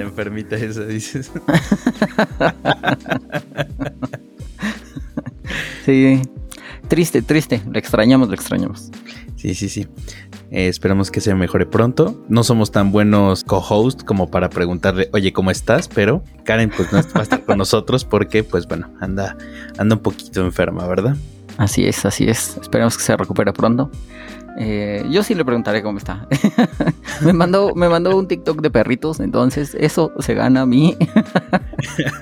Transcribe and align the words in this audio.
La 0.00 0.08
enfermita 0.08 0.56
esa, 0.56 0.86
dices. 0.86 1.30
sí. 5.84 6.22
Triste, 6.88 7.20
triste. 7.20 7.60
Le 7.70 7.78
extrañamos, 7.78 8.30
le 8.30 8.34
extrañamos. 8.34 8.90
Sí, 9.36 9.54
sí, 9.54 9.68
sí. 9.68 9.86
Eh, 10.50 10.68
esperamos 10.68 11.10
que 11.10 11.20
se 11.20 11.34
mejore 11.34 11.66
pronto. 11.66 12.24
No 12.30 12.44
somos 12.44 12.72
tan 12.72 12.92
buenos 12.92 13.44
co-host 13.44 14.04
como 14.04 14.30
para 14.30 14.48
preguntarle, 14.48 15.10
oye, 15.12 15.34
¿cómo 15.34 15.50
estás? 15.50 15.86
Pero 15.86 16.24
Karen 16.44 16.70
pues 16.74 16.90
no 16.92 17.02
va 17.14 17.20
a 17.20 17.22
estar 17.22 17.44
con 17.44 17.58
nosotros 17.58 18.06
porque, 18.06 18.42
pues 18.42 18.66
bueno, 18.66 18.88
anda, 19.00 19.36
anda 19.76 19.96
un 19.96 20.02
poquito 20.02 20.40
enferma, 20.40 20.86
¿verdad? 20.86 21.14
Así 21.58 21.84
es, 21.84 22.06
así 22.06 22.24
es. 22.24 22.56
Esperamos 22.56 22.96
que 22.96 23.02
se 23.02 23.14
recupere 23.18 23.52
pronto. 23.52 23.90
Eh, 24.58 25.04
yo 25.10 25.22
sí 25.22 25.34
le 25.34 25.44
preguntaré 25.44 25.82
cómo 25.82 25.98
está. 25.98 26.26
me, 27.22 27.32
mandó, 27.32 27.74
me 27.74 27.88
mandó 27.88 28.16
un 28.16 28.28
TikTok 28.28 28.60
de 28.60 28.70
perritos, 28.70 29.20
entonces 29.20 29.76
eso 29.78 30.12
se 30.18 30.34
gana 30.34 30.62
a 30.62 30.66
mí. 30.66 30.96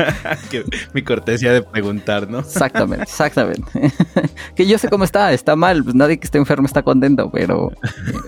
mi 0.95 1.02
cortesía 1.02 1.52
de 1.52 1.62
preguntar, 1.62 2.28
¿no? 2.28 2.41
exactamente, 2.41 3.04
exactamente. 3.04 3.92
que 4.54 4.66
yo 4.66 4.78
sé 4.78 4.88
cómo 4.88 5.04
está, 5.04 5.32
está 5.32 5.56
mal, 5.56 5.82
pues 5.82 5.95
nadie 5.95 6.18
que 6.18 6.27
esté 6.27 6.38
enfermo 6.38 6.66
está 6.66 6.82
contento, 6.82 7.30
pero 7.30 7.73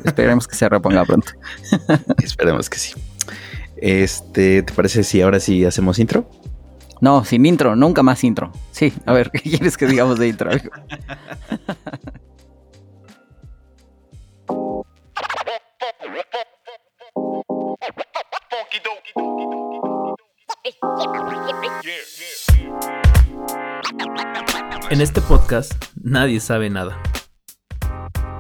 esperemos 0.05 0.49
que 0.49 0.57
se 0.57 0.69
reponga 0.69 1.05
pronto. 1.05 1.33
esperemos 2.23 2.69
que 2.69 2.79
sí. 2.79 2.95
Este, 3.77 4.63
¿te 4.63 4.73
parece 4.73 5.05
si 5.05 5.23
ahora 5.23 5.41
sí 5.41 5.65
hacemos 5.65 5.99
intro? 5.99 6.29
No, 7.01 7.25
sin 7.25 7.47
intro, 7.47 7.75
nunca 7.77 8.03
más 8.03 8.23
intro. 8.25 8.53
Sí, 8.73 8.93
a 9.07 9.13
ver, 9.13 9.31
¿qué 9.31 9.41
quieres 9.41 9.77
que 9.77 9.87
digamos 9.87 10.19
de 10.19 10.29
intro? 10.29 10.51
En 24.91 25.01
este 25.01 25.21
podcast 25.21 25.73
nadie 26.01 26.41
sabe 26.41 26.71
nada. 26.71 27.03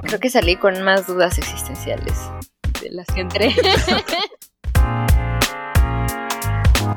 Creo 0.02 0.20
que 0.20 0.30
salí 0.30 0.56
con 0.56 0.82
más 0.82 1.06
dudas 1.06 1.38
existenciales 1.38 2.14
de 2.80 2.90
las 2.90 3.06
que 3.08 3.20
entré. 3.20 3.54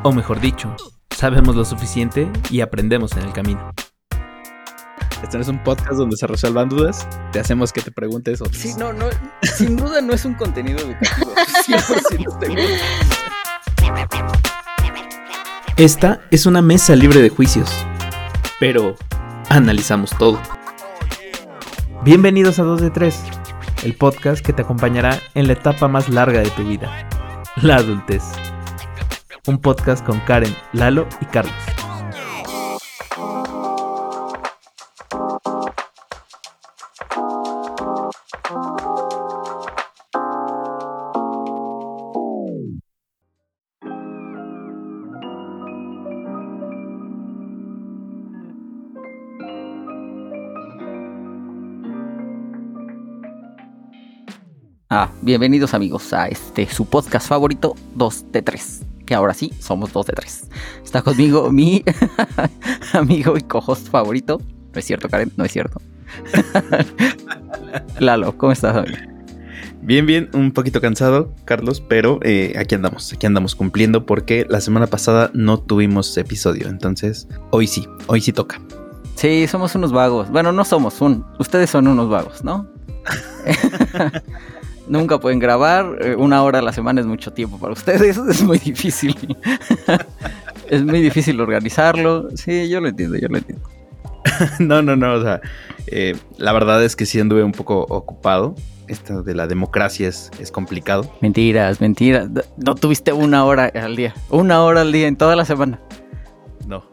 o 0.04 0.12
mejor 0.12 0.40
dicho, 0.40 0.76
sabemos 1.16 1.56
lo 1.56 1.66
suficiente 1.66 2.32
y 2.52 2.62
aprendemos 2.62 3.14
en 3.14 3.24
el 3.24 3.34
camino. 3.34 3.72
Este 5.24 5.38
no 5.38 5.42
es 5.42 5.48
un 5.48 5.64
podcast 5.64 5.94
donde 5.94 6.18
se 6.18 6.28
resuelvan 6.28 6.68
dudas, 6.68 7.08
te 7.32 7.40
hacemos 7.40 7.72
que 7.72 7.80
te 7.82 7.92
preguntes 7.92 8.42
otras. 8.42 8.58
Sí, 8.58 8.74
no, 8.78 8.92
no, 8.92 9.06
sin 9.42 9.78
duda 9.78 10.02
no 10.02 10.12
es 10.14 10.26
un 10.26 10.34
contenido 10.34 10.80
educativo. 10.80 11.34
Esta 15.78 16.20
es 16.30 16.46
una 16.46 16.62
mesa 16.62 16.98
libre 16.98 17.22
de 17.22 17.30
juicios, 17.30 17.72
pero 18.60 18.96
analizamos 19.48 20.12
todo. 20.18 20.42
Bienvenidos 22.04 22.60
a 22.60 22.64
2 22.64 22.82
de 22.82 22.90
3, 22.90 23.18
el 23.84 23.96
podcast 23.96 24.46
que 24.46 24.52
te 24.52 24.64
acompañará 24.64 25.18
en 25.36 25.48
la 25.48 25.54
etapa 25.54 25.88
más 25.88 26.10
larga 26.10 26.42
de 26.42 26.50
tu 26.50 26.68
vida, 26.68 27.08
la 27.62 27.78
adultez. 27.78 28.24
Un 29.48 29.60
podcast 29.60 30.06
con 30.06 30.20
Karen, 30.20 30.54
Lalo 30.74 31.08
y 31.22 31.26
Carlos. 31.28 31.73
Ah, 54.96 55.10
bienvenidos 55.24 55.74
amigos 55.74 56.14
a 56.14 56.28
este 56.28 56.70
su 56.70 56.86
podcast 56.86 57.28
favorito 57.28 57.74
2 57.96 58.32
de 58.32 58.44
3. 58.44 58.84
Que 59.08 59.16
ahora 59.16 59.34
sí 59.34 59.52
somos 59.58 59.92
2 59.92 60.06
de 60.06 60.14
3. 60.14 60.44
Está 60.84 61.02
conmigo 61.02 61.52
mi 61.52 61.84
amigo 62.94 63.36
y 63.36 63.42
co-host 63.42 63.90
favorito. 63.90 64.40
No 64.72 64.80
es 64.80 64.86
cierto, 64.86 65.10
Karen, 65.10 65.32
no 65.36 65.46
es 65.46 65.52
cierto. 65.52 65.82
Lalo, 68.00 68.38
¿cómo 68.38 68.52
estás, 68.52 68.78
amigo? 68.78 69.00
Bien, 69.82 70.06
bien, 70.06 70.30
un 70.32 70.52
poquito 70.52 70.80
cansado, 70.80 71.34
Carlos, 71.44 71.82
pero 71.82 72.20
eh, 72.22 72.54
aquí 72.56 72.76
andamos, 72.76 73.12
aquí 73.14 73.26
andamos 73.26 73.56
cumpliendo 73.56 74.06
porque 74.06 74.46
la 74.48 74.62
semana 74.62 74.86
pasada 74.86 75.32
no 75.34 75.60
tuvimos 75.60 76.16
episodio, 76.20 76.68
entonces 76.68 77.28
hoy 77.50 77.66
sí, 77.66 77.88
hoy 78.06 78.22
sí 78.22 78.32
toca. 78.32 78.62
Sí, 79.16 79.48
somos 79.48 79.74
unos 79.74 79.92
vagos. 79.92 80.30
Bueno, 80.30 80.52
no 80.52 80.64
somos 80.64 81.02
un, 81.02 81.26
ustedes 81.40 81.72
son 81.72 81.88
unos 81.88 82.10
vagos, 82.10 82.44
¿no? 82.44 82.68
Nunca 84.88 85.20
pueden 85.20 85.40
grabar, 85.40 85.98
eh, 86.02 86.16
una 86.16 86.44
hora 86.44 86.60
a 86.60 86.62
la 86.62 86.74
semana 86.74 87.00
es 87.00 87.08
mucho 87.08 87.32
tiempo 87.32 87.58
para 87.58 87.74
ustedes, 87.74 88.18
es 88.30 88.44
muy 88.44 88.58
difícil. 88.58 89.38
es 90.70 90.84
muy 90.84 91.02
difícil 91.02 91.40
organizarlo. 91.40 92.30
Sí, 92.36 92.70
yo 92.70 92.82
lo 92.82 92.90
entiendo, 92.90 93.18
yo 93.18 93.28
lo 93.30 93.38
entiendo. 93.38 93.70
no, 94.60 94.82
no, 94.82 94.96
no, 94.96 95.14
o 95.14 95.22
sea, 95.22 95.42
eh, 95.88 96.16
la 96.38 96.54
verdad 96.54 96.84
es 96.84 96.96
que 96.96 97.06
sí 97.06 97.20
anduve 97.20 97.44
un 97.44 97.52
poco 97.52 97.82
ocupado. 97.90 98.56
Esto 98.90 99.24
de 99.24 99.34
la 99.34 99.48
democracia 99.48 100.10
es, 100.10 100.30
es 100.40 100.52
complicado. 100.52 101.10
Mentiras, 101.22 101.80
mentiras. 101.80 102.28
No 102.58 102.76
tuviste 102.76 103.14
una 103.14 103.46
hora 103.46 103.72
al 103.74 103.96
día. 103.96 104.14
Una 104.30 104.62
hora 104.62 104.82
al 104.82 104.92
día 104.92 105.08
en 105.08 105.16
toda 105.16 105.38
la 105.38 105.46
semana. 105.46 105.80
No, 106.68 106.84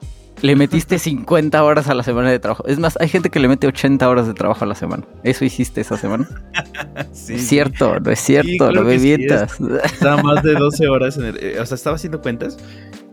le 0.42 0.56
metiste 0.56 0.98
50 0.98 1.62
horas 1.62 1.88
a 1.88 1.94
la 1.94 2.02
semana 2.02 2.30
de 2.30 2.38
trabajo. 2.38 2.66
Es 2.66 2.78
más, 2.78 2.96
hay 3.00 3.08
gente 3.08 3.30
que 3.30 3.40
le 3.40 3.48
mete 3.48 3.66
80 3.66 4.08
horas 4.08 4.26
de 4.26 4.34
trabajo 4.34 4.64
a 4.64 4.68
la 4.68 4.74
semana. 4.74 5.04
¿Eso 5.22 5.44
hiciste 5.44 5.80
esa 5.80 5.96
semana? 5.96 6.28
sí. 7.12 7.34
Es 7.34 7.46
cierto, 7.46 8.00
no 8.00 8.10
es 8.10 8.20
cierto, 8.20 8.72
lo 8.72 8.84
bebietas. 8.84 9.58
estaba 9.84 10.22
más 10.22 10.42
de 10.42 10.54
12 10.58 10.88
horas 10.88 11.16
en 11.16 11.24
el, 11.26 11.36
eh, 11.38 11.60
O 11.60 11.66
sea, 11.66 11.74
estaba 11.74 11.96
haciendo 11.96 12.20
cuentas. 12.20 12.58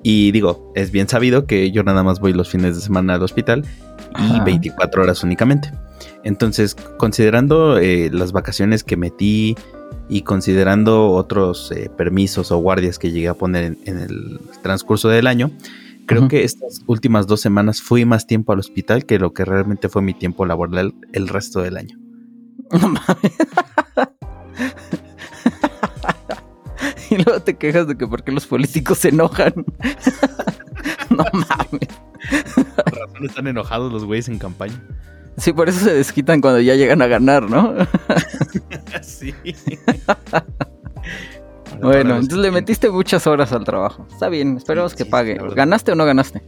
Y 0.03 0.31
digo, 0.31 0.71
es 0.75 0.91
bien 0.91 1.09
sabido 1.09 1.45
que 1.45 1.71
yo 1.71 1.83
nada 1.83 2.03
más 2.03 2.19
voy 2.19 2.31
los 2.31 2.49
fines 2.49 2.75
de 2.75 2.81
semana 2.81 3.15
al 3.15 3.23
hospital 3.23 3.65
y 4.17 4.39
24 4.39 5.03
horas 5.03 5.23
únicamente. 5.23 5.71
Entonces, 6.23 6.75
considerando 6.97 7.77
eh, 7.77 8.09
las 8.11 8.31
vacaciones 8.31 8.83
que 8.83 8.95
metí 8.95 9.55
y 10.07 10.21
considerando 10.21 11.11
otros 11.11 11.71
eh, 11.71 11.89
permisos 11.95 12.51
o 12.51 12.57
guardias 12.57 12.99
que 12.99 13.11
llegué 13.11 13.27
a 13.27 13.33
poner 13.33 13.75
en 13.83 13.97
el 13.97 14.39
transcurso 14.61 15.09
del 15.09 15.27
año, 15.27 15.51
Creo 16.07 16.27
que 16.29 16.43
estas 16.43 16.81
últimas 16.87 17.27
dos 17.27 17.41
semanas 17.41 17.81
fui 17.81 18.05
más 18.05 18.25
tiempo 18.25 18.53
al 18.53 18.59
hospital 18.59 19.05
que 19.05 19.19
lo 19.19 19.33
que 19.33 19.43
realmente 19.43 19.89
fue 19.89 20.01
mi 20.01 20.13
tiempo 20.13 20.45
laboral 20.45 20.95
el 21.11 21.27
resto 21.27 21.61
del 21.61 21.77
año. 21.77 21.97
No 22.71 22.87
mames. 22.87 23.33
y 27.09 27.15
luego 27.15 27.41
te 27.41 27.57
quejas 27.57 27.87
de 27.87 27.97
que 27.97 28.07
por 28.07 28.23
qué 28.23 28.31
los 28.31 28.47
políticos 28.47 28.99
se 28.99 29.09
enojan. 29.09 29.53
no 31.09 31.25
mames. 31.33 31.89
Por 32.55 32.99
razón 32.99 33.25
están 33.25 33.47
enojados 33.47 33.91
los 33.91 34.05
güeyes 34.05 34.29
en 34.29 34.39
campaña. 34.39 34.81
Sí, 35.37 35.53
por 35.53 35.69
eso 35.69 35.81
se 35.81 35.93
desquitan 35.93 36.41
cuando 36.41 36.59
ya 36.61 36.75
llegan 36.75 37.01
a 37.01 37.07
ganar, 37.07 37.49
¿no? 37.49 37.75
sí. 39.01 39.33
Bueno, 41.81 42.15
entonces 42.15 42.39
le 42.39 42.51
metiste 42.51 42.89
muchas 42.89 43.27
horas 43.27 43.51
al 43.51 43.63
trabajo. 43.63 44.05
Está 44.11 44.29
bien, 44.29 44.57
esperemos 44.57 44.93
que 44.95 45.05
pague. 45.05 45.37
¿Ganaste 45.55 45.91
o 45.91 45.95
no 45.95 46.05
ganaste? 46.05 46.41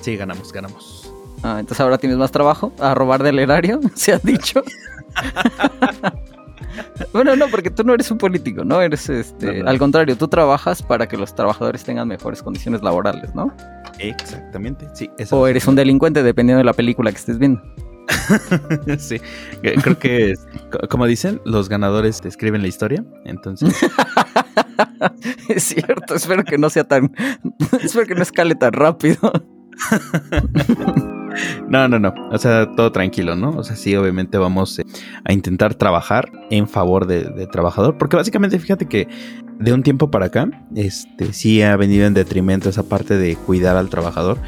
Sí, 0.00 0.16
ganamos, 0.16 0.52
ganamos. 0.52 1.12
Ah, 1.42 1.58
entonces 1.60 1.80
ahora 1.80 1.98
tienes 1.98 2.18
más 2.18 2.30
trabajo 2.30 2.72
a 2.80 2.94
robar 2.94 3.22
del 3.22 3.38
erario, 3.38 3.80
se 3.94 4.12
ha 4.12 4.18
dicho. 4.18 4.62
bueno, 7.12 7.36
no, 7.36 7.48
porque 7.48 7.70
tú 7.70 7.84
no 7.84 7.94
eres 7.94 8.10
un 8.10 8.18
político, 8.18 8.64
¿no? 8.64 8.80
Eres 8.80 9.08
este. 9.08 9.62
Al 9.62 9.78
contrario, 9.78 10.16
tú 10.16 10.28
trabajas 10.28 10.82
para 10.82 11.06
que 11.06 11.16
los 11.16 11.34
trabajadores 11.34 11.84
tengan 11.84 12.08
mejores 12.08 12.42
condiciones 12.42 12.82
laborales, 12.82 13.34
¿no? 13.34 13.54
Exactamente, 13.98 14.88
sí. 14.92 15.10
o 15.30 15.46
eres 15.46 15.66
un 15.66 15.74
delincuente, 15.74 16.22
dependiendo 16.22 16.58
de 16.58 16.64
la 16.64 16.74
película 16.74 17.10
que 17.10 17.16
estés 17.16 17.38
viendo. 17.38 17.62
Sí, 18.98 19.20
creo 19.60 19.98
que, 19.98 20.34
como 20.88 21.06
dicen, 21.06 21.40
los 21.44 21.68
ganadores 21.68 22.20
escriben 22.24 22.62
la 22.62 22.68
historia, 22.68 23.04
entonces... 23.24 23.74
es 25.48 25.62
cierto, 25.64 26.14
espero 26.14 26.44
que 26.44 26.58
no 26.58 26.70
sea 26.70 26.84
tan... 26.84 27.12
espero 27.82 28.06
que 28.06 28.14
no 28.14 28.22
escale 28.22 28.54
tan 28.54 28.72
rápido. 28.72 29.18
No, 31.68 31.88
no, 31.88 31.98
no. 31.98 32.14
O 32.30 32.38
sea, 32.38 32.74
todo 32.76 32.92
tranquilo, 32.92 33.36
¿no? 33.36 33.50
O 33.50 33.64
sea, 33.64 33.76
sí, 33.76 33.94
obviamente 33.96 34.38
vamos 34.38 34.78
eh, 34.78 34.84
a 35.24 35.32
intentar 35.32 35.74
trabajar 35.74 36.30
en 36.50 36.68
favor 36.68 37.06
del 37.06 37.48
trabajador. 37.48 37.98
Porque 37.98 38.16
básicamente, 38.16 38.58
fíjate 38.58 38.86
que 38.86 39.08
de 39.58 39.72
un 39.72 39.82
tiempo 39.82 40.10
para 40.10 40.26
acá, 40.26 40.48
este, 40.74 41.32
sí 41.32 41.62
ha 41.62 41.76
venido 41.76 42.06
en 42.06 42.14
detrimento 42.14 42.68
esa 42.68 42.84
parte 42.84 43.18
de 43.18 43.36
cuidar 43.36 43.76
al 43.76 43.90
trabajador. 43.90 44.38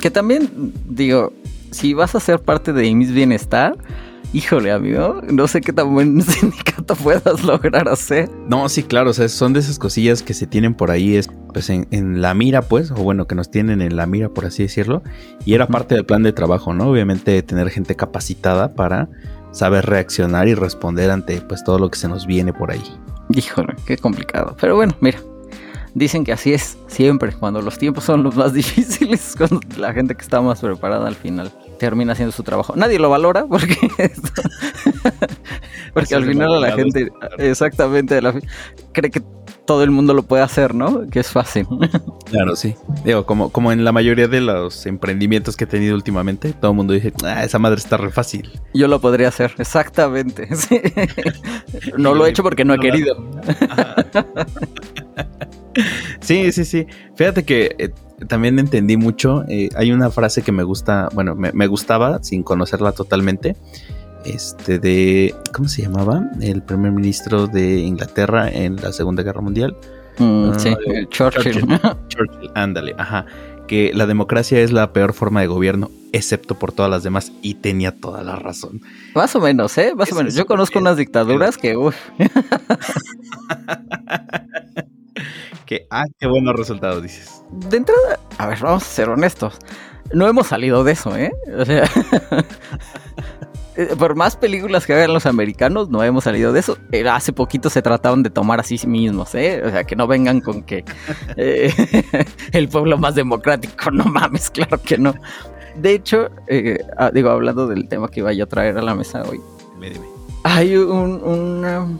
Que 0.00 0.10
también, 0.10 0.72
digo, 0.86 1.32
si 1.76 1.92
vas 1.92 2.14
a 2.14 2.20
ser 2.20 2.40
parte 2.40 2.72
de 2.72 2.94
mis 2.94 3.12
bienestar, 3.12 3.76
híjole, 4.32 4.72
amigo, 4.72 5.20
no 5.30 5.46
sé 5.46 5.60
qué 5.60 5.72
tan 5.72 5.92
buen 5.92 6.22
sindicato 6.22 6.94
puedas 6.96 7.44
lograr 7.44 7.88
hacer. 7.88 8.30
No, 8.48 8.68
sí, 8.68 8.82
claro, 8.82 9.10
o 9.10 9.12
sea, 9.12 9.28
son 9.28 9.52
de 9.52 9.60
esas 9.60 9.78
cosillas 9.78 10.22
que 10.22 10.32
se 10.32 10.46
tienen 10.46 10.74
por 10.74 10.90
ahí, 10.90 11.16
es, 11.16 11.28
pues 11.52 11.68
en, 11.68 11.86
en 11.90 12.22
la 12.22 12.32
mira, 12.32 12.62
pues, 12.62 12.90
o 12.90 12.94
bueno, 12.94 13.26
que 13.26 13.34
nos 13.34 13.50
tienen 13.50 13.82
en 13.82 13.94
la 13.94 14.06
mira, 14.06 14.30
por 14.30 14.46
así 14.46 14.62
decirlo, 14.62 15.02
y 15.44 15.52
era 15.52 15.66
parte 15.66 15.94
del 15.94 16.06
plan 16.06 16.22
de 16.22 16.32
trabajo, 16.32 16.72
¿no? 16.72 16.88
Obviamente 16.88 17.40
tener 17.42 17.68
gente 17.68 17.94
capacitada 17.94 18.74
para 18.74 19.08
saber 19.52 19.84
reaccionar 19.84 20.48
y 20.48 20.54
responder 20.54 21.10
ante 21.10 21.40
pues 21.42 21.62
todo 21.62 21.78
lo 21.78 21.90
que 21.90 21.98
se 21.98 22.08
nos 22.08 22.26
viene 22.26 22.52
por 22.52 22.70
ahí. 22.70 22.82
Híjole, 23.30 23.74
qué 23.84 23.98
complicado. 23.98 24.56
Pero 24.60 24.76
bueno, 24.76 24.94
mira, 25.00 25.18
dicen 25.94 26.24
que 26.24 26.32
así 26.32 26.52
es 26.52 26.78
siempre, 26.86 27.32
cuando 27.32 27.60
los 27.60 27.78
tiempos 27.78 28.04
son 28.04 28.22
los 28.22 28.34
más 28.34 28.52
difíciles, 28.54 29.34
cuando 29.36 29.60
la 29.78 29.92
gente 29.92 30.14
que 30.14 30.22
está 30.22 30.40
más 30.40 30.60
preparada 30.60 31.06
al 31.06 31.16
final 31.16 31.50
termina 31.78 32.12
haciendo 32.12 32.32
su 32.32 32.42
trabajo. 32.42 32.74
Nadie 32.76 32.98
lo 32.98 33.10
valora 33.10 33.46
porque 33.46 33.76
porque 35.94 36.14
al 36.14 36.24
final 36.24 36.60
la 36.60 36.72
gente 36.72 37.08
exactamente 37.38 38.20
la, 38.20 38.34
cree 38.92 39.10
que 39.10 39.22
todo 39.66 39.82
el 39.82 39.90
mundo 39.90 40.14
lo 40.14 40.22
puede 40.22 40.42
hacer, 40.42 40.74
¿no? 40.74 41.08
Que 41.10 41.20
es 41.20 41.30
fácil. 41.30 41.66
Claro, 42.26 42.56
sí. 42.56 42.74
Digo, 43.04 43.24
como, 43.24 43.50
como 43.50 43.70
en 43.70 43.84
la 43.84 43.92
mayoría 43.92 44.26
de 44.26 44.40
los 44.40 44.84
emprendimientos 44.86 45.56
que 45.56 45.62
he 45.62 45.66
tenido 45.68 45.94
últimamente, 45.94 46.52
todo 46.52 46.72
el 46.72 46.76
mundo 46.76 46.92
dice, 46.92 47.12
ah, 47.22 47.44
esa 47.44 47.60
madre 47.60 47.78
está 47.78 47.96
re 47.96 48.10
fácil. 48.10 48.50
Yo 48.74 48.88
lo 48.88 49.00
podría 49.00 49.28
hacer, 49.28 49.54
exactamente. 49.58 50.48
No 51.96 52.16
lo 52.16 52.26
he 52.26 52.30
hecho 52.30 52.42
porque 52.42 52.64
no 52.64 52.74
he 52.74 52.80
querido. 52.80 53.16
Sí, 56.20 56.52
sí, 56.52 56.64
sí. 56.64 56.86
Fíjate 57.14 57.44
que 57.44 57.74
eh, 57.78 57.90
también 58.28 58.58
entendí 58.58 58.96
mucho. 58.96 59.44
Eh, 59.48 59.68
hay 59.76 59.92
una 59.92 60.10
frase 60.10 60.42
que 60.42 60.52
me 60.52 60.62
gusta, 60.62 61.08
bueno, 61.14 61.34
me, 61.34 61.52
me, 61.52 61.66
gustaba 61.66 62.22
sin 62.22 62.42
conocerla 62.42 62.92
totalmente. 62.92 63.56
Este 64.24 64.78
de, 64.78 65.34
¿cómo 65.52 65.68
se 65.68 65.82
llamaba? 65.82 66.24
El 66.40 66.62
primer 66.62 66.92
ministro 66.92 67.46
de 67.46 67.78
Inglaterra 67.78 68.50
en 68.50 68.76
la 68.76 68.92
Segunda 68.92 69.22
Guerra 69.22 69.40
Mundial. 69.40 69.76
Mm, 70.18 70.48
uh, 70.48 70.58
sí, 70.58 70.74
Churchill. 71.10 71.52
Churchill. 71.52 71.80
Churchill, 72.08 72.50
ándale, 72.54 72.94
ajá. 72.98 73.26
Que 73.68 73.92
la 73.94 74.06
democracia 74.06 74.60
es 74.60 74.72
la 74.72 74.92
peor 74.92 75.12
forma 75.12 75.40
de 75.40 75.48
gobierno, 75.48 75.90
excepto 76.12 76.56
por 76.56 76.72
todas 76.72 76.90
las 76.90 77.02
demás, 77.02 77.32
y 77.42 77.54
tenía 77.54 77.92
toda 77.92 78.22
la 78.22 78.36
razón. 78.36 78.80
Más 79.14 79.34
o 79.34 79.40
menos, 79.40 79.76
¿eh? 79.78 79.92
Más 79.94 80.10
o 80.12 80.14
menos. 80.14 80.34
Yo 80.34 80.46
conozco 80.46 80.78
unas 80.78 80.96
dictaduras 80.96 81.58
que, 81.58 81.76
uff. 81.76 81.96
que, 85.66 85.86
ah, 85.90 86.04
qué 86.18 86.26
buenos 86.26 86.54
resultados, 86.56 87.02
dices. 87.02 87.42
De 87.50 87.76
entrada, 87.76 88.18
a 88.38 88.46
ver, 88.46 88.58
vamos 88.60 88.84
a 88.84 88.86
ser 88.86 89.08
honestos. 89.08 89.58
No 90.12 90.26
hemos 90.28 90.46
salido 90.46 90.84
de 90.84 90.92
eso, 90.92 91.16
¿eh? 91.16 91.32
O 91.58 91.64
sea, 91.64 91.90
por 93.98 94.14
más 94.14 94.36
películas 94.36 94.86
que 94.86 94.94
hagan 94.94 95.12
los 95.12 95.26
americanos, 95.26 95.90
no 95.90 96.02
hemos 96.02 96.24
salido 96.24 96.52
de 96.52 96.60
eso. 96.60 96.78
Hace 97.10 97.32
poquito 97.32 97.68
se 97.68 97.82
trataron 97.82 98.22
de 98.22 98.30
tomar 98.30 98.60
a 98.60 98.62
sí 98.62 98.78
mismos, 98.86 99.34
¿eh? 99.34 99.62
O 99.64 99.70
sea, 99.70 99.84
que 99.84 99.96
no 99.96 100.06
vengan 100.06 100.40
con 100.40 100.62
que 100.62 100.84
eh, 101.36 101.72
el 102.52 102.68
pueblo 102.68 102.98
más 102.98 103.14
democrático, 103.14 103.90
no 103.90 104.04
mames, 104.04 104.50
claro 104.50 104.80
que 104.80 104.96
no. 104.96 105.14
De 105.74 105.92
hecho, 105.92 106.30
eh, 106.46 106.78
digo, 107.12 107.30
hablando 107.30 107.66
del 107.66 107.88
tema 107.88 108.08
que 108.08 108.20
iba 108.20 108.30
a 108.30 108.46
traer 108.46 108.78
a 108.78 108.82
la 108.82 108.94
mesa 108.94 109.22
hoy, 109.28 109.40
dime, 109.74 109.90
dime. 109.90 110.06
hay 110.44 110.74
un, 110.76 111.22
un 111.22 111.64
um, 111.66 111.98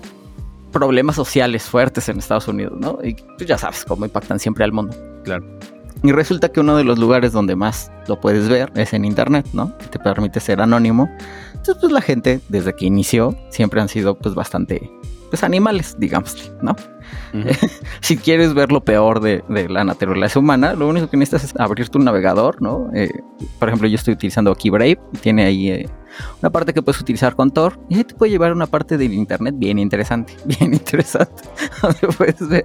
problemas 0.79 1.17
sociales 1.17 1.63
fuertes 1.63 2.07
en 2.11 2.19
Estados 2.19 2.49
Unidos, 2.49 2.79
¿no? 2.79 2.99
Y 3.03 3.15
pues 3.15 3.47
ya 3.47 3.57
sabes 3.57 3.83
cómo 3.87 4.05
impactan 4.05 4.39
siempre 4.39 4.63
al 4.63 4.73
mundo. 4.73 4.95
Claro. 5.25 5.43
Y 6.03 6.13
resulta 6.13 6.51
que 6.51 6.61
uno 6.61 6.77
de 6.77 6.85
los 6.85 6.99
lugares 6.99 7.33
donde 7.33 7.57
más 7.57 7.91
lo 8.09 8.21
puedes 8.21 8.47
ver 8.51 8.71
es 8.75 8.93
en 8.93 9.07
internet, 9.07 9.47
¿no? 9.55 9.77
Que 9.79 9.87
te 9.87 9.99
permite 9.99 10.39
ser 10.39 10.61
anónimo. 10.61 11.09
Entonces, 11.49 11.77
pues 11.81 11.93
la 11.93 12.03
gente, 12.03 12.41
desde 12.51 12.75
que 12.77 12.85
inició, 12.85 13.35
siempre 13.49 13.81
han 13.81 13.89
sido 13.89 14.19
pues 14.19 14.35
bastante, 14.35 14.91
pues 15.31 15.43
animales, 15.45 15.97
digamos, 15.99 16.53
¿no? 16.63 16.73
Uh 17.33 17.37
-huh. 17.39 17.71
si 18.01 18.17
quieres 18.17 18.55
ver 18.55 18.73
lo 18.73 18.85
peor 18.85 19.21
de, 19.21 19.43
de, 19.49 19.69
la 19.69 19.85
naturaleza 19.85 20.39
humana, 20.39 20.75
lo 20.75 20.89
único 20.89 21.09
que 21.09 21.17
necesitas 21.17 21.45
es 21.45 21.61
abrirte 21.61 21.99
un 21.99 22.05
navegador, 22.05 22.61
¿no? 22.63 22.91
Eh, 22.95 23.11
por 23.59 23.69
ejemplo, 23.69 23.89
yo 23.89 23.97
estoy 23.97 24.15
utilizando 24.15 24.51
aquí 24.51 24.71
Brave, 24.71 24.99
tiene 25.21 25.45
ahí 25.45 25.71
eh, 25.71 25.89
una 26.41 26.51
parte 26.51 26.73
que 26.73 26.83
puedes 26.83 27.01
utilizar 27.01 27.37
con 27.37 27.51
Tor, 27.51 27.79
y 27.89 27.97
ahí 27.97 28.05
te 28.05 28.15
puede 28.15 28.33
llevar 28.33 28.51
a 28.51 28.55
una 28.55 28.67
parte 28.67 28.99
del 28.99 29.13
internet 29.13 29.55
bien 29.59 29.79
interesante, 29.79 30.35
bien 30.45 30.75
interesante, 30.75 31.43
donde 31.83 32.09
puedes 32.17 32.49
ver, 32.49 32.65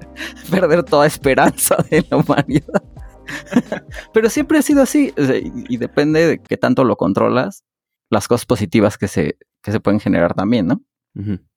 perder 0.49 0.83
toda 0.83 1.05
esperanza 1.05 1.77
de 1.89 2.05
la 2.09 2.17
humanidad. 2.17 2.83
Pero 4.13 4.29
siempre 4.29 4.57
ha 4.57 4.61
sido 4.61 4.81
así, 4.81 5.13
o 5.17 5.25
sea, 5.25 5.37
y, 5.37 5.51
y, 5.69 5.77
depende 5.77 6.25
de 6.27 6.39
qué 6.39 6.57
tanto 6.57 6.83
lo 6.83 6.97
controlas, 6.97 7.63
las 8.09 8.27
cosas 8.27 8.45
positivas 8.45 8.97
que 8.97 9.07
se, 9.07 9.37
que 9.61 9.71
se 9.71 9.79
pueden 9.79 9.99
generar 9.99 10.33
también, 10.33 10.67
¿no? 10.67 10.81
Uh 11.15 11.21
-huh. 11.21 11.50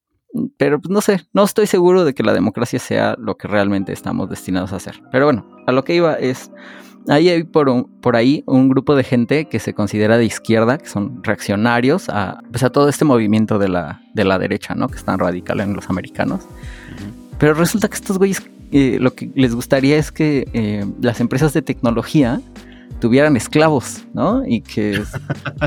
Pero 0.57 0.81
pues 0.81 0.91
no 0.91 1.01
sé, 1.01 1.23
no 1.33 1.45
estoy 1.45 1.67
seguro 1.67 2.05
de 2.05 2.15
que 2.15 2.23
la 2.23 2.33
democracia 2.33 2.79
sea 2.79 3.17
lo 3.19 3.37
que 3.37 3.49
realmente 3.49 3.93
estamos 3.93 4.29
destinados 4.29 4.73
a 4.73 4.77
hacer. 4.77 5.01
Pero 5.13 5.27
bueno, 5.27 5.47
a 5.67 5.73
lo 5.73 5.85
que 5.85 5.95
iba 5.95 6.15
es, 6.15 6.51
ahí 7.09 7.29
hay 7.29 7.45
por, 7.45 7.69
un, 7.69 7.85
por 8.01 8.17
ahí 8.17 8.43
un 8.47 8.69
grupo 8.69 8.97
de 8.97 9.05
gente 9.05 9.47
que 9.47 9.61
se 9.61 9.75
considera 9.75 10.19
de 10.19 10.25
izquierda, 10.25 10.79
que 10.79 10.87
son 10.87 11.23
reaccionarios 11.23 12.09
a, 12.09 12.41
pues 12.51 12.63
a 12.65 12.71
todo 12.71 12.89
este 12.89 13.05
movimiento 13.05 13.59
de 13.59 13.69
la, 13.69 14.03
de 14.15 14.25
la 14.25 14.39
derecha, 14.39 14.75
¿no? 14.75 14.89
Que 14.89 14.97
es 14.97 15.05
tan 15.05 15.19
radical 15.19 15.61
en 15.61 15.75
los 15.75 15.89
americanos. 15.89 16.43
Uh 16.43 16.47
-huh. 16.47 17.37
Pero 17.39 17.55
resulta 17.55 17.89
que 17.89 17.95
estos 17.95 18.19
güeyes 18.19 18.43
eh, 18.73 18.99
lo 19.01 19.15
que 19.15 19.31
les 19.37 19.55
gustaría 19.55 19.97
es 19.97 20.11
que 20.11 20.49
eh, 20.53 20.85
las 21.01 21.21
empresas 21.21 21.53
de 21.53 21.63
tecnología 21.63 22.41
tuvieran 23.01 23.37
esclavos, 23.37 24.07
¿no? 24.15 24.43
Y 24.47 24.63
que 24.63 25.03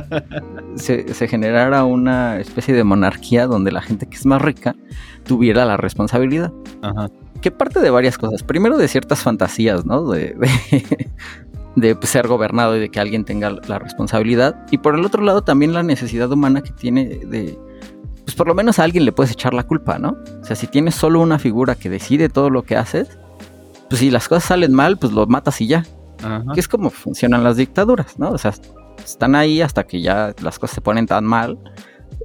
se, 0.76 1.14
se, 1.14 1.28
generara 1.28 1.84
una 1.84 2.40
especie 2.40 2.74
de 2.74 2.84
monarquía 2.84 3.48
donde 3.48 3.72
la 3.72 3.82
gente 3.82 4.08
que 4.08 4.18
es 4.18 4.26
más 4.26 4.42
rica 4.42 4.76
tuviera 5.26 5.66
la 5.66 5.78
responsabilidad. 5.78 6.52
Ajá. 6.82 7.10
Que 7.42 7.52
parte 7.52 7.80
de 7.80 7.90
varias 7.90 8.18
cosas. 8.18 8.44
Primero 8.44 8.78
de 8.78 8.88
ciertas 8.88 9.20
fantasías, 9.20 9.86
¿no? 9.86 10.10
De, 10.10 10.36
de, 10.72 10.98
de 11.76 11.96
pues, 11.96 12.10
ser 12.10 12.28
gobernado 12.28 12.76
y 12.76 12.80
de 12.80 12.90
que 12.90 13.00
alguien 13.00 13.24
tenga 13.24 13.52
la 13.68 13.80
responsabilidad. 13.80 14.66
Y 14.72 14.80
por 14.80 14.96
el 14.96 15.06
otro 15.06 15.24
lado 15.24 15.44
también 15.44 15.74
la 15.74 15.84
necesidad 15.84 16.32
humana 16.32 16.62
que 16.62 16.72
tiene 16.72 17.06
de 17.06 17.58
pues 18.28 18.36
por 18.36 18.48
lo 18.48 18.56
menos 18.56 18.78
a 18.78 18.84
alguien 18.84 19.06
le 19.06 19.14
puedes 19.14 19.32
echar 19.32 19.54
la 19.54 19.64
culpa, 19.64 20.00
¿no? 20.00 20.18
O 20.42 20.44
sea, 20.44 20.58
si 20.58 20.68
tienes 20.68 20.96
solo 20.96 21.22
una 21.22 21.40
figura 21.40 21.76
que 21.76 21.90
decide 21.90 22.28
todo 22.28 22.50
lo 22.50 22.64
que 22.64 22.76
haces, 22.76 23.18
pues 23.88 24.00
si 24.00 24.12
las 24.12 24.28
cosas 24.28 24.44
salen 24.44 24.74
mal, 24.74 24.98
pues 24.98 25.14
lo 25.14 25.26
matas 25.28 25.62
y 25.62 25.68
ya. 25.68 25.86
Que 26.54 26.60
es 26.60 26.68
como 26.68 26.90
funcionan 26.90 27.44
las 27.44 27.58
dictaduras, 27.58 28.18
¿no? 28.18 28.32
O 28.32 28.38
sea, 28.38 28.54
están 29.04 29.36
ahí 29.36 29.62
hasta 29.62 29.86
que 29.86 30.02
ya 30.02 30.34
las 30.42 30.60
cosas 30.60 30.76
se 30.76 30.82
ponen 30.82 31.06
tan 31.06 31.24
mal 31.26 31.58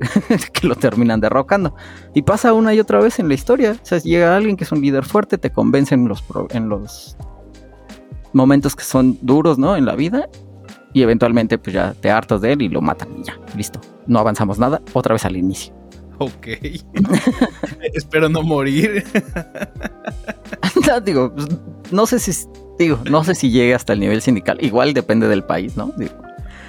que 0.52 0.66
lo 0.66 0.75
terminan 0.75 1.20
derrocando. 1.20 1.75
Y 2.14 2.22
pasa 2.22 2.52
una 2.52 2.75
y 2.75 2.80
otra 2.80 3.00
vez 3.00 3.18
en 3.18 3.28
la 3.28 3.34
historia. 3.34 3.76
O 3.82 3.87
sea, 3.87 3.99
llega 3.99 4.37
alguien 4.37 4.56
que 4.56 4.64
es 4.64 4.72
un 4.72 4.80
líder 4.80 5.04
fuerte, 5.04 5.38
te 5.38 5.50
convence 5.50 5.94
en 5.94 6.08
los, 6.08 6.25
en 6.50 6.68
los 6.68 7.16
momentos 8.32 8.75
que 8.75 8.84
son 8.84 9.18
duros, 9.22 9.58
¿no? 9.58 9.76
En 9.76 9.84
la 9.84 9.94
vida. 9.94 10.28
Y 10.92 11.02
eventualmente, 11.02 11.58
pues 11.58 11.75
ya 11.75 11.94
te 11.94 12.11
hartas 12.11 12.40
de 12.40 12.52
él 12.52 12.62
y 12.62 12.68
lo 12.68 12.82
matan 12.82 13.08
y 13.18 13.25
ya, 13.25 13.38
listo. 13.56 13.80
No 14.06 14.18
avanzamos 14.18 14.58
nada, 14.58 14.82
otra 14.92 15.14
vez 15.14 15.25
al 15.25 15.37
inicio. 15.37 15.81
Ok. 16.25 16.47
Espero 17.95 18.29
no 18.29 18.43
morir. 18.43 19.05
no, 20.87 21.00
digo, 21.00 21.35
pues, 21.35 21.49
no 21.91 22.07
sé 22.07 22.19
si 22.19 22.33
digo, 22.79 23.00
no 23.11 23.25
sé 23.25 23.35
si 23.35 23.50
llegue 23.50 23.75
hasta 23.75 23.93
el 23.93 24.00
nivel 24.00 24.23
sindical. 24.23 24.59
Igual 24.61 24.95
depende 24.95 25.29
del 25.29 25.45
país, 25.45 25.76
¿no? 25.76 25.93
Digo, 25.97 26.14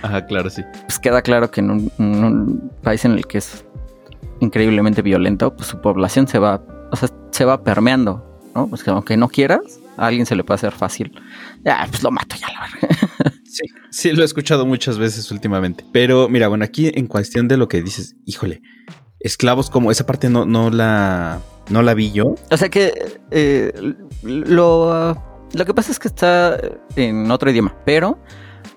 Ajá, 0.03 0.25
claro, 0.25 0.49
sí. 0.49 0.63
Pues 0.85 0.99
queda 0.99 1.21
claro 1.21 1.49
que 1.49 1.61
en 1.61 1.71
un, 1.71 1.91
en 1.97 2.23
un, 2.23 2.71
país 2.83 3.05
en 3.05 3.13
el 3.13 3.25
que 3.25 3.37
es 3.37 3.65
increíblemente 4.41 5.01
violento, 5.01 5.55
pues 5.55 5.69
su 5.69 5.79
población 5.79 6.27
se 6.27 6.39
va, 6.39 6.61
o 6.91 6.95
sea, 6.95 7.09
se 7.31 7.45
va 7.45 7.63
permeando, 7.63 8.41
¿no? 8.53 8.67
Pues 8.67 8.83
que 8.83 8.89
aunque 8.89 9.15
no 9.15 9.29
quieras, 9.29 9.79
a 9.95 10.07
alguien 10.07 10.25
se 10.25 10.35
le 10.35 10.43
puede 10.43 10.55
hacer 10.55 10.73
fácil. 10.73 11.13
Ya, 11.63 11.87
pues 11.89 12.03
lo 12.03 12.11
mato 12.11 12.35
ya, 12.35 12.47
la 12.51 12.61
verdad. 12.61 13.33
sí, 13.45 13.63
sí, 13.91 14.11
lo 14.11 14.23
he 14.23 14.25
escuchado 14.25 14.65
muchas 14.65 14.97
veces 14.97 15.31
últimamente. 15.31 15.85
Pero 15.93 16.27
mira, 16.27 16.49
bueno, 16.49 16.65
aquí 16.65 16.91
en 16.93 17.07
cuestión 17.07 17.47
de 17.47 17.55
lo 17.55 17.69
que 17.69 17.81
dices, 17.81 18.17
híjole, 18.25 18.61
esclavos 19.23 19.69
como 19.69 19.89
esa 19.89 20.05
parte 20.05 20.29
no, 20.29 20.45
no 20.45 20.69
la 20.69 21.39
no 21.69 21.81
la 21.81 21.93
vi 21.93 22.11
yo. 22.11 22.35
O 22.51 22.57
sea 22.57 22.69
que 22.69 23.19
eh, 23.31 23.73
lo, 24.21 25.17
lo 25.53 25.65
que 25.65 25.73
pasa 25.73 25.91
es 25.91 25.99
que 25.99 26.09
está 26.09 26.59
en 26.95 27.31
otro 27.31 27.49
idioma, 27.49 27.75
pero 27.85 28.19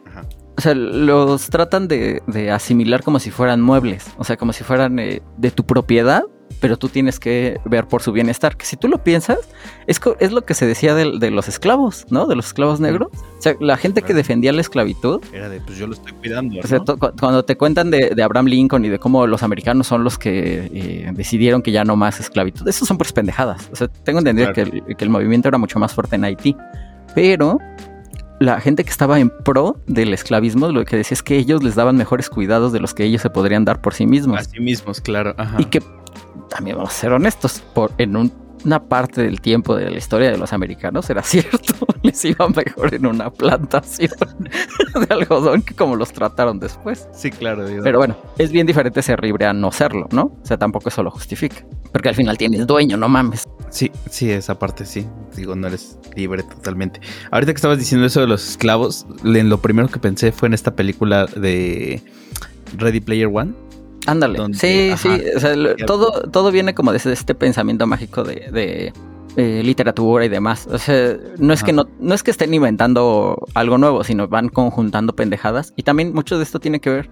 Ajá. 0.06 0.24
o 0.56 0.60
sea, 0.60 0.74
los 0.74 1.50
tratan 1.50 1.88
de, 1.88 2.22
de, 2.26 2.50
asimilar 2.50 3.02
como 3.02 3.18
si 3.18 3.30
fueran 3.30 3.60
muebles, 3.60 4.06
o 4.18 4.24
sea, 4.24 4.36
como 4.36 4.52
si 4.52 4.64
fueran 4.64 4.98
eh, 4.98 5.20
de 5.36 5.50
tu 5.50 5.66
propiedad, 5.66 6.22
pero 6.66 6.76
tú 6.76 6.88
tienes 6.88 7.20
que 7.20 7.60
ver 7.64 7.86
por 7.86 8.02
su 8.02 8.10
bienestar. 8.10 8.56
Que 8.56 8.66
si 8.66 8.76
tú 8.76 8.88
lo 8.88 8.98
piensas, 8.98 9.38
es, 9.86 10.00
es 10.18 10.32
lo 10.32 10.44
que 10.44 10.52
se 10.52 10.66
decía 10.66 10.96
de, 10.96 11.16
de, 11.20 11.30
los 11.30 11.46
esclavos, 11.46 12.06
¿no? 12.10 12.26
De 12.26 12.34
los 12.34 12.46
esclavos 12.46 12.80
negros. 12.80 13.06
O 13.12 13.40
sea, 13.40 13.54
la 13.60 13.76
gente 13.76 14.02
que 14.02 14.14
defendía 14.14 14.52
la 14.52 14.62
esclavitud. 14.62 15.20
Era 15.32 15.48
de, 15.48 15.60
pues 15.60 15.78
yo 15.78 15.86
lo 15.86 15.94
estoy 15.94 16.12
cuidando. 16.14 16.56
¿no? 16.56 16.60
O 16.62 16.66
sea, 16.66 16.80
cuando 17.20 17.44
te 17.44 17.56
cuentan 17.56 17.92
de, 17.92 18.10
de, 18.16 18.20
Abraham 18.20 18.46
Lincoln 18.46 18.84
y 18.84 18.88
de 18.88 18.98
cómo 18.98 19.28
los 19.28 19.44
americanos 19.44 19.86
son 19.86 20.02
los 20.02 20.18
que 20.18 20.68
eh, 20.74 21.12
decidieron 21.14 21.62
que 21.62 21.70
ya 21.70 21.84
no 21.84 21.94
más 21.94 22.18
esclavitud, 22.18 22.66
eso 22.66 22.84
son 22.84 22.98
pues 22.98 23.12
pendejadas. 23.12 23.68
O 23.72 23.76
sea, 23.76 23.86
tengo 23.86 24.18
entendido 24.18 24.52
claro. 24.52 24.72
que, 24.72 24.78
el, 24.88 24.96
que 24.96 25.04
el 25.04 25.10
movimiento 25.10 25.46
era 25.46 25.58
mucho 25.58 25.78
más 25.78 25.94
fuerte 25.94 26.16
en 26.16 26.24
Haití. 26.24 26.56
Pero 27.14 27.60
la 28.40 28.60
gente 28.60 28.82
que 28.82 28.90
estaba 28.90 29.20
en 29.20 29.30
pro 29.30 29.78
del 29.86 30.12
esclavismo 30.12 30.66
lo 30.68 30.84
que 30.84 30.96
decía 30.96 31.14
es 31.14 31.22
que 31.22 31.36
ellos 31.36 31.62
les 31.62 31.76
daban 31.76 31.96
mejores 31.96 32.28
cuidados 32.28 32.72
de 32.72 32.80
los 32.80 32.92
que 32.92 33.04
ellos 33.04 33.22
se 33.22 33.30
podrían 33.30 33.64
dar 33.64 33.80
por 33.80 33.94
sí 33.94 34.04
mismos. 34.04 34.40
A 34.40 34.44
sí 34.44 34.58
mismos, 34.58 35.00
claro. 35.00 35.32
Ajá. 35.38 35.56
Y 35.60 35.66
que 35.66 35.80
también 36.48 36.76
vamos 36.76 36.92
a 36.92 36.96
ser 36.96 37.12
honestos, 37.12 37.62
por, 37.74 37.92
en 37.98 38.16
un 38.16 38.46
una 38.66 38.82
parte 38.82 39.22
del 39.22 39.40
tiempo 39.40 39.76
de 39.76 39.90
la 39.90 39.96
historia 39.96 40.30
de 40.30 40.36
los 40.36 40.52
americanos 40.52 41.08
era 41.08 41.22
cierto, 41.22 41.86
les 42.02 42.24
iba 42.24 42.48
mejor 42.48 42.94
en 42.94 43.06
una 43.06 43.30
plantación 43.30 44.10
de 45.08 45.14
algodón 45.14 45.62
que 45.62 45.74
como 45.74 45.96
los 45.96 46.12
trataron 46.12 46.58
después. 46.58 47.08
Sí, 47.12 47.30
claro. 47.30 47.64
Pero 47.82 47.98
bueno, 47.98 48.16
es 48.38 48.50
bien 48.50 48.66
diferente 48.66 49.00
ser 49.02 49.22
libre 49.22 49.46
a 49.46 49.52
no 49.52 49.70
serlo, 49.72 50.08
¿no? 50.10 50.36
O 50.42 50.46
sea, 50.46 50.56
tampoco 50.56 50.88
eso 50.88 51.02
lo 51.02 51.10
justifica. 51.10 51.64
Porque 51.92 52.08
al 52.08 52.14
final 52.14 52.36
tienes 52.36 52.66
dueño, 52.66 52.96
no 52.96 53.08
mames. 53.08 53.44
Sí, 53.70 53.90
sí, 54.10 54.30
esa 54.30 54.58
parte 54.58 54.84
sí. 54.84 55.06
Digo, 55.34 55.54
no 55.54 55.68
eres 55.68 55.98
libre 56.14 56.42
totalmente. 56.42 57.00
Ahorita 57.30 57.52
que 57.52 57.56
estabas 57.56 57.78
diciendo 57.78 58.06
eso 58.06 58.20
de 58.20 58.26
los 58.26 58.50
esclavos, 58.50 59.06
lo 59.22 59.58
primero 59.60 59.88
que 59.88 59.98
pensé 59.98 60.32
fue 60.32 60.48
en 60.48 60.54
esta 60.54 60.74
película 60.74 61.26
de 61.26 62.02
Ready 62.76 63.00
Player 63.00 63.28
One 63.32 63.65
Ándale. 64.06 64.38
sí, 64.52 64.92
sí. 64.96 65.08
O 65.36 65.40
sea, 65.40 65.54
todo, 65.86 66.22
todo 66.30 66.50
viene 66.50 66.74
como 66.74 66.92
desde 66.92 67.12
este 67.12 67.34
pensamiento 67.34 67.86
mágico 67.86 68.24
de, 68.24 68.50
de 68.50 68.92
literatura 69.36 70.24
y 70.24 70.28
demás. 70.28 70.66
O 70.70 70.78
sea, 70.78 71.16
no 71.38 71.52
es 71.52 71.62
que 71.62 71.72
no, 71.72 71.84
no 72.00 72.14
es 72.14 72.22
que 72.22 72.30
estén 72.30 72.54
inventando 72.54 73.46
algo 73.54 73.78
nuevo, 73.78 74.02
sino 74.02 74.28
van 74.28 74.48
conjuntando 74.48 75.14
pendejadas. 75.14 75.74
Y 75.76 75.82
también 75.82 76.14
mucho 76.14 76.38
de 76.38 76.44
esto 76.44 76.58
tiene 76.58 76.80
que 76.80 76.90
ver 76.90 77.10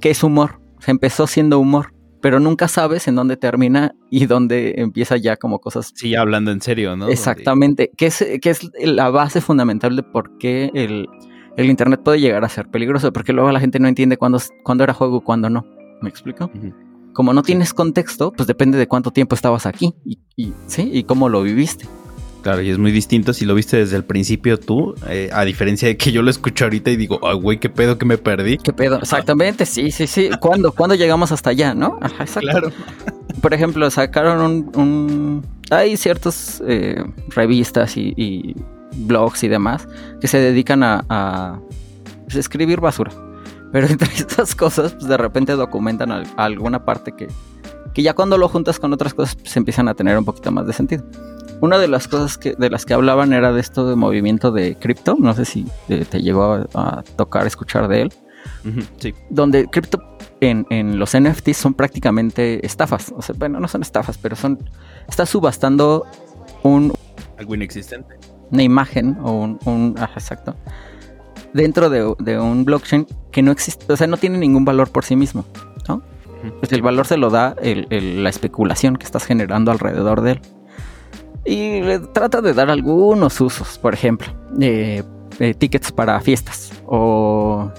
que 0.00 0.10
es 0.10 0.22
humor. 0.22 0.60
Se 0.80 0.90
empezó 0.90 1.26
siendo 1.26 1.58
humor, 1.58 1.92
pero 2.20 2.40
nunca 2.40 2.68
sabes 2.68 3.06
en 3.06 3.14
dónde 3.14 3.36
termina 3.36 3.94
y 4.10 4.26
dónde 4.26 4.74
empieza 4.78 5.16
ya 5.16 5.36
como 5.36 5.60
cosas. 5.60 5.92
Sí, 5.94 6.14
hablando 6.14 6.50
en 6.50 6.60
serio, 6.60 6.96
¿no? 6.96 7.08
Exactamente. 7.08 7.90
Que 7.96 8.06
es, 8.06 8.24
que 8.40 8.50
es 8.50 8.68
la 8.82 9.10
base 9.10 9.40
fundamental 9.40 9.94
de 9.94 10.02
por 10.02 10.36
qué 10.38 10.70
el, 10.74 11.06
el 11.56 11.70
internet 11.70 12.00
puede 12.04 12.20
llegar 12.20 12.44
a 12.44 12.48
ser 12.48 12.68
peligroso, 12.68 13.12
porque 13.12 13.32
luego 13.32 13.52
la 13.52 13.60
gente 13.60 13.78
no 13.78 13.88
entiende 13.88 14.16
cuándo, 14.16 14.40
cuándo 14.64 14.84
era 14.84 14.92
juego 14.94 15.18
y 15.18 15.20
cuándo 15.20 15.48
no. 15.48 15.64
¿Me 16.06 16.10
explico? 16.10 16.48
Como 17.12 17.32
no 17.32 17.42
tienes 17.42 17.74
contexto, 17.74 18.30
pues 18.30 18.46
depende 18.46 18.78
de 18.78 18.86
cuánto 18.86 19.10
tiempo 19.10 19.34
estabas 19.34 19.66
aquí 19.66 19.92
y, 20.04 20.52
¿sí? 20.68 20.88
y 20.92 21.02
cómo 21.02 21.28
lo 21.28 21.42
viviste. 21.42 21.88
Claro, 22.44 22.62
y 22.62 22.70
es 22.70 22.78
muy 22.78 22.92
distinto 22.92 23.32
si 23.32 23.44
lo 23.44 23.56
viste 23.56 23.78
desde 23.78 23.96
el 23.96 24.04
principio 24.04 24.56
tú, 24.56 24.94
eh, 25.08 25.30
a 25.32 25.44
diferencia 25.44 25.88
de 25.88 25.96
que 25.96 26.12
yo 26.12 26.22
lo 26.22 26.30
escucho 26.30 26.66
ahorita 26.66 26.92
y 26.92 26.96
digo, 26.96 27.18
ay, 27.26 27.36
güey, 27.40 27.58
qué 27.58 27.68
pedo 27.68 27.98
que 27.98 28.04
me 28.04 28.18
perdí. 28.18 28.56
¿Qué 28.58 28.72
pedo? 28.72 29.00
Exactamente, 29.00 29.66
sí, 29.66 29.90
sí, 29.90 30.06
sí. 30.06 30.30
¿Cuándo, 30.38 30.70
¿Cuándo 30.70 30.94
llegamos 30.94 31.32
hasta 31.32 31.50
allá, 31.50 31.74
no? 31.74 31.98
Ajá, 32.00 32.22
exacto. 32.22 32.48
Claro. 32.48 32.70
Por 33.42 33.52
ejemplo, 33.52 33.90
sacaron 33.90 34.70
un... 34.76 35.44
Hay 35.72 35.96
ciertas 35.96 36.62
eh, 36.68 37.02
revistas 37.30 37.96
y, 37.96 38.54
blogs 38.94 39.42
y 39.42 39.48
demás 39.48 39.88
que 40.20 40.28
se 40.28 40.38
dedican 40.38 40.84
a, 40.84 41.04
a 41.08 41.58
pues, 42.26 42.36
escribir 42.36 42.78
basura. 42.78 43.10
Pero 43.72 43.86
entre 43.86 44.12
estas 44.14 44.54
cosas, 44.54 44.94
pues 44.94 45.06
de 45.06 45.16
repente 45.16 45.52
documentan 45.52 46.10
alguna 46.36 46.84
parte 46.84 47.12
que, 47.12 47.28
que 47.94 48.02
ya 48.02 48.14
cuando 48.14 48.38
lo 48.38 48.48
juntas 48.48 48.78
con 48.78 48.92
otras 48.92 49.14
cosas, 49.14 49.36
pues 49.36 49.56
empiezan 49.56 49.88
a 49.88 49.94
tener 49.94 50.18
un 50.18 50.24
poquito 50.24 50.50
más 50.50 50.66
de 50.66 50.72
sentido. 50.72 51.04
Una 51.60 51.78
de 51.78 51.88
las 51.88 52.06
cosas 52.06 52.36
que, 52.36 52.54
de 52.54 52.68
las 52.68 52.84
que 52.84 52.92
hablaban 52.92 53.32
era 53.32 53.52
de 53.52 53.60
esto 53.60 53.88
de 53.88 53.96
movimiento 53.96 54.52
de 54.52 54.76
cripto. 54.76 55.16
No 55.18 55.32
sé 55.32 55.46
si 55.46 55.66
te, 55.88 56.20
llegó 56.20 56.66
a, 56.74 57.02
tocar 57.16 57.46
escuchar 57.46 57.88
de 57.88 58.02
él. 58.02 58.12
sí. 58.98 59.14
Donde 59.30 59.66
cripto 59.66 60.02
en, 60.40 60.66
en, 60.68 60.98
los 60.98 61.16
NFTs 61.18 61.56
son 61.56 61.72
prácticamente 61.72 62.64
estafas. 62.66 63.12
O 63.16 63.22
sea, 63.22 63.34
bueno, 63.38 63.58
no 63.58 63.68
son 63.68 63.80
estafas, 63.80 64.18
pero 64.18 64.36
son. 64.36 64.58
Estás 65.08 65.30
subastando 65.30 66.04
un. 66.62 66.92
Algo 67.38 67.54
inexistente. 67.54 68.18
Una 68.50 68.62
imagen 68.62 69.16
o 69.22 69.32
un. 69.32 69.58
un 69.64 69.94
exacto 70.14 70.54
dentro 71.56 71.90
de, 71.90 72.38
un 72.38 72.64
blockchain 72.64 73.06
que 73.32 73.42
no 73.42 73.50
existe, 73.50 73.92
o 73.92 73.96
sea, 73.96 74.06
no 74.06 74.16
tiene 74.16 74.38
ningún 74.38 74.64
valor 74.64 74.90
por 74.90 75.04
sí 75.04 75.16
mismo, 75.16 75.44
¿no? 75.88 76.02
Pues 76.60 76.72
el 76.72 76.82
valor 76.82 77.06
se 77.06 77.16
lo 77.16 77.30
da 77.30 77.56
la 77.60 78.28
especulación 78.28 78.96
que 78.96 79.04
estás 79.04 79.24
generando 79.24 79.72
alrededor 79.72 80.20
de 80.20 80.32
él. 80.32 80.40
Y 81.44 81.80
le 81.80 81.98
trata 82.00 82.40
de 82.40 82.54
dar 82.54 82.70
algunos 82.70 83.40
usos, 83.40 83.78
por 83.78 83.94
ejemplo, 83.94 84.28
eh, 84.60 85.02
tickets 85.58 85.92
para 85.92 86.20
fiestas 86.20 86.72
o 86.86 87.70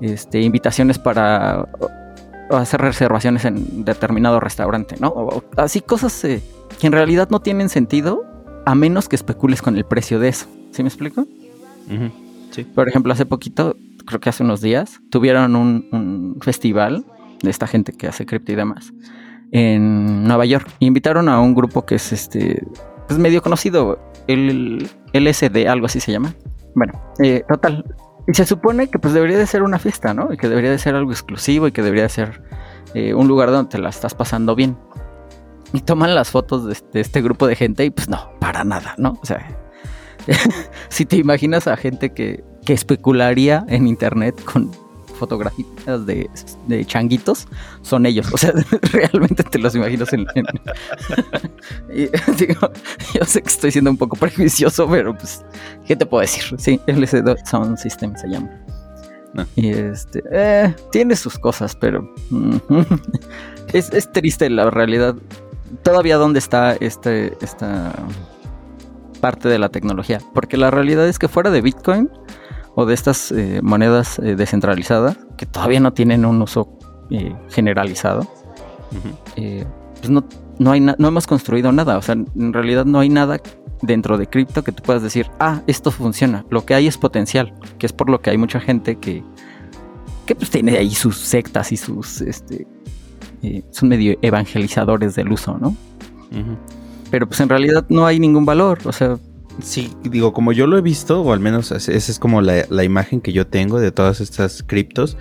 este, 0.00 0.40
invitaciones 0.40 0.98
para 0.98 1.66
hacer 2.50 2.80
reservaciones 2.80 3.44
en 3.44 3.84
determinado 3.84 4.40
restaurante, 4.40 4.96
¿no? 5.00 5.42
así 5.56 5.80
cosas 5.80 6.24
eh, 6.24 6.42
que 6.78 6.86
en 6.86 6.92
realidad 6.92 7.28
no 7.30 7.40
tienen 7.40 7.68
sentido 7.68 8.24
a 8.64 8.74
menos 8.74 9.08
que 9.08 9.16
especules 9.16 9.60
con 9.60 9.76
el 9.76 9.84
precio 9.84 10.18
de 10.18 10.28
eso. 10.28 10.46
¿Sí 10.72 10.82
me 10.82 10.88
explico? 10.88 11.26
Por 12.74 12.88
ejemplo, 12.88 13.12
hace 13.12 13.26
poquito, 13.26 13.76
creo 14.06 14.20
que 14.20 14.28
hace 14.28 14.42
unos 14.42 14.60
días, 14.60 15.00
tuvieron 15.10 15.54
un, 15.56 16.38
festival 16.40 17.04
de 17.42 17.50
esta 17.50 17.66
gente 17.66 17.92
que 17.92 18.08
hace 18.08 18.26
cripto 18.26 18.52
y 18.52 18.56
demás 18.56 18.92
en 19.50 20.24
Nueva 20.24 20.44
York. 20.44 20.68
invitaron 20.80 21.28
a 21.28 21.40
un 21.40 21.54
grupo 21.54 21.86
que 21.86 21.94
es 21.94 22.12
este, 22.12 22.62
pues 23.06 23.18
medio 23.18 23.42
conocido, 23.42 23.98
el 24.26 24.90
LSD, 25.12 25.66
algo 25.68 25.86
así 25.86 26.00
se 26.00 26.12
llama. 26.12 26.34
Bueno, 26.74 26.92
eh, 27.22 27.44
total. 27.48 27.84
Y 28.26 28.34
se 28.34 28.44
supone 28.44 28.88
que 28.88 28.98
pues 28.98 29.14
debería 29.14 29.38
de 29.38 29.46
ser 29.46 29.62
una 29.62 29.78
fiesta, 29.78 30.12
¿no? 30.12 30.32
Y 30.32 30.36
que 30.36 30.48
debería 30.48 30.70
de 30.70 30.78
ser 30.78 30.94
algo 30.94 31.10
exclusivo 31.10 31.66
y 31.66 31.72
que 31.72 31.82
debería 31.82 32.02
de 32.04 32.10
ser 32.10 32.42
eh, 32.94 33.14
un 33.14 33.26
lugar 33.26 33.50
donde 33.50 33.70
te 33.70 33.78
la 33.78 33.88
estás 33.88 34.14
pasando 34.14 34.54
bien. 34.54 34.76
Y 35.72 35.80
toman 35.80 36.14
las 36.14 36.30
fotos 36.30 36.66
de 36.66 36.72
este, 36.72 36.88
de 36.92 37.00
este 37.00 37.22
grupo 37.22 37.46
de 37.46 37.56
gente 37.56 37.84
y 37.84 37.90
pues 37.90 38.08
no, 38.08 38.30
para 38.38 38.64
nada, 38.64 38.94
¿no? 38.98 39.18
O 39.22 39.26
sea, 39.26 39.57
si 40.88 41.04
te 41.04 41.16
imaginas 41.16 41.66
a 41.66 41.76
gente 41.76 42.10
que, 42.10 42.44
especularía 42.66 43.64
en 43.68 43.86
internet 43.86 44.44
con 44.44 44.70
fotografías 45.18 46.04
de, 46.04 46.28
changuitos, 46.84 47.48
son 47.80 48.04
ellos. 48.04 48.30
O 48.30 48.36
sea, 48.36 48.52
realmente 48.92 49.42
te 49.42 49.58
los 49.58 49.74
imaginas 49.74 50.12
en... 50.12 50.26
yo 53.14 53.24
sé 53.24 53.40
que 53.40 53.48
estoy 53.48 53.72
siendo 53.72 53.90
un 53.90 53.96
poco 53.96 54.16
prejuicioso, 54.16 54.86
pero 54.86 55.16
pues, 55.16 55.42
¿qué 55.86 55.96
te 55.96 56.04
puedo 56.04 56.20
decir? 56.20 56.42
Sí, 56.60 56.78
LCD 56.86 57.38
Sound 57.46 57.78
System 57.78 58.14
se 58.18 58.28
llama. 58.28 58.50
Y 59.56 59.70
este, 59.70 60.22
eh, 60.30 60.74
tiene 60.92 61.16
sus 61.16 61.38
cosas, 61.38 61.74
pero 61.74 62.14
es, 63.72 63.90
es, 63.94 64.12
triste 64.12 64.50
la 64.50 64.68
realidad. 64.70 65.14
Todavía 65.82 66.16
dónde 66.16 66.38
está 66.38 66.74
este, 66.80 67.32
esta 67.40 67.94
parte 69.20 69.48
de 69.48 69.58
la 69.58 69.68
tecnología. 69.68 70.20
Porque 70.32 70.56
la 70.56 70.70
realidad 70.70 71.06
es 71.06 71.18
que 71.18 71.28
fuera 71.28 71.50
de 71.50 71.60
Bitcoin 71.60 72.10
o 72.74 72.86
de 72.86 72.94
estas 72.94 73.32
eh, 73.32 73.60
monedas 73.62 74.18
eh, 74.18 74.36
descentralizadas, 74.36 75.18
que 75.36 75.46
todavía 75.46 75.80
no 75.80 75.92
tienen 75.92 76.24
un 76.24 76.40
uso 76.40 76.68
eh, 77.10 77.34
generalizado, 77.50 78.26
pues 79.34 80.10
no, 80.10 80.24
no, 80.58 80.70
hay 80.70 80.80
no 80.80 81.08
hemos 81.08 81.26
construido 81.26 81.72
nada. 81.72 81.98
O 81.98 82.02
sea, 82.02 82.14
en 82.14 82.52
realidad 82.52 82.84
no 82.84 83.00
hay 83.00 83.08
nada 83.08 83.40
dentro 83.82 84.16
de 84.18 84.26
cripto 84.28 84.64
que 84.64 84.72
tú 84.72 84.82
puedas 84.82 85.02
decir, 85.02 85.30
ah, 85.40 85.62
esto 85.66 85.90
funciona. 85.90 86.44
Lo 86.50 86.64
que 86.64 86.74
hay 86.74 86.86
es 86.86 86.98
potencial, 86.98 87.52
que 87.78 87.86
es 87.86 87.92
por 87.92 88.10
lo 88.10 88.20
que 88.20 88.30
hay 88.30 88.38
mucha 88.38 88.60
gente 88.60 88.96
que, 88.96 89.22
que 90.26 90.34
pues 90.34 90.50
tiene 90.50 90.76
ahí 90.76 90.94
sus 90.94 91.16
sectas 91.16 91.72
y 91.72 91.76
sus, 91.76 92.20
este, 92.20 92.66
son 93.70 93.88
medio 93.88 94.16
evangelizadores 94.22 95.14
del 95.14 95.32
uso, 95.32 95.58
¿no? 95.58 95.76
Pero 97.10 97.26
pues 97.26 97.40
en 97.40 97.48
realidad 97.48 97.86
no 97.88 98.06
hay 98.06 98.18
ningún 98.18 98.44
valor, 98.44 98.78
o 98.84 98.92
sea... 98.92 99.18
Sí, 99.60 99.90
digo, 100.04 100.32
como 100.32 100.52
yo 100.52 100.68
lo 100.68 100.78
he 100.78 100.82
visto, 100.82 101.20
o 101.20 101.32
al 101.32 101.40
menos 101.40 101.72
esa 101.72 101.92
es 101.92 102.18
como 102.20 102.40
la, 102.40 102.84
imagen 102.84 103.20
que 103.20 103.32
yo 103.32 103.46
tengo 103.46 103.80
de 103.80 103.90
todas 103.90 104.20
estas 104.20 104.62
criptos, 104.62 105.16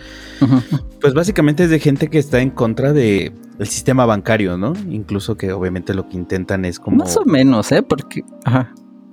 pues 1.01 1.15
básicamente 1.15 1.63
es 1.63 1.71
de 1.71 1.79
gente 1.79 2.07
que 2.09 2.19
está 2.19 2.39
en 2.39 2.51
contra 2.51 2.93
de 2.93 3.33
el 3.57 3.67
sistema 3.67 4.05
bancario, 4.05 4.57
¿no? 4.57 4.73
Incluso 4.89 5.35
que 5.35 5.51
obviamente 5.51 5.93
lo 5.93 6.07
que 6.07 6.17
intentan 6.17 6.65
es 6.65 6.79
como... 6.79 6.97
Más 6.97 7.17
o 7.17 7.25
menos, 7.25 7.71
¿eh? 7.71 7.81
Porque... 7.81 8.23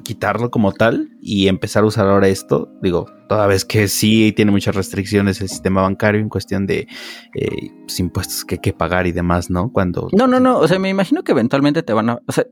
quitarlo 0.03 0.51
como 0.51 0.73
tal 0.73 1.09
y 1.23 1.49
empezar 1.49 1.83
a 1.83 1.87
usar 1.87 2.07
ahora 2.07 2.29
esto. 2.29 2.69
Digo, 2.83 3.07
toda 3.27 3.47
vez 3.47 3.65
que 3.65 3.89
sí 3.89 4.33
tiene 4.37 4.51
muchas 4.51 4.75
restricciones 4.75 5.41
el 5.41 5.49
sistema 5.49 5.81
bancario 5.81 6.21
en 6.21 6.29
cuestión 6.29 6.67
de 6.67 6.87
eh, 7.35 7.71
pues, 7.87 7.99
impuestos 8.01 8.45
que 8.45 8.57
hay 8.57 8.61
que 8.61 8.75
pagar 8.75 9.07
y 9.07 9.13
demás, 9.13 9.49
¿no? 9.49 9.73
Cuando... 9.73 10.09
No, 10.13 10.27
no, 10.27 10.41
no, 10.41 10.59
o 10.59 10.69
sea, 10.69 10.79
me 10.79 10.91
imagino 10.91 11.23
que 11.23 11.33
eventualmente 11.33 11.83
te 11.83 11.95
van 11.95 12.11
a... 12.11 12.19
O 12.27 12.33
sea, 12.33 12.45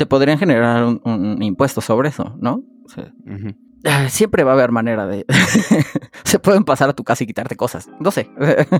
te 0.00 0.06
podrían 0.06 0.38
generar 0.38 0.82
un, 0.82 1.42
impuesto 1.42 1.82
sobre 1.82 2.08
eso, 2.08 2.34
¿no? 2.40 2.64
Ah, 3.84 4.08
siempre 4.08 4.44
va 4.44 4.52
a 4.52 4.54
haber 4.54 4.72
manera 4.72 5.06
de... 5.06 5.26
se 6.24 6.38
pueden 6.38 6.64
pasar 6.64 6.88
a 6.88 6.94
tu 6.94 7.04
casa 7.04 7.22
y 7.22 7.26
quitarte 7.26 7.54
cosas. 7.54 7.90
No 8.00 8.10
sé. 8.10 8.30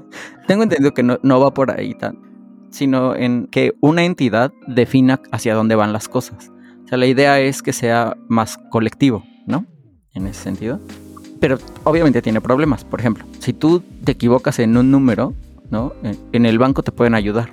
Tengo 0.47 0.63
entendido 0.63 0.95
que 0.95 1.03
no, 1.03 1.19
no 1.23 1.39
va 1.39 1.53
por 1.53 1.73
ahí 1.73 1.93
tan... 1.93 2.23
Sino 2.71 3.15
en 3.15 3.49
que 3.49 3.75
una 3.83 4.05
entidad 4.05 4.51
defina 4.67 5.21
hacia 5.31 5.55
dónde 5.55 5.75
van 5.75 5.93
las 5.93 6.09
cosas. 6.09 6.51
O 6.87 6.89
sea, 6.89 6.97
la 6.97 7.05
idea 7.05 7.39
es 7.39 7.61
que 7.61 7.75
sea 7.75 8.17
más 8.29 8.57
colectivo, 8.71 9.23
¿no? 9.47 9.67
En 10.15 10.27
ese 10.27 10.43
sentido. 10.43 10.81
Pero 11.39 11.59
obviamente 11.85 12.23
tiene 12.23 12.41
problemas. 12.41 12.83
Por 12.83 13.01
ejemplo, 13.01 13.27
si 13.41 13.53
tú 13.53 13.83
te 14.05 14.13
equivocas 14.13 14.59
en 14.59 14.75
un 14.75 14.91
número, 14.91 15.35
¿no? 15.69 15.93
En 16.33 16.47
el 16.47 16.59
banco 16.59 16.83
te 16.83 16.93
pueden 16.93 17.15
ayudar 17.15 17.51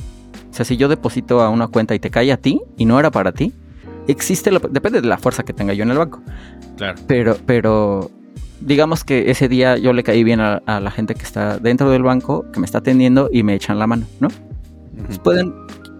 sea, 0.58 0.66
si 0.66 0.78
yo 0.78 0.88
deposito 0.88 1.42
a 1.42 1.50
una 1.50 1.68
cuenta 1.68 1.96
y 1.96 2.00
te 2.00 2.10
cae 2.10 2.32
a 2.32 2.38
ti 2.38 2.62
y 2.78 2.86
no 2.86 3.00
era 3.00 3.12
para 3.12 3.32
ti, 3.32 3.54
existe, 4.08 4.52
lo, 4.52 4.60
depende 4.60 5.02
de 5.02 5.08
la 5.08 5.18
fuerza 5.18 5.44
que 5.44 5.54
tenga 5.54 5.74
yo 5.74 5.84
en 5.84 5.92
el 5.92 5.98
banco. 5.98 6.22
Claro. 6.78 7.00
Pero, 7.08 7.38
pero 7.46 8.12
digamos 8.62 9.04
que 9.04 9.30
ese 9.32 9.48
día 9.48 9.78
yo 9.78 9.94
le 9.94 10.04
caí 10.04 10.24
bien 10.24 10.40
a, 10.40 10.62
la 10.66 10.92
gente 10.92 11.16
que 11.16 11.24
está 11.24 11.60
dentro 11.60 11.90
del 11.90 12.04
banco, 12.04 12.46
que 12.52 12.60
me 12.60 12.66
está 12.66 12.80
atendiendo 12.80 13.30
y 13.32 13.44
me 13.44 13.54
echan 13.54 13.80
la 13.80 13.88
mano, 13.88 14.06
¿no? 14.20 14.30
pueden 15.24 15.54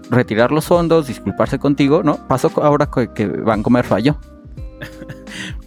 retirar 0.10 0.52
los 0.52 0.66
fondos, 0.66 1.08
disculparse 1.08 1.60
contigo, 1.60 2.02
¿no? 2.02 2.28
Pasó 2.28 2.52
ahora 2.64 2.90
que, 2.94 3.12
que 3.14 3.28
Bancomer 3.28 3.86
falló. 3.86 4.18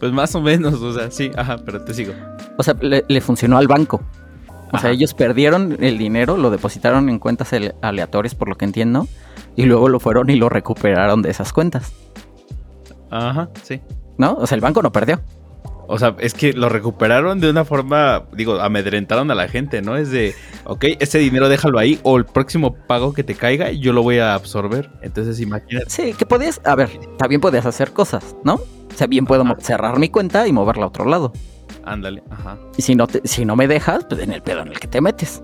Pues 0.01 0.13
más 0.13 0.35
o 0.35 0.41
menos, 0.41 0.81
o 0.83 0.95
sea, 0.95 1.11
sí, 1.11 1.31
ajá, 1.37 1.59
pero 1.65 1.85
te 1.85 1.93
sigo. 1.93 2.15
O 2.57 2.63
sea, 2.63 2.75
le, 2.81 3.05
le 3.07 3.21
funcionó 3.21 3.59
al 3.59 3.69
banco. 3.69 4.03
O 4.73 4.79
sea, 4.79 4.91
ellos 4.91 5.15
perdieron 5.15 5.77
el 5.81 5.99
dinero, 5.99 6.37
lo 6.37 6.51
depositaron 6.51 7.09
en 7.09 7.19
cuentas 7.19 7.53
ale- 7.53 7.75
aleatorias, 7.83 8.35
por 8.35 8.49
lo 8.49 8.57
que 8.57 8.65
entiendo, 8.65 9.09
y 9.57 9.65
luego 9.65 9.89
lo 9.89 10.01
fueron 10.01 10.31
y 10.31 10.37
lo 10.37 10.49
recuperaron 10.49 11.23
de 11.23 11.31
esas 11.31 11.53
cuentas, 11.53 11.93
Ajá, 13.11 13.49
sí. 13.63 13.81
¿no? 14.19 14.35
O 14.35 14.47
sea, 14.47 14.55
el 14.55 14.61
banco 14.61 14.83
no 14.83 14.93
perdió. 14.93 15.21
O 15.93 15.99
sea, 15.99 16.15
es 16.21 16.35
que 16.35 16.53
lo 16.53 16.69
recuperaron 16.69 17.41
de 17.41 17.51
una 17.51 17.65
forma, 17.65 18.23
digo, 18.33 18.61
amedrentaron 18.61 19.29
a 19.33 19.35
la 19.35 19.49
gente, 19.49 19.83
¿no? 19.83 19.97
Es 19.97 20.13
de, 20.13 20.37
ok, 20.65 20.85
ese 21.01 21.19
dinero 21.19 21.49
déjalo 21.49 21.81
ahí 21.81 21.99
o 22.05 22.17
el 22.17 22.25
próximo 22.27 22.77
pago 22.87 23.13
que 23.13 23.25
te 23.25 23.35
caiga 23.35 23.73
yo 23.73 23.93
lo 23.93 24.05
voy 24.05 24.19
a 24.19 24.35
absorber. 24.35 24.89
Entonces 25.03 25.41
imagínate. 25.41 25.91
Sí, 25.91 26.15
que 26.15 26.27
podías, 26.27 26.61
a 26.65 26.77
ver, 26.77 26.91
también 27.19 27.41
podías 27.41 27.67
hacer 27.67 27.93
cosas, 27.93 28.37
¿no? 28.45 28.55
O 28.55 28.95
sea, 28.95 29.09
bien 29.09 29.27
puedo 29.27 29.45
cerrar 29.59 29.99
mi 29.99 30.09
cuenta 30.11 30.47
y 30.47 30.53
moverla 30.53 30.85
a 30.85 30.89
otro 30.89 31.07
lado. 31.07 31.33
Ándale, 31.85 32.23
ajá. 32.31 32.59
Y 32.77 32.83
si 32.83 32.95
no, 32.95 33.07
te- 33.07 33.27
si 33.27 33.45
no 33.45 33.57
me 33.57 33.67
dejas, 33.69 34.05
pues 34.05 34.21
en 34.21 34.33
el 34.33 34.43
pedo 34.43 34.61
en 34.61 34.69
el 34.69 34.79
que 34.81 34.89
te 34.89 35.01
metes. 35.01 35.43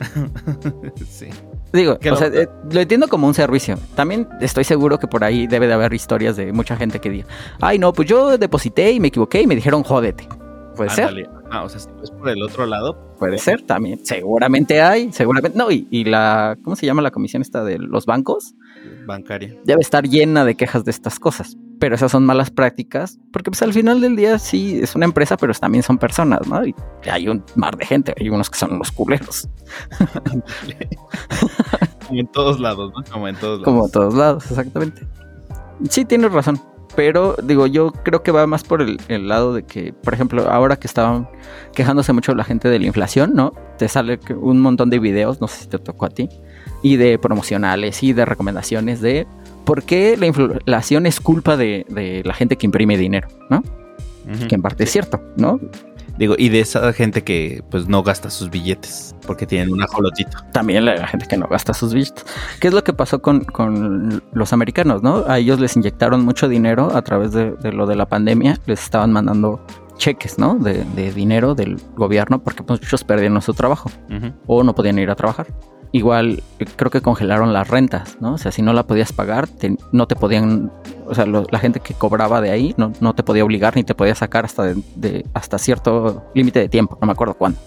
sí. 1.08 1.28
Digo, 1.72 1.92
o 2.00 2.08
lo- 2.08 2.16
sea, 2.16 2.28
eh, 2.28 2.48
lo 2.70 2.80
entiendo 2.80 3.08
como 3.08 3.26
un 3.26 3.34
servicio. 3.34 3.76
También 3.94 4.28
estoy 4.40 4.64
seguro 4.64 4.98
que 4.98 5.06
por 5.08 5.24
ahí 5.24 5.46
debe 5.46 5.66
de 5.66 5.72
haber 5.74 5.92
historias 5.92 6.36
de 6.36 6.52
mucha 6.52 6.76
gente 6.76 7.00
que 7.00 7.10
diga, 7.10 7.26
ay, 7.60 7.78
no, 7.78 7.92
pues 7.92 8.08
yo 8.08 8.38
deposité 8.38 8.92
y 8.92 9.00
me 9.00 9.08
equivoqué 9.08 9.42
y 9.42 9.46
me 9.46 9.54
dijeron 9.56 9.82
jódete. 9.82 10.28
Puede 10.76 10.90
ser, 10.90 11.04
Ándale. 11.08 11.28
Ah, 11.50 11.62
o 11.62 11.68
sea, 11.68 11.78
si 11.78 11.88
es 12.02 12.10
por 12.10 12.28
el 12.28 12.42
otro 12.42 12.66
lado, 12.66 13.14
puede 13.18 13.38
ser 13.38 13.62
también. 13.62 14.04
Seguramente 14.04 14.82
hay, 14.82 15.12
seguramente. 15.12 15.56
No, 15.56 15.70
y, 15.70 15.86
y 15.90 16.04
la, 16.04 16.56
¿cómo 16.64 16.74
se 16.74 16.84
llama 16.86 17.00
la 17.02 17.12
comisión 17.12 17.42
esta 17.42 17.62
de 17.62 17.78
los 17.78 18.06
bancos? 18.06 18.54
Bancaria. 19.06 19.54
Debe 19.64 19.80
estar 19.80 20.08
llena 20.08 20.44
de 20.44 20.54
quejas 20.54 20.84
de 20.84 20.90
estas 20.90 21.18
cosas. 21.18 21.56
Pero 21.80 21.96
esas 21.96 22.12
son 22.12 22.24
malas 22.24 22.50
prácticas, 22.50 23.18
porque 23.32 23.50
pues 23.50 23.60
al 23.62 23.72
final 23.72 24.00
del 24.00 24.16
día 24.16 24.38
sí 24.38 24.78
es 24.80 24.94
una 24.94 25.04
empresa, 25.04 25.36
pero 25.36 25.52
también 25.52 25.82
son 25.82 25.98
personas, 25.98 26.46
¿no? 26.46 26.64
Y 26.64 26.74
hay 27.10 27.28
un 27.28 27.44
mar 27.56 27.76
de 27.76 27.84
gente, 27.84 28.14
hay 28.18 28.30
unos 28.30 28.48
que 28.48 28.58
son 28.58 28.72
unos 28.72 28.92
culeros, 28.92 29.48
Como 32.06 32.20
en 32.20 32.26
todos 32.28 32.60
lados, 32.60 32.92
¿no? 32.96 33.12
Como 33.12 33.28
en 33.28 33.36
todos 33.36 33.60
lados. 33.60 33.64
como 33.64 33.86
a 33.86 33.88
todos 33.88 34.14
lados, 34.14 34.50
exactamente. 34.50 35.06
Sí, 35.90 36.04
tienes 36.04 36.32
razón. 36.32 36.60
Pero 36.96 37.34
digo, 37.42 37.66
yo 37.66 37.90
creo 37.90 38.22
que 38.22 38.30
va 38.30 38.46
más 38.46 38.62
por 38.62 38.80
el, 38.80 38.98
el 39.08 39.28
lado 39.28 39.52
de 39.52 39.64
que, 39.64 39.92
por 39.92 40.14
ejemplo, 40.14 40.48
ahora 40.48 40.76
que 40.76 40.86
estaban 40.86 41.28
quejándose 41.74 42.12
mucho 42.12 42.34
la 42.34 42.44
gente 42.44 42.68
de 42.68 42.78
la 42.78 42.86
inflación, 42.86 43.34
¿no? 43.34 43.52
Te 43.78 43.88
sale 43.88 44.20
un 44.36 44.60
montón 44.60 44.90
de 44.90 45.00
videos, 45.00 45.40
no 45.40 45.48
sé 45.48 45.62
si 45.62 45.68
te 45.68 45.78
tocó 45.78 46.06
a 46.06 46.10
ti, 46.10 46.28
y 46.84 46.96
de 46.96 47.18
promocionales 47.18 48.02
y 48.02 48.12
de 48.12 48.26
recomendaciones 48.26 49.00
de 49.00 49.26
por 49.64 49.82
qué 49.84 50.18
la 50.18 50.26
inflación 50.26 51.06
es 51.06 51.18
culpa 51.18 51.56
de, 51.56 51.86
de 51.88 52.22
la 52.24 52.34
gente 52.34 52.56
que 52.56 52.66
imprime 52.66 52.98
dinero, 52.98 53.26
¿no? 53.48 53.62
Que 54.48 54.54
en 54.54 54.62
parte 54.62 54.84
es 54.84 54.92
cierto, 54.92 55.20
¿no? 55.36 55.58
Digo, 56.18 56.34
y 56.38 56.50
de 56.50 56.60
esa 56.60 56.92
gente 56.92 57.24
que 57.24 57.62
pues 57.70 57.88
no 57.88 58.02
gasta 58.02 58.28
sus 58.28 58.50
billetes 58.50 59.16
porque 59.26 59.46
tienen 59.46 59.72
un 59.72 59.82
ajolotito. 59.82 60.38
También 60.52 60.84
la 60.84 61.06
gente 61.08 61.26
que 61.26 61.38
no 61.38 61.48
gasta 61.48 61.72
sus 61.72 61.94
billetes. 61.94 62.24
¿Qué 62.60 62.68
es 62.68 62.74
lo 62.74 62.84
que 62.84 62.92
pasó 62.92 63.22
con, 63.22 63.44
con 63.44 64.22
los 64.32 64.52
americanos, 64.52 65.02
no? 65.02 65.24
A 65.26 65.38
ellos 65.38 65.58
les 65.58 65.76
inyectaron 65.76 66.22
mucho 66.22 66.48
dinero 66.48 66.94
a 66.94 67.02
través 67.02 67.32
de, 67.32 67.52
de 67.52 67.72
lo 67.72 67.86
de 67.86 67.96
la 67.96 68.06
pandemia. 68.06 68.58
Les 68.66 68.82
estaban 68.82 69.10
mandando 69.10 69.64
cheques, 69.96 70.38
¿no? 70.38 70.54
De, 70.54 70.84
de 70.84 71.12
dinero 71.12 71.54
del 71.54 71.78
gobierno 71.96 72.42
porque 72.42 72.62
pues, 72.62 72.80
muchos 72.80 73.04
perdieron 73.04 73.40
su 73.40 73.54
trabajo 73.54 73.90
o 74.46 74.62
no 74.62 74.74
podían 74.74 74.98
ir 74.98 75.10
a 75.10 75.14
trabajar. 75.14 75.46
Igual 75.94 76.42
creo 76.76 76.90
que 76.90 77.00
congelaron 77.00 77.52
las 77.52 77.68
rentas, 77.68 78.16
¿no? 78.20 78.34
O 78.34 78.38
sea, 78.38 78.50
si 78.50 78.62
no 78.62 78.72
la 78.72 78.82
podías 78.84 79.12
pagar, 79.12 79.46
te- 79.46 79.76
no 79.92 80.08
te 80.08 80.16
podían, 80.16 80.72
o 81.06 81.14
sea, 81.14 81.24
lo- 81.24 81.46
la 81.52 81.60
gente 81.60 81.78
que 81.78 81.94
cobraba 81.94 82.40
de 82.40 82.50
ahí 82.50 82.74
no, 82.76 82.92
no 83.00 83.14
te 83.14 83.22
podía 83.22 83.44
obligar 83.44 83.76
ni 83.76 83.84
te 83.84 83.94
podía 83.94 84.16
sacar 84.16 84.44
hasta, 84.44 84.64
de, 84.64 84.82
de- 84.96 85.24
hasta 85.34 85.56
cierto 85.56 86.24
límite 86.34 86.58
de 86.58 86.68
tiempo, 86.68 86.98
no 87.00 87.06
me 87.06 87.12
acuerdo 87.12 87.34
cuándo. 87.34 87.60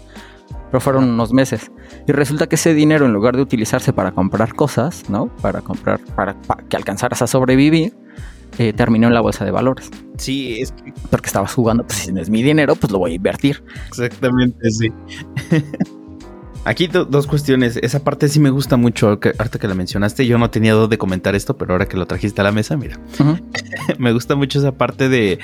Pero 0.70 0.82
fueron 0.82 1.06
unos 1.06 1.32
meses. 1.32 1.72
Y 2.06 2.12
resulta 2.12 2.48
que 2.48 2.56
ese 2.56 2.74
dinero, 2.74 3.06
en 3.06 3.14
lugar 3.14 3.38
de 3.38 3.42
utilizarse 3.44 3.94
para 3.94 4.12
comprar 4.12 4.54
cosas, 4.56 5.10
¿no? 5.10 5.28
Para 5.42 5.62
comprar, 5.62 6.02
para, 6.14 6.34
para 6.42 6.64
que 6.66 6.76
alcanzaras 6.76 7.22
a 7.22 7.28
sobrevivir, 7.28 7.94
eh, 8.58 8.74
terminó 8.74 9.08
en 9.08 9.14
la 9.14 9.22
bolsa 9.22 9.46
de 9.46 9.52
valores. 9.52 9.90
Sí, 10.18 10.60
es 10.60 10.74
que 10.74 10.92
Porque 11.10 11.28
estabas 11.28 11.54
jugando, 11.54 11.86
pues 11.88 12.00
si 12.00 12.12
no 12.12 12.20
es 12.22 12.30
mi 12.30 12.44
dinero, 12.44 12.76
pues 12.76 12.92
lo 12.92 13.00
voy 13.00 13.14
a 13.14 13.16
invertir. 13.16 13.64
exactamente, 13.88 14.70
sí. 14.70 14.92
Aquí 16.68 16.88
do- 16.88 17.06
dos 17.06 17.28
cuestiones. 17.28 17.78
Esa 17.82 18.04
parte 18.04 18.28
sí 18.28 18.40
me 18.42 18.50
gusta 18.50 18.76
mucho. 18.76 19.20
Que, 19.22 19.34
ahorita 19.38 19.58
que 19.58 19.68
la 19.70 19.74
mencionaste, 19.74 20.28
yo 20.28 20.38
no 20.38 20.50
tenía 20.50 20.74
dónde 20.74 20.98
comentar 20.98 21.34
esto, 21.34 21.58
pero 21.58 21.72
ahora 21.74 21.88
que 21.88 21.96
lo 21.96 22.06
trajiste 22.06 22.42
a 22.42 22.44
la 22.44 22.52
mesa, 22.52 22.76
mira. 22.76 23.00
Me 24.00 24.12
gusta 24.12 24.36
mucho 24.36 24.60
esa 24.60 24.74
parte 24.74 25.08
de 25.08 25.40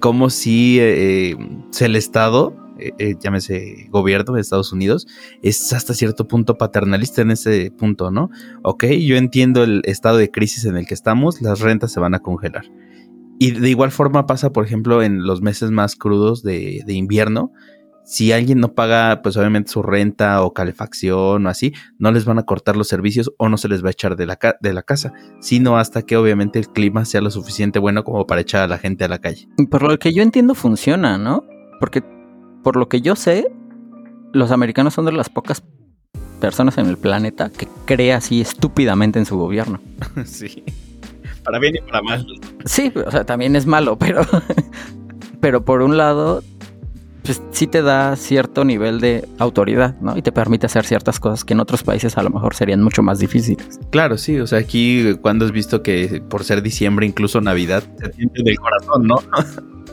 cómo 0.00 0.30
si 0.30 0.78
eh, 0.80 1.36
si 1.70 1.84
el 1.84 1.94
Estado, 1.94 2.56
eh, 2.78 2.92
eh, 2.98 3.14
llámese 3.20 3.86
gobierno 3.90 4.32
de 4.32 4.40
Estados 4.40 4.72
Unidos, 4.72 5.06
es 5.42 5.72
hasta 5.74 5.92
cierto 5.92 6.26
punto 6.26 6.56
paternalista 6.56 7.20
en 7.20 7.32
ese 7.32 7.70
punto, 7.70 8.10
¿no? 8.10 8.30
Ok, 8.62 8.84
yo 8.86 9.16
entiendo 9.16 9.62
el 9.64 9.82
estado 9.84 10.16
de 10.16 10.30
crisis 10.30 10.64
en 10.64 10.76
el 10.78 10.86
que 10.86 10.94
estamos, 10.94 11.42
las 11.42 11.60
rentas 11.60 11.92
se 11.92 12.00
van 12.00 12.14
a 12.14 12.20
congelar. 12.20 12.64
Y 13.38 13.50
de 13.50 13.68
igual 13.68 13.90
forma 13.90 14.26
pasa, 14.26 14.52
por 14.52 14.64
ejemplo, 14.64 15.02
en 15.02 15.24
los 15.26 15.42
meses 15.42 15.70
más 15.70 15.96
crudos 15.96 16.42
de, 16.42 16.82
de 16.86 16.92
invierno. 16.94 17.52
Si 18.04 18.32
alguien 18.32 18.58
no 18.58 18.74
paga, 18.74 19.20
pues 19.22 19.36
obviamente 19.36 19.70
su 19.70 19.82
renta 19.82 20.42
o 20.42 20.52
calefacción 20.52 21.46
o 21.46 21.48
así, 21.48 21.72
no 21.98 22.10
les 22.10 22.24
van 22.24 22.38
a 22.38 22.42
cortar 22.44 22.76
los 22.76 22.88
servicios 22.88 23.32
o 23.38 23.48
no 23.48 23.56
se 23.56 23.68
les 23.68 23.82
va 23.84 23.88
a 23.88 23.92
echar 23.92 24.16
de 24.16 24.26
la, 24.26 24.36
ca- 24.36 24.56
de 24.60 24.72
la 24.72 24.82
casa, 24.82 25.12
sino 25.40 25.78
hasta 25.78 26.02
que 26.02 26.16
obviamente 26.16 26.58
el 26.58 26.68
clima 26.68 27.04
sea 27.04 27.20
lo 27.20 27.30
suficiente 27.30 27.78
bueno 27.78 28.02
como 28.04 28.26
para 28.26 28.40
echar 28.40 28.62
a 28.62 28.66
la 28.66 28.78
gente 28.78 29.04
a 29.04 29.08
la 29.08 29.18
calle. 29.18 29.46
Por 29.70 29.82
lo 29.82 29.98
que 29.98 30.12
yo 30.12 30.22
entiendo 30.22 30.54
funciona, 30.54 31.16
¿no? 31.16 31.44
Porque 31.78 32.02
por 32.62 32.76
lo 32.76 32.88
que 32.88 33.00
yo 33.00 33.14
sé, 33.16 33.46
los 34.32 34.50
americanos 34.50 34.94
son 34.94 35.04
de 35.04 35.12
las 35.12 35.28
pocas 35.28 35.62
personas 36.40 36.78
en 36.78 36.86
el 36.88 36.96
planeta 36.98 37.50
que 37.50 37.68
cree 37.84 38.12
así 38.12 38.40
estúpidamente 38.40 39.18
en 39.20 39.26
su 39.26 39.38
gobierno. 39.38 39.80
sí. 40.24 40.64
Para 41.44 41.58
bien 41.60 41.76
y 41.76 41.80
para 41.80 42.02
mal. 42.02 42.26
Sí, 42.64 42.92
o 43.04 43.10
sea, 43.10 43.24
también 43.24 43.54
es 43.56 43.66
malo, 43.66 43.96
pero 43.96 44.22
pero 45.40 45.64
por 45.64 45.82
un 45.82 45.96
lado 45.96 46.42
pues 47.22 47.40
sí 47.52 47.66
te 47.66 47.82
da 47.82 48.16
cierto 48.16 48.64
nivel 48.64 49.00
de 49.00 49.28
autoridad, 49.38 49.94
¿no? 50.00 50.16
Y 50.16 50.22
te 50.22 50.32
permite 50.32 50.66
hacer 50.66 50.84
ciertas 50.84 51.20
cosas 51.20 51.44
que 51.44 51.52
en 51.54 51.60
otros 51.60 51.82
países 51.82 52.18
a 52.18 52.22
lo 52.22 52.30
mejor 52.30 52.54
serían 52.54 52.82
mucho 52.82 53.02
más 53.02 53.18
difíciles. 53.20 53.78
Claro, 53.90 54.18
sí, 54.18 54.38
o 54.40 54.46
sea, 54.46 54.58
aquí 54.58 55.14
cuando 55.22 55.44
has 55.44 55.52
visto 55.52 55.82
que 55.82 56.22
por 56.28 56.42
ser 56.44 56.62
diciembre, 56.62 57.06
incluso 57.06 57.40
Navidad, 57.40 57.82
se 58.00 58.12
siente 58.12 58.42
del 58.42 58.58
corazón, 58.58 59.06
¿no? 59.06 59.16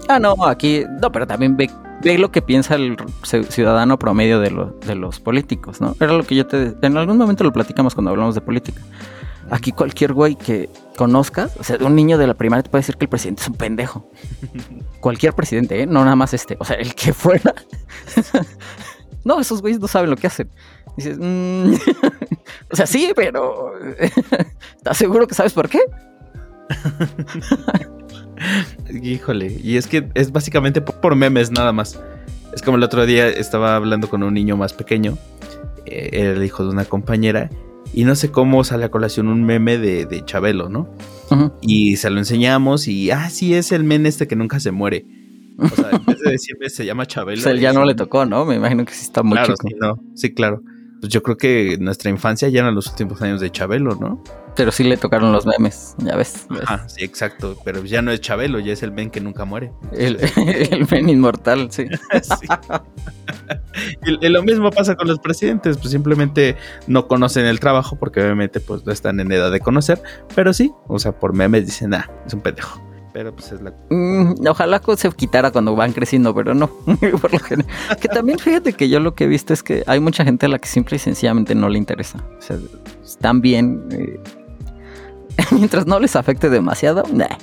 Ah, 0.07 0.19
no, 0.19 0.33
aquí 0.45 0.83
no, 1.01 1.11
pero 1.11 1.27
también 1.27 1.55
ve, 1.55 1.69
ve 2.01 2.17
lo 2.17 2.31
que 2.31 2.41
piensa 2.41 2.73
el 2.75 2.97
ci- 2.97 3.45
ciudadano 3.45 3.99
promedio 3.99 4.39
de, 4.39 4.49
lo- 4.49 4.75
de 4.87 4.95
los 4.95 5.19
políticos, 5.19 5.81
¿no? 5.81 5.95
Era 5.99 6.13
lo 6.13 6.23
que 6.23 6.35
yo 6.35 6.47
te... 6.47 6.73
En 6.81 6.97
algún 6.97 7.17
momento 7.17 7.43
lo 7.43 7.53
platicamos 7.53 7.93
cuando 7.93 8.09
hablamos 8.09 8.33
de 8.33 8.41
política. 8.41 8.81
Aquí 9.49 9.71
cualquier 9.71 10.13
güey 10.13 10.35
que 10.35 10.69
conozcas, 10.95 11.55
o 11.57 11.63
sea, 11.63 11.77
un 11.81 11.95
niño 11.95 12.17
de 12.17 12.27
la 12.27 12.33
primaria 12.33 12.63
te 12.63 12.69
puede 12.69 12.81
decir 12.81 12.97
que 12.97 13.05
el 13.05 13.09
presidente 13.09 13.41
es 13.41 13.47
un 13.47 13.55
pendejo. 13.55 14.09
cualquier 14.99 15.33
presidente, 15.33 15.81
¿eh? 15.81 15.85
No 15.85 16.03
nada 16.03 16.15
más 16.15 16.33
este, 16.33 16.57
o 16.59 16.65
sea, 16.65 16.75
el 16.75 16.93
que 16.95 17.13
fuera. 17.13 17.53
no, 19.23 19.39
esos 19.39 19.62
güeyes 19.62 19.79
no 19.79 19.88
saben 19.88 20.09
lo 20.09 20.15
que 20.15 20.27
hacen. 20.27 20.49
Dices, 20.97 21.17
"Mm". 21.19 21.73
o 22.71 22.75
sea, 22.75 22.85
sí, 22.85 23.12
pero... 23.15 23.71
¿Estás 24.77 24.97
seguro 24.97 25.27
que 25.27 25.35
sabes 25.35 25.53
por 25.53 25.69
qué? 25.69 25.79
Híjole, 28.89 29.57
y 29.62 29.77
es 29.77 29.88
que 29.88 30.09
es 30.13 30.31
básicamente 30.31 30.81
por, 30.81 31.15
memes 31.15 31.51
nada 31.51 31.71
más. 31.71 31.99
Es 32.53 32.62
como 32.62 32.77
el 32.77 32.83
otro 32.83 33.05
día 33.05 33.27
estaba 33.27 33.75
hablando 33.75 34.09
con 34.09 34.23
un 34.23 34.33
niño 34.33 34.57
más 34.57 34.73
pequeño, 34.73 35.17
eh, 35.85 36.09
era 36.12 36.31
el 36.31 36.43
hijo 36.43 36.63
de 36.63 36.69
una 36.69 36.85
compañera, 36.85 37.49
y 37.93 38.04
no 38.06 38.15
sé 38.15 38.32
cómo 38.32 38.63
sale 38.63 38.86
a 38.86 38.89
colación 38.91 39.28
un 39.28 39.43
meme 39.43 39.78
de, 39.78 40.06
de 40.06 40.23
Chabelo, 40.25 40.69
¿no? 40.69 40.89
Y 41.62 41.97
se 41.97 42.10
lo 42.10 42.17
enseñamos 42.17 42.88
y, 42.88 43.12
ah, 43.12 43.30
sí, 43.30 43.54
es 43.54 43.71
el 43.71 43.84
men 43.84 44.06
este 44.06 44.28
que 44.28 44.36
nunca 44.36 44.60
se 44.60 44.71
muere. 44.71 45.06
O 45.60 45.67
sea, 45.67 45.89
en 45.91 46.06
vez 46.06 46.19
de 46.19 46.32
decirme 46.32 46.69
se 46.69 46.86
llama 46.86 47.06
Chabelo. 47.06 47.39
O 47.41 47.43
sea, 47.43 47.54
ya 47.56 47.71
no 47.73 47.86
le 47.86 47.93
tocó, 47.95 48.25
¿no? 48.25 48.45
Me 48.45 48.56
imagino 48.56 48.84
que 48.86 48.93
sí 48.93 49.04
está 49.04 49.21
muy 49.23 49.34
Claro, 49.38 49.54
chico. 49.54 49.67
sí, 49.69 49.75
no, 49.80 49.99
sí, 50.15 50.34
claro. 50.34 50.62
Pues 51.02 51.13
yo 51.13 51.21
creo 51.23 51.38
que 51.38 51.78
nuestra 51.80 52.10
infancia 52.10 52.49
ya 52.49 52.62
eran 52.62 52.75
los 52.75 52.88
últimos 52.88 53.21
años 53.21 53.39
de 53.41 53.49
Chabelo, 53.52 53.95
¿no? 53.95 54.23
Pero 54.59 54.73
sí 54.73 54.83
le 54.83 54.97
tocaron 54.97 55.31
los 55.31 55.45
memes, 55.45 55.95
ya 55.99 56.17
ves. 56.17 56.45
ves. 56.49 56.63
Ajá, 56.63 56.83
sí, 56.89 57.05
exacto. 57.05 57.57
Pero 57.63 57.81
ya 57.85 58.01
no 58.01 58.11
es 58.11 58.19
Chabelo, 58.19 58.59
ya 58.59 58.73
es 58.73 58.83
el 58.83 58.91
men 58.91 59.09
que 59.09 59.21
nunca 59.21 59.45
muere. 59.45 59.71
El, 59.93 60.17
el 60.35 60.85
men 60.91 61.07
inmortal, 61.07 61.71
sí. 61.71 61.85
Sí. 62.21 62.47
y, 64.05 64.25
y 64.25 64.29
lo 64.29 64.43
mismo 64.43 64.69
pasa 64.71 64.95
con 64.95 65.07
los 65.07 65.19
presidentes, 65.19 65.77
pues 65.77 65.91
simplemente 65.91 66.57
no 66.87 67.07
conocen 67.07 67.45
el 67.45 67.61
trabajo 67.61 67.95
porque 67.95 68.21
obviamente 68.21 68.59
pues 68.59 68.85
no 68.85 68.91
están 68.91 69.21
en 69.21 69.31
edad 69.31 69.49
de 69.49 69.61
conocer, 69.61 70.01
pero 70.35 70.51
sí, 70.53 70.73
o 70.87 70.99
sea, 70.99 71.13
por 71.13 71.31
memes 71.33 71.65
dicen, 71.65 71.93
ah, 71.93 72.11
es 72.27 72.33
un 72.33 72.41
pendejo. 72.41 72.81
Pero 73.13 73.33
pues 73.35 73.51
es 73.51 73.61
la... 73.61 73.73
Mm, 73.89 74.47
ojalá 74.47 74.81
se 74.95 75.11
quitara 75.11 75.51
cuando 75.51 75.75
van 75.75 75.93
creciendo, 75.93 76.33
pero 76.35 76.53
no. 76.53 76.67
Por 77.21 77.33
lo 77.33 77.39
general. 77.39 77.71
Que 77.99 78.07
también 78.07 78.37
fíjate 78.37 78.73
que 78.73 78.87
yo 78.87 78.99
lo 78.99 79.15
que 79.15 79.23
he 79.23 79.27
visto 79.27 79.51
es 79.51 79.63
que 79.63 79.83
hay 79.87 79.99
mucha 79.99 80.23
gente 80.23 80.45
a 80.45 80.49
la 80.49 80.59
que 80.59 80.67
simple 80.67 80.97
y 80.97 80.99
sencillamente 80.99 81.55
no 81.55 81.69
le 81.69 81.77
interesa. 81.79 82.23
O 82.37 82.41
sea, 82.41 82.57
están 83.03 83.41
bien. 83.41 83.83
eh, 83.91 84.19
mientras 85.51 85.85
no 85.87 85.99
les 85.99 86.15
afecte 86.15 86.49
demasiado, 86.49 87.03
nah. 87.13 87.27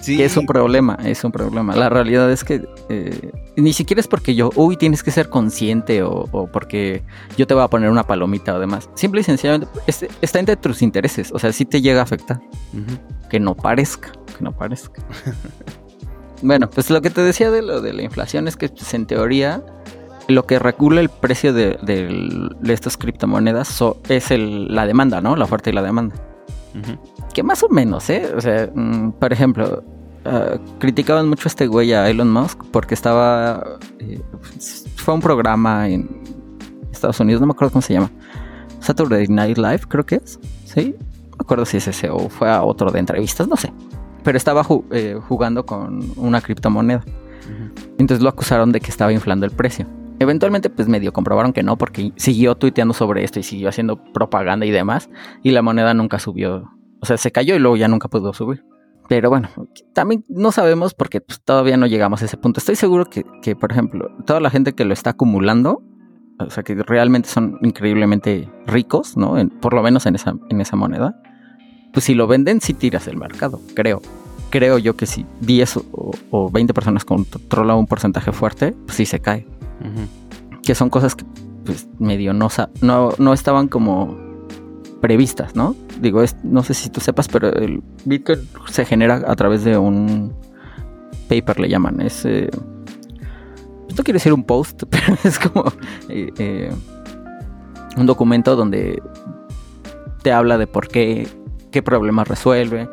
Sí. 0.00 0.22
Es 0.22 0.38
un 0.38 0.46
problema, 0.46 0.96
es 1.04 1.22
un 1.22 1.32
problema. 1.32 1.76
La 1.76 1.90
realidad 1.90 2.30
es 2.32 2.42
que 2.42 2.66
eh, 2.88 3.30
ni 3.56 3.74
siquiera 3.74 4.00
es 4.00 4.06
porque 4.08 4.34
yo, 4.34 4.48
uy, 4.54 4.78
tienes 4.78 5.02
que 5.02 5.10
ser 5.10 5.28
consciente 5.28 6.02
o, 6.02 6.26
o 6.32 6.46
porque 6.46 7.02
yo 7.36 7.46
te 7.46 7.52
voy 7.52 7.62
a 7.62 7.68
poner 7.68 7.90
una 7.90 8.04
palomita 8.04 8.54
o 8.54 8.58
demás. 8.60 8.88
Simple 8.94 9.20
y 9.20 9.24
sencillamente 9.24 9.68
es- 9.86 10.06
está 10.22 10.38
entre 10.38 10.56
tus 10.56 10.80
intereses. 10.80 11.30
O 11.32 11.38
sea, 11.38 11.52
sí 11.52 11.66
te 11.66 11.82
llega 11.82 12.00
a 12.00 12.04
afectar. 12.04 12.40
Que 13.28 13.38
no 13.38 13.54
parezca, 13.54 14.10
que 14.38 14.42
no 14.42 14.52
parezca. 14.56 15.02
bueno, 16.42 16.70
pues 16.70 16.88
lo 16.88 17.02
que 17.02 17.10
te 17.10 17.20
decía 17.20 17.50
de 17.50 17.60
lo 17.60 17.82
de 17.82 17.92
la 17.92 18.02
inflación 18.02 18.48
es 18.48 18.56
que 18.56 18.70
pues, 18.70 18.94
en 18.94 19.04
teoría 19.04 19.62
lo 20.28 20.46
que 20.46 20.58
regula 20.58 21.00
el 21.00 21.08
precio 21.08 21.52
de, 21.52 21.78
estas 22.64 22.96
criptomonedas 22.96 23.66
so- 23.68 23.98
es 24.08 24.30
el- 24.30 24.74
la 24.74 24.86
demanda, 24.86 25.20
¿no? 25.20 25.36
La 25.36 25.44
oferta 25.44 25.70
y 25.70 25.72
la 25.72 25.82
demanda. 25.82 26.14
Que 27.34 27.42
más 27.42 27.62
o 27.62 27.68
menos, 27.68 28.08
¿eh? 28.10 28.30
O 28.36 28.40
sea, 28.40 28.70
mm, 28.72 29.12
por 29.12 29.32
ejemplo, 29.32 29.82
ah, 30.24 30.56
criticaban 30.78 31.28
mucho 31.28 31.46
a 31.46 31.50
este 31.50 31.66
güey 31.66 31.92
a 31.92 32.08
Elon 32.08 32.30
Musk 32.30 32.62
porque 32.70 32.94
estaba... 32.94 33.78
eh, 33.98 34.20
fue 34.96 35.14
un 35.14 35.20
programa 35.20 35.88
en 35.88 36.20
Estados 36.92 37.18
Unidos, 37.20 37.40
no 37.40 37.46
me 37.46 37.52
acuerdo 37.52 37.72
cómo 37.72 37.82
se 37.82 37.94
llama. 37.94 38.10
Saturday 38.80 39.26
Night 39.28 39.56
Live, 39.58 39.80
creo 39.88 40.04
que 40.06 40.16
es. 40.16 40.38
¿Sí? 40.64 40.94
No 41.30 41.36
me 41.38 41.42
acuerdo 41.42 41.64
si 41.64 41.78
es 41.78 41.88
ese 41.88 42.10
o 42.10 42.28
fue 42.28 42.50
a 42.50 42.62
otro 42.62 42.90
de 42.90 42.98
entrevistas, 43.00 43.48
no 43.48 43.56
sé. 43.56 43.72
Pero 44.22 44.36
estaba 44.36 44.62
ju- 44.62 44.84
eh, 44.92 45.18
jugando 45.28 45.64
con 45.64 46.12
una 46.16 46.40
criptomoneda. 46.40 47.02
Entonces 47.98 48.22
lo 48.22 48.28
acusaron 48.28 48.72
de 48.72 48.80
que 48.80 48.90
estaba 48.90 49.12
inflando 49.12 49.46
el 49.46 49.52
precio. 49.52 49.86
Eventualmente, 50.20 50.68
pues 50.70 50.88
medio 50.88 51.12
comprobaron 51.12 51.52
que 51.52 51.62
no, 51.62 51.76
porque 51.76 52.12
siguió 52.16 52.56
tuiteando 52.56 52.92
sobre 52.92 53.22
esto 53.22 53.38
y 53.38 53.42
siguió 53.44 53.68
haciendo 53.68 54.02
propaganda 54.12 54.66
y 54.66 54.70
demás. 54.70 55.08
Y 55.42 55.52
la 55.52 55.62
moneda 55.62 55.94
nunca 55.94 56.18
subió. 56.18 56.70
O 57.00 57.06
sea, 57.06 57.16
se 57.16 57.30
cayó 57.30 57.54
y 57.54 57.58
luego 57.58 57.76
ya 57.76 57.86
nunca 57.88 58.08
pudo 58.08 58.32
subir. 58.32 58.64
Pero 59.08 59.30
bueno, 59.30 59.48
también 59.94 60.24
no 60.28 60.52
sabemos 60.52 60.92
porque 60.92 61.20
pues, 61.20 61.40
todavía 61.42 61.76
no 61.76 61.86
llegamos 61.86 62.20
a 62.20 62.26
ese 62.26 62.36
punto. 62.36 62.60
Estoy 62.60 62.76
seguro 62.76 63.06
que, 63.06 63.24
que, 63.42 63.56
por 63.56 63.72
ejemplo, 63.72 64.10
toda 64.26 64.40
la 64.40 64.50
gente 64.50 64.74
que 64.74 64.84
lo 64.84 64.92
está 64.92 65.10
acumulando, 65.10 65.82
o 66.38 66.50
sea, 66.50 66.62
que 66.62 66.74
realmente 66.74 67.28
son 67.28 67.58
increíblemente 67.62 68.50
ricos, 68.66 69.16
¿no? 69.16 69.36
Por 69.60 69.72
lo 69.72 69.82
menos 69.82 70.04
en 70.06 70.14
esa, 70.14 70.34
en 70.50 70.60
esa 70.60 70.76
moneda, 70.76 71.20
pues 71.92 72.04
si 72.04 72.14
lo 72.14 72.26
venden, 72.26 72.60
sí 72.60 72.74
tiras 72.74 73.08
el 73.08 73.16
mercado, 73.16 73.60
creo. 73.74 74.02
Creo 74.50 74.78
yo 74.78 74.96
que 74.96 75.06
si 75.06 75.26
10 75.40 75.76
o, 75.76 76.10
o 76.30 76.50
20 76.50 76.74
personas 76.74 77.04
controlan 77.04 77.76
un 77.76 77.86
porcentaje 77.86 78.32
fuerte, 78.32 78.74
pues 78.86 78.96
sí 78.96 79.06
se 79.06 79.20
cae. 79.20 79.46
Que 80.62 80.74
son 80.74 80.90
cosas 80.90 81.14
que 81.14 81.24
pues 81.64 81.86
medio 81.98 82.32
no, 82.32 82.48
no, 82.80 83.10
no 83.18 83.32
estaban 83.34 83.68
como 83.68 84.16
previstas, 85.00 85.54
¿no? 85.54 85.76
Digo, 86.00 86.22
no 86.42 86.62
sé 86.62 86.74
si 86.74 86.90
tú 86.90 87.00
sepas, 87.00 87.28
pero 87.28 87.52
el 87.52 87.82
Bitcoin 88.04 88.40
se 88.70 88.84
genera 88.84 89.22
a 89.26 89.36
través 89.36 89.64
de 89.64 89.76
un 89.76 90.32
paper, 91.28 91.60
le 91.60 91.68
llaman. 91.68 92.00
Es, 92.00 92.24
eh, 92.24 92.48
no 93.96 94.04
quiero 94.04 94.16
decir 94.16 94.32
un 94.32 94.44
post, 94.44 94.84
pero 94.90 95.16
es 95.24 95.38
como 95.38 95.72
eh, 96.08 96.32
eh, 96.38 96.72
un 97.96 98.06
documento 98.06 98.56
donde 98.56 99.02
te 100.22 100.32
habla 100.32 100.58
de 100.58 100.66
por 100.66 100.88
qué, 100.88 101.28
qué 101.70 101.82
problemas 101.82 102.28
resuelve, 102.28 102.88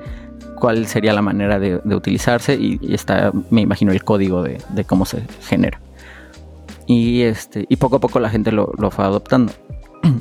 cuál 0.59 0.85
sería 0.87 1.13
la 1.13 1.21
manera 1.21 1.59
de, 1.59 1.81
utilizarse 1.95 2.55
y, 2.55 2.79
está, 2.93 3.31
me 3.49 3.61
imagino, 3.61 3.91
el 3.91 4.03
código 4.03 4.43
de 4.43 4.83
cómo 4.85 5.05
se 5.05 5.23
genera. 5.47 5.79
Y, 6.87 7.21
este, 7.21 7.65
y 7.67 7.77
poco 7.77 7.97
a 7.97 7.99
poco 7.99 8.19
la 8.19 8.29
gente 8.29 8.51
lo, 8.51 8.71
lo 8.77 8.91
fue 8.91 9.05
adoptando. 9.05 9.53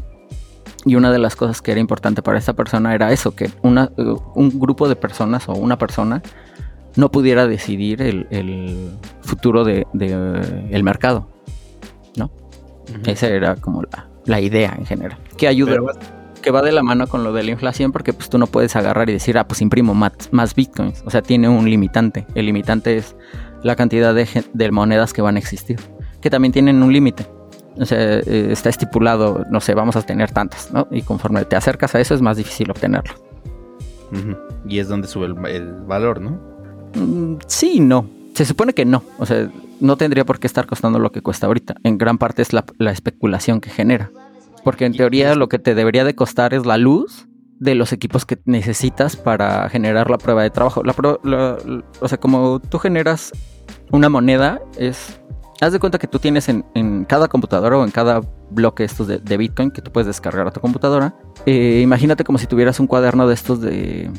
Y 0.87 0.97
una 0.97 1.11
de 1.11 1.19
las 1.19 1.35
cosas 1.35 1.63
que 1.63 1.71
era 1.71 1.81
importante 1.81 2.21
para 2.21 2.37
esta 2.37 2.53
persona 2.53 2.95
era 2.95 3.11
eso, 3.11 3.35
que 3.35 3.51
una, 3.63 3.91
eh, 3.97 4.15
un 4.35 4.61
grupo 4.61 4.87
de 4.87 4.97
personas 4.97 5.49
o 5.49 5.55
una 5.55 5.79
persona 5.79 6.21
no 6.95 7.11
pudiera 7.11 7.47
decidir 7.47 8.03
el, 8.03 8.27
el 8.29 8.91
futuro 9.23 9.65
de, 9.65 9.87
de, 9.95 10.69
el 10.71 10.85
mercado. 10.85 11.27
Ujú. 12.89 13.11
Esa 13.11 13.29
era 13.29 13.57
como 13.57 13.83
la, 13.83 14.09
la 14.27 14.41
idea 14.41 14.75
en 14.79 14.87
general. 14.87 15.19
Que 15.37 15.49
ayuda, 15.49 15.73
Pero 15.73 15.87
que 16.43 16.51
va 16.51 16.61
de 16.61 16.73
la 16.73 16.83
mano 16.83 17.07
con 17.07 17.25
lo 17.25 17.33
de 17.33 17.43
la 17.43 17.53
inflación, 17.53 17.91
porque 17.91 18.13
pues 18.13 18.29
tú 18.29 18.37
no 18.37 18.47
puedes 18.47 18.77
agarrar 18.77 19.09
y 19.09 19.15
decir, 19.15 19.39
ah, 19.39 19.49
pues 19.49 19.63
imprimo 19.63 19.95
más, 19.95 20.13
más 20.31 20.55
bitcoins. 20.55 21.03
O 21.07 21.11
sea, 21.11 21.23
tiene 21.23 21.49
un 21.49 21.65
limitante. 21.65 22.27
El 22.35 22.47
limitante 22.47 22.99
es 22.99 23.17
la 23.63 23.77
cantidad 23.77 24.15
de, 24.15 24.29
de 24.53 24.71
monedas 24.71 25.15
que 25.15 25.23
van 25.23 25.37
a 25.37 25.39
existir, 25.39 25.81
que 26.25 26.31
también 26.31 26.53
tienen 26.53 26.83
un 26.83 26.91
límite. 26.91 27.27
O 27.77 27.85
sea, 27.85 27.99
eh, 28.01 28.49
está 28.51 28.71
estipulado, 28.71 29.45
no 29.51 29.61
sé, 29.61 29.75
vamos 29.75 29.95
a 29.95 30.01
tener 30.03 30.31
tantas, 30.31 30.73
¿no? 30.73 30.89
Y 30.91 31.03
conforme 31.03 31.45
te 31.45 31.55
acercas 31.55 31.95
a 31.95 32.01
eso 32.01 32.15
es 32.15 32.23
más 32.23 32.39
difícil 32.39 32.71
obtenerlo. 32.71 33.13
Y 34.67 34.79
es 34.79 34.89
donde 34.89 35.07
sube 35.07 35.27
el, 35.27 35.47
el 35.47 35.73
valor, 35.83 36.21
¿no? 36.23 36.41
Mm, 36.95 37.37
sí 37.47 37.81
no. 37.81 38.07
Se 38.35 38.45
supone 38.47 38.73
que 38.73 38.85
no. 38.87 39.03
O 39.19 39.27
sea, 39.27 39.51
no 39.81 39.97
tendría 39.97 40.25
por 40.25 40.39
qué 40.39 40.47
estar 40.47 40.67
costando 40.67 40.99
lo 40.99 41.13
que 41.13 41.21
cuesta 41.21 41.47
ahorita. 41.47 41.75
En 41.85 41.99
gran 41.99 42.17
parte 42.17 42.41
es 42.41 42.53
la, 42.55 42.65
la 42.79 42.91
especulación 42.91 43.61
que 43.61 43.69
genera. 43.71 44.11
Porque 44.65 44.87
en 44.87 44.97
teoría 44.97 45.35
lo 45.35 45.49
que 45.51 45.59
te 45.59 45.75
debería 45.75 46.05
de 46.05 46.15
costar 46.15 46.55
es 46.55 46.65
la 46.65 46.79
luz 46.79 47.27
de 47.59 47.75
los 47.75 47.93
equipos 47.93 48.25
que 48.25 48.39
necesitas 48.47 49.17
para 49.17 49.69
generar 49.69 50.09
la 50.11 50.17
prueba 50.17 50.43
de 50.43 50.49
trabajo. 50.51 50.83
La- 50.85 50.95
la- 51.23 51.59
o 52.01 52.09
sea, 52.09 52.19
como 52.19 52.61
tú 52.61 52.79
generas 52.79 53.31
una 53.91 54.09
moneda, 54.09 54.61
es... 54.79 55.21
Haz 55.61 55.73
de 55.73 55.79
cuenta 55.81 55.99
que 55.99 56.07
tú 56.09 56.19
tienes 56.19 56.49
en, 56.49 56.65
en 56.75 57.05
cada 57.05 57.29
computadora 57.29 57.79
o 57.79 57.85
en 57.85 57.91
cada 57.91 58.21
bloque 58.51 58.85
estos 58.85 59.07
de, 59.07 59.19
de 59.19 59.37
Bitcoin 59.37 59.71
que 59.71 59.81
tú 59.83 59.93
puedes 59.93 60.07
descargar 60.07 60.47
a 60.47 60.51
tu 60.51 60.61
computadora. 60.61 61.15
eh, 61.47 61.81
imagínate 61.83 62.25
como 62.25 62.39
si 62.39 62.47
tuvieras 62.47 62.81
un 62.81 62.87
cuaderno 62.87 63.27
de 63.27 63.35
estos 63.35 63.61
de, 63.61 64.11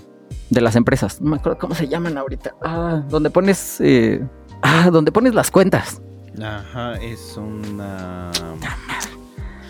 de 0.49 0.61
las 0.61 0.75
empresas. 0.75 1.21
No 1.21 1.31
me 1.31 1.37
acuerdo 1.37 1.59
cómo 1.59 1.75
se 1.75 1.87
llaman 1.87 2.17
ahorita. 2.17 2.55
Ah, 2.63 3.03
donde 3.09 3.29
pones... 3.29 3.77
eh, 3.81 4.25
ah, 4.61 4.89
donde 4.91 5.11
pones 5.11 5.33
las 5.35 5.51
cuentas. 5.51 6.01
Ajá, 6.41 6.93
es 6.95 7.37
una. 7.37 8.31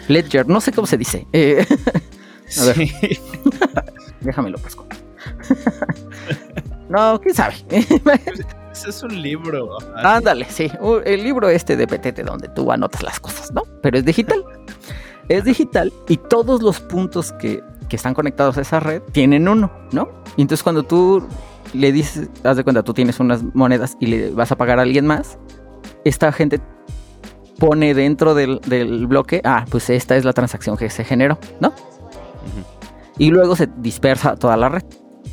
Ledger, 0.08 0.48
no 0.48 0.62
sé 0.62 0.72
cómo 0.72 0.88
se 0.88 0.98
dice. 0.98 1.28
Eh, 1.34 1.66
A 2.62 2.66
ver. 2.66 2.76
Sí. 2.76 2.92
déjame 4.22 4.52
lo 4.52 4.58
pesco. 4.60 4.86
no, 6.90 7.20
quién 7.20 7.34
sabe. 7.36 7.56
Es 8.84 9.04
un 9.04 9.22
libro. 9.22 9.78
Ándale, 9.96 10.46
sí. 10.50 10.70
El 11.06 11.24
libro 11.24 11.48
este 11.50 11.78
de 11.78 11.88
Petete 11.88 12.24
donde 12.24 12.50
tú 12.50 12.72
anotas 12.72 13.04
las 13.04 13.20
cosas, 13.20 13.52
¿no? 13.54 13.64
Pero 13.82 13.98
es 13.98 14.06
digital. 14.06 14.44
Es 15.30 15.44
digital 15.44 15.92
y 16.08 16.18
todos 16.18 16.62
los 16.62 16.80
puntos 16.80 17.32
que, 17.34 17.64
que 17.90 17.96
están 17.96 18.14
conectados 18.14 18.58
a 18.58 18.62
esa 18.62 18.80
red 18.80 19.02
tienen 19.12 19.48
uno, 19.48 19.72
¿no? 19.92 20.10
Y 20.38 20.42
entonces 20.42 20.62
cuando 20.62 20.84
tú 20.84 21.26
le 21.74 21.92
dices, 21.92 22.30
haz 22.44 22.58
de 22.58 22.64
cuenta, 22.64 22.84
tú 22.84 22.94
tienes 22.94 23.20
unas 23.20 23.42
monedas 23.56 23.98
y 24.00 24.08
le 24.08 24.32
vas 24.32 24.52
a 24.52 24.58
pagar 24.58 24.78
a 24.80 24.84
alguien 24.84 25.08
más, 25.08 25.40
esta 26.04 26.32
gente 26.32 26.60
pone 27.58 27.94
dentro 27.94 28.36
del, 28.36 28.60
del 28.68 29.08
bloque, 29.08 29.42
ah, 29.44 29.66
pues 29.70 29.90
esta 29.90 30.16
es 30.16 30.26
la 30.26 30.34
transacción 30.34 30.78
que 30.78 30.90
se 30.90 31.04
generó, 31.04 31.40
¿no? 31.60 31.70
Ujú. 31.70 32.64
y 33.18 33.32
luego 33.32 33.56
se 33.56 33.68
dispersa 33.78 34.36
toda 34.36 34.58
la 34.58 34.70
red. 34.70 34.84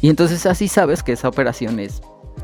Y 0.01 0.09
entonces 0.09 0.47
así 0.47 0.69
sabes 0.69 1.03
que 1.03 1.13
esa 1.13 1.29
operación 1.29 1.79
es 1.79 2.01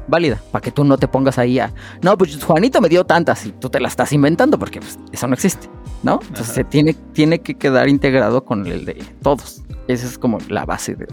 válida, 0.09 0.41
para 0.51 0.63
que 0.63 0.71
tú 0.71 0.85
no 0.85 0.99
te 0.99 1.07
pongas 1.09 1.39
ahí 1.39 1.59
a, 1.59 1.73
no, 2.03 2.17
pues 2.17 2.43
Juanito 2.43 2.81
me 2.81 2.89
dio 2.89 3.05
tantas 3.05 3.47
y 3.47 3.53
tú 3.53 3.69
te 3.71 3.81
las 3.81 3.93
estás 3.93 4.13
inventando 4.13 4.59
porque 4.59 4.81
pues, 4.81 4.99
eso 5.13 5.27
no 5.29 5.35
existe, 5.35 5.69
¿no? 6.03 6.21
Entonces 6.23 6.47
Ajá. 6.47 6.55
se 6.55 6.65
tiene, 6.65 6.95
tiene 7.13 7.41
que 7.41 7.55
quedar 7.55 7.89
integrado 7.89 8.45
con 8.45 8.67
el 8.67 8.85
de 8.85 8.95
todos. 9.23 9.63
Esa 9.87 10.07
es 10.07 10.19
como 10.19 10.39
la 10.49 10.65
base 10.65 10.95
de, 10.95 11.07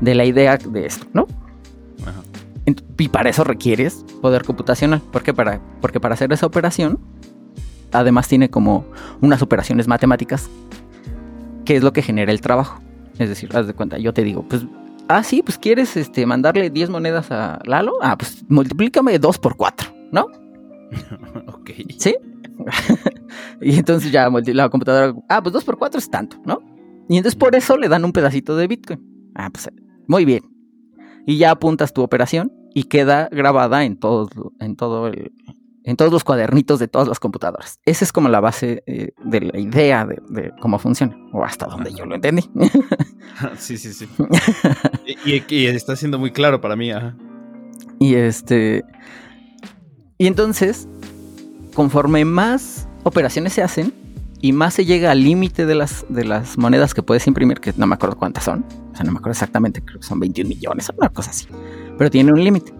de 0.00 0.14
la 0.14 0.24
idea 0.24 0.56
de 0.56 0.86
esto, 0.86 1.06
¿no? 1.12 1.26
Ajá. 2.02 2.22
Y 2.96 3.08
para 3.08 3.28
eso 3.28 3.44
requieres 3.44 4.04
poder 4.22 4.44
computacional. 4.44 5.00
¿Por 5.00 5.22
qué? 5.22 5.34
Para, 5.34 5.60
porque 5.80 6.00
para 6.00 6.14
hacer 6.14 6.32
esa 6.32 6.46
operación, 6.46 6.98
además 7.92 8.28
tiene 8.28 8.48
como 8.48 8.86
unas 9.20 9.42
operaciones 9.42 9.86
matemáticas, 9.88 10.48
que 11.64 11.76
es 11.76 11.82
lo 11.82 11.92
que 11.92 12.02
genera 12.02 12.32
el 12.32 12.40
trabajo. 12.40 12.80
Es 13.18 13.28
decir, 13.28 13.54
haz 13.54 13.66
de 13.66 13.74
cuenta, 13.74 13.98
yo 13.98 14.12
te 14.12 14.22
digo, 14.22 14.44
pues, 14.48 14.64
ah, 15.08 15.22
sí, 15.22 15.42
pues 15.42 15.58
quieres 15.58 15.96
este, 15.96 16.26
mandarle 16.26 16.70
10 16.70 16.90
monedas 16.90 17.30
a 17.30 17.60
Lalo, 17.64 17.94
ah, 18.02 18.16
pues 18.16 18.44
multiplícame 18.48 19.18
2 19.18 19.38
por 19.38 19.56
4, 19.56 19.90
¿no? 20.12 20.26
ok. 21.48 21.70
¿Sí? 21.98 22.16
y 23.60 23.76
entonces 23.78 24.12
ya 24.12 24.28
la 24.30 24.68
computadora, 24.68 25.14
ah, 25.28 25.42
pues 25.42 25.52
2 25.52 25.64
por 25.64 25.78
4 25.78 25.98
es 25.98 26.10
tanto, 26.10 26.36
¿no? 26.44 26.60
Y 27.08 27.16
entonces 27.16 27.36
por 27.36 27.54
eso 27.54 27.76
le 27.76 27.88
dan 27.88 28.04
un 28.04 28.12
pedacito 28.12 28.56
de 28.56 28.66
Bitcoin. 28.66 29.32
Ah, 29.34 29.50
pues 29.50 29.70
muy 30.06 30.24
bien. 30.24 30.42
Y 31.26 31.38
ya 31.38 31.50
apuntas 31.50 31.92
tu 31.92 32.02
operación 32.02 32.52
y 32.74 32.84
queda 32.84 33.28
grabada 33.30 33.84
en 33.84 33.98
todos, 33.98 34.30
en 34.60 34.76
todo 34.76 35.08
el, 35.08 35.32
en 35.84 35.96
todos 35.96 36.10
los 36.10 36.24
cuadernitos 36.24 36.78
de 36.78 36.88
todas 36.88 37.06
las 37.06 37.20
computadoras. 37.20 37.78
Esa 37.84 38.04
es 38.04 38.12
como 38.12 38.28
la 38.28 38.40
base 38.40 38.82
eh, 38.86 39.10
de 39.22 39.40
la 39.42 39.58
idea 39.58 40.06
de, 40.06 40.20
de 40.30 40.52
cómo 40.60 40.78
funciona, 40.78 41.16
o 41.32 41.44
hasta 41.44 41.66
donde 41.66 41.92
yo 41.92 42.06
lo 42.06 42.14
entendí. 42.14 42.48
sí, 43.58 43.76
sí, 43.76 43.92
sí. 43.92 44.08
y, 45.24 45.32
y- 45.34 45.44
y 45.48 45.66
está 45.66 45.94
siendo 45.96 46.18
muy 46.18 46.30
claro 46.32 46.60
para 46.60 46.74
mí. 46.76 46.90
Ajá. 46.90 47.14
Y 48.00 48.14
este. 48.14 48.84
Y 50.18 50.26
entonces, 50.26 50.88
conforme 51.74 52.24
más 52.24 52.88
operaciones 53.02 53.52
se 53.52 53.62
hacen 53.62 53.92
y 54.40 54.52
más 54.52 54.74
se 54.74 54.84
llega 54.84 55.10
al 55.10 55.22
límite 55.22 55.66
de 55.66 55.74
las, 55.74 56.04
de 56.08 56.24
las 56.24 56.56
monedas 56.58 56.94
que 56.94 57.02
puedes 57.02 57.26
imprimir, 57.26 57.60
que 57.60 57.72
no 57.76 57.86
me 57.86 57.94
acuerdo 57.94 58.16
cuántas 58.16 58.44
son, 58.44 58.64
o 58.92 58.96
sea, 58.96 59.04
no 59.04 59.12
me 59.12 59.18
acuerdo 59.18 59.32
exactamente, 59.32 59.82
creo 59.82 60.00
que 60.00 60.06
son 60.06 60.20
21 60.20 60.48
millones, 60.48 60.90
una 60.96 61.08
cosa 61.08 61.30
así, 61.30 61.46
pero 61.98 62.10
tiene 62.10 62.30
un 62.32 62.42
límite. 62.42 62.72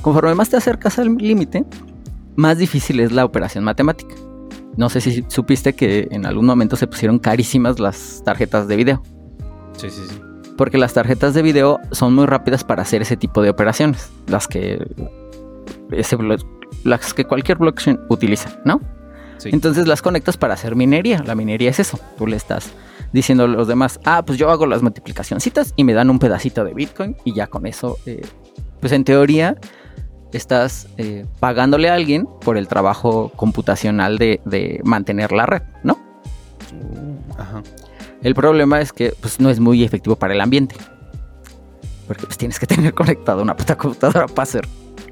Conforme 0.00 0.34
más 0.34 0.48
te 0.48 0.56
acercas 0.56 0.98
al 0.98 1.16
límite, 1.16 1.64
más 2.38 2.56
difícil 2.56 3.00
es 3.00 3.10
la 3.10 3.24
operación 3.24 3.64
matemática. 3.64 4.14
No 4.76 4.88
sé 4.88 5.00
si 5.00 5.24
supiste 5.26 5.74
que 5.74 6.06
en 6.12 6.24
algún 6.24 6.46
momento 6.46 6.76
se 6.76 6.86
pusieron 6.86 7.18
carísimas 7.18 7.80
las 7.80 8.22
tarjetas 8.24 8.68
de 8.68 8.76
video. 8.76 9.02
Sí, 9.76 9.90
sí, 9.90 10.02
sí. 10.08 10.20
Porque 10.56 10.78
las 10.78 10.94
tarjetas 10.94 11.34
de 11.34 11.42
video 11.42 11.80
son 11.90 12.14
muy 12.14 12.26
rápidas 12.26 12.62
para 12.62 12.82
hacer 12.82 13.02
ese 13.02 13.16
tipo 13.16 13.42
de 13.42 13.50
operaciones. 13.50 14.08
Las 14.28 14.46
que, 14.46 14.78
ese 15.90 16.16
las 16.84 17.12
que 17.12 17.24
cualquier 17.24 17.58
blockchain 17.58 17.98
utiliza, 18.08 18.60
¿no? 18.64 18.80
Sí. 19.38 19.50
Entonces 19.52 19.88
las 19.88 20.00
conectas 20.00 20.36
para 20.36 20.54
hacer 20.54 20.76
minería. 20.76 21.24
La 21.26 21.34
minería 21.34 21.70
es 21.70 21.80
eso. 21.80 21.98
Tú 22.16 22.28
le 22.28 22.36
estás 22.36 22.72
diciendo 23.12 23.44
a 23.44 23.48
los 23.48 23.66
demás, 23.66 23.98
ah, 24.04 24.22
pues 24.24 24.38
yo 24.38 24.48
hago 24.48 24.64
las 24.64 24.82
multiplicacioncitas 24.82 25.74
y 25.74 25.82
me 25.82 25.92
dan 25.92 26.08
un 26.08 26.20
pedacito 26.20 26.62
de 26.62 26.72
Bitcoin 26.72 27.16
y 27.24 27.34
ya 27.34 27.48
con 27.48 27.66
eso, 27.66 27.98
eh, 28.06 28.24
pues 28.80 28.92
en 28.92 29.02
teoría 29.02 29.56
estás 30.32 30.88
eh, 30.98 31.24
pagándole 31.40 31.88
a 31.88 31.94
alguien 31.94 32.28
por 32.40 32.56
el 32.56 32.68
trabajo 32.68 33.32
computacional 33.36 34.18
de, 34.18 34.40
de 34.44 34.80
mantener 34.84 35.32
la 35.32 35.46
red, 35.46 35.62
¿no? 35.82 35.98
Ajá. 37.36 37.62
El 38.22 38.34
problema 38.34 38.80
es 38.80 38.92
que 38.92 39.14
pues, 39.20 39.40
no 39.40 39.50
es 39.50 39.60
muy 39.60 39.84
efectivo 39.84 40.16
para 40.16 40.34
el 40.34 40.40
ambiente. 40.40 40.74
Porque 42.06 42.26
pues, 42.26 42.38
tienes 42.38 42.58
que 42.58 42.66
tener 42.66 42.94
conectada 42.94 43.42
una 43.42 43.56
puta 43.56 43.76
computadora 43.76 44.26
para 44.26 44.42
hacer 44.42 44.66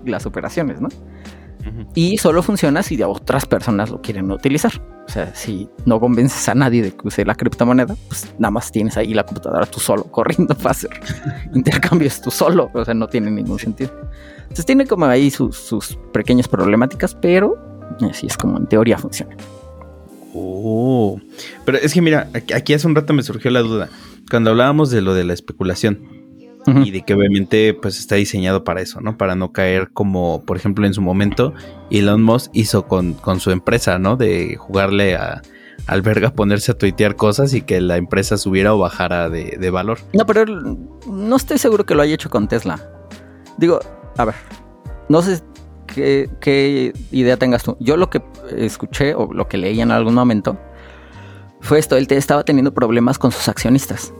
las 0.04 0.26
operaciones, 0.26 0.80
¿no? 0.80 0.88
Y 1.94 2.16
solo 2.18 2.44
funciona 2.44 2.80
si 2.84 3.02
otras 3.02 3.44
personas 3.44 3.90
lo 3.90 4.00
quieren 4.00 4.30
utilizar. 4.30 4.80
O 5.08 5.10
sea, 5.10 5.34
si 5.34 5.68
no 5.84 5.98
convences 5.98 6.48
a 6.48 6.54
nadie 6.54 6.80
de 6.80 6.92
que 6.92 7.08
use 7.08 7.24
la 7.24 7.34
criptomoneda, 7.34 7.96
pues 8.06 8.32
nada 8.38 8.52
más 8.52 8.70
tienes 8.70 8.96
ahí 8.96 9.14
la 9.14 9.24
computadora 9.24 9.66
tú 9.66 9.80
solo 9.80 10.04
corriendo 10.04 10.54
para 10.58 10.70
hacer 10.70 10.90
intercambios 11.54 12.20
tú 12.20 12.30
solo. 12.30 12.70
O 12.72 12.84
sea, 12.84 12.94
no 12.94 13.08
tiene 13.08 13.32
ningún 13.32 13.58
sentido. 13.58 13.90
Entonces 14.48 14.66
tiene 14.66 14.86
como 14.86 15.06
ahí 15.06 15.30
sus, 15.30 15.56
sus 15.56 15.98
pequeñas 16.12 16.48
problemáticas, 16.48 17.14
pero 17.14 17.56
así 18.08 18.26
es 18.26 18.36
como 18.36 18.58
en 18.58 18.66
teoría 18.66 18.98
funciona. 18.98 19.36
Oh. 20.34 21.18
Pero 21.64 21.78
es 21.78 21.94
que 21.94 22.02
mira, 22.02 22.28
aquí, 22.32 22.74
hace 22.74 22.86
un 22.86 22.94
rato 22.94 23.12
me 23.12 23.22
surgió 23.22 23.50
la 23.50 23.60
duda. 23.60 23.88
Cuando 24.30 24.50
hablábamos 24.50 24.90
de 24.90 25.00
lo 25.00 25.14
de 25.14 25.24
la 25.24 25.32
especulación 25.32 26.14
y 26.84 26.90
de 26.90 27.02
que 27.02 27.14
obviamente 27.14 27.74
pues 27.74 27.96
está 27.96 28.16
diseñado 28.16 28.64
para 28.64 28.80
eso, 28.80 29.00
¿no? 29.00 29.16
Para 29.16 29.36
no 29.36 29.52
caer 29.52 29.90
como, 29.92 30.44
por 30.44 30.56
ejemplo, 30.56 30.84
en 30.84 30.94
su 30.94 31.00
momento 31.00 31.54
Elon 31.92 32.24
Musk 32.24 32.50
hizo 32.54 32.88
con, 32.88 33.14
con 33.14 33.38
su 33.38 33.52
empresa, 33.52 34.00
¿no? 34.00 34.16
De 34.16 34.56
jugarle 34.56 35.14
a 35.14 35.42
al 35.86 36.02
verga 36.02 36.30
ponerse 36.30 36.72
a 36.72 36.78
tuitear 36.78 37.14
cosas 37.14 37.54
y 37.54 37.62
que 37.62 37.80
la 37.80 37.96
empresa 37.96 38.36
subiera 38.36 38.74
o 38.74 38.78
bajara 38.78 39.28
de, 39.28 39.56
de 39.60 39.70
valor. 39.70 39.98
No, 40.12 40.26
pero 40.26 40.44
no 40.46 41.36
estoy 41.36 41.58
seguro 41.58 41.86
que 41.86 41.94
lo 41.94 42.02
haya 42.02 42.14
hecho 42.14 42.30
con 42.30 42.48
Tesla. 42.48 42.80
Digo, 43.58 43.78
a 44.16 44.24
ver, 44.24 44.34
no 45.08 45.22
sé 45.22 45.40
qué, 45.86 46.28
qué 46.40 46.92
idea 47.10 47.36
tengas 47.36 47.62
tú. 47.62 47.76
Yo 47.80 47.96
lo 47.96 48.10
que 48.10 48.22
escuché 48.56 49.14
o 49.14 49.32
lo 49.32 49.48
que 49.48 49.56
leí 49.58 49.80
en 49.80 49.90
algún 49.90 50.14
momento 50.14 50.58
fue 51.60 51.78
esto. 51.78 51.96
Él 51.96 52.06
te- 52.06 52.16
estaba 52.16 52.44
teniendo 52.44 52.72
problemas 52.74 53.18
con 53.18 53.32
sus 53.32 53.48
accionistas, 53.48 54.12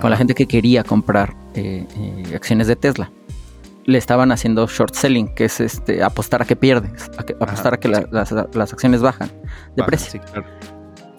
con 0.00 0.10
la 0.10 0.16
gente 0.16 0.34
que 0.34 0.46
quería 0.46 0.82
comprar 0.84 1.34
eh, 1.54 1.86
eh, 1.96 2.32
acciones 2.34 2.66
de 2.66 2.76
Tesla. 2.76 3.10
Le 3.86 3.98
estaban 3.98 4.32
haciendo 4.32 4.66
short 4.66 4.94
selling, 4.94 5.34
que 5.34 5.44
es 5.44 5.60
este 5.60 6.02
apostar 6.02 6.40
a 6.42 6.44
que 6.46 6.56
pierdes, 6.56 7.10
a 7.18 7.22
que- 7.22 7.34
apostar 7.38 7.74
a 7.74 7.76
que 7.78 7.88
la- 7.88 8.06
las, 8.10 8.32
las 8.54 8.72
acciones 8.72 9.02
bajan 9.02 9.30
de 9.76 9.84
precio. 9.84 10.10
sí, 10.12 10.18
claro. 10.20 10.46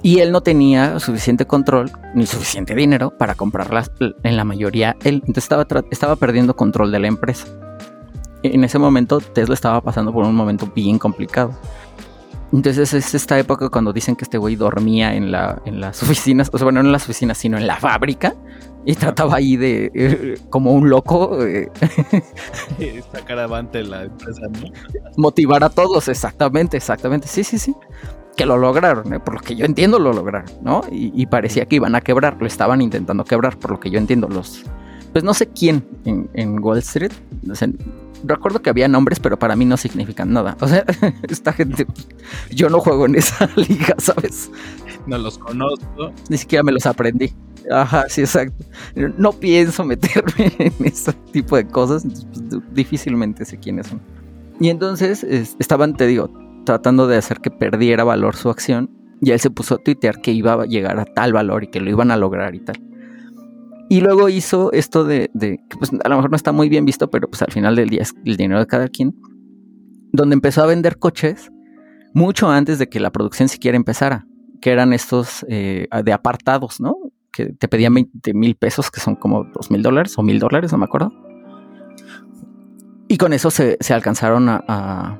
Y 0.01 0.19
él 0.19 0.32
no 0.32 0.41
tenía 0.41 0.99
suficiente 0.99 1.45
control 1.47 1.91
ni 2.13 2.28
suficiente 2.28 2.75
dinero 2.75 3.17
para 3.17 3.34
comprarlas 3.34 3.91
en 4.23 4.38
la 4.38 4.43
mayoría 4.43 4.95
él. 5.04 5.15
Entonces 5.25 5.45
estaba, 5.45 5.65
estaba 5.89 6.15
perdiendo 6.15 6.56
control 6.56 6.91
de 6.91 6.99
la 6.99 7.08
empresa. 7.08 7.47
En 8.54 8.64
ese 8.64 8.80
momento 8.80 9.20
Tesla 9.20 9.54
estaba 9.54 9.82
pasando 9.82 10.14
por 10.14 10.26
un 10.26 10.36
momento 10.36 10.72
bien 10.74 11.00
complicado. 11.00 11.52
Entonces 12.54 12.94
es 12.94 13.14
esta 13.16 13.38
época 13.38 13.70
cuando 13.70 13.92
dicen 13.92 14.16
que 14.16 14.24
este 14.24 14.38
güey 14.38 14.56
dormía 14.56 15.16
en, 15.16 15.32
la, 15.32 15.62
en 15.66 15.82
las 15.82 16.02
oficinas, 16.04 16.50
o 16.54 16.58
sea, 16.58 16.66
bueno, 16.66 16.82
no 16.82 16.90
en 16.90 16.94
las 16.94 17.04
oficinas, 17.04 17.38
sino 17.38 17.58
en 17.58 17.68
la 17.68 17.78
fábrica. 17.78 18.36
Y 18.88 18.94
trataba 18.94 19.38
ahí 19.38 19.58
de, 19.58 19.92
eh, 19.96 20.40
como 20.52 20.72
un 20.74 20.92
loco, 20.92 21.44
eh, 21.44 21.72
Sacar 23.12 23.40
avante 23.40 23.84
la 23.84 24.04
empresa, 24.04 24.42
¿no? 24.42 24.70
motivar 25.18 25.64
a 25.64 25.70
todos, 25.70 26.08
exactamente, 26.08 26.78
exactamente. 26.78 27.28
Sí, 27.28 27.44
sí, 27.44 27.58
sí. 27.58 27.76
Que 28.38 28.46
lo 28.46 28.58
lograron, 28.58 29.12
¿eh? 29.12 29.20
por 29.20 29.34
lo 29.34 29.40
que 29.40 29.56
yo 29.56 29.66
entiendo 29.66 29.98
lo 29.98 30.14
lograron, 30.14 30.52
¿no? 30.62 30.84
Y, 30.92 31.12
y 31.20 31.26
parecía 31.26 31.66
que 31.66 31.78
iban 31.78 31.96
a 31.96 32.02
quebrar, 32.02 32.38
lo 32.40 32.46
estaban 32.46 32.80
intentando 32.80 33.26
quebrar, 33.26 33.58
por 33.58 33.72
lo 33.72 33.80
que 33.80 33.90
yo 33.90 33.98
entiendo 33.98 34.28
los... 34.28 34.64
Pues 35.12 35.24
no 35.24 35.34
sé 35.34 35.48
quién 35.48 35.84
en, 36.06 36.30
en 36.34 36.64
Wall 36.64 36.78
Street. 36.78 37.12
o 37.50 37.56
sea, 37.56 37.70
recuerdo 38.28 38.62
que 38.62 38.70
había 38.70 38.88
nombres, 38.88 39.20
pero 39.20 39.38
para 39.40 39.56
mí 39.56 39.66
no 39.66 39.78
significan 39.78 40.32
nada. 40.34 40.58
O 40.60 40.68
sea, 40.68 40.84
esta 41.30 41.54
gente... 41.54 41.86
Yo 42.52 42.70
no 42.70 42.80
juego 42.80 43.06
en 43.06 43.16
esa 43.16 43.50
liga, 43.56 43.96
¿sabes? 43.98 44.52
No 45.08 45.18
los 45.18 45.38
conozco. 45.38 46.12
Ni 46.30 46.38
siquiera 46.38 46.64
me 46.64 46.72
los 46.72 46.86
aprendí. 46.86 47.34
Ajá, 47.72 48.06
sí, 48.10 48.22
exacto. 48.22 48.64
No 49.18 49.32
pienso 49.34 49.84
meterme 49.84 50.52
en 50.60 50.74
ese 50.86 51.14
tipo 51.32 51.56
de 51.56 51.66
cosas. 51.68 52.04
pues, 52.04 52.62
difícilmente 52.74 53.46
sé 53.46 53.58
quiénes 53.58 53.88
son. 53.88 54.02
Y 54.60 54.70
entonces 54.70 55.24
es- 55.24 55.56
estaban, 55.60 55.96
te 55.98 56.08
digo, 56.08 56.30
tratando 56.66 57.08
de 57.08 57.18
hacer 57.18 57.40
que 57.40 57.52
perdiera 57.52 58.04
valor 58.04 58.36
su 58.36 58.50
acción. 58.50 58.90
Y 59.22 59.32
él 59.32 59.40
se 59.40 59.50
puso 59.50 59.76
a 59.76 59.78
tuitear 59.78 60.22
que 60.22 60.32
iba 60.32 60.54
a 60.54 60.66
llegar 60.66 61.00
a 61.00 61.06
tal 61.06 61.34
valor 61.34 61.64
y 61.64 61.68
que 61.68 61.80
lo 61.80 61.90
iban 61.90 62.12
a 62.12 62.18
lograr 62.18 62.54
y 62.54 62.60
tal. 62.60 62.76
Y 63.89 64.02
luego 64.02 64.30
hizo 64.30 64.71
esto 64.71 65.04
de, 65.04 65.30
de 65.34 65.58
que 65.69 65.78
pues 65.78 65.91
a 66.04 66.10
lo 66.10 66.15
mejor 66.15 66.32
no 66.32 66.36
está 66.36 66.52
muy 66.52 66.69
bien 66.69 66.86
visto, 66.86 67.10
pero 67.10 67.28
pues 67.30 67.41
al 67.43 67.52
final 67.52 67.76
del 67.76 67.89
día 67.89 68.02
es 68.02 68.13
el 68.26 68.36
dinero 68.38 68.60
de 68.60 68.67
cada 68.67 68.88
quien. 68.88 69.15
Donde 70.12 70.34
empezó 70.34 70.63
a 70.63 70.65
vender 70.65 70.98
coches 70.98 71.52
mucho 72.13 72.50
antes 72.50 72.80
de 72.80 72.89
que 72.89 73.00
la 73.00 73.12
producción 73.12 73.48
siquiera 73.50 73.76
empezara. 73.76 74.26
Que 74.62 74.71
eran 74.71 74.93
estos 74.93 75.45
eh, 75.50 75.88
de 76.04 76.13
apartados, 76.13 76.80
¿no? 76.82 76.95
Que 77.32 77.48
te 77.54 77.67
pedían 77.67 77.93
20 77.93 78.34
mil 78.34 78.56
pesos, 78.56 78.89
que 78.89 79.00
son 79.02 79.15
como 79.15 79.43
2 79.54 79.69
mil 79.69 79.84
dólares 79.84 80.17
o 80.17 80.24
mil 80.24 80.39
dólares, 80.39 80.71
no 80.71 80.78
me 80.80 80.86
acuerdo. 80.86 81.12
Y 83.08 83.17
con 83.17 83.34
eso 83.34 83.52
se, 83.52 83.78
se 83.82 83.93
alcanzaron 83.93 84.50
a, 84.50 84.63
a- 84.67 85.19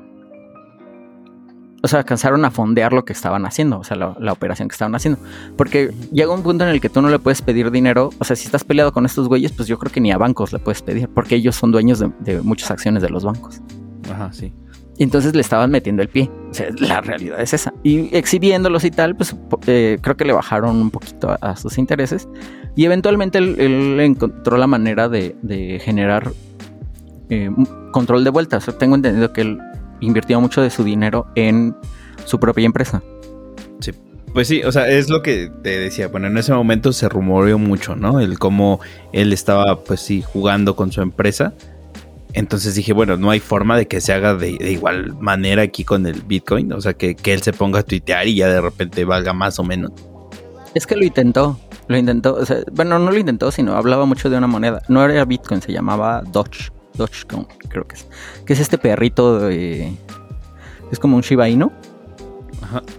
O 1.86 1.88
sea, 1.88 2.00
alcanzaron 2.00 2.44
a 2.44 2.50
fondear 2.50 2.92
lo 2.92 3.04
que 3.04 3.12
estaban 3.12 3.46
haciendo, 3.46 3.78
o 3.78 3.84
sea, 3.84 3.96
la, 3.96 4.16
la 4.18 4.32
operación 4.32 4.66
que 4.66 4.72
estaban 4.72 4.96
haciendo. 4.96 5.20
Porque 5.56 5.94
llega 6.10 6.34
un 6.34 6.42
punto 6.42 6.64
en 6.64 6.70
el 6.70 6.80
que 6.80 6.88
tú 6.88 7.00
no 7.00 7.08
le 7.08 7.20
puedes 7.20 7.42
pedir 7.42 7.70
dinero. 7.70 8.10
O 8.18 8.24
sea, 8.24 8.34
si 8.34 8.46
estás 8.46 8.64
peleado 8.64 8.92
con 8.92 9.06
estos 9.06 9.28
güeyes, 9.28 9.52
pues 9.52 9.68
yo 9.68 9.78
creo 9.78 9.92
que 9.92 10.00
ni 10.00 10.10
a 10.10 10.18
bancos 10.18 10.52
le 10.52 10.58
puedes 10.58 10.82
pedir, 10.82 11.08
porque 11.08 11.36
ellos 11.36 11.54
son 11.54 11.70
dueños 11.70 12.00
de, 12.00 12.10
de 12.18 12.42
muchas 12.42 12.72
acciones 12.72 13.02
de 13.04 13.08
los 13.08 13.22
bancos. 13.22 13.60
Ajá, 14.12 14.32
sí. 14.32 14.52
Y 14.98 15.04
entonces 15.04 15.32
le 15.36 15.42
estaban 15.42 15.70
metiendo 15.70 16.02
el 16.02 16.08
pie. 16.08 16.28
O 16.50 16.54
sea, 16.54 16.70
la 16.80 17.02
realidad 17.02 17.40
es 17.40 17.54
esa. 17.54 17.72
Y 17.84 18.12
exhibiéndolos 18.16 18.82
y 18.82 18.90
tal, 18.90 19.14
pues 19.14 19.36
eh, 19.68 19.98
creo 20.00 20.16
que 20.16 20.24
le 20.24 20.32
bajaron 20.32 20.74
un 20.74 20.90
poquito 20.90 21.30
a, 21.30 21.34
a 21.36 21.54
sus 21.54 21.78
intereses. 21.78 22.28
Y 22.74 22.84
eventualmente 22.84 23.38
él, 23.38 23.54
él 23.60 24.00
encontró 24.00 24.56
la 24.56 24.66
manera 24.66 25.08
de, 25.08 25.36
de 25.40 25.78
generar 25.78 26.32
eh, 27.30 27.48
control 27.92 28.24
de 28.24 28.30
vuelta. 28.30 28.56
O 28.56 28.60
sea, 28.60 28.76
tengo 28.76 28.96
entendido 28.96 29.32
que 29.32 29.42
él 29.42 29.60
invirtió 30.00 30.40
mucho 30.40 30.62
de 30.62 30.70
su 30.70 30.84
dinero 30.84 31.26
en 31.34 31.74
su 32.24 32.38
propia 32.38 32.66
empresa. 32.66 33.02
Pues 34.36 34.48
sí, 34.48 34.62
o 34.64 34.70
sea, 34.70 34.86
es 34.88 35.08
lo 35.08 35.22
que 35.22 35.50
te 35.62 35.78
decía. 35.78 36.08
Bueno, 36.08 36.26
en 36.26 36.36
ese 36.36 36.52
momento 36.52 36.92
se 36.92 37.08
rumoreó 37.08 37.58
mucho, 37.58 37.96
¿no? 37.96 38.20
El 38.20 38.38
cómo 38.38 38.80
él 39.14 39.32
estaba, 39.32 39.80
pues 39.82 40.00
sí, 40.00 40.20
jugando 40.20 40.76
con 40.76 40.92
su 40.92 41.00
empresa. 41.00 41.54
Entonces 42.34 42.74
dije, 42.74 42.92
bueno, 42.92 43.16
no 43.16 43.30
hay 43.30 43.40
forma 43.40 43.78
de 43.78 43.88
que 43.88 44.02
se 44.02 44.12
haga 44.12 44.34
de, 44.34 44.58
de 44.58 44.72
igual 44.72 45.16
manera 45.20 45.62
aquí 45.62 45.84
con 45.84 46.06
el 46.06 46.20
Bitcoin. 46.20 46.70
O 46.74 46.82
sea, 46.82 46.92
que, 46.92 47.14
que 47.16 47.32
él 47.32 47.40
se 47.40 47.54
ponga 47.54 47.80
a 47.80 47.82
tuitear 47.82 48.28
y 48.28 48.34
ya 48.34 48.48
de 48.48 48.60
repente 48.60 49.06
valga 49.06 49.32
más 49.32 49.58
o 49.58 49.64
menos. 49.64 49.92
Es 50.74 50.86
que 50.86 50.96
lo 50.96 51.06
intentó. 51.06 51.58
Lo 51.88 51.96
intentó. 51.96 52.34
O 52.34 52.44
sea, 52.44 52.58
bueno, 52.72 52.98
no 52.98 53.10
lo 53.10 53.16
intentó, 53.16 53.50
sino 53.50 53.74
hablaba 53.74 54.04
mucho 54.04 54.28
de 54.28 54.36
una 54.36 54.46
moneda. 54.46 54.82
No 54.88 55.02
era 55.02 55.24
Bitcoin, 55.24 55.62
se 55.62 55.72
llamaba 55.72 56.22
Doge. 56.30 56.75
Dogecoin, 56.96 57.46
creo 57.68 57.86
que 57.86 57.96
es. 57.96 58.06
Que 58.44 58.52
es 58.52 58.60
este 58.60 58.78
perrito 58.78 59.38
de. 59.40 59.92
Es 60.90 60.98
como 60.98 61.16
un 61.16 61.22
Shiba 61.22 61.48
Inu. 61.48 61.70
Ajá. 62.62 62.82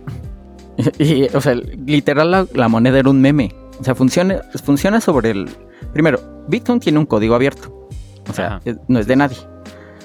Y, 0.99 1.23
o 1.35 1.41
sea, 1.41 1.55
literal 1.55 2.29
la, 2.29 2.45
la 2.53 2.67
moneda 2.67 2.99
era 2.99 3.09
un 3.09 3.19
meme. 3.19 3.51
O 3.79 3.83
sea, 3.83 3.95
funciona, 3.95 4.43
funciona 4.63 5.01
sobre 5.01 5.31
el... 5.31 5.49
Primero, 5.91 6.19
Bitcoin 6.47 6.79
tiene 6.79 6.99
un 6.99 7.07
código 7.07 7.33
abierto. 7.33 7.89
O 8.29 8.33
sea, 8.33 8.61
es- 8.63 8.77
no 8.87 8.99
es 8.99 9.07
de 9.07 9.15
nadie. 9.15 9.37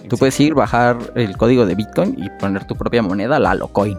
Tú 0.08 0.16
puedes 0.16 0.38
ir, 0.40 0.54
bajar 0.54 0.96
el 1.14 1.36
código 1.36 1.66
de 1.66 1.74
Bitcoin 1.74 2.16
y 2.18 2.30
poner 2.40 2.66
tu 2.66 2.74
propia 2.74 3.02
moneda, 3.02 3.38
la 3.38 3.50
Alocoin. 3.50 3.98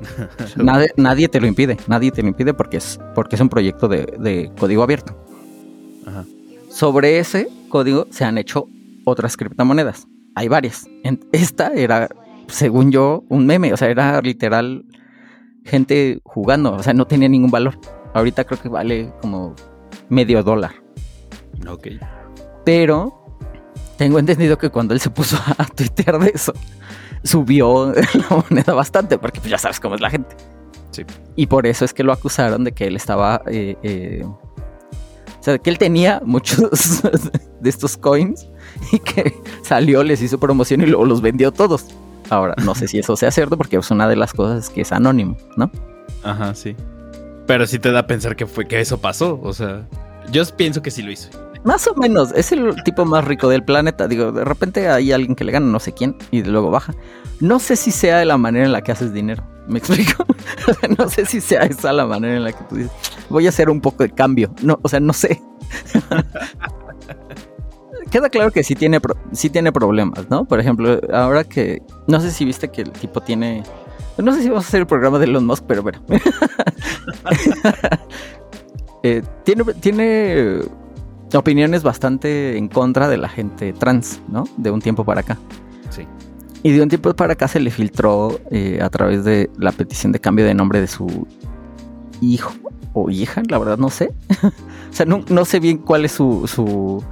Nadie, 0.56 0.90
nadie 0.96 1.28
te 1.28 1.40
lo 1.40 1.46
impide. 1.46 1.76
Nadie 1.86 2.10
te 2.10 2.22
lo 2.22 2.28
impide 2.28 2.54
porque 2.54 2.78
es, 2.78 2.98
porque 3.14 3.36
es 3.36 3.40
un 3.42 3.48
proyecto 3.50 3.86
de, 3.86 4.06
de 4.18 4.50
código 4.58 4.82
abierto. 4.82 5.14
Ajá. 6.06 6.24
Sobre 6.70 7.18
ese 7.18 7.48
código 7.68 8.06
se 8.10 8.24
han 8.24 8.38
hecho 8.38 8.66
otras 9.04 9.36
criptomonedas. 9.36 10.06
Hay 10.34 10.48
varias. 10.48 10.86
Esta 11.32 11.72
era, 11.74 12.08
según 12.48 12.90
yo, 12.90 13.24
un 13.28 13.46
meme. 13.46 13.72
O 13.72 13.76
sea, 13.76 13.88
era 13.88 14.20
literal 14.20 14.84
gente 15.64 16.20
jugando, 16.24 16.72
o 16.74 16.82
sea, 16.82 16.92
no 16.92 17.06
tenía 17.06 17.28
ningún 17.28 17.50
valor. 17.50 17.78
Ahorita 18.14 18.44
creo 18.44 18.60
que 18.60 18.68
vale 18.68 19.12
como 19.20 19.54
medio 20.08 20.42
dólar. 20.42 20.72
Ok. 21.68 21.88
Pero 22.64 23.22
tengo 23.96 24.18
entendido 24.18 24.58
que 24.58 24.70
cuando 24.70 24.94
él 24.94 25.00
se 25.00 25.10
puso 25.10 25.36
a 25.58 25.64
tuitear 25.64 26.18
de 26.18 26.32
eso, 26.34 26.52
subió 27.22 27.92
la 28.14 28.44
moneda 28.48 28.74
bastante, 28.74 29.18
porque 29.18 29.40
pues 29.40 29.50
ya 29.50 29.58
sabes 29.58 29.80
cómo 29.80 29.94
es 29.94 30.00
la 30.00 30.10
gente. 30.10 30.36
Sí. 30.90 31.04
Y 31.36 31.46
por 31.46 31.66
eso 31.66 31.84
es 31.84 31.94
que 31.94 32.02
lo 32.02 32.12
acusaron 32.12 32.64
de 32.64 32.72
que 32.72 32.86
él 32.86 32.96
estaba... 32.96 33.42
eh, 33.46 33.76
eh, 33.82 34.24
o 34.24 35.44
sea, 35.44 35.58
que 35.58 35.70
él 35.70 35.78
tenía 35.78 36.22
muchos 36.24 37.02
de 37.60 37.68
estos 37.68 37.96
coins 37.96 38.46
y 38.92 38.98
que 38.98 39.34
salió, 39.62 40.02
les 40.02 40.22
hizo 40.22 40.38
promoción 40.38 40.82
y 40.82 40.86
luego 40.86 41.04
los 41.04 41.20
vendió 41.20 41.52
todos. 41.52 41.86
Ahora, 42.30 42.54
no 42.64 42.74
sé 42.74 42.88
si 42.88 42.98
eso 42.98 43.16
sea 43.16 43.30
cierto 43.30 43.56
porque 43.56 43.76
es 43.76 43.90
una 43.90 44.08
de 44.08 44.16
las 44.16 44.32
cosas 44.32 44.70
que 44.70 44.82
es 44.82 44.92
anónimo, 44.92 45.36
¿no? 45.56 45.70
Ajá, 46.22 46.54
sí. 46.54 46.74
Pero 47.46 47.66
sí 47.66 47.78
te 47.78 47.90
da 47.90 48.00
a 48.00 48.06
pensar 48.06 48.36
que 48.36 48.46
fue 48.46 48.66
que 48.66 48.80
eso 48.80 49.00
pasó. 49.00 49.38
O 49.42 49.52
sea, 49.52 49.86
yo 50.30 50.42
pienso 50.56 50.82
que 50.82 50.90
sí 50.90 51.02
lo 51.02 51.10
hizo. 51.10 51.28
Más 51.64 51.86
o 51.86 51.94
menos, 51.94 52.32
es 52.32 52.50
el 52.52 52.74
tipo 52.84 53.04
más 53.04 53.24
rico 53.24 53.48
del 53.48 53.64
planeta. 53.64 54.08
Digo, 54.08 54.32
de 54.32 54.44
repente 54.44 54.88
hay 54.88 55.12
alguien 55.12 55.34
que 55.34 55.44
le 55.44 55.52
gana 55.52 55.66
no 55.66 55.78
sé 55.78 55.92
quién 55.92 56.16
y 56.30 56.42
luego 56.42 56.70
baja. 56.70 56.94
No 57.40 57.58
sé 57.58 57.76
si 57.76 57.90
sea 57.90 58.18
de 58.18 58.24
la 58.24 58.36
manera 58.36 58.64
en 58.64 58.72
la 58.72 58.82
que 58.82 58.92
haces 58.92 59.12
dinero. 59.12 59.44
¿Me 59.68 59.78
explico? 59.78 60.24
No 60.98 61.08
sé 61.08 61.24
si 61.24 61.40
sea 61.40 61.62
esa 61.62 61.92
la 61.92 62.04
manera 62.06 62.36
en 62.36 62.44
la 62.44 62.52
que 62.52 62.64
tú 62.64 62.76
dices, 62.76 62.92
voy 63.28 63.46
a 63.46 63.48
hacer 63.48 63.70
un 63.70 63.80
poco 63.80 64.02
de 64.02 64.10
cambio. 64.10 64.54
No, 64.62 64.78
o 64.82 64.88
sea, 64.88 65.00
no 65.00 65.12
sé. 65.12 65.42
Queda 68.12 68.28
claro 68.28 68.50
que 68.52 68.62
sí 68.62 68.74
tiene, 68.76 69.00
pro- 69.00 69.16
sí 69.32 69.48
tiene 69.50 69.72
problemas, 69.72 70.28
¿no? 70.30 70.44
Por 70.44 70.60
ejemplo, 70.60 71.00
ahora 71.12 71.42
que... 71.44 71.82
No 72.06 72.20
sé 72.20 72.30
si 72.30 72.44
viste 72.44 72.68
que 72.70 72.82
el 72.82 72.92
tipo 72.92 73.20
tiene... 73.22 73.62
No 74.18 74.34
sé 74.34 74.42
si 74.42 74.48
vamos 74.50 74.66
a 74.66 74.68
hacer 74.68 74.80
el 74.80 74.86
programa 74.86 75.18
de 75.18 75.24
Elon 75.24 75.46
Musk, 75.46 75.64
pero 75.66 75.82
bueno. 75.82 76.00
Eh, 79.04 79.20
tiene, 79.42 79.64
tiene 79.80 80.60
opiniones 81.34 81.82
bastante 81.82 82.56
en 82.56 82.68
contra 82.68 83.08
de 83.08 83.16
la 83.16 83.28
gente 83.28 83.72
trans, 83.72 84.20
¿no? 84.28 84.44
De 84.56 84.70
un 84.70 84.80
tiempo 84.80 85.04
para 85.04 85.22
acá. 85.22 85.38
Sí. 85.90 86.06
Y 86.62 86.70
de 86.70 86.82
un 86.82 86.88
tiempo 86.88 87.12
para 87.14 87.32
acá 87.32 87.48
se 87.48 87.58
le 87.58 87.72
filtró 87.72 88.38
eh, 88.52 88.78
a 88.80 88.88
través 88.90 89.24
de 89.24 89.50
la 89.58 89.72
petición 89.72 90.12
de 90.12 90.20
cambio 90.20 90.44
de 90.44 90.54
nombre 90.54 90.80
de 90.80 90.86
su 90.86 91.26
hijo 92.20 92.52
o 92.92 93.10
hija, 93.10 93.42
la 93.48 93.58
verdad 93.58 93.76
no 93.76 93.90
sé. 93.90 94.12
o 94.44 94.92
sea, 94.92 95.04
no, 95.04 95.24
no 95.28 95.44
sé 95.44 95.58
bien 95.58 95.78
cuál 95.78 96.04
es 96.04 96.12
su, 96.12 96.46
su 96.46 97.02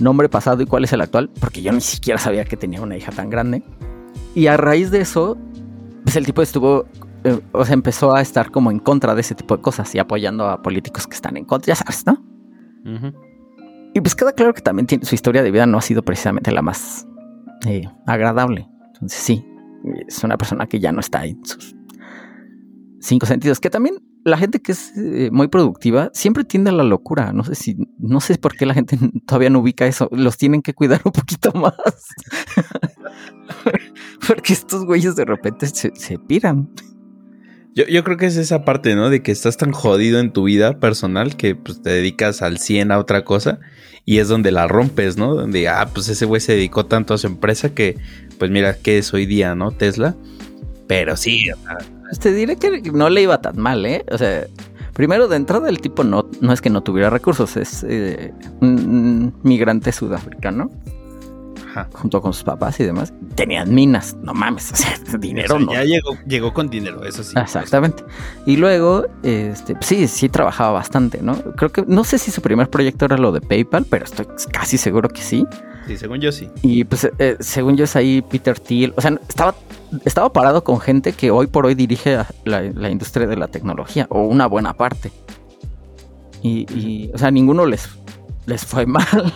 nombre 0.00 0.28
pasado 0.28 0.62
y 0.62 0.66
cuál 0.66 0.84
es 0.84 0.92
el 0.92 1.00
actual, 1.00 1.30
porque 1.40 1.62
yo 1.62 1.72
ni 1.72 1.80
siquiera 1.80 2.18
sabía 2.18 2.44
que 2.44 2.56
tenía 2.56 2.80
una 2.80 2.96
hija 2.96 3.12
tan 3.12 3.30
grande. 3.30 3.62
Y 4.34 4.46
a 4.46 4.56
raíz 4.56 4.90
de 4.90 5.00
eso, 5.00 5.36
pues 6.04 6.16
el 6.16 6.26
tipo 6.26 6.42
estuvo, 6.42 6.86
eh, 7.24 7.40
o 7.52 7.64
sea, 7.64 7.74
empezó 7.74 8.14
a 8.14 8.20
estar 8.20 8.50
como 8.50 8.70
en 8.70 8.78
contra 8.78 9.14
de 9.14 9.20
ese 9.20 9.34
tipo 9.34 9.56
de 9.56 9.62
cosas 9.62 9.94
y 9.94 9.98
apoyando 9.98 10.48
a 10.48 10.62
políticos 10.62 11.06
que 11.06 11.14
están 11.14 11.36
en 11.36 11.44
contra, 11.44 11.74
ya 11.74 11.76
sabes, 11.76 12.06
¿no? 12.06 12.22
Y 13.94 14.00
pues 14.00 14.14
queda 14.14 14.32
claro 14.32 14.54
que 14.54 14.62
también 14.62 14.86
tiene, 14.86 15.04
su 15.04 15.14
historia 15.14 15.42
de 15.42 15.50
vida 15.50 15.66
no 15.66 15.78
ha 15.78 15.82
sido 15.82 16.02
precisamente 16.02 16.52
la 16.52 16.62
más 16.62 17.06
eh, 17.66 17.88
agradable. 18.06 18.68
Entonces 18.94 19.20
sí, 19.20 19.44
es 20.06 20.22
una 20.24 20.36
persona 20.36 20.66
que 20.66 20.80
ya 20.80 20.92
no 20.92 21.00
está 21.00 21.24
en 21.24 21.44
sus 21.44 21.74
cinco 23.00 23.26
sentidos. 23.26 23.60
Que 23.60 23.70
también 23.70 23.96
la 24.28 24.38
gente 24.38 24.60
que 24.60 24.72
es 24.72 24.92
eh, 24.96 25.30
muy 25.32 25.48
productiva 25.48 26.10
siempre 26.14 26.44
tiende 26.44 26.70
a 26.70 26.72
la 26.72 26.84
locura. 26.84 27.32
No 27.32 27.44
sé 27.44 27.54
si, 27.54 27.76
no 27.98 28.20
sé 28.20 28.38
por 28.38 28.56
qué 28.56 28.66
la 28.66 28.74
gente 28.74 28.98
todavía 29.26 29.50
no 29.50 29.60
ubica 29.60 29.86
eso. 29.86 30.08
Los 30.12 30.36
tienen 30.36 30.62
que 30.62 30.74
cuidar 30.74 31.00
un 31.04 31.12
poquito 31.12 31.52
más. 31.52 31.74
Porque 34.26 34.52
estos 34.52 34.84
güeyes 34.84 35.16
de 35.16 35.24
repente 35.24 35.66
se, 35.66 36.18
piran. 36.18 36.70
Yo, 37.74 38.02
creo 38.02 38.16
que 38.16 38.26
es 38.26 38.36
esa 38.36 38.64
parte, 38.64 38.96
¿no? 38.96 39.08
De 39.08 39.22
que 39.22 39.30
estás 39.30 39.56
tan 39.56 39.72
jodido 39.72 40.18
en 40.18 40.32
tu 40.32 40.44
vida 40.44 40.80
personal 40.80 41.36
que 41.36 41.54
pues, 41.54 41.80
te 41.80 41.90
dedicas 41.90 42.42
al 42.42 42.58
100 42.58 42.90
a 42.90 42.98
otra 42.98 43.24
cosa 43.24 43.60
y 44.04 44.18
es 44.18 44.28
donde 44.28 44.50
la 44.50 44.66
rompes, 44.66 45.16
¿no? 45.16 45.34
Donde, 45.34 45.68
ah, 45.68 45.88
pues 45.94 46.08
ese 46.08 46.24
güey 46.24 46.40
se 46.40 46.52
dedicó 46.52 46.86
tanto 46.86 47.14
a 47.14 47.18
su 47.18 47.28
empresa 47.28 47.74
que, 47.74 47.96
pues 48.38 48.50
mira, 48.50 48.74
¿qué 48.74 48.98
es 48.98 49.14
hoy 49.14 49.26
día, 49.26 49.54
¿no? 49.54 49.70
Tesla. 49.70 50.16
Pero 50.88 51.16
sí, 51.16 51.50
o 51.50 51.56
sea, 51.56 51.78
Te 52.20 52.32
diré 52.32 52.56
que 52.56 52.82
no 52.92 53.08
le 53.08 53.22
iba 53.22 53.40
tan 53.40 53.58
mal, 53.58 53.86
¿eh? 53.86 54.04
O 54.10 54.18
sea, 54.18 54.46
primero 54.94 55.28
de 55.28 55.36
entrada 55.36 55.68
el 55.68 55.80
tipo 55.80 56.02
no, 56.02 56.28
no 56.40 56.52
es 56.52 56.60
que 56.60 56.70
no 56.70 56.82
tuviera 56.82 57.10
recursos, 57.10 57.56
es 57.56 57.84
eh, 57.88 58.32
un, 58.60 58.68
un 58.70 59.34
migrante 59.42 59.92
sudafricano 59.92 60.70
ajá. 61.70 61.88
junto 61.92 62.20
con 62.20 62.32
sus 62.32 62.44
papás 62.44 62.80
y 62.80 62.84
demás. 62.84 63.12
Tenían 63.34 63.72
minas, 63.74 64.16
no 64.22 64.34
mames, 64.34 64.72
o 64.72 64.76
sea, 64.76 64.96
dinero 65.18 65.54
O 65.54 65.58
sea, 65.58 65.66
no. 65.66 65.72
Ya 65.72 65.84
llegó, 65.84 66.16
llegó 66.26 66.52
con 66.52 66.68
dinero, 66.68 67.04
eso 67.04 67.22
sí. 67.22 67.34
Exactamente. 67.38 68.02
Y 68.46 68.56
luego, 68.56 69.06
este, 69.22 69.76
sí, 69.80 70.08
sí 70.08 70.28
trabajaba 70.28 70.72
bastante, 70.72 71.20
¿no? 71.22 71.36
Creo 71.54 71.70
que, 71.70 71.84
no 71.86 72.04
sé 72.04 72.18
si 72.18 72.30
su 72.30 72.42
primer 72.42 72.68
proyecto 72.70 73.04
era 73.04 73.16
lo 73.16 73.32
de 73.32 73.40
PayPal, 73.40 73.86
pero 73.88 74.04
estoy 74.04 74.26
casi 74.52 74.78
seguro 74.78 75.08
que 75.08 75.22
sí. 75.22 75.46
Sí, 75.88 75.96
según 75.96 76.20
yo 76.20 76.30
sí. 76.30 76.50
Y 76.60 76.84
pues, 76.84 77.10
eh, 77.18 77.38
según 77.40 77.78
yo 77.78 77.84
es 77.84 77.96
ahí 77.96 78.20
Peter 78.20 78.60
Thiel, 78.60 78.92
o 78.94 79.00
sea, 79.00 79.18
estaba, 79.26 79.54
estaba 80.04 80.30
parado 80.30 80.62
con 80.62 80.80
gente 80.80 81.14
que 81.14 81.30
hoy 81.30 81.46
por 81.46 81.64
hoy 81.64 81.74
dirige 81.74 82.18
la, 82.44 82.90
industria 82.90 83.26
de 83.26 83.36
la 83.36 83.48
tecnología, 83.48 84.06
o 84.10 84.20
una 84.20 84.46
buena 84.46 84.74
parte. 84.74 85.10
Y, 86.42 87.10
o 87.14 87.16
sea, 87.16 87.30
ninguno 87.30 87.64
les, 87.64 87.88
les 88.44 88.66
fue 88.66 88.84
mal. 88.86 89.32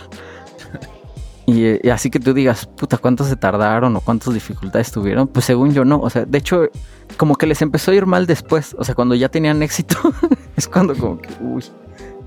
Y, 1.47 1.65
eh, 1.65 1.91
así 1.91 2.11
que 2.11 2.19
tú 2.19 2.35
digas, 2.35 2.67
puta, 2.67 2.99
¿cuántos 2.99 3.29
se 3.29 3.35
tardaron 3.35 3.95
o 3.95 4.01
cuántas 4.01 4.31
dificultades 4.31 4.91
tuvieron? 4.91 5.27
Pues 5.27 5.45
según 5.45 5.73
yo 5.73 5.83
no, 5.83 5.99
o 6.01 6.09
sea, 6.11 6.23
de 6.23 6.37
hecho, 6.37 6.69
como 7.17 7.35
que 7.35 7.47
les 7.47 7.63
empezó 7.63 7.89
a 7.89 7.95
ir 7.95 8.05
mal 8.05 8.27
después, 8.27 8.75
o 8.77 8.83
sea, 8.83 8.93
cuando 8.93 9.15
ya 9.15 9.27
tenían 9.27 9.63
éxito, 9.63 9.97
es 10.55 10.67
cuando 10.67 10.95
como 10.95 11.17
que, 11.17 11.29
uy, 11.41 11.63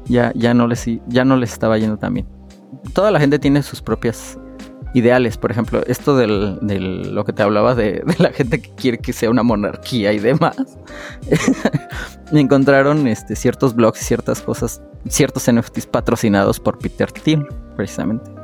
ya, 0.07 0.33
ya, 0.35 0.53
no 0.53 0.67
les, 0.67 0.85
ya 1.07 1.25
no 1.25 1.37
les 1.37 1.53
estaba 1.53 1.79
yendo 1.79 1.97
tan 1.97 2.13
bien. 2.13 2.27
Toda 2.95 3.11
la 3.11 3.21
gente 3.21 3.39
tiene 3.39 3.63
sus 3.63 3.83
propias 3.83 4.39
ideales, 4.95 5.37
por 5.37 5.51
ejemplo, 5.51 5.83
esto 5.87 6.17
del, 6.17 6.59
del- 6.63 7.15
lo 7.15 7.25
que 7.25 7.33
te 7.33 7.43
hablaba 7.43 7.75
de, 7.75 8.03
de 8.07 8.15
la 8.19 8.31
gente 8.33 8.61
que 8.63 8.71
quiere 8.75 8.99
que 8.99 9.13
sea 9.13 9.29
una 9.31 9.43
monarquía 9.43 10.13
y 10.13 10.19
demás. 10.19 10.57
Me 12.33 12.41
encontraron 12.41 13.07
este, 13.07 13.37
ciertos 13.37 13.75
blogs 13.75 14.01
y 14.01 14.05
ciertas 14.05 14.41
cosas, 14.43 14.83
ciertos 15.09 15.51
NFTs 15.53 15.87
patrocinados 15.87 16.59
por 16.61 16.79
Peter 16.79 17.11
Thiel, 17.13 17.47
precisamente. 17.77 18.31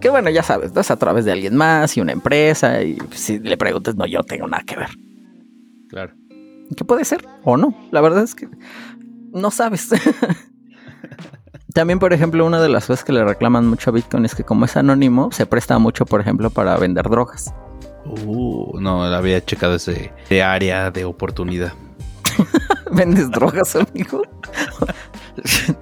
Que 0.00 0.08
bueno, 0.10 0.28
ya 0.30 0.42
sabes, 0.42 0.72
¿no? 0.74 0.82
es 0.82 0.90
a 0.90 0.96
través 0.96 1.24
de 1.24 1.32
alguien 1.32 1.56
más 1.56 1.96
y 1.96 2.00
una 2.00 2.12
empresa. 2.12 2.82
Y 2.82 2.98
si 3.12 3.38
le 3.38 3.56
preguntas, 3.56 3.96
no, 3.96 4.06
yo 4.06 4.22
tengo 4.22 4.46
nada 4.46 4.62
que 4.64 4.76
ver. 4.76 4.90
claro. 5.88 6.12
Que 6.76 6.84
puede 6.84 7.04
ser 7.06 7.24
o 7.42 7.56
no. 7.56 7.74
La 7.90 8.00
verdad 8.02 8.22
es 8.22 8.34
que 8.34 8.48
no 9.32 9.50
sabes. 9.50 9.88
También, 11.74 11.98
por 11.98 12.12
ejemplo, 12.12 12.46
una 12.46 12.62
de 12.62 12.68
las 12.68 12.86
cosas 12.86 13.04
que 13.04 13.12
le 13.12 13.24
reclaman 13.24 13.66
mucho 13.66 13.90
a 13.90 13.92
Bitcoin 13.92 14.24
es 14.24 14.34
que 14.34 14.44
como 14.44 14.64
es 14.64 14.76
anónimo, 14.76 15.30
se 15.32 15.44
presta 15.44 15.78
mucho, 15.78 16.06
por 16.06 16.20
ejemplo, 16.20 16.48
para 16.48 16.76
vender 16.78 17.10
drogas. 17.10 17.52
Uh, 18.24 18.78
no, 18.80 19.02
había 19.04 19.44
checado 19.44 19.74
ese 19.74 20.12
ese 20.24 20.42
área 20.42 20.90
de 20.90 21.04
oportunidad. 21.04 21.72
¿Vendes 22.92 23.30
drogas, 23.30 23.76
amigo? 23.76 24.22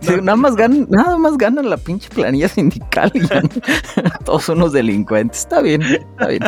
Sí, 0.00 0.14
nada 0.22 0.34
más 0.36 0.56
ganan, 0.56 0.86
nada 0.88 1.18
más 1.18 1.36
ganan 1.36 1.68
la 1.68 1.76
pinche 1.76 2.08
planilla 2.08 2.48
sindical 2.48 3.12
y 3.12 3.20
ya 3.20 3.42
no- 3.42 3.48
todos 4.24 4.48
unos 4.48 4.72
delincuentes. 4.72 5.40
Está 5.40 5.60
bien, 5.60 5.82
está 5.82 6.26
bien. 6.28 6.42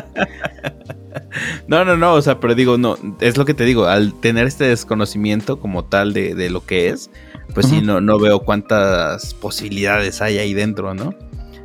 No, 1.69 1.85
no, 1.85 1.99
no, 1.99 2.15
o 2.15 2.23
sea, 2.23 2.41
pero 2.41 2.55
digo, 2.55 2.79
no, 2.79 2.97
es 3.21 3.37
lo 3.37 3.45
que 3.45 3.53
te 3.53 3.65
digo, 3.65 3.85
al 3.85 4.15
tener 4.15 4.47
este 4.47 4.65
desconocimiento 4.65 5.61
como 5.61 5.85
tal 5.85 6.15
de, 6.15 6.35
de 6.35 6.49
lo 6.49 6.65
que 6.65 6.89
es, 6.89 7.11
pues 7.53 7.67
sí, 7.67 7.83
no, 7.83 8.01
no 8.01 8.19
veo 8.19 8.41
cuántas 8.41 9.35
posibilidades 9.35 10.23
hay 10.23 10.39
ahí 10.39 10.55
dentro, 10.55 10.95
¿no? 10.95 11.15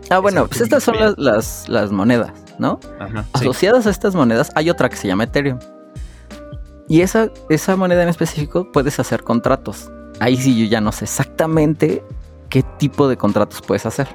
Ah, 0.10 0.20
bueno, 0.20 0.48
pues 0.48 0.62
estas 0.62 0.84
son 0.84 1.00
las, 1.00 1.18
las, 1.18 1.70
las 1.70 1.92
monedas, 1.92 2.32
¿no? 2.58 2.80
Ajá. 3.00 3.24
sí. 3.24 3.30
Asociadas 3.34 3.86
a 3.88 3.92
estas 3.92 4.16
monedas 4.16 4.52
hay 4.56 4.70
otra 4.70 4.90
que 4.90 4.96
se 4.96 5.08
llama 5.08 5.26
Ethereum. 5.26 5.60
Y 6.88 7.02
esa, 7.02 7.30
esa 7.50 7.76
moneda 7.76 8.02
en 8.02 8.10
específico 8.10 8.72
puedes 8.72 9.00
hacer 9.00 9.24
contratos. 9.24 9.92
Ahí 10.20 10.36
sí 10.36 10.60
yo 10.60 10.66
ya 10.70 10.82
no 10.82 10.92
sé 10.92 11.06
exactamente 11.06 12.04
qué 12.50 12.64
tipo 12.64 13.08
de 13.08 13.16
contratos 13.16 13.62
puedes 13.62 13.86
hacer. 13.86 14.08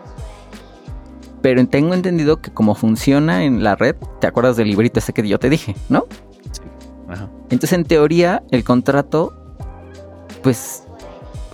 Pero 1.41 1.65
tengo 1.69 1.95
entendido 1.95 2.41
que 2.41 2.53
como 2.53 2.75
funciona 2.75 3.45
en 3.45 3.63
la 3.63 3.77
red, 3.77 3.95
¿te 4.21 4.27
acuerdas 4.27 4.57
del 4.57 4.69
librito 4.69 4.99
ese 4.99 5.13
que 5.13 5.27
yo 5.27 5.39
te 5.39 5.49
dije, 5.49 5.77
no? 5.89 6.07
Ajá. 7.09 7.31
Entonces 7.45 7.73
en 7.75 7.85
teoría 7.85 8.43
el 8.51 8.65
contrato, 8.65 9.33
pues 10.43 10.85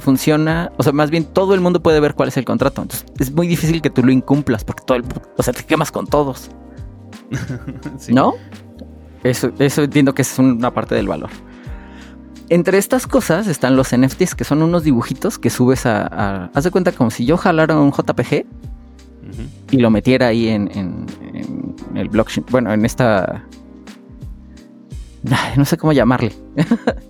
funciona, 0.00 0.72
o 0.76 0.82
sea, 0.82 0.92
más 0.92 1.10
bien 1.10 1.24
todo 1.24 1.54
el 1.54 1.60
mundo 1.60 1.82
puede 1.82 2.00
ver 2.00 2.14
cuál 2.14 2.28
es 2.28 2.36
el 2.36 2.44
contrato. 2.44 2.82
Entonces 2.82 3.06
es 3.18 3.32
muy 3.32 3.46
difícil 3.46 3.80
que 3.82 3.90
tú 3.90 4.02
lo 4.02 4.10
incumplas 4.12 4.64
porque 4.64 4.82
todo 4.86 4.96
el, 4.98 5.04
o 5.36 5.42
sea, 5.42 5.52
te 5.54 5.64
quemas 5.64 5.90
con 5.92 6.06
todos. 6.06 6.50
Sí. 7.98 8.12
¿No? 8.12 8.34
Eso, 9.22 9.50
eso 9.58 9.82
entiendo 9.82 10.14
que 10.14 10.22
es 10.22 10.38
una 10.38 10.72
parte 10.72 10.94
del 10.94 11.06
valor. 11.08 11.30
Entre 12.48 12.78
estas 12.78 13.06
cosas 13.06 13.46
están 13.46 13.76
los 13.76 13.94
NFTs, 13.96 14.34
que 14.34 14.42
son 14.44 14.62
unos 14.62 14.82
dibujitos 14.82 15.38
que 15.38 15.50
subes 15.50 15.86
a. 15.86 16.06
a- 16.06 16.50
haz 16.54 16.64
de 16.64 16.70
cuenta 16.72 16.90
como 16.92 17.10
si 17.10 17.24
yo 17.26 17.36
jalara 17.36 17.78
un 17.78 17.92
JPG 17.92 18.44
y 19.70 19.76
lo 19.76 19.90
metiera 19.90 20.26
ahí 20.28 20.48
en, 20.48 20.68
en- 20.74 21.06
en 21.34 21.96
el 21.96 22.08
blockchain. 22.08 22.44
Bueno, 22.50 22.72
en 22.72 22.84
esta. 22.84 23.44
no 25.56 25.64
sé 25.64 25.76
cómo 25.76 25.92
llamarle. 25.92 26.32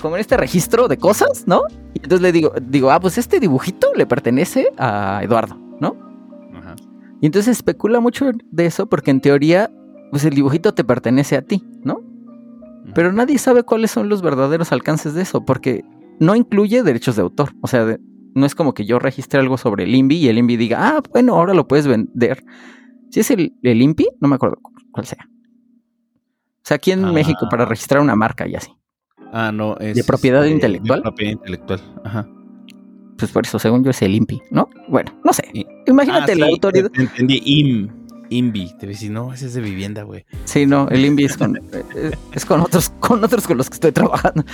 como 0.00 0.16
en 0.16 0.20
este 0.20 0.36
registro 0.36 0.88
de 0.88 0.96
cosas, 0.96 1.44
¿no? 1.46 1.62
Y 1.94 1.98
entonces 2.02 2.20
le 2.20 2.32
digo, 2.32 2.52
digo, 2.62 2.90
ah, 2.90 3.00
pues 3.00 3.18
este 3.18 3.40
dibujito 3.40 3.88
le 3.94 4.06
pertenece 4.06 4.68
a 4.78 5.20
Eduardo, 5.22 5.56
¿no? 5.80 5.96
Ajá. 6.54 6.76
Y 7.20 7.26
entonces 7.26 7.56
especula 7.56 8.00
mucho 8.00 8.30
de 8.50 8.66
eso 8.66 8.88
porque 8.88 9.10
en 9.10 9.20
teoría, 9.20 9.70
pues 10.10 10.24
el 10.24 10.34
dibujito 10.34 10.72
te 10.74 10.84
pertenece 10.84 11.36
a 11.36 11.42
ti, 11.42 11.64
¿no? 11.84 12.00
Pero 12.94 13.12
nadie 13.12 13.38
sabe 13.38 13.62
cuáles 13.62 13.90
son 13.90 14.08
los 14.08 14.22
verdaderos 14.22 14.72
alcances 14.72 15.14
de 15.14 15.22
eso, 15.22 15.44
porque 15.44 15.84
no 16.18 16.34
incluye 16.34 16.82
derechos 16.82 17.16
de 17.16 17.22
autor. 17.22 17.50
O 17.60 17.66
sea, 17.68 17.84
de- 17.84 18.00
no 18.34 18.46
es 18.46 18.54
como 18.54 18.74
que 18.74 18.84
yo 18.84 18.98
registre 18.98 19.38
algo 19.40 19.58
sobre 19.58 19.84
el 19.84 19.94
INVI 19.94 20.16
y 20.16 20.28
el 20.28 20.38
INVI 20.38 20.56
diga, 20.56 20.78
ah, 20.96 21.02
bueno, 21.12 21.34
ahora 21.34 21.54
lo 21.54 21.68
puedes 21.68 21.86
vender. 21.86 22.42
Si 23.10 23.20
es 23.20 23.30
el, 23.30 23.54
el 23.62 23.82
INPI, 23.82 24.08
no 24.20 24.28
me 24.28 24.36
acuerdo 24.36 24.56
cu- 24.62 24.72
cuál 24.92 25.06
sea. 25.06 25.28
O 25.28 26.62
sea, 26.64 26.76
aquí 26.76 26.92
en 26.92 27.04
Ah. 27.04 27.12
México 27.12 27.46
para 27.50 27.64
registrar 27.64 28.00
una 28.00 28.14
marca 28.16 28.46
y 28.48 28.54
así. 28.54 28.70
Ah, 29.32 29.52
no, 29.52 29.76
es. 29.78 29.96
¿De 29.96 30.04
propiedad 30.04 30.42
este, 30.44 30.54
intelectual? 30.54 31.00
De 31.00 31.02
propiedad 31.02 31.32
intelectual. 31.32 31.80
Ajá. 32.04 32.26
Pues 33.18 33.30
por 33.32 33.44
eso, 33.46 33.58
según 33.58 33.84
yo, 33.84 33.90
es 33.90 34.00
el 34.02 34.14
INPI, 34.14 34.40
¿no? 34.50 34.68
Bueno, 34.88 35.12
no 35.24 35.32
sé. 35.32 35.44
Imagínate 35.86 36.32
Ah, 36.32 36.36
la 36.36 36.46
sí, 36.46 36.52
autoridad. 36.52 36.90
te 36.90 37.02
Entendí. 37.02 37.42
IM. 37.44 37.88
INVI. 38.30 38.66
Te 38.70 38.76
voy 38.76 38.86
a 38.86 38.88
decir, 38.90 39.10
no, 39.10 39.32
ese 39.32 39.46
es 39.46 39.54
de 39.54 39.60
vivienda, 39.60 40.04
güey. 40.04 40.24
Sí, 40.44 40.64
no, 40.64 40.88
el 40.88 41.04
INVI 41.04 41.24
es 41.24 41.36
con, 41.36 41.60
es 42.32 42.46
con 42.46 42.60
otros, 42.60 42.90
con 43.00 43.22
otros 43.24 43.46
con 43.46 43.56
los 43.58 43.68
que 43.68 43.74
estoy 43.74 43.92
trabajando. 43.92 44.44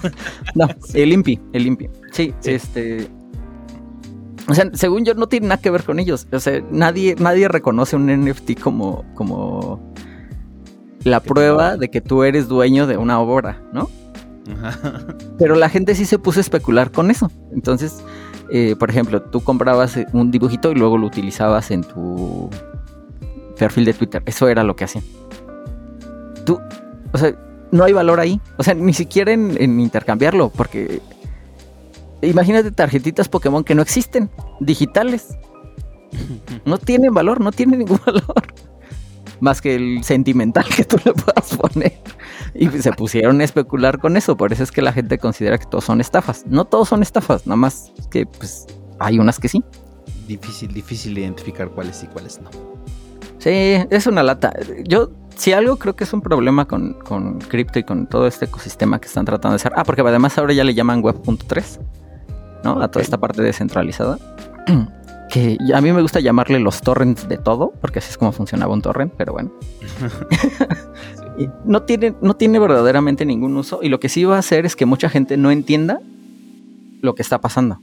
no, 0.54 0.66
el 0.94 1.12
INPI, 1.12 1.38
el 1.52 1.66
INPI. 1.66 1.88
Sí, 2.12 2.34
Sí. 2.40 2.50
este. 2.52 3.08
O 4.48 4.54
sea, 4.54 4.70
según 4.72 5.04
yo, 5.04 5.12
no 5.14 5.26
tiene 5.28 5.46
nada 5.48 5.60
que 5.60 5.68
ver 5.70 5.84
con 5.84 5.98
ellos. 5.98 6.26
O 6.32 6.40
sea, 6.40 6.62
nadie, 6.72 7.14
nadie 7.18 7.48
reconoce 7.48 7.96
un 7.96 8.06
NFT 8.06 8.58
como, 8.58 9.04
como 9.14 9.92
la 11.04 11.20
prueba 11.20 11.76
de 11.76 11.90
que 11.90 12.00
tú 12.00 12.22
eres 12.22 12.48
dueño 12.48 12.86
de 12.86 12.96
una 12.96 13.20
obra, 13.20 13.62
¿no? 13.74 13.90
Pero 15.38 15.54
la 15.54 15.68
gente 15.68 15.94
sí 15.94 16.04
se 16.04 16.18
puso 16.18 16.40
a 16.40 16.42
especular 16.42 16.90
con 16.90 17.10
eso. 17.10 17.30
Entonces, 17.52 18.02
eh, 18.50 18.76
por 18.78 18.90
ejemplo, 18.90 19.22
tú 19.22 19.42
comprabas 19.42 19.96
eh, 19.96 20.06
un 20.12 20.30
dibujito 20.30 20.70
y 20.72 20.74
luego 20.74 20.98
lo 20.98 21.06
utilizabas 21.06 21.70
en 21.70 21.84
tu 21.84 22.50
perfil 23.58 23.84
de 23.84 23.94
Twitter. 23.94 24.22
Eso 24.26 24.48
era 24.48 24.64
lo 24.64 24.76
que 24.76 24.84
hacían. 24.84 25.04
Tú, 26.44 26.60
o 27.12 27.18
sea, 27.18 27.34
no 27.70 27.84
hay 27.84 27.92
valor 27.92 28.20
ahí. 28.20 28.40
O 28.56 28.62
sea, 28.62 28.74
ni 28.74 28.94
siquiera 28.94 29.32
en, 29.32 29.56
en 29.60 29.80
intercambiarlo, 29.80 30.50
porque 30.50 31.00
imagínate 32.22 32.70
tarjetitas 32.70 33.28
Pokémon 33.28 33.64
que 33.64 33.74
no 33.74 33.82
existen, 33.82 34.30
digitales. 34.60 35.36
No 36.64 36.78
tienen 36.78 37.12
valor, 37.12 37.40
no 37.40 37.52
tienen 37.52 37.80
ningún 37.80 38.00
valor. 38.06 38.24
Más 39.40 39.60
que 39.60 39.74
el 39.74 40.04
sentimental 40.04 40.64
que 40.76 40.84
tú 40.84 40.96
le 41.04 41.12
puedas 41.12 41.56
poner. 41.56 41.98
Y 42.54 42.68
se 42.68 42.92
pusieron 42.92 43.40
a 43.40 43.44
especular 43.44 43.98
con 43.98 44.16
eso. 44.16 44.36
Por 44.36 44.52
eso 44.52 44.62
es 44.62 44.72
que 44.72 44.82
la 44.82 44.92
gente 44.92 45.18
considera 45.18 45.58
que 45.58 45.66
todos 45.66 45.84
son 45.84 46.00
estafas. 46.00 46.44
No 46.46 46.64
todos 46.64 46.88
son 46.88 47.02
estafas, 47.02 47.46
nada 47.46 47.56
más 47.56 47.92
que 48.10 48.26
pues 48.26 48.66
hay 48.98 49.18
unas 49.18 49.38
que 49.38 49.48
sí. 49.48 49.62
Difícil, 50.26 50.72
difícil 50.72 51.16
identificar 51.16 51.70
cuáles 51.70 52.02
y 52.02 52.06
cuáles 52.06 52.40
no. 52.40 52.50
Sí, 53.38 53.50
es 53.90 54.06
una 54.06 54.22
lata. 54.22 54.52
Yo, 54.84 55.10
si 55.36 55.52
algo 55.52 55.76
creo 55.76 55.94
que 55.94 56.04
es 56.04 56.12
un 56.12 56.20
problema 56.20 56.66
con, 56.66 56.94
con 56.94 57.38
cripto 57.38 57.78
y 57.78 57.84
con 57.84 58.06
todo 58.06 58.26
este 58.26 58.46
ecosistema 58.46 59.00
que 59.00 59.06
están 59.06 59.24
tratando 59.24 59.52
de 59.52 59.56
hacer. 59.56 59.72
Ah, 59.76 59.84
porque 59.84 60.02
además 60.02 60.36
ahora 60.36 60.52
ya 60.52 60.64
le 60.64 60.74
llaman 60.74 61.02
Web.3, 61.02 61.80
¿no? 62.64 62.82
A 62.82 62.90
toda 62.90 63.02
esta 63.02 63.18
parte 63.18 63.42
descentralizada. 63.42 64.18
Que 65.28 65.58
a 65.74 65.80
mí 65.80 65.92
me 65.92 66.00
gusta 66.02 66.20
llamarle 66.20 66.58
los 66.58 66.80
torrents 66.80 67.28
de 67.28 67.36
todo, 67.36 67.72
porque 67.80 67.98
así 67.98 68.10
es 68.10 68.18
como 68.18 68.32
funcionaba 68.32 68.72
un 68.72 68.82
torrent, 68.82 69.12
pero 69.16 69.32
bueno. 69.32 69.52
No 71.64 71.82
tiene, 71.82 72.16
no 72.20 72.34
tiene 72.34 72.58
verdaderamente 72.58 73.24
ningún 73.24 73.56
uso. 73.56 73.78
Y 73.80 73.90
lo 73.90 74.00
que 74.00 74.08
sí 74.08 74.24
va 74.24 74.34
a 74.34 74.38
hacer 74.40 74.66
es 74.66 74.74
que 74.74 74.86
mucha 74.86 75.08
gente 75.08 75.36
no 75.36 75.52
entienda 75.52 76.00
lo 77.00 77.14
que 77.14 77.22
está 77.22 77.40
pasando. 77.40 77.78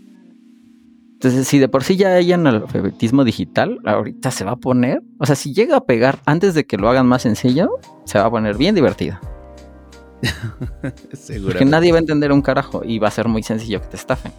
Entonces, 1.13 1.47
si 1.47 1.59
de 1.59 1.69
por 1.69 1.83
sí 1.83 1.95
ya 1.95 2.09
hay 2.09 2.33
analfabetismo 2.33 3.23
digital, 3.23 3.79
ahorita 3.85 4.31
se 4.31 4.43
va 4.43 4.51
a 4.51 4.55
poner. 4.57 5.01
O 5.19 5.25
sea, 5.25 5.37
si 5.37 5.53
llega 5.53 5.77
a 5.77 5.85
pegar 5.85 6.19
antes 6.25 6.53
de 6.53 6.65
que 6.65 6.77
lo 6.77 6.89
hagan 6.89 7.07
más 7.07 7.21
sencillo, 7.21 7.79
se 8.03 8.19
va 8.19 8.25
a 8.25 8.29
poner 8.29 8.57
bien 8.57 8.75
divertido. 8.75 9.17
Seguro. 11.13 11.51
Porque 11.53 11.65
nadie 11.65 11.93
va 11.93 11.99
a 11.99 12.01
entender 12.01 12.33
un 12.33 12.41
carajo 12.41 12.83
y 12.83 12.99
va 12.99 13.07
a 13.07 13.11
ser 13.11 13.29
muy 13.29 13.41
sencillo 13.41 13.79
que 13.81 13.87
te 13.87 13.95
estafen. 13.95 14.33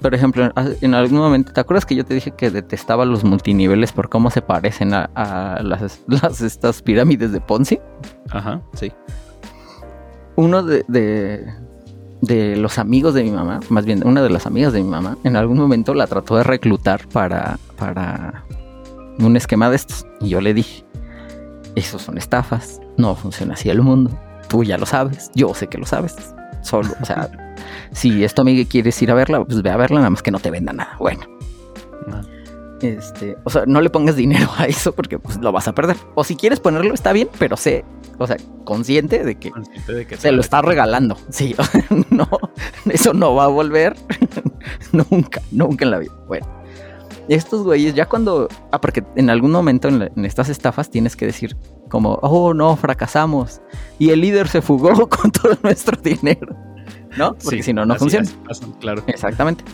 Por 0.00 0.14
ejemplo, 0.14 0.50
en 0.80 0.94
algún 0.94 1.18
momento, 1.18 1.52
¿te 1.52 1.60
acuerdas 1.60 1.86
que 1.86 1.94
yo 1.96 2.04
te 2.04 2.14
dije 2.14 2.30
que 2.32 2.50
detestaba 2.50 3.04
los 3.04 3.24
multiniveles 3.24 3.92
por 3.92 4.08
cómo 4.08 4.30
se 4.30 4.42
parecen 4.42 4.92
a, 4.94 5.10
a 5.14 5.62
las, 5.62 6.00
las- 6.06 6.40
estas 6.42 6.82
pirámides 6.82 7.32
de 7.32 7.40
Ponzi? 7.40 7.80
Ajá, 8.30 8.60
sí. 8.74 8.92
uno 10.36 10.62
de, 10.62 10.84
de, 10.88 11.46
de 12.20 12.56
los 12.56 12.78
amigos 12.78 13.14
de 13.14 13.24
mi 13.24 13.30
mamá, 13.30 13.60
más 13.70 13.86
bien 13.86 14.06
una 14.06 14.22
de 14.22 14.30
las 14.30 14.46
amigas 14.46 14.72
de 14.74 14.82
mi 14.82 14.88
mamá, 14.90 15.16
en 15.24 15.34
algún 15.36 15.56
momento 15.58 15.94
la 15.94 16.06
trató 16.06 16.36
de 16.36 16.44
reclutar 16.44 17.08
para, 17.08 17.58
para 17.78 18.44
un 19.18 19.34
esquema 19.36 19.70
de 19.70 19.76
estos. 19.76 20.06
Y 20.20 20.28
yo 20.28 20.40
le 20.42 20.52
dije, 20.52 20.84
esos 21.74 22.02
son 22.02 22.18
estafas, 22.18 22.80
no 22.98 23.14
funciona 23.14 23.54
así 23.54 23.70
el 23.70 23.80
mundo. 23.80 24.10
Tú 24.48 24.62
ya 24.62 24.76
lo 24.78 24.84
sabes, 24.86 25.30
yo 25.34 25.54
sé 25.54 25.66
que 25.68 25.78
lo 25.78 25.86
sabes. 25.86 26.14
Solo, 26.66 26.90
o 27.00 27.04
sea, 27.04 27.30
si 27.92 28.24
es 28.24 28.34
tu 28.34 28.42
amiga 28.42 28.60
y 28.60 28.66
quieres 28.66 29.00
ir 29.00 29.10
a 29.10 29.14
verla, 29.14 29.44
pues 29.44 29.62
ve 29.62 29.70
a 29.70 29.76
verla, 29.76 29.98
nada 29.98 30.10
más 30.10 30.22
que 30.22 30.30
no 30.30 30.40
te 30.40 30.50
venda 30.50 30.72
nada. 30.72 30.96
Bueno, 30.98 31.22
Ah, 32.12 32.22
este, 32.82 33.36
o 33.44 33.50
sea, 33.50 33.64
no 33.66 33.80
le 33.80 33.90
pongas 33.90 34.16
dinero 34.16 34.50
a 34.58 34.66
eso 34.66 34.92
porque 34.92 35.18
pues, 35.18 35.38
lo 35.38 35.52
vas 35.52 35.68
a 35.68 35.74
perder. 35.74 35.96
O 36.14 36.24
si 36.24 36.36
quieres 36.36 36.60
ponerlo, 36.60 36.94
está 36.94 37.12
bien, 37.12 37.28
pero 37.38 37.56
sé, 37.56 37.84
o 38.18 38.26
sea, 38.26 38.36
consciente 38.64 39.24
de 39.24 39.36
que 39.36 39.50
consciente 39.50 39.92
de 39.92 40.06
que 40.06 40.16
se 40.16 40.32
lo 40.32 40.40
está 40.40 40.62
regalando. 40.62 41.16
Sí, 41.30 41.54
no, 42.10 42.28
eso 42.90 43.14
no 43.14 43.34
va 43.34 43.44
a 43.44 43.48
volver 43.48 43.96
nunca, 44.92 45.40
nunca 45.50 45.84
en 45.84 45.90
la 45.90 45.98
vida. 45.98 46.12
Bueno, 46.26 46.46
estos 47.28 47.62
güeyes, 47.64 47.94
ya 47.94 48.06
cuando. 48.08 48.48
Ah, 48.72 48.80
porque 48.80 49.04
en 49.16 49.30
algún 49.30 49.50
momento 49.52 49.88
en, 49.88 49.98
la- 49.98 50.10
en 50.14 50.24
estas 50.24 50.48
estafas 50.48 50.90
tienes 50.90 51.16
que 51.16 51.26
decir, 51.26 51.56
como, 51.90 52.14
oh 52.22 52.54
no, 52.54 52.76
fracasamos. 52.76 53.60
Y 53.98 54.10
el 54.10 54.20
líder 54.20 54.48
se 54.48 54.62
fugó 54.62 54.92
con 55.08 55.30
todo 55.30 55.56
nuestro 55.62 56.00
dinero. 56.00 56.54
¿No? 57.16 57.32
Porque 57.34 57.56
Sí, 57.58 57.62
si 57.64 57.72
no, 57.72 57.86
no 57.86 57.94
funciona. 57.96 58.28
pasan, 58.46 58.72
claro. 58.72 59.02
Exactamente. 59.06 59.64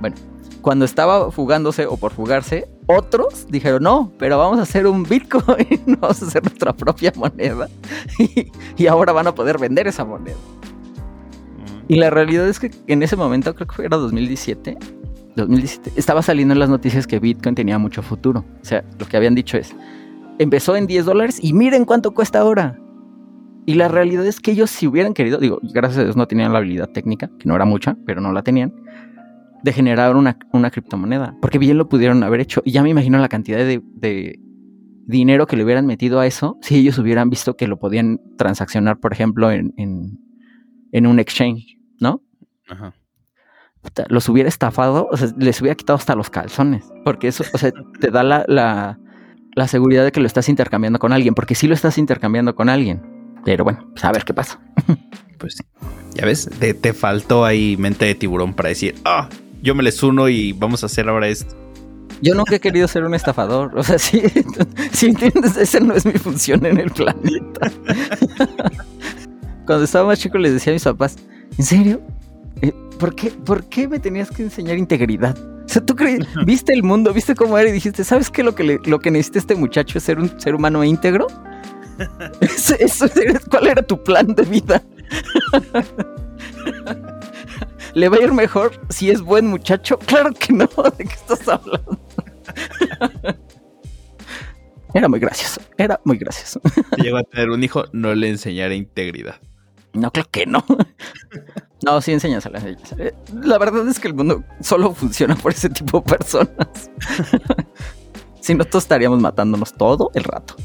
Bueno, 0.00 0.16
cuando 0.62 0.84
estaba 0.84 1.30
fugándose 1.30 1.86
o 1.86 1.96
por 1.98 2.12
fugarse, 2.12 2.66
otros 2.86 3.46
dijeron, 3.50 3.82
no, 3.82 4.12
pero 4.18 4.38
vamos 4.38 4.58
a 4.58 4.62
hacer 4.62 4.86
un 4.86 5.02
Bitcoin, 5.04 5.66
vamos 6.00 6.22
a 6.22 6.26
hacer 6.26 6.42
nuestra 6.42 6.72
propia 6.72 7.12
moneda. 7.14 7.68
Y, 8.18 8.50
y 8.76 8.86
ahora 8.86 9.12
van 9.12 9.26
a 9.26 9.34
poder 9.34 9.58
vender 9.58 9.86
esa 9.86 10.04
moneda. 10.04 10.36
Mm. 10.36 11.84
Y 11.92 11.96
la 11.96 12.10
realidad 12.10 12.48
es 12.48 12.58
que 12.58 12.70
en 12.86 13.02
ese 13.02 13.14
momento, 13.16 13.54
creo 13.54 13.66
que 13.68 13.84
era 13.84 13.96
2017, 13.98 14.76
2017, 15.36 15.92
estaba 15.96 16.22
saliendo 16.22 16.54
en 16.54 16.60
las 16.60 16.70
noticias 16.70 17.06
que 17.06 17.18
Bitcoin 17.18 17.54
tenía 17.54 17.78
mucho 17.78 18.02
futuro. 18.02 18.44
O 18.60 18.64
sea, 18.64 18.84
lo 18.98 19.06
que 19.06 19.16
habían 19.16 19.34
dicho 19.34 19.56
es, 19.56 19.74
empezó 20.38 20.76
en 20.76 20.86
10 20.86 21.04
dólares 21.04 21.38
y 21.42 21.52
miren 21.52 21.84
cuánto 21.84 22.14
cuesta 22.14 22.40
ahora. 22.40 22.78
Y 23.66 23.74
la 23.74 23.88
realidad 23.88 24.24
es 24.26 24.40
que 24.40 24.52
ellos 24.52 24.70
si 24.70 24.86
hubieran 24.86 25.12
querido, 25.12 25.38
digo, 25.38 25.58
gracias 25.62 26.00
a 26.00 26.04
Dios 26.04 26.16
no 26.16 26.26
tenían 26.26 26.52
la 26.52 26.58
habilidad 26.58 26.88
técnica, 26.88 27.30
que 27.38 27.48
no 27.48 27.56
era 27.56 27.64
mucha, 27.64 27.96
pero 28.06 28.20
no 28.20 28.32
la 28.32 28.42
tenían, 28.42 28.72
de 29.62 29.72
generar 29.72 30.16
una, 30.16 30.38
una 30.52 30.70
criptomoneda. 30.70 31.36
Porque 31.42 31.58
bien 31.58 31.76
lo 31.76 31.88
pudieron 31.88 32.22
haber 32.22 32.40
hecho. 32.40 32.62
Y 32.64 32.70
ya 32.70 32.82
me 32.82 32.90
imagino 32.90 33.18
la 33.18 33.28
cantidad 33.28 33.58
de, 33.58 33.82
de 33.94 34.38
dinero 35.06 35.46
que 35.46 35.56
le 35.56 35.64
hubieran 35.64 35.86
metido 35.86 36.20
a 36.20 36.26
eso 36.26 36.58
si 36.62 36.76
ellos 36.76 36.98
hubieran 36.98 37.28
visto 37.28 37.56
que 37.56 37.66
lo 37.66 37.78
podían 37.78 38.20
transaccionar, 38.38 38.98
por 38.98 39.12
ejemplo, 39.12 39.50
en, 39.50 39.74
en, 39.76 40.18
en 40.92 41.06
un 41.06 41.18
exchange, 41.18 41.78
¿no? 42.00 42.22
Ajá. 42.68 42.94
Los 44.08 44.28
hubiera 44.28 44.48
estafado, 44.48 45.08
o 45.10 45.16
sea, 45.16 45.28
les 45.36 45.60
hubiera 45.60 45.74
quitado 45.74 45.96
hasta 45.96 46.14
los 46.14 46.30
calzones. 46.30 46.84
Porque 47.04 47.28
eso, 47.28 47.44
o 47.52 47.58
sea, 47.58 47.72
te 48.00 48.10
da 48.10 48.22
la, 48.22 48.44
la, 48.48 48.98
la 49.54 49.68
seguridad 49.68 50.04
de 50.04 50.12
que 50.12 50.20
lo 50.20 50.26
estás 50.26 50.48
intercambiando 50.48 50.98
con 50.98 51.12
alguien, 51.12 51.34
porque 51.34 51.54
sí 51.54 51.66
lo 51.66 51.74
estás 51.74 51.98
intercambiando 51.98 52.54
con 52.54 52.68
alguien. 52.68 53.02
Pero 53.44 53.64
bueno, 53.64 53.86
pues 53.92 54.04
a 54.04 54.12
ver 54.12 54.24
qué 54.24 54.34
pasa. 54.34 54.60
Pues 55.38 55.56
sí. 55.56 55.64
Ya 56.14 56.24
ves, 56.24 56.48
te, 56.58 56.72
te 56.72 56.94
faltó 56.94 57.44
ahí 57.44 57.76
mente 57.76 58.06
de 58.06 58.14
tiburón 58.14 58.54
para 58.54 58.70
decir, 58.70 58.94
ah, 59.04 59.28
yo 59.62 59.74
me 59.74 59.82
les 59.82 60.02
uno 60.02 60.30
y 60.30 60.54
vamos 60.54 60.82
a 60.82 60.86
hacer 60.86 61.10
ahora 61.10 61.28
esto. 61.28 61.54
Yo 62.22 62.34
nunca 62.34 62.56
he 62.56 62.60
querido 62.60 62.88
ser 62.88 63.04
un 63.04 63.14
estafador. 63.14 63.76
O 63.76 63.82
sea, 63.82 63.98
sí, 64.00 64.22
si 64.92 65.06
entiendes, 65.06 65.56
esa 65.56 65.80
no 65.80 65.94
es 65.94 66.06
mi 66.06 66.12
función 66.12 66.64
en 66.64 66.78
el 66.78 66.90
planeta. 66.90 67.72
Cuando 69.66 69.84
estaba 69.84 70.06
más 70.06 70.20
chico 70.20 70.38
les 70.38 70.52
decía 70.54 70.72
a 70.72 70.74
mis 70.74 70.84
papás, 70.84 71.16
¿en 71.58 71.64
serio? 71.64 72.00
¿Por 72.98 73.14
qué, 73.14 73.30
¿Por 73.30 73.64
qué 73.68 73.86
me 73.88 73.98
tenías 74.00 74.30
que 74.30 74.42
enseñar 74.42 74.76
integridad? 74.78 75.36
O 75.64 75.68
sea, 75.68 75.84
tú 75.84 75.94
crees, 75.96 76.20
viste 76.46 76.72
el 76.72 76.82
mundo, 76.82 77.12
viste 77.12 77.34
cómo 77.34 77.58
era 77.58 77.68
y 77.68 77.72
dijiste, 77.72 78.04
¿sabes 78.04 78.30
qué? 78.30 78.42
Lo 78.42 78.54
que, 78.54 78.64
le- 78.64 78.80
lo 78.84 78.98
que 79.00 79.10
necesita 79.10 79.38
este 79.40 79.54
muchacho 79.56 79.98
es 79.98 80.04
ser 80.04 80.18
un 80.18 80.40
ser 80.40 80.54
humano 80.54 80.82
íntegro. 80.84 81.26
Eso- 82.78 83.06
¿Cuál 83.50 83.66
era 83.68 83.82
tu 83.82 84.02
plan 84.02 84.34
de 84.34 84.42
vida? 84.44 84.82
¿Le 87.94 88.08
va 88.08 88.16
a 88.18 88.22
ir 88.22 88.32
mejor 88.32 88.72
si 88.90 89.10
es 89.10 89.22
buen 89.22 89.46
muchacho? 89.46 89.98
Claro 89.98 90.32
que 90.32 90.52
no, 90.52 90.66
¿de 90.98 91.04
qué 91.04 91.14
estás 91.14 91.48
hablando? 91.48 91.98
Era 94.94 95.08
muy 95.08 95.18
gracioso, 95.20 95.60
era 95.76 96.00
muy 96.04 96.16
gracioso. 96.16 96.58
Si 96.96 97.02
llegó 97.02 97.18
a 97.18 97.22
tener 97.22 97.50
un 97.50 97.62
hijo, 97.62 97.84
no 97.92 98.14
le 98.14 98.30
enseñaré 98.30 98.76
integridad. 98.76 99.34
No, 99.92 100.10
claro 100.10 100.28
que 100.30 100.46
no. 100.46 100.64
No, 101.86 102.00
sí, 102.00 102.12
enséñaselas. 102.12 102.64
enséñaselas. 102.64 103.14
La 103.32 103.58
verdad 103.58 103.86
es 103.88 104.00
que 104.00 104.08
el 104.08 104.14
mundo 104.14 104.42
solo 104.60 104.92
funciona 104.92 105.36
por 105.36 105.52
ese 105.52 105.70
tipo 105.70 106.00
de 106.00 106.16
personas. 106.16 106.90
si 108.40 108.56
no, 108.56 108.64
todos 108.64 108.82
estaríamos 108.84 109.20
matándonos 109.20 109.72
todo 109.72 110.10
el 110.14 110.24
rato. 110.24 110.56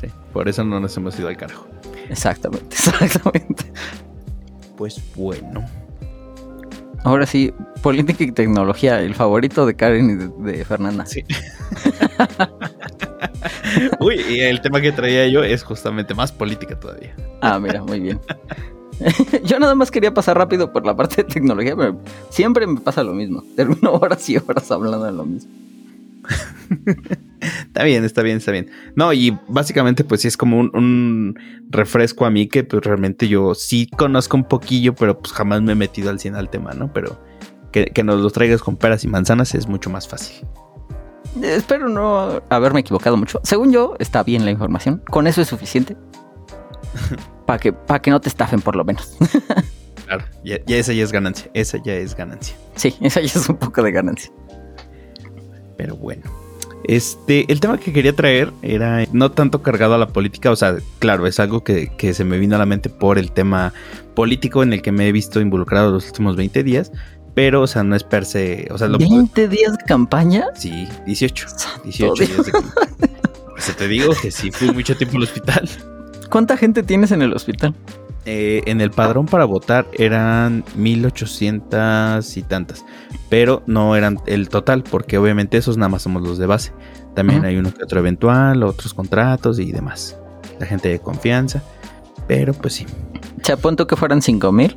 Sí, 0.00 0.08
por 0.32 0.48
eso 0.48 0.64
no 0.64 0.80
nos 0.80 0.96
hemos 0.96 1.16
ido 1.20 1.28
al 1.28 1.36
carajo. 1.36 1.68
Exactamente, 2.10 2.66
exactamente. 2.74 3.72
Pues 4.76 5.00
bueno. 5.14 5.64
Ahora 7.04 7.26
sí, 7.26 7.54
política 7.82 8.24
y 8.24 8.32
tecnología, 8.32 9.00
el 9.00 9.14
favorito 9.14 9.66
de 9.66 9.76
Karen 9.76 10.10
y 10.10 10.14
de, 10.14 10.28
de 10.52 10.64
Fernanda. 10.64 11.06
Sí. 11.06 11.24
Uy, 14.00 14.16
y 14.28 14.40
el 14.40 14.60
tema 14.60 14.80
que 14.80 14.90
traía 14.90 15.28
yo 15.28 15.44
es 15.44 15.62
justamente 15.62 16.12
más 16.12 16.32
política 16.32 16.80
todavía. 16.80 17.14
Ah, 17.40 17.60
mira, 17.60 17.84
muy 17.84 18.00
bien. 18.00 18.20
Yo 19.44 19.58
nada 19.58 19.74
más 19.74 19.90
quería 19.90 20.14
pasar 20.14 20.36
rápido 20.36 20.72
por 20.72 20.86
la 20.86 20.96
parte 20.96 21.16
de 21.16 21.24
tecnología, 21.24 21.76
pero 21.76 22.00
siempre 22.30 22.66
me 22.66 22.80
pasa 22.80 23.02
lo 23.02 23.12
mismo. 23.12 23.42
Termino 23.56 23.92
horas 23.92 24.28
y 24.28 24.36
horas 24.36 24.70
hablando 24.70 25.04
de 25.04 25.12
lo 25.12 25.24
mismo. 25.24 25.50
Está 27.40 27.84
bien, 27.84 28.04
está 28.04 28.22
bien, 28.22 28.38
está 28.38 28.50
bien. 28.50 28.70
No, 28.96 29.12
y 29.12 29.38
básicamente 29.46 30.02
pues 30.02 30.22
sí 30.22 30.28
es 30.28 30.36
como 30.36 30.58
un, 30.58 30.74
un 30.74 31.38
refresco 31.68 32.24
a 32.24 32.30
mí 32.30 32.48
que 32.48 32.64
pues 32.64 32.82
realmente 32.82 33.28
yo 33.28 33.54
sí 33.54 33.86
conozco 33.86 34.36
un 34.36 34.44
poquillo, 34.44 34.94
pero 34.94 35.18
pues 35.20 35.32
jamás 35.32 35.62
me 35.62 35.72
he 35.72 35.74
metido 35.76 36.10
al 36.10 36.18
100 36.18 36.34
al 36.34 36.48
tema, 36.48 36.72
¿no? 36.72 36.92
Pero 36.92 37.20
que, 37.70 37.84
que 37.86 38.02
nos 38.02 38.20
lo 38.20 38.30
traigas 38.30 38.62
con 38.62 38.76
peras 38.76 39.04
y 39.04 39.08
manzanas 39.08 39.54
es 39.54 39.68
mucho 39.68 39.90
más 39.90 40.08
fácil. 40.08 40.44
Eh, 41.42 41.54
Espero 41.54 41.88
no 41.88 42.42
haberme 42.48 42.80
equivocado 42.80 43.16
mucho. 43.16 43.40
Según 43.44 43.70
yo, 43.70 43.94
está 43.98 44.22
bien 44.22 44.44
la 44.44 44.50
información. 44.50 45.02
Con 45.08 45.26
eso 45.26 45.42
es 45.42 45.48
suficiente. 45.48 45.96
Para 47.46 47.58
que, 47.58 47.72
pa 47.72 48.00
que 48.00 48.10
no 48.10 48.20
te 48.20 48.28
estafen, 48.28 48.60
por 48.60 48.76
lo 48.76 48.84
menos. 48.84 49.16
Claro, 50.06 50.24
ya, 50.44 50.64
ya 50.66 50.76
esa 50.76 50.92
ya 50.92 51.02
es 51.02 51.10
ganancia, 51.10 51.50
esa 51.52 51.82
ya 51.82 51.94
es 51.94 52.14
ganancia. 52.14 52.56
sí, 52.76 52.94
esa 53.00 53.20
ya 53.20 53.26
es 53.26 53.48
un 53.48 53.56
poco 53.56 53.82
de 53.82 53.90
ganancia. 53.90 54.30
Pero 55.76 55.96
bueno. 55.96 56.22
Este, 56.84 57.50
el 57.50 57.58
tema 57.58 57.78
que 57.78 57.92
quería 57.92 58.12
traer 58.14 58.52
era 58.62 59.04
no 59.10 59.32
tanto 59.32 59.62
cargado 59.62 59.94
a 59.94 59.98
la 59.98 60.06
política, 60.06 60.52
o 60.52 60.54
sea, 60.54 60.76
claro, 61.00 61.26
es 61.26 61.40
algo 61.40 61.64
que, 61.64 61.88
que 61.96 62.14
se 62.14 62.22
me 62.22 62.38
vino 62.38 62.54
a 62.54 62.60
la 62.60 62.66
mente 62.66 62.88
por 62.88 63.18
el 63.18 63.32
tema 63.32 63.72
político 64.14 64.62
en 64.62 64.72
el 64.72 64.82
que 64.82 64.92
me 64.92 65.08
he 65.08 65.12
visto 65.12 65.40
involucrado 65.40 65.90
los 65.90 66.06
últimos 66.06 66.36
20 66.36 66.62
días, 66.62 66.92
pero, 67.34 67.62
o 67.62 67.66
sea, 67.66 67.82
no 67.82 67.96
es 67.96 68.04
per 68.04 68.24
se, 68.24 68.68
o 68.70 68.78
sea, 68.78 68.86
lo, 68.86 68.98
¿20 68.98 69.48
días 69.48 69.76
de 69.76 69.84
campaña? 69.84 70.46
sí, 70.54 70.86
18, 71.04 71.48
Santo 71.48 71.82
18 71.82 72.14
Dios. 72.14 72.28
días 72.28 72.46
de 72.46 72.52
Por 72.52 73.58
eso 73.58 73.72
te 73.76 73.88
digo 73.88 74.12
que 74.22 74.30
sí 74.30 74.52
fui 74.52 74.70
mucho 74.70 74.96
tiempo 74.96 75.16
al 75.16 75.24
hospital. 75.24 75.68
¿Cuánta 76.28 76.56
gente 76.56 76.82
tienes 76.82 77.12
en 77.12 77.22
el 77.22 77.32
hospital? 77.32 77.74
Eh, 78.28 78.64
en 78.66 78.80
el 78.80 78.90
padrón 78.90 79.26
para 79.26 79.44
votar 79.44 79.86
eran 79.92 80.64
1800 80.74 82.36
y 82.36 82.42
tantas, 82.42 82.84
pero 83.28 83.62
no 83.66 83.94
eran 83.94 84.18
el 84.26 84.48
total, 84.48 84.82
porque 84.82 85.16
obviamente 85.16 85.56
esos 85.56 85.76
nada 85.76 85.90
más 85.90 86.02
somos 86.02 86.22
los 86.22 86.36
de 86.36 86.46
base. 86.46 86.72
También 87.14 87.44
hay 87.44 87.56
uno 87.56 87.72
que 87.72 87.84
otro 87.84 88.00
eventual, 88.00 88.64
otros 88.64 88.94
contratos 88.94 89.60
y 89.60 89.70
demás. 89.70 90.18
La 90.58 90.66
gente 90.66 90.88
de 90.88 90.98
confianza, 90.98 91.62
pero 92.26 92.52
pues 92.52 92.74
sí. 92.74 92.86
O 93.40 93.44
sea, 93.44 93.56
punto 93.56 93.86
que 93.86 93.94
fueran 93.94 94.20
5 94.20 94.50
mil. 94.50 94.76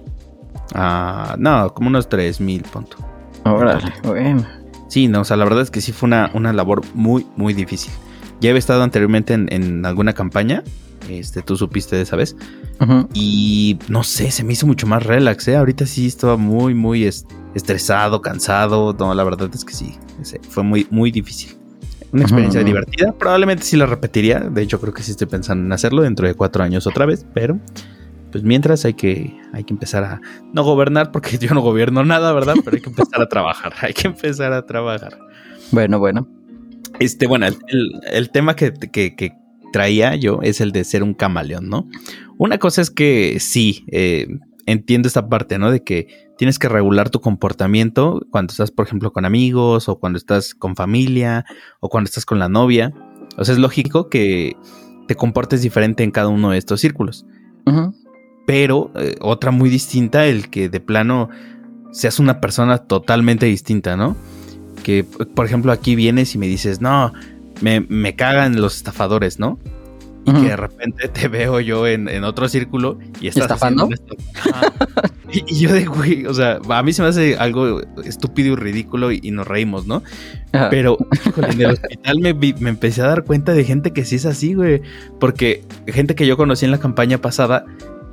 Ah, 0.76 1.36
no, 1.40 1.74
como 1.74 1.90
unos 1.90 2.08
3000 2.08 2.62
punto. 2.64 2.98
Órale, 3.46 3.92
bueno. 4.04 4.46
Sí, 4.90 5.08
no, 5.08 5.22
o 5.22 5.24
sea, 5.24 5.38
la 5.38 5.44
verdad 5.44 5.62
es 5.62 5.72
que 5.72 5.82
sí 5.82 5.92
fue 5.92 6.08
una, 6.08 6.30
una 6.36 6.54
labor 6.54 6.84
muy, 6.94 7.26
muy 7.36 7.54
difícil. 7.54 7.92
Ya 8.42 8.52
había 8.52 8.60
estado 8.60 8.84
anteriormente 8.84 9.34
en, 9.34 9.52
en 9.52 9.86
alguna 9.86 10.14
campaña, 10.14 10.64
este, 11.10 11.42
tú 11.42 11.56
supiste 11.58 11.96
de 11.96 12.02
esa 12.04 12.16
vez. 12.16 12.36
Y 13.14 13.78
no 13.90 14.04
sé, 14.04 14.32
se 14.32 14.44
me 14.44 14.54
hizo 14.54 14.66
mucho 14.68 14.88
más 14.88 15.04
relax, 15.06 15.48
¿eh? 15.48 15.56
Ahorita 15.58 15.86
sí 15.86 16.08
estaba 16.08 16.38
muy, 16.38 16.74
muy 16.74 17.06
es- 17.06 17.26
estresado, 17.56 18.22
cansado. 18.22 18.96
No, 18.98 19.14
la 19.14 19.24
verdad 19.24 19.50
es 19.54 19.66
que 19.66 19.74
sí, 19.74 19.96
fue 20.50 20.64
muy, 20.64 20.88
muy 20.90 21.12
difícil. 21.12 21.56
Una 22.12 22.24
experiencia 22.24 22.64
divertida. 22.64 23.12
Probablemente 23.12 23.64
sí 23.64 23.78
la 23.78 23.86
repetiría. 23.86 24.40
De 24.40 24.62
hecho, 24.64 24.80
creo 24.82 24.94
que 24.94 25.04
sí 25.04 25.12
estoy 25.12 25.28
pensando 25.28 25.64
en 25.66 25.72
hacerlo 25.72 26.02
dentro 26.02 26.28
de 26.28 26.34
cuatro 26.34 26.64
años 26.64 26.88
otra 26.88 27.06
vez. 27.06 27.26
Pero, 27.36 27.60
pues 28.32 28.44
mientras 28.44 28.84
hay 28.86 28.94
que, 28.96 29.38
hay 29.54 29.64
que 29.64 29.74
empezar 29.74 30.04
a 30.04 30.22
no 30.54 30.64
gobernar, 30.64 31.12
porque 31.12 31.38
yo 31.40 31.54
no 31.54 31.62
gobierno 31.62 32.04
nada, 32.06 32.34
¿verdad? 32.34 32.56
Pero 32.64 32.76
hay 32.78 32.82
que 32.82 32.90
empezar 32.90 33.22
a 33.22 33.28
trabajar. 33.30 33.74
Hay 33.82 33.94
que 33.94 34.08
empezar 34.08 34.54
a 34.54 34.66
trabajar. 34.66 35.20
Bueno, 35.72 36.00
bueno. 36.00 36.28
Este, 37.00 37.28
bueno, 37.28 37.46
el, 37.46 37.58
el- 37.68 37.92
el 38.12 38.30
tema 38.32 38.56
que, 38.56 38.74
que- 38.74 39.16
que 39.16 39.34
traía 39.72 40.16
yo 40.16 40.40
es 40.42 40.62
el 40.62 40.72
de 40.72 40.84
ser 40.84 41.04
un 41.04 41.14
camaleón, 41.14 41.70
¿no? 41.70 41.88
Una 42.38 42.58
cosa 42.58 42.82
es 42.82 42.90
que 42.90 43.38
sí, 43.40 43.86
eh, 43.92 44.28
entiendo 44.66 45.08
esta 45.08 45.28
parte, 45.28 45.58
¿no? 45.58 45.72
De 45.72 45.84
que 45.84 46.08
tienes 46.38 46.60
que 46.60 46.70
regular 46.70 47.10
tu 47.10 47.20
comportamiento 47.20 48.22
cuando 48.32 48.52
estás, 48.52 48.72
por 48.72 48.86
ejemplo, 48.86 49.12
con 49.12 49.26
amigos 49.26 49.90
o 49.90 50.00
cuando 50.00 50.18
estás 50.18 50.54
con 50.54 50.76
familia 50.76 51.46
o 51.80 51.90
cuando 51.90 52.08
estás 52.08 52.26
con 52.26 52.40
la 52.40 52.50
novia. 52.50 52.94
O 53.38 53.44
sea, 53.44 53.54
es 53.54 53.60
lógico 53.60 54.10
que 54.10 54.56
te 55.08 55.16
comportes 55.16 55.62
diferente 55.62 56.04
en 56.04 56.12
cada 56.12 56.30
uno 56.30 56.52
de 56.52 56.58
estos 56.58 56.82
círculos. 56.82 57.26
Pero 58.48 58.92
eh, 58.96 59.16
otra 59.22 59.52
muy 59.52 59.70
distinta, 59.70 60.26
el 60.26 60.50
que 60.50 60.70
de 60.70 60.80
plano 60.80 61.30
seas 61.92 62.20
una 62.20 62.40
persona 62.40 62.80
totalmente 62.80 63.46
distinta, 63.46 63.98
¿no? 63.98 64.16
Que, 64.84 65.04
por 65.04 65.46
ejemplo, 65.46 65.72
aquí 65.72 65.96
vienes 65.96 66.34
y 66.36 66.38
me 66.38 66.48
dices, 66.48 66.80
no, 66.82 67.12
me, 67.62 67.82
me 67.82 68.16
cagan 68.16 68.62
los 68.62 68.78
estafadores, 68.78 69.40
¿no? 69.40 69.60
Y 70.26 70.34
que 70.34 70.50
de 70.50 70.58
repente 70.58 71.08
te 71.08 71.28
veo 71.28 71.60
yo 71.60 71.88
en, 71.88 72.08
en 72.08 72.24
otro 72.24 72.48
círculo 72.50 73.00
y 73.20 73.30
estás 73.30 73.44
¿Estafando? 73.44 73.90
Ajá. 74.36 74.74
y, 75.32 75.44
y 75.48 75.60
yo 75.60 75.74
de 75.74 75.86
güey, 75.86 76.26
o 76.26 76.34
sea, 76.34 76.60
a 76.70 76.84
mí 76.84 76.94
se 76.94 77.02
me 77.02 77.08
hace 77.08 77.36
algo 77.38 77.82
estúpido 78.04 78.54
y 78.54 78.56
ridículo 78.56 79.12
y, 79.12 79.22
y 79.24 79.32
nos 79.32 79.48
reímos, 79.48 79.88
¿no? 79.88 80.04
Ajá. 80.52 80.70
Pero 80.70 80.98
híjole, 81.26 81.50
en 81.52 81.62
el 81.62 81.72
hospital 81.72 82.20
me, 82.20 82.34
me 82.34 82.70
empecé 82.70 83.02
a 83.02 83.08
dar 83.08 83.24
cuenta 83.24 83.54
de 83.54 83.64
gente 83.64 83.92
que 83.92 84.06
sí 84.06 84.18
es 84.18 84.26
así, 84.26 84.54
güey. 84.54 84.82
Porque 85.20 85.64
gente 85.88 86.14
que 86.16 86.28
yo 86.28 86.38
conocí 86.38 86.66
en 86.66 86.72
la 86.72 86.80
campaña 86.80 87.18
pasada, 87.20 87.66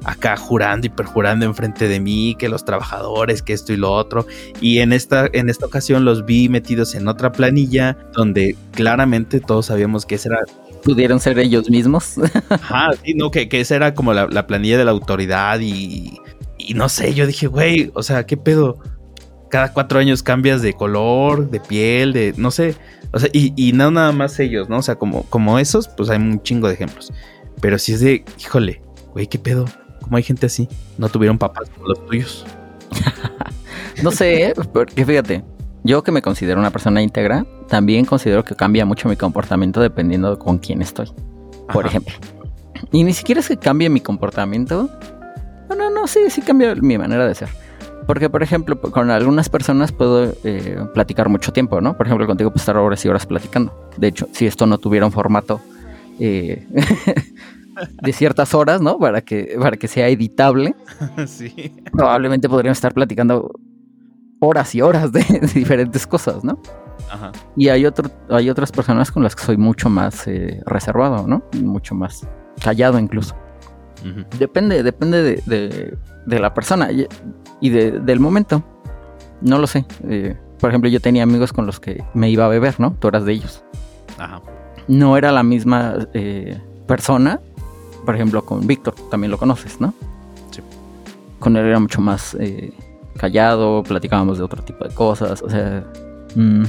acá 0.07 0.37
jurando 0.37 0.87
y 0.87 0.91
perjurando 0.91 1.45
enfrente 1.45 1.89
de 1.89 1.99
mí, 1.99 2.37
que 2.39 2.49
los 2.49 2.65
trabajadores, 2.65 3.43
que 3.43 3.53
esto 3.53 3.73
y 3.73 3.77
lo 3.77 3.93
otro. 3.93 4.25
Y 4.61 4.79
en 4.79 4.93
esta, 4.93 5.29
en 5.33 5.51
esta 5.51 5.67
ocasión 5.67 6.05
los 6.05 6.25
vi 6.25 6.49
metidos 6.49 6.95
en 6.95 7.09
otra 7.09 7.33
planilla 7.33 7.99
donde 8.13 8.57
claramente 8.73 9.41
todos 9.41 9.67
sabíamos 9.67 10.07
que 10.07 10.15
esa 10.15 10.31
era, 10.31 10.39
Pudieron 10.85 11.19
ser 11.19 11.41
ellos 11.41 11.69
mismos. 11.69 12.15
ajá, 12.49 12.91
sí, 13.05 13.15
no, 13.15 13.33
que, 13.33 13.49
que 13.49 13.61
esa 13.61 13.75
era 13.75 13.95
como 13.95 14.15
la, 14.15 14.29
la 14.29 14.47
planilla 14.47 14.79
de 14.79 14.85
la 14.85 14.93
autoridad 14.93 15.59
y, 15.59 16.21
y 16.59 16.75
no 16.75 16.89
sé, 16.89 17.13
yo 17.13 17.27
dije, 17.27 17.49
güey, 17.49 17.91
o 17.95 18.05
sea, 18.05 18.25
¿qué 18.25 18.37
pedo? 18.37 18.79
Cada 19.51 19.73
cuatro 19.73 19.99
años 19.99 20.23
cambias 20.23 20.63
de 20.63 20.75
color, 20.75 21.51
de 21.51 21.59
piel, 21.59 22.13
de, 22.13 22.35
no 22.37 22.53
sé, 22.53 22.77
o 23.13 23.19
sea, 23.19 23.29
y, 23.33 23.53
y 23.57 23.73
no 23.73 23.91
nada 23.91 24.13
más 24.13 24.39
ellos, 24.39 24.69
¿no? 24.69 24.79
O 24.79 24.83
sea, 24.83 24.95
como, 24.95 25.25
como 25.25 25.59
esos, 25.59 25.89
pues 25.89 26.09
hay 26.11 26.19
un 26.19 26.41
chingo 26.43 26.69
de 26.69 26.75
ejemplos. 26.75 27.13
Pero 27.61 27.79
si 27.79 27.95
es 27.95 28.01
de, 28.01 28.25
híjole, 28.39 28.83
güey, 29.13 29.27
¿qué 29.27 29.41
pedo? 29.41 29.65
¿Cómo 30.07 30.19
hay 30.19 30.23
gente 30.23 30.47
así? 30.47 30.69
No 30.99 31.09
tuvieron 31.09 31.37
papás 31.37 31.69
como 31.71 31.89
los 31.89 32.07
tuyos. 32.07 32.47
No 34.03 34.11
sé, 34.11 34.53
porque 34.75 35.07
fíjate, 35.07 35.43
yo 35.83 36.03
que 36.03 36.13
me 36.13 36.21
considero 36.21 36.61
una 36.61 36.71
persona 36.71 37.01
íntegra, 37.01 37.47
también 37.67 38.05
considero 38.05 38.45
que 38.45 38.55
cambia 38.55 38.85
mucho 38.85 39.09
mi 39.09 39.17
comportamiento 39.17 39.81
dependiendo 39.81 40.31
de 40.33 40.39
con 40.39 40.59
quién 40.59 40.83
estoy, 40.83 41.11
por 41.73 41.87
Ajá. 41.87 41.89
ejemplo. 41.97 42.15
Y 42.93 43.05
ni 43.05 43.15
siquiera 43.15 43.41
es 43.41 43.49
que 43.49 43.57
cambie 43.57 43.89
mi 43.89 44.03
comportamiento. 44.03 44.91
No, 45.71 45.77
no, 45.77 45.89
no, 45.89 46.07
sí, 46.07 46.21
sí 46.29 46.43
cambia 46.43 46.75
mi 46.75 46.99
manera 46.99 47.27
de 47.27 47.35
ser. 47.35 47.49
Porque, 48.07 48.29
por 48.29 48.43
ejemplo, 48.43 48.79
con 48.79 49.11
algunas 49.11 49.49
personas 49.49 49.93
puedo 49.93 50.35
eh, 50.45 50.79
platicar 50.93 51.31
mucho 51.31 51.55
tiempo, 51.55 51.81
¿no? 51.81 51.97
Por 51.97 52.07
ejemplo, 52.07 52.27
contigo 52.27 52.51
puedo 52.51 52.61
estar 52.61 52.77
horas 52.77 53.03
y 53.03 53.09
horas 53.09 53.25
platicando. 53.25 53.91
De 53.97 54.09
hecho, 54.09 54.29
si 54.33 54.47
esto 54.47 54.67
no 54.67 54.77
tuviera 54.77 55.07
un 55.07 55.13
formato 55.13 55.63
eh, 56.21 56.67
de 58.03 58.13
ciertas 58.13 58.55
horas, 58.55 58.81
¿no? 58.81 58.99
Para 58.99 59.21
que, 59.23 59.57
para 59.61 59.77
que 59.77 59.89
sea 59.89 60.09
editable, 60.09 60.75
sí. 61.27 61.73
probablemente 61.93 62.49
podríamos 62.49 62.79
estar 62.79 62.95
platicando 62.95 63.51
horas 64.41 64.75
y 64.75 64.83
horas 64.83 65.13
de, 65.13 65.21
de 65.23 65.47
diferentes 65.55 66.07
cosas, 66.07 66.45
¿no? 66.45 66.61
Ajá. 67.11 67.33
Y 67.57 67.69
hay, 67.69 67.87
otro, 67.87 68.11
hay 68.31 68.51
otras 68.51 68.73
personas 68.73 69.11
con 69.13 69.23
las 69.23 69.37
que 69.37 69.45
soy 69.45 69.57
mucho 69.57 69.89
más 69.89 70.27
eh, 70.27 70.61
reservado, 70.67 71.27
¿no? 71.27 71.43
Mucho 71.63 71.95
más 71.95 72.27
callado 72.63 72.99
incluso. 72.99 73.35
Depende, 74.39 74.83
depende 74.85 75.23
de, 75.23 75.43
de- 75.47 75.99
de 76.27 76.39
la 76.41 76.53
persona 76.55 76.91
y, 76.93 77.07
y 77.61 77.71
de- 77.71 77.99
del 78.01 78.21
momento. 78.21 78.63
No 79.41 79.59
lo 79.59 79.67
sé. 79.67 79.85
Eh, 80.09 80.37
por 80.61 80.71
ejemplo, 80.71 80.89
yo 80.91 81.01
tenía 81.01 81.23
amigos 81.25 81.53
con 81.53 81.67
los 81.67 81.81
que 81.81 82.05
me 82.15 82.31
iba 82.31 82.45
a 82.45 82.49
beber, 82.49 82.79
¿no? 82.79 82.93
Tú 82.99 83.09
eras 83.09 83.25
de 83.25 83.33
ellos. 83.33 83.65
Ajá. 84.19 84.43
No 84.89 85.17
era 85.17 85.33
la 85.33 85.43
misma 85.43 85.95
eh, 86.15 86.61
persona. 86.87 87.41
Por 88.07 88.15
ejemplo, 88.15 88.43
con 88.45 88.67
Víctor, 88.67 88.95
también 89.11 89.31
lo 89.31 89.37
conoces, 89.37 89.81
¿no? 89.81 89.93
Sí. 90.51 90.63
Con 91.39 91.57
él 91.57 91.67
era 91.67 91.79
mucho 91.79 92.01
más 92.01 92.35
eh, 92.41 92.73
callado, 93.19 93.83
platicábamos 93.83 94.39
de 94.39 94.45
otro 94.45 94.63
tipo 94.63 94.89
de 94.89 94.95
cosas, 94.95 95.43
o 95.43 95.51
sea... 95.51 95.85
mm, 96.35 96.65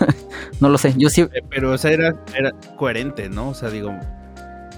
no 0.60 0.68
lo 0.68 0.76
sé. 0.76 0.92
Yo 0.98 1.08
sí. 1.08 1.22
Eh, 1.22 1.42
Pero, 1.48 1.72
o 1.72 1.78
sea, 1.78 1.92
era, 1.92 2.22
era 2.36 2.52
coherente, 2.76 3.30
¿no? 3.30 3.48
O 3.48 3.54
sea, 3.54 3.70
digo, 3.70 3.92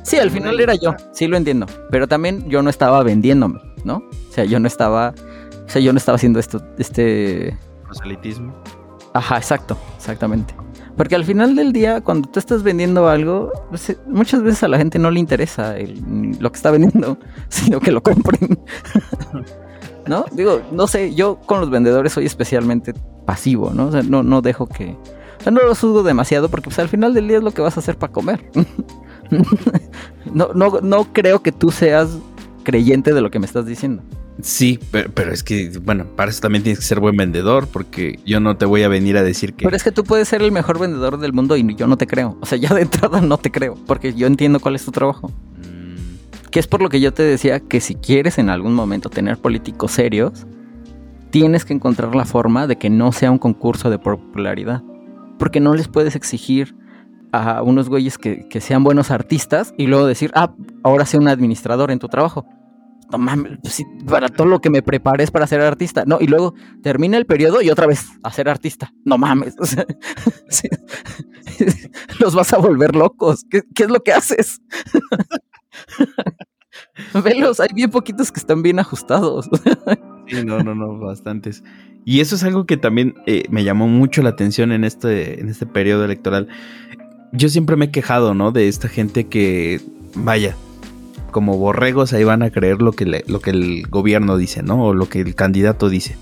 Sí, 0.03 0.19
al 0.19 0.31
final 0.31 0.61
era 0.61 0.75
yo, 0.75 0.95
sí 1.13 1.29
lo 1.29 1.37
entiendo. 1.37 1.67
Pero 1.91 2.09
también 2.09 2.49
yo 2.49 2.63
no 2.63 2.71
estaba 2.71 3.03
vendiéndome, 3.03 3.61
¿no? 3.85 3.97
O 3.97 4.33
sea, 4.33 4.45
yo 4.45 4.59
no 4.59 4.67
estaba. 4.67 5.15
O 5.67 5.69
sea, 5.69 5.81
yo 5.81 5.93
no 5.93 5.99
estaba 5.99 6.17
haciendo 6.17 6.39
esto, 6.41 6.61
este. 6.79 7.57
proselitismo. 7.85 8.53
Ajá, 9.15 9.37
exacto, 9.37 9.77
exactamente. 9.97 10.55
Porque 10.97 11.14
al 11.14 11.24
final 11.24 11.57
del 11.57 11.72
día, 11.72 12.01
cuando 12.03 12.28
tú 12.28 12.38
estás 12.38 12.62
vendiendo 12.62 13.09
algo, 13.09 13.51
pues, 13.70 13.90
eh, 13.90 13.99
muchas 14.07 14.43
veces 14.43 14.62
a 14.62 14.68
la 14.68 14.76
gente 14.78 14.99
no 14.99 15.11
le 15.11 15.20
interesa 15.20 15.76
el- 15.78 16.36
lo 16.38 16.53
que 16.53 16.57
está 16.57 16.70
vendiendo, 16.70 17.18
sino 17.49 17.80
que 17.80 17.90
lo 17.93 18.03
compren. 18.03 18.59
¿No? 20.07 20.24
Digo, 20.32 20.61
no 20.72 20.86
sé, 20.86 21.14
yo 21.14 21.36
con 21.47 21.61
los 21.61 21.70
vendedores 21.70 22.12
soy 22.12 22.26
especialmente 22.26 22.93
pasivo, 23.24 23.70
¿no? 23.72 23.86
O 23.86 23.93
sea, 23.93 24.03
no, 24.03 24.22
no 24.22 24.43
dejo 24.43 24.66
que... 24.66 24.97
O 25.38 25.43
sea, 25.43 25.53
no 25.53 25.61
los 25.62 25.78
juzgo 25.80 26.03
demasiado 26.03 26.49
porque 26.49 26.64
pues 26.68 26.78
al 26.78 26.88
final 26.88 27.14
del 27.14 27.28
día 27.28 27.38
es 27.38 27.43
lo 27.45 27.53
que 27.53 27.62
vas 27.62 27.76
a 27.76 27.80
hacer 27.80 27.97
para 27.97 28.12
comer. 28.12 28.45
no, 30.32 30.49
no, 30.55 30.80
no 30.82 31.05
creo 31.12 31.40
que 31.43 31.53
tú 31.53 31.70
seas 31.70 32.18
creyente 32.64 33.12
de 33.14 33.20
lo 33.20 33.30
que 33.30 33.38
me 33.38 33.47
estás 33.47 33.66
diciendo. 33.66 34.03
Sí, 34.41 34.78
pero, 34.91 35.11
pero 35.12 35.33
es 35.33 35.43
que, 35.43 35.70
bueno, 35.85 36.07
para 36.16 36.30
eso 36.30 36.41
también 36.41 36.62
tienes 36.62 36.78
que 36.78 36.85
ser 36.85 37.01
buen 37.01 37.16
vendedor, 37.16 37.68
porque 37.68 38.18
yo 38.24 38.41
no 38.41 38.57
te 38.57 38.64
voy 38.64 38.83
a 38.83 38.89
venir 38.89 39.16
a 39.16 39.22
decir 39.22 39.55
que. 39.55 39.64
Pero 39.64 39.76
es 39.76 39.85
que 39.85 39.93
tú 39.93 40.05
puedes 40.05 40.26
ser 40.28 40.43
el 40.43 40.53
mejor 40.53 40.78
vendedor 40.78 41.18
del 41.18 41.33
mundo 41.33 41.57
y 41.57 41.74
yo 41.74 41.87
no 41.87 41.97
te 41.99 42.07
creo. 42.07 42.39
O 42.41 42.47
sea, 42.47 42.59
ya 42.59 42.72
de 42.74 42.83
entrada 42.83 43.20
no 43.20 43.39
te 43.39 43.51
creo, 43.51 43.76
porque 43.87 44.14
yo 44.14 44.26
entiendo 44.26 44.59
cuál 44.59 44.74
es 44.74 44.85
tu 44.85 44.91
trabajo. 44.91 45.28
Mm, 45.28 46.51
Que 46.51 46.59
es 46.61 46.66
por 46.66 46.80
lo 46.83 46.89
que 46.89 47.01
yo 47.01 47.12
te 47.12 47.22
decía 47.22 47.61
que 47.61 47.80
si 47.80 47.95
quieres 47.95 48.39
en 48.39 48.49
algún 48.49 48.74
momento 48.74 49.11
tener 49.11 49.39
políticos 49.39 49.93
serios, 49.93 50.47
tienes 51.30 51.64
que 51.64 51.74
encontrar 51.74 52.14
la 52.14 52.24
forma 52.24 52.66
de 52.66 52.76
que 52.76 52.91
no 52.91 53.12
sea 53.12 53.30
un 53.30 53.39
concurso 53.39 53.91
de 53.91 53.99
popularidad. 53.99 54.83
Porque 55.39 55.61
no 55.61 55.74
les 55.74 55.89
puedes 55.89 56.16
exigir 56.16 56.74
a 57.33 57.62
unos 57.62 57.89
güeyes 57.89 58.18
que, 58.18 58.47
que 58.49 58.61
sean 58.61 58.85
buenos 58.85 59.11
artistas 59.11 59.72
y 59.78 59.87
luego 59.87 60.07
decir, 60.07 60.30
ah, 60.35 60.55
ahora 60.83 61.07
sea 61.07 61.20
un 61.20 61.28
administrador 61.28 61.91
en 61.91 61.99
tu 61.99 62.09
trabajo. 62.09 62.47
No 63.13 63.19
mames, 63.19 63.59
pues 63.63 63.83
para 64.07 64.29
todo 64.29 64.47
lo 64.47 64.61
que 64.61 64.71
me 64.71 64.83
preparé 64.83 65.25
es 65.25 65.31
para 65.31 65.47
ser 65.47 65.61
artista. 65.61 66.05
No, 66.07 66.19
y 66.21 66.27
luego 66.27 66.55
termina 66.83 67.19
el 67.19 67.27
periodo 67.27 67.61
y 67.61 67.71
otra 67.71 67.87
vez 67.87 68.07
a 68.23 68.33
ser 68.33 68.49
artista. 68.49 68.93
No 69.05 69.19
mames. 69.19 69.55
Los 72.19 72.35
vas 72.35 72.53
a 72.53 72.59
volver 72.59 72.97
locos. 72.97 73.45
¿Qué, 73.51 73.63
qué 73.75 73.85
es 73.85 73.91
lo 73.91 74.03
que 74.03 74.13
haces? 74.13 74.61
Velos, 77.23 77.61
hay 77.61 77.69
bien 77.75 77.91
poquitos 77.91 78.33
que 78.33 78.41
están 78.41 78.63
bien 78.63 78.79
ajustados. 78.79 79.49
No, 80.45 80.63
no, 80.63 80.75
no, 80.75 80.99
bastantes. 80.99 81.63
Y 82.05 82.21
eso 82.21 82.35
es 82.37 82.45
algo 82.45 82.65
que 82.65 82.77
también 82.77 83.15
eh, 83.27 83.45
me 83.51 83.65
llamó 83.65 83.89
mucho 83.89 84.23
la 84.23 84.31
atención 84.31 84.73
en 84.73 84.85
este, 84.85 85.41
en 85.41 85.49
este 85.49 85.67
periodo 85.67 86.05
electoral. 86.05 86.49
Yo 87.33 87.49
siempre 87.49 87.77
me 87.77 87.87
he 87.87 87.91
quejado, 87.91 88.35
¿no? 88.35 88.53
De 88.53 88.69
esta 88.69 88.89
gente 88.89 89.25
que, 89.25 89.81
vaya, 90.15 90.57
como 91.33 91.59
borregos 91.59 92.12
ahí 92.12 92.22
van 92.22 92.43
a 92.45 92.51
creer 92.51 92.80
lo 92.80 92.93
que, 92.93 93.05
le- 93.07 93.24
lo 93.26 93.41
que 93.41 93.51
el 93.51 93.89
gobierno 93.89 94.37
dice, 94.37 94.62
¿no? 94.62 94.85
O 94.87 94.95
lo 94.95 95.09
que 95.09 95.20
el 95.22 95.35
candidato 95.35 95.89
dice. 95.89 96.16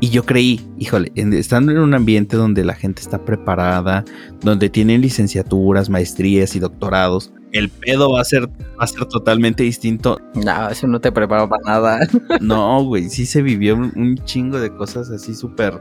Y 0.00 0.10
yo 0.10 0.24
creí, 0.24 0.60
híjole, 0.78 1.10
estando 1.14 1.72
en 1.72 1.78
un 1.78 1.94
ambiente 1.94 2.36
donde 2.36 2.64
la 2.64 2.74
gente 2.74 3.00
está 3.00 3.24
preparada, 3.24 4.04
donde 4.42 4.68
tienen 4.68 5.00
licenciaturas, 5.00 5.88
maestrías 5.88 6.54
y 6.56 6.58
doctorados, 6.60 7.32
el 7.52 7.68
pedo 7.70 8.10
va 8.10 8.20
a 8.20 8.24
ser, 8.24 8.48
va 8.48 8.82
a 8.82 8.86
ser 8.88 9.04
totalmente 9.06 9.62
distinto. 9.62 10.20
No, 10.34 10.68
eso 10.68 10.88
no 10.88 11.00
te 11.00 11.12
preparo 11.12 11.48
para 11.48 11.62
nada. 11.64 12.00
No, 12.40 12.82
güey, 12.84 13.08
sí 13.08 13.24
se 13.26 13.42
vivió 13.42 13.76
un, 13.76 13.92
un 13.94 14.16
chingo 14.24 14.58
de 14.58 14.74
cosas 14.74 15.08
así 15.10 15.34
súper, 15.36 15.78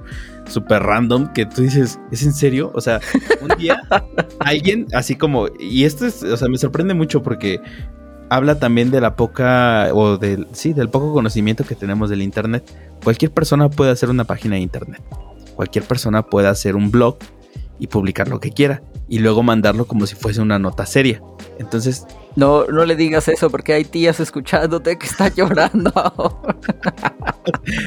súper 0.47 0.83
random 0.83 1.33
que 1.33 1.47
tú 1.47 1.63
dices, 1.63 1.99
¿es 2.11 2.21
en 2.23 2.33
serio? 2.33 2.71
O 2.75 2.79
sea, 2.81 3.01
un 3.41 3.57
día 3.57 3.81
alguien 4.39 4.85
así 4.93 5.15
como, 5.15 5.47
y 5.59 5.83
esto 5.85 6.05
es, 6.05 6.21
o 6.21 6.37
sea, 6.37 6.47
me 6.47 6.59
sorprende 6.59 6.93
mucho 6.93 7.23
porque 7.23 7.59
habla 8.29 8.59
también 8.59 8.91
de 8.91 9.01
la 9.01 9.15
poca, 9.15 9.89
o 9.93 10.17
del, 10.17 10.47
sí, 10.51 10.73
del 10.73 10.89
poco 10.89 11.13
conocimiento 11.13 11.63
que 11.63 11.75
tenemos 11.75 12.09
del 12.09 12.21
Internet. 12.21 12.63
Cualquier 13.03 13.31
persona 13.31 13.69
puede 13.69 13.91
hacer 13.91 14.09
una 14.09 14.23
página 14.23 14.55
de 14.55 14.61
Internet. 14.61 15.01
Cualquier 15.55 15.85
persona 15.85 16.23
puede 16.23 16.47
hacer 16.47 16.75
un 16.75 16.91
blog 16.91 17.17
y 17.79 17.87
publicar 17.87 18.27
lo 18.27 18.39
que 18.39 18.51
quiera 18.51 18.81
y 19.07 19.19
luego 19.19 19.43
mandarlo 19.43 19.85
como 19.85 20.07
si 20.07 20.15
fuese 20.15 20.41
una 20.41 20.57
nota 20.57 20.85
seria. 20.85 21.21
Entonces, 21.59 22.05
No, 22.35 22.65
no 22.65 22.85
le 22.85 22.95
digas 22.95 23.27
eso 23.27 23.49
porque 23.51 23.73
hay 23.73 23.83
tías 23.83 24.19
escuchándote 24.19 24.97
que 24.97 25.05
están 25.05 25.33
llorando 25.35 25.91
ahora. 25.95 26.55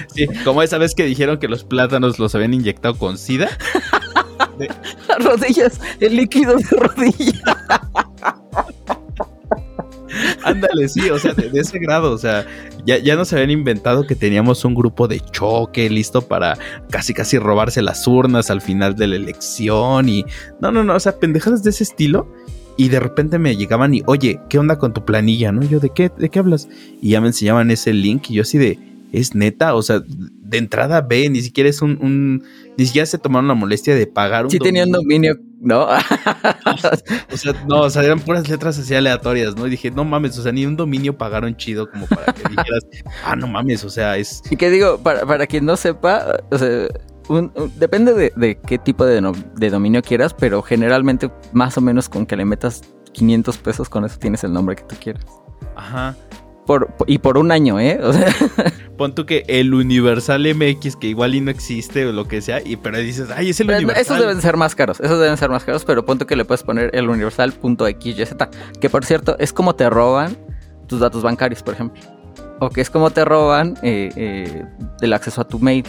sí, 0.14 0.26
como 0.44 0.62
esa 0.62 0.78
vez 0.78 0.94
que 0.94 1.04
dijeron 1.04 1.38
que 1.38 1.48
los 1.48 1.64
plátanos 1.64 2.18
los 2.18 2.34
habían 2.34 2.54
inyectado 2.54 2.96
con 2.96 3.18
sida. 3.18 3.48
Rodillas, 5.18 5.80
el 6.00 6.16
líquido 6.16 6.56
de 6.56 6.76
rodilla. 6.76 7.32
Ándale, 10.44 10.88
sí, 10.88 11.08
o 11.10 11.18
sea, 11.18 11.34
de, 11.34 11.50
de 11.50 11.60
ese 11.60 11.78
grado, 11.78 12.12
o 12.12 12.18
sea, 12.18 12.46
ya, 12.84 12.98
ya 12.98 13.16
nos 13.16 13.32
habían 13.32 13.50
inventado 13.50 14.06
que 14.06 14.14
teníamos 14.14 14.64
un 14.64 14.74
grupo 14.74 15.08
de 15.08 15.20
choque 15.20 15.90
listo 15.90 16.22
para 16.22 16.56
casi 16.90 17.14
casi 17.14 17.38
robarse 17.38 17.82
las 17.82 18.06
urnas 18.06 18.50
al 18.50 18.60
final 18.60 18.94
de 18.94 19.08
la 19.08 19.16
elección 19.16 20.08
y 20.08 20.24
no, 20.60 20.70
no, 20.70 20.84
no, 20.84 20.94
o 20.94 21.00
sea, 21.00 21.18
pendejadas 21.18 21.62
de 21.62 21.70
ese 21.70 21.84
estilo 21.84 22.32
y 22.76 22.88
de 22.88 23.00
repente 23.00 23.38
me 23.38 23.56
llegaban 23.56 23.94
y, 23.94 24.02
oye, 24.06 24.40
¿qué 24.48 24.58
onda 24.58 24.78
con 24.78 24.92
tu 24.92 25.04
planilla? 25.04 25.50
¿No? 25.50 25.64
Y 25.64 25.68
yo, 25.68 25.80
¿de 25.80 25.90
qué, 25.90 26.10
de 26.16 26.28
qué 26.28 26.38
hablas? 26.38 26.68
Y 27.00 27.10
ya 27.10 27.20
me 27.20 27.28
enseñaban 27.28 27.70
ese 27.70 27.92
link 27.92 28.30
y 28.30 28.34
yo 28.34 28.42
así 28.42 28.58
de, 28.58 28.78
¿es 29.12 29.34
neta? 29.34 29.74
O 29.74 29.82
sea, 29.82 30.02
de 30.06 30.58
entrada 30.58 31.00
ve, 31.00 31.28
ni 31.30 31.40
siquiera 31.40 31.70
es 31.70 31.80
un, 31.80 31.98
un 32.02 32.44
ni 32.76 32.86
siquiera 32.86 33.06
se 33.06 33.18
tomaron 33.18 33.48
la 33.48 33.54
molestia 33.54 33.94
de 33.94 34.06
pagar 34.06 34.44
un 34.44 34.50
Sí 34.50 34.58
tenía 34.58 34.84
un 34.84 34.92
dominio, 34.92 35.38
¿no? 35.60 35.86
o 37.32 37.36
sea, 37.36 37.52
no, 37.68 37.80
o 37.82 37.90
sea, 37.90 38.02
eran 38.02 38.20
puras 38.20 38.48
letras 38.48 38.78
así 38.78 38.94
aleatorias, 38.94 39.56
¿no? 39.56 39.66
Y 39.66 39.70
dije, 39.70 39.90
no 39.90 40.04
mames, 40.04 40.38
o 40.38 40.42
sea, 40.42 40.52
ni 40.52 40.66
un 40.66 40.76
dominio 40.76 41.16
pagaron 41.16 41.56
chido 41.56 41.90
como 41.90 42.06
para 42.06 42.32
que 42.32 42.42
dijeras, 42.48 42.82
ah, 43.24 43.36
no 43.36 43.46
mames, 43.46 43.84
o 43.84 43.90
sea, 43.90 44.16
es. 44.16 44.42
y 44.50 44.56
que 44.56 44.70
digo, 44.70 44.98
para, 44.98 45.24
para 45.26 45.46
quien 45.46 45.64
no 45.64 45.76
sepa, 45.76 46.36
o 46.50 46.58
sea, 46.58 46.88
un- 47.28 47.52
un- 47.54 47.72
depende 47.78 48.14
de, 48.14 48.32
de 48.36 48.58
qué 48.60 48.78
tipo 48.78 49.04
de, 49.04 49.20
no- 49.20 49.32
de 49.56 49.70
dominio 49.70 50.02
quieras, 50.02 50.34
pero 50.34 50.62
generalmente 50.62 51.30
más 51.52 51.76
o 51.76 51.80
menos 51.80 52.08
con 52.08 52.26
que 52.26 52.36
le 52.36 52.44
metas 52.44 52.82
500 53.12 53.58
pesos 53.58 53.88
con 53.88 54.04
eso 54.04 54.18
tienes 54.18 54.44
el 54.44 54.52
nombre 54.52 54.76
que 54.76 54.82
tú 54.84 54.96
quieras. 55.00 55.24
Ajá. 55.74 56.14
Por, 56.66 56.94
y 57.06 57.18
por 57.18 57.38
un 57.38 57.52
año, 57.52 57.78
¿eh? 57.80 57.98
O 58.02 58.12
sea, 58.12 58.26
Pon 58.96 59.14
tú 59.14 59.26
que 59.26 59.44
el 59.46 59.74
Universal 59.74 60.42
MX, 60.54 60.96
que 60.96 61.06
igual 61.06 61.34
y 61.34 61.40
no 61.40 61.50
existe 61.50 62.06
o 62.06 62.12
lo 62.12 62.26
que 62.26 62.40
sea, 62.40 62.60
y 62.64 62.76
pero 62.76 62.98
dices, 62.98 63.28
ay, 63.34 63.50
es 63.50 63.60
el 63.60 63.66
Pero 63.66 63.78
Universal. 63.78 64.02
Esos 64.02 64.18
deben 64.18 64.40
ser 64.40 64.56
más 64.56 64.74
caros, 64.74 65.00
esos 65.00 65.20
deben 65.20 65.36
ser 65.36 65.50
más 65.50 65.64
caros, 65.64 65.84
pero 65.84 66.04
punto 66.04 66.26
que 66.26 66.34
le 66.34 66.44
puedes 66.44 66.62
poner 66.62 66.90
el 66.94 67.08
universal.xyz, 67.08 68.34
que 68.80 68.90
por 68.90 69.04
cierto 69.04 69.36
es 69.38 69.52
como 69.52 69.74
te 69.74 69.90
roban 69.90 70.36
tus 70.86 71.00
datos 71.00 71.22
bancarios, 71.22 71.62
por 71.62 71.74
ejemplo. 71.74 72.02
O 72.58 72.70
que 72.70 72.80
es 72.80 72.88
como 72.88 73.10
te 73.10 73.24
roban 73.24 73.76
eh, 73.82 74.10
eh, 74.16 74.64
el 75.02 75.12
acceso 75.12 75.42
a 75.42 75.48
tu 75.48 75.58
mail. 75.58 75.84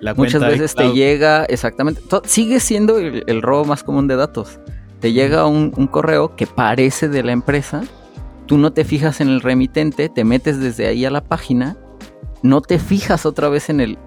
La 0.00 0.14
Muchas 0.14 0.40
veces 0.40 0.74
te 0.74 0.92
llega, 0.92 1.44
exactamente, 1.44 2.00
sigue 2.24 2.60
siendo 2.60 2.98
el, 2.98 3.22
el 3.26 3.42
robo 3.42 3.64
más 3.64 3.82
común 3.82 4.08
de 4.08 4.16
datos. 4.16 4.60
Te 5.00 5.12
llega 5.12 5.46
un, 5.46 5.72
un 5.76 5.86
correo 5.86 6.36
que 6.36 6.46
parece 6.46 7.08
de 7.08 7.22
la 7.22 7.32
empresa, 7.32 7.82
tú 8.46 8.58
no 8.58 8.72
te 8.72 8.84
fijas 8.84 9.20
en 9.20 9.28
el 9.28 9.40
remitente, 9.40 10.08
te 10.08 10.24
metes 10.24 10.60
desde 10.60 10.86
ahí 10.86 11.04
a 11.04 11.10
la 11.10 11.22
página, 11.22 11.76
no 12.42 12.60
te 12.60 12.78
fijas 12.78 13.26
otra 13.26 13.48
vez 13.48 13.68
en, 13.68 13.80
el, 13.80 13.98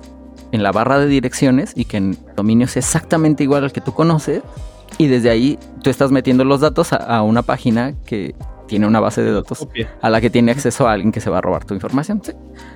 en 0.51 0.63
la 0.63 0.71
barra 0.71 0.99
de 0.99 1.07
direcciones 1.07 1.73
y 1.75 1.85
que 1.85 1.97
en 1.97 2.17
dominio 2.35 2.65
es 2.65 2.77
exactamente 2.77 3.43
igual 3.43 3.63
al 3.63 3.71
que 3.71 3.81
tú 3.81 3.93
conoces, 3.93 4.41
y 4.97 5.07
desde 5.07 5.29
ahí 5.29 5.59
tú 5.83 5.89
estás 5.89 6.11
metiendo 6.11 6.43
los 6.43 6.61
datos 6.61 6.93
a 6.93 7.21
una 7.21 7.43
página 7.43 7.93
que 8.05 8.35
tiene 8.70 8.88
una 8.88 8.99
base 9.01 9.22
de 9.22 9.34
datos 9.34 9.67
a 10.01 10.09
la 10.09 10.22
que 10.22 10.30
tiene 10.30 10.51
acceso 10.51 10.88
a 10.88 10.93
alguien 10.93 11.11
que 11.11 11.20
se 11.20 11.30
va 11.30 11.39
a 11.39 11.41
robar 11.41 11.65
tu 11.65 11.74
información. 11.74 12.22
sí. 12.24 12.32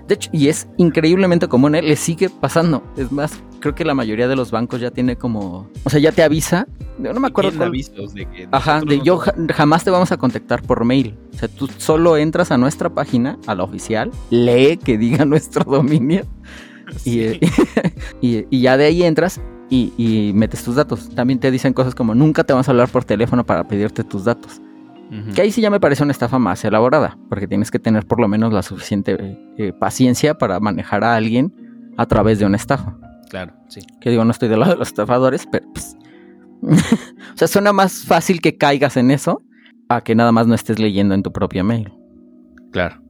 De 0.08 0.16
hecho, 0.16 0.30
y 0.34 0.50
es 0.50 0.68
increíblemente 0.78 1.48
común, 1.48 1.76
¿eh? 1.76 1.82
le 1.82 1.96
sigue 1.96 2.30
pasando. 2.30 2.84
Es 2.98 3.12
más, 3.12 3.42
creo 3.62 3.74
que 3.76 3.86
la 3.86 3.94
mayoría 3.94 4.28
de 4.28 4.36
los 4.36 4.52
bancos 4.52 4.82
ya 4.82 4.92
tiene 4.92 5.16
como, 5.16 5.70
o 5.86 5.90
sea, 5.90 6.00
ya 6.02 6.12
te 6.12 6.24
avisa. 6.24 6.68
No 6.98 7.18
me 7.20 7.28
acuerdo. 7.28 7.52
Cuál- 7.56 7.70
avisos 7.70 8.14
de 8.14 8.26
que 8.26 8.48
Ajá, 8.52 8.82
de 8.82 8.98
no 8.98 9.04
yo 9.04 9.22
somos- 9.24 9.52
jamás 9.54 9.84
te 9.86 9.92
vamos 9.92 10.12
a 10.12 10.18
contactar 10.18 10.62
por 10.64 10.84
mail. 10.84 11.18
O 11.34 11.38
sea, 11.38 11.48
tú 11.48 11.70
solo 11.78 12.18
entras 12.18 12.52
a 12.52 12.58
nuestra 12.58 12.90
página, 12.90 13.38
a 13.48 13.56
la 13.56 13.64
oficial, 13.64 14.12
lee 14.30 14.78
que 14.78 14.98
diga 14.98 15.24
nuestro 15.26 15.64
dominio 15.64 16.24
y, 17.06 17.20
eh, 17.22 17.40
y, 18.22 18.46
y 18.50 18.62
ya 18.62 18.76
de 18.78 18.86
ahí 18.86 19.04
entras 19.04 19.40
y, 19.70 19.94
y 19.98 20.34
metes 20.34 20.64
tus 20.64 20.76
datos. 20.76 21.10
También 21.16 21.40
te 21.40 21.50
dicen 21.50 21.74
cosas 21.74 21.96
como 21.96 22.14
nunca 22.14 22.44
te 22.44 22.52
vamos 22.54 22.68
a 22.68 22.72
hablar 22.72 22.90
por 22.90 23.06
teléfono 23.06 23.46
para 23.46 23.64
pedirte 23.68 24.04
tus 24.04 24.26
datos. 24.26 24.62
Que 25.36 25.42
ahí 25.42 25.52
sí 25.52 25.62
ya 25.62 25.70
me 25.70 25.80
parece 25.80 26.04
una 26.04 26.12
estafa 26.12 26.40
más 26.40 26.64
elaborada, 26.66 27.18
porque 27.30 27.48
tienes 27.48 27.70
que 27.72 27.80
tener 27.80 28.06
por 28.06 28.20
lo 28.20 28.28
menos 28.28 28.52
la 28.52 28.64
suficiente 28.64 29.38
eh, 29.58 29.74
paciencia 29.74 30.38
para 30.38 30.60
manejar 30.60 31.04
a 31.04 31.16
alguien 31.16 31.54
a 31.98 32.06
través 32.06 32.40
de 32.40 32.46
una 32.46 32.58
estafa. 32.58 32.98
Claro, 33.30 33.54
sí. 33.68 33.82
Que 34.02 34.10
digo, 34.10 34.26
no 34.26 34.32
estoy 34.32 34.50
del 34.50 34.60
lado 34.60 34.74
de 34.74 34.80
los 34.80 34.88
estafadores, 34.88 35.48
pero 35.52 35.66
pues... 35.72 35.96
o 36.64 37.38
sea, 37.38 37.48
suena 37.48 37.74
más 37.74 38.06
fácil 38.06 38.42
que 38.42 38.58
caigas 38.58 38.98
en 38.98 39.12
eso 39.12 39.44
a 39.90 40.02
que 40.02 40.16
nada 40.16 40.32
más 40.32 40.48
no 40.48 40.56
estés 40.56 40.80
leyendo 40.80 41.14
en 41.14 41.24
tu 41.24 41.32
propia 41.32 41.64
mail. 41.64 41.94
Claro. 42.72 43.02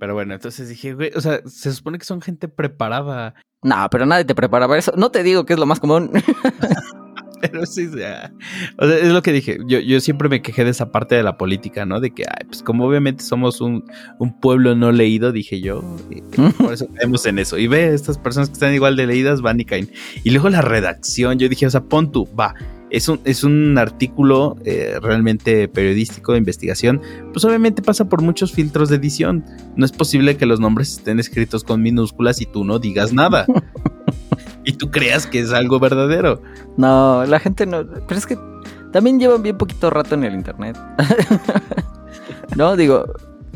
Pero 0.00 0.14
bueno, 0.14 0.34
entonces 0.34 0.68
dije, 0.68 0.94
güey, 0.94 1.10
o 1.14 1.20
sea, 1.20 1.40
se 1.46 1.72
supone 1.72 1.98
que 1.98 2.04
son 2.04 2.20
gente 2.20 2.48
preparada. 2.48 3.34
No, 3.62 3.76
pero 3.90 4.06
nadie 4.06 4.24
te 4.24 4.34
prepara 4.34 4.66
para 4.66 4.78
eso. 4.78 4.92
No 4.96 5.10
te 5.10 5.22
digo 5.22 5.46
que 5.46 5.52
es 5.52 5.58
lo 5.58 5.66
más 5.66 5.80
común. 5.80 6.10
Pero 7.50 7.66
sí, 7.66 7.88
sea, 7.88 8.32
o 8.78 8.86
sea, 8.86 8.98
es 8.98 9.12
lo 9.12 9.22
que 9.22 9.32
dije. 9.32 9.58
Yo, 9.66 9.78
yo 9.80 10.00
siempre 10.00 10.28
me 10.28 10.42
quejé 10.42 10.64
de 10.64 10.70
esa 10.70 10.90
parte 10.90 11.14
de 11.14 11.22
la 11.22 11.36
política, 11.36 11.84
¿no? 11.84 12.00
De 12.00 12.10
que, 12.10 12.24
ay, 12.24 12.46
pues 12.46 12.62
como 12.62 12.86
obviamente 12.86 13.22
somos 13.22 13.60
un, 13.60 13.84
un 14.18 14.40
pueblo 14.40 14.74
no 14.74 14.92
leído, 14.92 15.32
dije 15.32 15.60
yo, 15.60 15.82
por 16.58 16.72
eso 16.72 16.86
caemos 16.94 17.26
en 17.26 17.38
eso. 17.38 17.58
Y 17.58 17.66
ve, 17.66 17.92
estas 17.94 18.18
personas 18.18 18.48
que 18.48 18.54
están 18.54 18.74
igual 18.74 18.96
de 18.96 19.06
leídas 19.06 19.42
van 19.42 19.60
y 19.60 19.64
caen. 19.64 19.90
Y 20.22 20.30
luego 20.30 20.48
la 20.48 20.62
redacción, 20.62 21.38
yo 21.38 21.48
dije, 21.48 21.66
o 21.66 21.70
sea, 21.70 21.82
pon 21.82 22.10
tú, 22.10 22.28
va. 22.38 22.54
Es 22.90 23.08
un, 23.08 23.20
es 23.24 23.42
un 23.42 23.76
artículo 23.76 24.56
eh, 24.64 24.98
realmente 25.02 25.66
periodístico 25.66 26.32
de 26.32 26.38
investigación. 26.38 27.02
Pues 27.32 27.44
obviamente 27.44 27.82
pasa 27.82 28.08
por 28.08 28.22
muchos 28.22 28.52
filtros 28.52 28.88
de 28.88 28.96
edición. 28.96 29.44
No 29.74 29.84
es 29.84 29.90
posible 29.90 30.36
que 30.36 30.46
los 30.46 30.60
nombres 30.60 30.92
estén 30.98 31.18
escritos 31.18 31.64
con 31.64 31.82
minúsculas 31.82 32.40
y 32.40 32.46
tú 32.46 32.64
no 32.64 32.78
digas 32.78 33.12
nada. 33.12 33.46
y 34.64 34.72
tú 34.72 34.90
creas 34.90 35.26
que 35.26 35.40
es 35.40 35.52
algo 35.52 35.78
verdadero. 35.78 36.40
No, 36.76 37.24
la 37.26 37.38
gente 37.38 37.66
no. 37.66 37.84
Pero 37.86 38.18
es 38.18 38.26
que 38.26 38.38
también 38.92 39.18
llevan 39.18 39.42
bien 39.42 39.58
poquito 39.58 39.90
rato 39.90 40.14
en 40.14 40.24
el 40.24 40.34
internet. 40.34 40.78
no, 42.56 42.76
digo, 42.76 43.04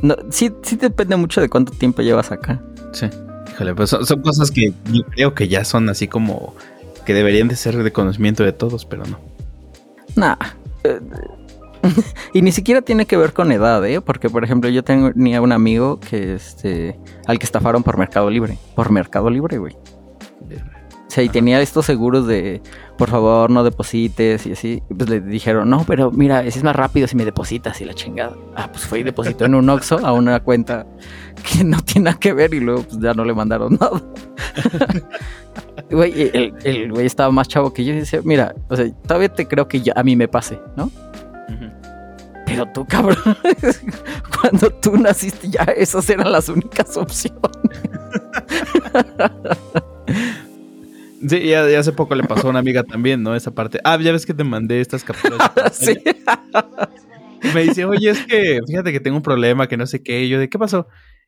no, 0.03 0.17
sí, 0.31 0.53
sí 0.63 0.77
depende 0.77 1.17
mucho 1.17 1.41
de 1.41 1.49
cuánto 1.49 1.73
tiempo 1.73 2.03
llevas 2.03 2.31
acá. 2.31 2.61
Sí. 2.93 3.07
Híjole, 3.53 3.75
pues 3.75 3.91
son, 3.91 4.07
son 4.07 4.21
cosas 4.23 4.51
que 4.51 4.73
yo 4.93 5.03
creo 5.11 5.35
que 5.35 5.49
ya 5.49 5.65
son 5.65 5.89
así 5.89 6.07
como 6.09 6.55
que 7.05 7.15
deberían 7.15 7.49
de 7.49 7.57
ser 7.57 7.83
de 7.83 7.93
conocimiento 7.93 8.45
de 8.45 8.53
todos, 8.53 8.85
pero 8.85 9.05
no. 9.07 9.19
Nah. 10.15 10.37
y 12.35 12.43
ni 12.43 12.53
siquiera 12.53 12.83
tiene 12.83 13.07
que 13.07 13.17
ver 13.17 13.33
con 13.33 13.51
edad, 13.53 13.85
¿eh? 13.87 14.01
Porque, 14.01 14.29
por 14.29 14.45
ejemplo, 14.45 14.69
yo 14.69 14.83
tenía 14.85 15.41
un 15.41 15.53
amigo 15.53 16.01
que, 16.01 16.35
este, 16.35 16.99
al 17.27 17.39
que 17.39 17.45
estafaron 17.45 17.83
por 17.83 17.97
Mercado 17.97 18.29
Libre. 18.31 18.59
Por 18.75 18.91
Mercado 18.91 19.31
Libre, 19.31 19.59
güey. 19.59 19.77
O 21.09 21.11
sea, 21.11 21.25
y 21.25 21.31
tenía 21.31 21.59
estos 21.63 21.87
seguros 21.87 22.27
de, 22.27 22.61
por 22.99 23.09
favor, 23.09 23.51
no 23.51 23.65
deposites 23.65 24.47
y 24.47 24.53
así. 24.53 24.83
Y 24.91 24.95
pues 24.95 25.09
le 25.09 25.21
dijeron, 25.21 25.71
no, 25.71 25.85
pero 25.87 26.11
mira, 26.11 26.45
es 26.45 26.63
más 26.63 26.77
rápido 26.77 27.09
si 27.09 27.17
me 27.17 27.25
depositas 27.25 27.81
y 27.81 27.87
la 27.87 27.95
chingada. 27.95 28.37
Ah, 28.55 28.69
pues 28.71 28.85
fue 28.85 29.01
y 29.01 29.03
depositó 29.05 29.47
en 29.47 29.55
un 29.55 29.71
Oxxo 29.71 30.05
a 30.05 30.13
una 30.13 30.41
cuenta 30.41 30.87
que 31.51 31.65
no 31.65 31.81
tiene 31.81 32.07
nada 32.07 32.19
que 32.21 32.35
ver 32.35 32.53
y 32.53 32.61
luego 32.61 32.83
pues 32.83 33.01
ya 33.01 33.15
no 33.15 33.25
le 33.25 33.35
mandaron 33.35 33.79
nada. 33.81 34.03
Güey, 35.91 36.31
el, 36.35 36.55
el 36.65 36.93
güey 36.93 37.07
estaba 37.07 37.31
más 37.31 37.49
chavo 37.49 37.73
que 37.73 37.85
yo 37.85 37.95
y 37.95 38.01
decía, 38.01 38.21
mira, 38.23 38.55
o 38.69 38.77
sea, 38.77 38.91
todavía 39.07 39.29
te 39.29 39.47
creo 39.47 39.69
que 39.69 39.81
ya 39.81 39.95
a 39.97 40.03
mí 40.03 40.17
me 40.17 40.29
pase, 40.29 40.61
¿no? 40.77 40.91
Pero 42.49 42.67
tú, 42.67 42.85
cabrón, 42.87 43.17
cuando 44.41 44.71
tú 44.71 44.97
naciste 44.97 45.51
ya 45.51 45.65
esas 45.77 46.09
eran 46.09 46.33
las 46.33 46.49
únicas 46.49 46.97
opciones. 46.97 47.41
Sí, 51.27 51.37
y 51.37 51.49
ya, 51.49 51.69
ya 51.69 51.81
hace 51.81 51.93
poco 51.93 52.15
le 52.15 52.25
pasó 52.25 52.47
a 52.47 52.51
una 52.51 52.59
amiga 52.61 52.85
también, 52.85 53.23
¿no? 53.23 53.35
Esa 53.35 53.53
parte. 53.53 53.81
Ah, 53.85 53.99
ya 54.01 54.13
ves 54.13 54.27
que 54.27 54.35
te 54.35 54.45
mandé 54.45 54.81
estas 54.81 55.05
capturas. 55.05 55.51
sí. 55.73 55.99
Me 57.55 57.63
dice, 57.63 57.85
oye, 57.85 58.11
es 58.11 58.25
que 58.27 58.61
fíjate 58.67 58.93
que 58.93 59.01
tengo 59.01 59.17
un 59.17 59.23
problema, 59.23 59.69
que 59.69 59.77
no 59.77 59.87
sé 59.87 60.03
qué. 60.03 60.23
Y 60.23 60.29
yo, 60.29 60.39
¿de 60.39 60.49
qué 60.49 60.59
pasó? 60.59 60.87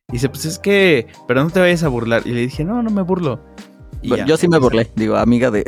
Y 0.08 0.14
dice, 0.14 0.28
pues 0.28 0.44
es 0.44 0.58
que, 0.58 1.06
pero 1.26 1.42
no 1.42 1.50
te 1.50 1.60
vayas 1.60 1.82
a 1.82 1.88
burlar. 1.88 2.22
Y 2.24 2.30
le 2.30 2.40
dije, 2.42 2.64
no, 2.64 2.82
no 2.82 2.90
me 2.90 3.02
burlo. 3.02 3.40
Y 4.02 4.08
Bueno, 4.08 4.24
ya. 4.24 4.30
yo 4.30 4.36
sí 4.36 4.48
me 4.48 4.58
burlé, 4.58 4.88
digo, 4.96 5.16
amiga 5.16 5.50
de... 5.50 5.64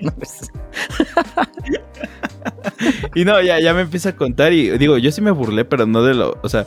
No, 0.00 0.12
pues, 0.12 0.50
Y 3.14 3.24
no, 3.24 3.40
ya, 3.40 3.60
ya 3.60 3.74
me 3.74 3.82
empieza 3.82 4.10
a 4.10 4.16
contar 4.16 4.52
y 4.52 4.76
digo, 4.78 4.98
yo 4.98 5.10
sí 5.10 5.20
me 5.20 5.30
burlé, 5.30 5.64
pero 5.64 5.86
no 5.86 6.02
de 6.02 6.14
lo, 6.14 6.38
o 6.42 6.48
sea, 6.48 6.66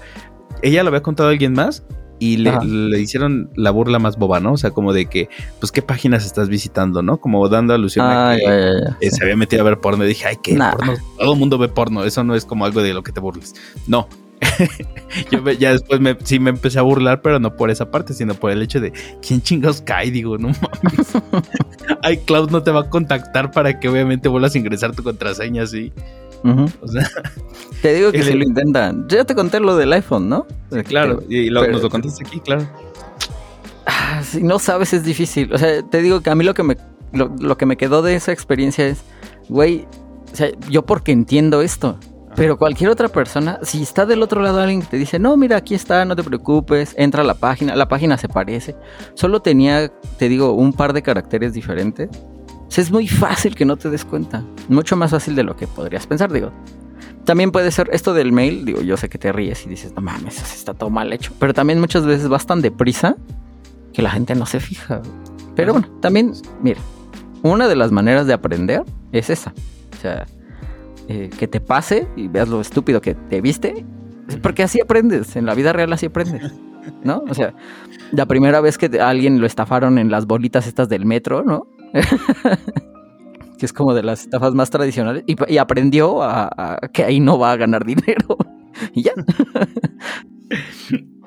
ella 0.62 0.84
lo 0.84 0.90
había 0.90 1.02
contado 1.02 1.30
a 1.30 1.32
alguien 1.32 1.54
más 1.54 1.84
y 2.22 2.38
le, 2.38 3.00
hicieron 3.00 3.50
la 3.56 3.72
burla 3.72 3.98
más 3.98 4.16
boba, 4.16 4.40
¿no? 4.40 4.54
O 4.54 4.58
sea, 4.58 4.70
como 4.70 4.94
de 4.94 5.08
que, 5.08 5.28
pues, 5.60 5.72
¿qué 5.72 5.82
páginas 5.82 6.24
estás 6.24 6.50
visitando, 6.50 7.02
no? 7.02 7.18
Como 7.18 7.50
dando 7.50 7.74
alusión 7.74 8.06
a 8.06 8.30
ah, 8.30 8.36
que 8.36 8.44
ya, 8.44 8.50
ya, 8.52 8.74
ya. 8.80 8.98
eh, 9.02 9.10
se 9.10 9.24
había 9.24 9.36
metido 9.36 9.64
a 9.64 9.66
ver 9.66 9.80
porno 9.80 10.06
y 10.06 10.08
dije, 10.08 10.28
ay, 10.28 10.38
¿qué? 10.44 10.54
Nah. 10.54 10.72
Porno? 10.72 10.94
Todo 11.18 11.34
el 11.34 11.40
mundo 11.40 11.58
ve 11.58 11.68
porno, 11.68 12.04
eso 12.04 12.24
no 12.24 12.36
es 12.36 12.46
como 12.46 12.64
algo 12.66 12.84
de 12.84 12.94
lo 12.94 13.02
que 13.02 13.12
te 13.12 13.20
burles. 13.20 13.56
No. 13.88 14.08
yo 15.32 15.42
me- 15.42 15.58
ya 15.58 15.72
después 15.72 16.00
me, 16.00 16.16
sí 16.24 16.38
me 16.38 16.52
empecé 16.52 16.78
a 16.78 16.84
burlar, 16.84 17.24
pero 17.24 17.40
no 17.40 17.56
por 17.56 17.72
esa 17.72 17.90
parte, 17.90 18.14
sino 18.14 18.36
por 18.36 18.52
el 18.52 18.62
hecho 18.62 18.80
de, 18.80 18.94
¿quién 19.28 19.42
chingados 19.42 19.82
cae? 19.82 20.12
Digo, 20.12 20.38
no 20.38 20.50
mames. 20.50 21.14
iCloud 22.12 22.52
no 22.52 22.62
te 22.62 22.70
va 22.70 22.82
a 22.82 22.90
contactar 22.92 23.50
para 23.50 23.80
que 23.80 23.90
obviamente 23.90 24.30
vuelvas 24.30 24.54
a 24.54 24.60
ingresar 24.60 24.96
tu 24.96 25.02
contraseña 25.02 25.64
así. 25.64 25.92
Ujú. 26.44 26.66
O 26.82 26.88
sea, 26.88 27.08
Te 27.82 27.94
digo 27.94 28.12
que 28.12 28.18
El- 28.20 28.26
si 28.26 28.34
lo 28.34 28.44
intentan. 28.44 29.08
Yo 29.08 29.18
ya 29.18 29.26
te 29.26 29.36
conté 29.36 29.60
lo 29.60 29.76
del 29.78 29.94
iPhone, 29.94 30.30
¿no? 30.30 30.48
claro, 30.88 31.20
Que- 31.20 31.36
y 31.36 31.50
lo- 31.50 31.62
pero- 31.62 31.74
nos 31.74 31.84
lo 31.84 31.90
contaste 31.90 32.26
aquí, 32.26 32.40
claro. 32.40 32.68
Ah, 33.86 34.22
si 34.24 34.44
no 34.44 34.60
sabes 34.60 34.94
es 34.94 35.04
difícil. 35.04 35.54
O 35.54 35.58
sea, 35.58 35.82
te 35.84 36.02
digo 36.02 36.22
que 36.22 36.30
a 36.30 36.36
mí 36.36 36.44
lo 36.44 36.54
que 36.54 36.64
me, 36.64 36.78
lo, 37.14 37.32
lo 37.40 37.58
que 37.58 37.66
me 37.66 37.78
quedó 37.78 38.02
de 38.02 38.16
esa 38.16 38.32
experiencia 38.32 38.88
es, 38.88 39.02
güey, 39.50 39.88
o 40.32 40.36
sea, 40.36 40.50
yo 40.70 40.86
porque 40.86 41.12
entiendo 41.12 41.62
esto. 41.62 41.98
Pero 42.34 42.58
cualquier 42.58 42.90
otra 42.90 43.10
persona, 43.10 43.60
si 43.62 43.82
está 43.84 44.06
del 44.06 44.24
otro 44.24 44.42
lado 44.42 44.62
alguien 44.62 44.80
que 44.82 44.88
te 44.88 44.96
dice, 44.98 45.20
no, 45.20 45.36
mira, 45.36 45.58
aquí 45.58 45.76
está, 45.76 46.06
no 46.06 46.16
te 46.16 46.24
preocupes, 46.24 46.96
entra 46.98 47.24
a 47.24 47.26
la 47.26 47.34
página, 47.34 47.76
la 47.76 47.90
página 47.90 48.18
se 48.18 48.30
parece. 48.30 48.74
Solo 49.16 49.42
tenía, 49.42 49.92
te 50.18 50.30
digo, 50.30 50.54
un 50.54 50.72
par 50.72 50.94
de 50.94 51.02
caracteres 51.02 51.52
diferentes. 51.52 52.10
O 52.72 52.74
sea, 52.74 52.86
es 52.86 52.90
muy 52.90 53.06
fácil 53.06 53.54
que 53.54 53.66
no 53.66 53.76
te 53.76 53.90
des 53.90 54.06
cuenta. 54.06 54.46
Mucho 54.70 54.96
más 54.96 55.12
fácil 55.12 55.36
de 55.36 55.44
lo 55.44 55.58
que 55.58 55.68
podrías 55.68 56.08
pensar, 56.08 56.32
digo. 56.32 56.54
También 57.26 57.52
puede 57.52 57.70
ser 57.70 57.90
esto 57.92 58.14
del 58.14 58.32
mail, 58.32 58.64
digo, 58.64 58.82
yo 58.82 58.96
sé 58.96 59.10
que 59.10 59.18
te 59.18 59.34
ríes 59.34 59.66
y 59.66 59.70
dices, 59.70 59.94
no 59.94 60.02
mames, 60.02 60.38
eso 60.38 60.56
está 60.56 60.74
todo 60.74 60.90
mal 60.90 61.12
hecho. 61.12 61.34
Pero 61.38 61.54
también 61.54 61.82
muchas 61.82 62.06
veces 62.06 62.30
vas 62.30 62.46
tan 62.46 62.62
deprisa 62.62 63.18
que 63.92 64.02
la 64.02 64.10
gente 64.10 64.36
no 64.36 64.46
se 64.46 64.62
fija. 64.62 65.02
Pero 65.54 65.74
bueno, 65.74 65.90
también, 66.00 66.32
mira, 66.64 66.80
una 67.44 67.68
de 67.68 67.76
las 67.76 67.92
maneras 67.92 68.26
de 68.26 68.32
aprender 68.32 68.86
es 69.12 69.30
esa. 69.30 69.54
O 69.92 70.02
sea, 70.02 70.26
eh, 71.10 71.30
que 71.38 71.50
te 71.50 71.60
pase 71.60 72.08
y 72.16 72.30
veas 72.30 72.48
lo 72.48 72.62
estúpido 72.62 73.02
que 73.02 73.16
te 73.16 73.42
viste. 73.42 73.86
Porque 74.42 74.64
así 74.64 74.80
aprendes, 74.80 75.36
en 75.36 75.46
la 75.46 75.56
vida 75.56 75.74
real 75.74 75.92
así 75.92 76.06
aprendes. 76.06 76.54
¿No? 77.04 77.22
O 77.28 77.34
sea, 77.34 77.54
la 78.14 78.26
primera 78.28 78.62
vez 78.62 78.78
que 78.78 78.98
a 78.98 79.10
alguien 79.10 79.42
lo 79.42 79.46
estafaron 79.46 79.98
en 79.98 80.10
las 80.10 80.26
bolitas 80.26 80.68
estas 80.68 80.88
del 80.88 81.06
metro, 81.06 81.44
¿no? 81.44 81.68
que 83.62 83.66
es 83.66 83.74
como 83.74 83.94
de 83.94 84.02
las 84.02 84.22
estafas 84.22 84.54
más 84.54 84.72
tradicionales. 84.72 85.24
Y, 85.28 85.58
aprendió 85.58 86.24
a, 86.24 86.80
que 86.92 87.04
ahí 87.04 87.20
no 87.20 87.38
va 87.38 87.52
a 87.52 87.58
ganar 87.58 87.86
dinero. 87.86 88.38
y 88.94 89.04
ya. 89.04 89.14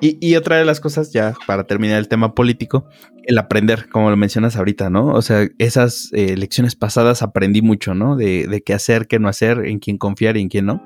Y, 0.01 0.35
otra 0.35 0.57
de 0.57 0.65
las 0.65 0.81
cosas, 0.81 1.13
ya 1.13 1.33
para 1.47 1.63
terminar 1.63 1.97
el 1.97 2.07
tema 2.07 2.35
político, 2.35 2.85
el 3.23 3.37
aprender, 3.39 3.89
como 3.89 4.11
lo 4.11 4.17
mencionas 4.17 4.55
ahorita, 4.55 4.89
¿no? 4.91 5.07
O 5.07 5.21
sea, 5.23 5.47
esas 5.57 6.09
eh, 6.11 6.35
lecciones 6.37 6.75
pasadas 6.75 7.23
aprendí 7.23 7.63
mucho, 7.63 7.95
¿no? 7.95 8.15
De, 8.15 8.61
qué 8.63 8.73
hacer, 8.73 9.07
qué 9.07 9.17
no 9.17 9.29
hacer, 9.29 9.65
en 9.65 9.79
quién 9.79 9.97
confiar 9.97 10.37
y 10.37 10.41
en 10.41 10.49
quién 10.49 10.65
no. 10.67 10.83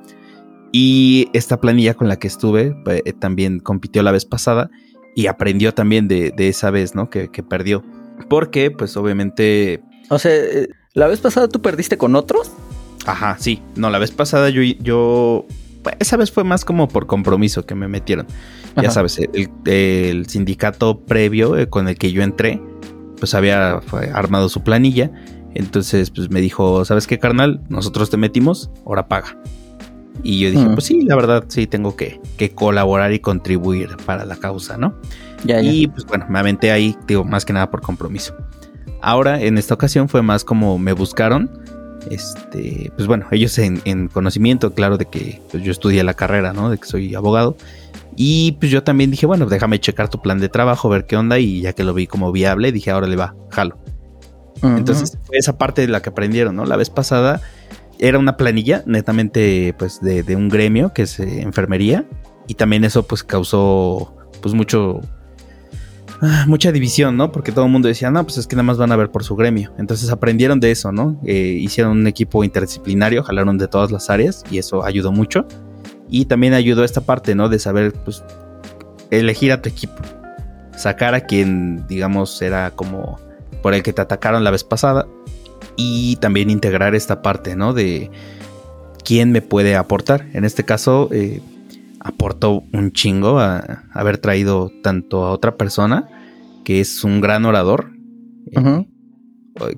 Y 0.72 1.28
esta 1.34 1.60
planilla 1.60 1.96
con 1.96 2.08
la 2.08 2.18
que 2.18 2.28
estuve 2.28 2.76
eh, 2.86 3.14
también 3.14 3.60
compitió 3.60 4.04
la 4.04 4.12
vez 4.12 4.26
pasada 4.26 4.70
y 5.16 5.26
aprendió 5.26 5.74
también 5.74 6.08
de, 6.08 6.32
esa 6.38 6.70
vez, 6.70 6.96
¿no? 6.96 7.10
Que 7.10 7.28
perdió. 7.44 7.84
Porque, 8.28 8.72
pues 8.72 8.96
obviamente, 8.98 9.82
O 10.10 10.20
sea, 10.20 10.32
eh, 10.34 10.68
la 10.94 11.08
vez 11.08 11.20
pasada 11.20 11.48
tú 11.48 11.62
perdiste 11.62 11.98
con 11.98 12.16
otros. 12.16 12.52
ajá, 13.06 13.38
sí, 13.40 13.62
no, 13.76 13.90
la 13.90 14.00
vez 14.00 14.12
pasada 14.12 14.50
yo, 14.50 14.62
yo, 14.62 15.46
pues, 15.84 15.96
esa 16.00 16.18
vez 16.18 16.32
fue 16.32 16.44
más 16.44 16.66
como 16.66 16.88
por 16.88 17.08
compromiso 17.08 17.66
que 17.66 17.76
me 17.76 17.88
metieron. 17.88 18.28
Ya 18.82 18.92
sabes, 18.92 19.18
el, 19.18 19.50
el 19.66 20.28
sindicato 20.28 21.00
previo 21.02 21.58
eh, 21.58 21.68
con 21.68 21.88
el 21.90 21.98
que 21.98 22.12
yo 22.14 22.22
entré, 22.24 22.62
pues 23.18 23.34
había 23.34 23.82
armado 24.14 24.48
su 24.48 24.62
planilla. 24.64 25.12
Entonces, 25.54 26.12
pues 26.12 26.30
me 26.30 26.40
dijo, 26.40 26.86
¿sabes 26.86 27.06
qué, 27.08 27.20
carnal? 27.20 27.62
Nosotros 27.68 28.10
te 28.10 28.16
metimos, 28.18 28.70
ahora 28.86 29.08
paga. 29.10 29.36
Y 30.24 30.40
yo 30.40 30.52
dije, 30.52 30.66
pues 30.74 30.86
sí, 30.86 31.02
la 31.02 31.16
verdad, 31.16 31.46
sí, 31.48 31.66
tengo 31.68 31.96
que, 31.96 32.22
que 32.38 32.52
colaborar 32.52 33.12
y 33.12 33.20
contribuir 33.20 33.98
para 34.06 34.24
la 34.26 34.36
causa, 34.38 34.78
¿no? 34.78 34.96
Ya, 35.44 35.62
ya. 35.62 35.72
Y 35.72 35.88
pues 35.88 36.06
bueno, 36.06 36.26
me 36.30 36.40
aventé 36.40 36.72
ahí, 36.72 36.98
digo, 37.08 37.24
más 37.24 37.46
que 37.46 37.54
nada 37.54 37.70
por 37.70 37.82
compromiso. 37.82 38.36
Ahora, 39.02 39.42
en 39.42 39.58
esta 39.58 39.74
ocasión 39.74 40.10
fue 40.10 40.22
más 40.22 40.44
como 40.44 40.78
me 40.78 40.94
buscaron. 40.94 41.50
Este, 42.10 42.92
pues 42.96 43.08
bueno, 43.08 43.28
ellos 43.32 43.58
en, 43.58 43.82
en 43.86 44.08
conocimiento, 44.08 44.74
claro, 44.74 44.98
de 44.98 45.06
que 45.06 45.42
pues, 45.52 45.64
yo 45.64 45.72
estudié 45.72 46.04
la 46.04 46.14
carrera, 46.14 46.54
¿no? 46.54 46.70
De 46.70 46.78
que 46.78 46.86
soy 46.86 47.16
abogado. 47.16 47.56
Y 48.16 48.54
pues 48.54 48.72
yo 48.72 48.84
también 48.84 49.12
dije, 49.12 49.26
bueno, 49.26 49.46
déjame 49.46 49.80
checar 49.80 50.10
tu 50.10 50.22
plan 50.22 50.40
de 50.40 50.50
trabajo, 50.50 50.90
ver 50.90 51.06
qué 51.06 51.16
onda. 51.16 51.40
Y 51.40 51.62
ya 51.62 51.74
que 51.74 51.84
lo 51.84 51.94
vi 51.94 52.08
como 52.08 52.32
viable, 52.32 52.72
dije, 52.72 52.92
ahora 52.92 53.08
le 53.08 53.16
va, 53.16 53.36
jalo. 53.50 53.78
Ujú. 54.58 54.78
Entonces 54.78 55.18
fue 55.24 55.38
esa 55.38 55.58
parte 55.58 55.82
de 55.82 55.88
la 55.88 56.02
que 56.02 56.10
aprendieron, 56.10 56.56
¿no? 56.56 56.66
La 56.66 56.76
vez 56.76 56.90
pasada 56.90 57.42
era 58.00 58.18
una 58.18 58.38
planilla 58.38 58.84
netamente 58.86 59.76
pues 59.78 60.00
de, 60.02 60.24
de 60.24 60.36
un 60.36 60.50
gremio 60.50 60.94
que 60.94 61.04
es 61.04 61.20
eh, 61.20 61.42
enfermería 61.42 62.06
y 62.48 62.56
también 62.56 62.86
eso 62.86 63.04
pues 63.04 63.24
causó 63.24 64.16
pues 64.42 64.54
mucho 64.54 65.02
mucha 66.48 66.72
división, 66.72 67.18
¿no? 67.18 67.32
Porque 67.32 67.52
todo 67.52 67.66
el 67.66 67.72
mundo 67.72 67.88
decía, 67.88 68.12
no, 68.12 68.24
pues 68.24 68.38
es 68.38 68.48
que 68.48 68.56
nada 68.56 68.64
más 68.64 68.78
van 68.78 68.92
a 68.92 68.96
ver 68.96 69.10
por 69.10 69.24
su 69.24 69.36
gremio. 69.36 69.72
Entonces 69.78 70.10
aprendieron 70.12 70.60
de 70.60 70.72
eso, 70.72 70.92
¿no? 70.92 71.20
Eh, 71.26 71.58
hicieron 71.60 71.98
un 71.98 72.08
equipo 72.08 72.44
interdisciplinario, 72.44 73.24
jalaron 73.24 73.58
de 73.58 73.68
todas 73.68 73.92
las 73.92 74.10
áreas 74.10 74.44
y 74.52 74.58
eso 74.58 74.84
ayudó 74.84 75.12
mucho. 75.12 75.46
Y 76.10 76.26
también 76.26 76.54
ayudó 76.54 76.84
esta 76.84 77.02
parte, 77.02 77.36
¿no? 77.36 77.50
De 77.50 77.60
saber 77.60 77.94
pues 77.94 78.24
elegir 79.12 79.52
a 79.52 79.62
tu 79.62 79.70
equipo. 79.70 79.96
Sacar 80.76 81.14
a 81.14 81.22
quien, 81.22 81.88
digamos, 81.88 82.42
era 82.42 82.72
como 82.72 83.20
por 83.62 83.74
el 83.74 83.84
que 83.84 83.94
te 83.94 84.02
atacaron 84.02 84.44
la 84.44 84.52
vez 84.52 84.64
pasada 84.64 85.06
y 85.76 86.16
también 86.18 86.50
integrar 86.50 86.96
esta 86.96 87.22
parte, 87.22 87.56
¿no? 87.56 87.74
De 87.74 88.10
quién 89.04 89.32
me 89.32 89.42
puede 89.42 89.76
aportar. 89.76 90.26
En 90.34 90.46
este 90.46 90.64
caso, 90.64 91.10
eh, 91.12 91.42
aportó 92.00 92.64
un 92.74 92.92
chingo 92.92 93.40
a 93.40 93.84
haber 93.94 94.18
traído 94.18 94.72
tanto 94.84 95.26
a 95.26 95.32
otra 95.32 95.58
persona, 95.58 96.08
que 96.64 96.80
es 96.80 97.04
un 97.04 97.22
gran 97.22 97.46
orador, 97.46 97.92
eh, 98.52 98.86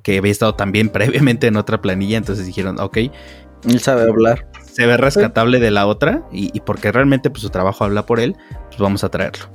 que 0.03 0.17
había 0.17 0.31
estado 0.31 0.55
también 0.55 0.89
previamente 0.93 1.47
en 1.47 1.57
otra 1.57 1.81
planilla, 1.81 2.17
entonces 2.17 2.45
dijeron, 2.45 2.79
ok. 2.79 2.97
Él 3.67 3.79
sabe 3.79 4.03
hablar. 4.03 4.47
Se 4.63 4.85
ve 4.85 4.97
rescatable 4.97 5.59
de 5.59 5.69
la 5.69 5.85
otra 5.85 6.23
y, 6.31 6.59
porque 6.61 6.91
realmente 6.91 7.29
pues, 7.29 7.41
su 7.41 7.49
trabajo 7.49 7.83
habla 7.83 8.05
por 8.05 8.19
él, 8.19 8.35
pues 8.67 8.79
vamos 8.79 9.03
a 9.03 9.09
traerlo. 9.09 9.45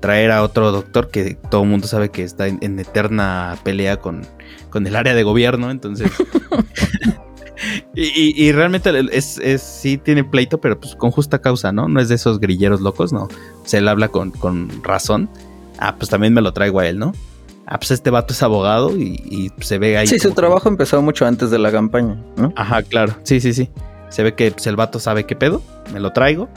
Traer 0.00 0.30
a 0.30 0.42
otro 0.42 0.72
doctor 0.72 1.10
que 1.10 1.36
todo 1.50 1.62
el 1.62 1.68
mundo 1.68 1.86
sabe 1.86 2.10
que 2.10 2.22
está 2.22 2.48
en, 2.48 2.78
eterna 2.78 3.56
pelea 3.62 3.98
con, 3.98 4.26
con 4.70 4.86
el 4.86 4.96
área 4.96 5.14
de 5.14 5.22
gobierno, 5.22 5.70
entonces 5.70 6.10
Y, 7.94 8.52
realmente 8.52 8.90
es, 9.12 9.38
es, 9.38 9.62
sí 9.62 9.98
tiene 9.98 10.24
pleito, 10.24 10.60
pero 10.60 10.78
pues 10.80 10.94
con 10.94 11.10
justa 11.10 11.40
causa, 11.40 11.72
¿no? 11.72 11.88
No 11.88 12.00
es 12.00 12.08
de 12.08 12.14
esos 12.14 12.40
grilleros 12.40 12.80
locos, 12.80 13.12
no. 13.12 13.28
Se 13.64 13.80
le 13.80 13.90
habla 13.90 14.08
con, 14.08 14.32
razón. 14.82 15.28
Ah, 15.78 15.96
pues 15.96 16.10
también 16.10 16.32
me 16.34 16.40
lo 16.40 16.52
traigo 16.52 16.80
a 16.80 16.86
él, 16.86 16.98
¿no? 16.98 17.12
Ah, 17.66 17.78
pues 17.78 17.90
este 17.90 18.10
vato 18.10 18.32
es 18.32 18.42
abogado 18.42 18.96
y, 18.96 19.52
se 19.60 19.78
ve 19.78 19.96
ahí. 19.96 20.06
Sí, 20.06 20.18
su 20.18 20.32
trabajo 20.32 20.68
empezó 20.68 21.00
mucho 21.02 21.26
antes 21.26 21.50
de 21.50 21.58
la 21.58 21.70
campaña, 21.70 22.18
¿no? 22.36 22.52
Ajá, 22.56 22.82
claro. 22.82 23.14
Sí, 23.22 23.40
sí, 23.40 23.52
sí. 23.52 23.68
Se 24.08 24.22
ve 24.22 24.34
que 24.34 24.50
pues, 24.50 24.66
el 24.66 24.76
vato 24.76 24.98
sabe 24.98 25.24
qué 25.24 25.36
pedo, 25.36 25.62
me 25.92 26.00
lo 26.00 26.12
traigo. 26.12 26.48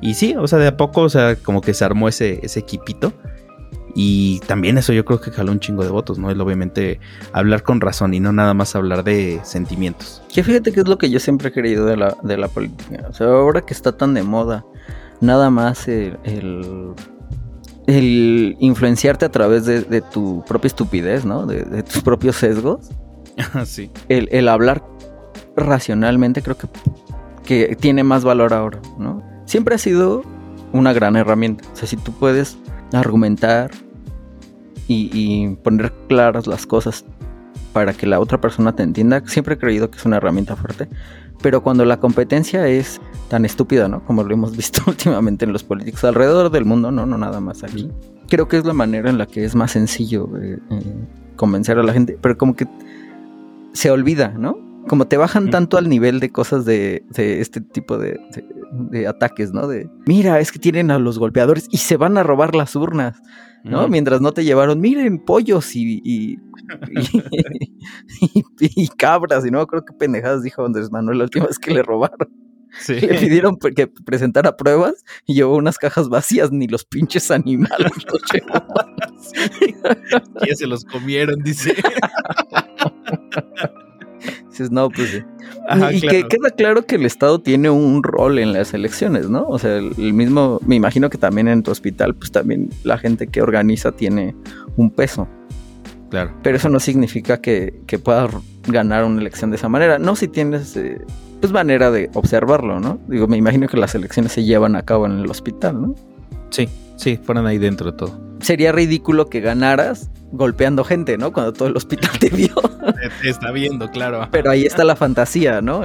Y 0.00 0.14
sí, 0.14 0.34
o 0.36 0.46
sea, 0.46 0.58
de 0.58 0.68
a 0.68 0.76
poco, 0.76 1.02
o 1.02 1.08
sea, 1.08 1.36
como 1.36 1.60
que 1.60 1.74
se 1.74 1.84
armó 1.84 2.08
ese, 2.08 2.40
ese 2.42 2.60
equipito. 2.60 3.12
Y 4.00 4.38
también 4.46 4.78
eso 4.78 4.92
yo 4.92 5.04
creo 5.04 5.20
que 5.20 5.32
jaló 5.32 5.50
un 5.50 5.58
chingo 5.58 5.82
de 5.82 5.90
votos, 5.90 6.20
¿no? 6.20 6.30
El 6.30 6.40
obviamente 6.40 7.00
hablar 7.32 7.64
con 7.64 7.80
razón 7.80 8.14
y 8.14 8.20
no 8.20 8.32
nada 8.32 8.54
más 8.54 8.76
hablar 8.76 9.02
de 9.02 9.40
sentimientos. 9.42 10.22
Que 10.32 10.44
fíjate 10.44 10.70
que 10.70 10.78
es 10.78 10.86
lo 10.86 10.98
que 10.98 11.10
yo 11.10 11.18
siempre 11.18 11.48
he 11.48 11.52
querido 11.52 11.84
de 11.84 11.96
la, 11.96 12.16
de 12.22 12.36
la 12.36 12.46
política. 12.46 13.08
O 13.10 13.12
sea, 13.12 13.26
ahora 13.26 13.62
que 13.62 13.74
está 13.74 13.96
tan 13.96 14.14
de 14.14 14.22
moda, 14.22 14.64
nada 15.20 15.50
más 15.50 15.88
el, 15.88 16.16
el, 17.88 18.56
influenciarte 18.60 19.24
a 19.24 19.32
través 19.32 19.64
de, 19.66 20.00
tu 20.00 20.44
propia 20.46 20.68
estupidez, 20.68 21.24
¿no? 21.24 21.44
De, 21.44 21.82
tus 21.82 22.00
propios 22.00 22.36
sesgos. 22.36 22.90
sí. 23.64 23.90
El, 24.08 24.28
el 24.30 24.46
hablar 24.46 24.84
racionalmente 25.56 26.40
creo 26.40 26.56
que, 26.56 26.68
que 27.44 27.74
tiene 27.74 28.04
más 28.04 28.22
valor 28.22 28.54
ahora, 28.54 28.80
¿no? 28.96 29.24
Siempre 29.44 29.74
ha 29.74 29.78
sido 29.78 30.22
una 30.72 30.92
gran 30.92 31.16
herramienta. 31.16 31.64
O 31.72 31.74
sea, 31.74 31.88
si 31.88 31.96
tú 31.96 32.12
puedes 32.12 32.56
argumentar 32.92 33.72
y, 34.88 35.56
poner 35.62 35.92
claras 36.08 36.46
las 36.46 36.66
cosas 36.66 37.04
para 37.72 37.92
que 37.92 38.06
la 38.06 38.18
otra 38.18 38.40
persona 38.40 38.74
te 38.74 38.82
entienda, 38.82 39.22
siempre 39.26 39.54
he 39.54 39.58
creído 39.58 39.90
que 39.90 39.98
es 39.98 40.06
una 40.06 40.16
herramienta 40.16 40.56
fuerte. 40.56 40.88
Pero 41.42 41.62
cuando 41.62 41.84
la 41.84 42.00
competencia 42.00 42.66
es 42.66 43.00
tan 43.28 43.44
estúpida, 43.44 43.86
¿no? 43.86 44.04
Como 44.04 44.24
lo 44.24 44.34
hemos 44.34 44.56
visto 44.56 44.82
últimamente 44.86 45.44
en 45.44 45.52
los 45.52 45.62
políticos 45.62 46.02
alrededor 46.04 46.50
del 46.50 46.64
mundo, 46.64 46.90
no, 46.90 47.06
no 47.06 47.18
nada 47.18 47.40
más 47.40 47.62
aquí. 47.62 47.90
Creo 48.28 48.48
que 48.48 48.56
es 48.56 48.64
la 48.64 48.72
manera 48.72 49.10
en 49.10 49.18
la 49.18 49.26
que 49.26 49.44
es 49.44 49.54
más 49.54 49.72
sencillo 49.72 50.28
eh, 50.40 50.58
eh, 50.70 50.82
convencer 51.36 51.78
a 51.78 51.82
la 51.82 51.92
gente, 51.92 52.18
pero 52.20 52.36
como 52.36 52.56
que 52.56 52.66
se 53.72 53.90
olvida, 53.90 54.34
¿no? 54.36 54.68
como 54.88 55.06
te 55.06 55.16
bajan 55.16 55.50
tanto 55.50 55.78
al 55.78 55.88
nivel 55.88 56.18
de 56.18 56.30
cosas 56.30 56.64
de, 56.64 57.04
este 57.14 57.60
tipo 57.60 57.98
de, 57.98 58.18
ataques, 59.06 59.52
¿no? 59.52 59.68
De, 59.68 59.88
mira, 60.06 60.40
es 60.40 60.50
que 60.50 60.58
tienen 60.58 60.90
a 60.90 60.98
los 60.98 61.18
golpeadores 61.20 61.68
y 61.70 61.76
se 61.76 61.96
van 61.96 62.18
a 62.18 62.24
robar 62.24 62.56
las 62.56 62.74
urnas, 62.74 63.22
¿no? 63.64 63.88
Mientras 63.88 64.20
no 64.20 64.32
te 64.32 64.44
llevaron, 64.44 64.80
miren, 64.80 65.18
pollos 65.24 65.74
y, 65.74 66.00
y, 66.04 66.38
y, 68.60 68.88
cabras, 68.98 69.46
y 69.46 69.50
no 69.50 69.66
creo 69.66 69.84
que 69.84 69.92
pendejadas 69.92 70.42
dijo 70.42 70.64
Andrés 70.64 70.90
Manuel 70.90 71.18
la 71.18 71.24
última 71.24 71.46
vez 71.46 71.58
que 71.58 71.72
le 71.72 71.82
robaron. 71.82 72.28
Le 72.88 73.18
pidieron 73.18 73.56
que 73.56 73.86
presentara 73.86 74.56
pruebas 74.56 75.04
y 75.26 75.34
llevó 75.34 75.56
unas 75.56 75.78
cajas 75.78 76.08
vacías, 76.08 76.52
ni 76.52 76.68
los 76.68 76.84
pinches 76.84 77.30
animales 77.30 77.92
los 78.12 78.22
ya 80.46 80.54
se 80.54 80.66
los 80.66 80.84
comieron, 80.84 81.42
dice. 81.42 81.74
No, 84.70 84.90
pues 84.90 85.24
y 85.92 86.00
que 86.00 86.26
queda 86.26 86.50
claro 86.56 86.84
que 86.84 86.96
el 86.96 87.06
Estado 87.06 87.40
tiene 87.40 87.70
un 87.70 88.02
rol 88.02 88.38
en 88.38 88.52
las 88.52 88.74
elecciones, 88.74 89.28
¿no? 89.28 89.46
O 89.48 89.58
sea, 89.58 89.76
el, 89.76 90.12
mismo, 90.12 90.58
me 90.66 90.76
imagino 90.76 91.10
que 91.10 91.18
también 91.18 91.48
en 91.48 91.62
tu 91.62 91.70
hospital, 91.70 92.14
pues 92.14 92.32
también 92.32 92.70
la 92.84 92.98
gente 92.98 93.26
que 93.26 93.42
organiza 93.42 93.92
tiene 93.92 94.34
un 94.76 94.90
peso. 94.90 95.28
Claro. 96.10 96.32
Pero 96.42 96.56
eso 96.56 96.68
no 96.70 96.80
significa 96.80 97.40
que, 97.40 97.82
que 97.86 97.98
puedas 97.98 98.34
ganar 98.66 99.04
una 99.04 99.20
elección 99.20 99.50
de 99.50 99.56
esa 99.56 99.68
manera. 99.68 99.98
No 99.98 100.16
si 100.16 100.26
tienes, 100.26 100.76
eh, 100.76 101.00
pues, 101.40 101.52
manera 101.52 101.90
de 101.90 102.10
observarlo, 102.14 102.80
¿no? 102.80 102.98
Digo, 103.08 103.26
me 103.26 103.36
imagino 103.36 103.68
que 103.68 103.76
las 103.76 103.94
elecciones 103.94 104.32
se 104.32 104.44
llevan 104.44 104.74
a 104.74 104.82
cabo 104.82 105.06
en 105.06 105.18
el 105.18 105.30
hospital, 105.30 105.82
¿no? 105.82 105.94
Sí, 106.50 106.68
sí, 106.98 107.18
fueron 107.22 107.46
ahí 107.46 107.56
dentro 107.56 107.92
de 107.92 107.96
todo. 107.96 108.20
Sería 108.40 108.72
ridículo 108.72 109.30
que 109.30 109.40
ganaras 109.40 110.10
golpeando 110.30 110.84
gente, 110.84 111.16
¿no? 111.16 111.32
Cuando 111.32 111.54
todo 111.54 111.68
el 111.68 111.76
hospital 111.76 112.10
te 112.18 112.28
vio. 112.28 112.54
Te, 113.22 113.30
está 113.30 113.50
viendo, 113.50 113.90
claro. 113.90 114.28
Pero 114.30 114.50
ahí 114.50 114.64
está 114.64 114.84
la 114.84 114.96
fantasía, 114.96 115.62
¿no? 115.62 115.82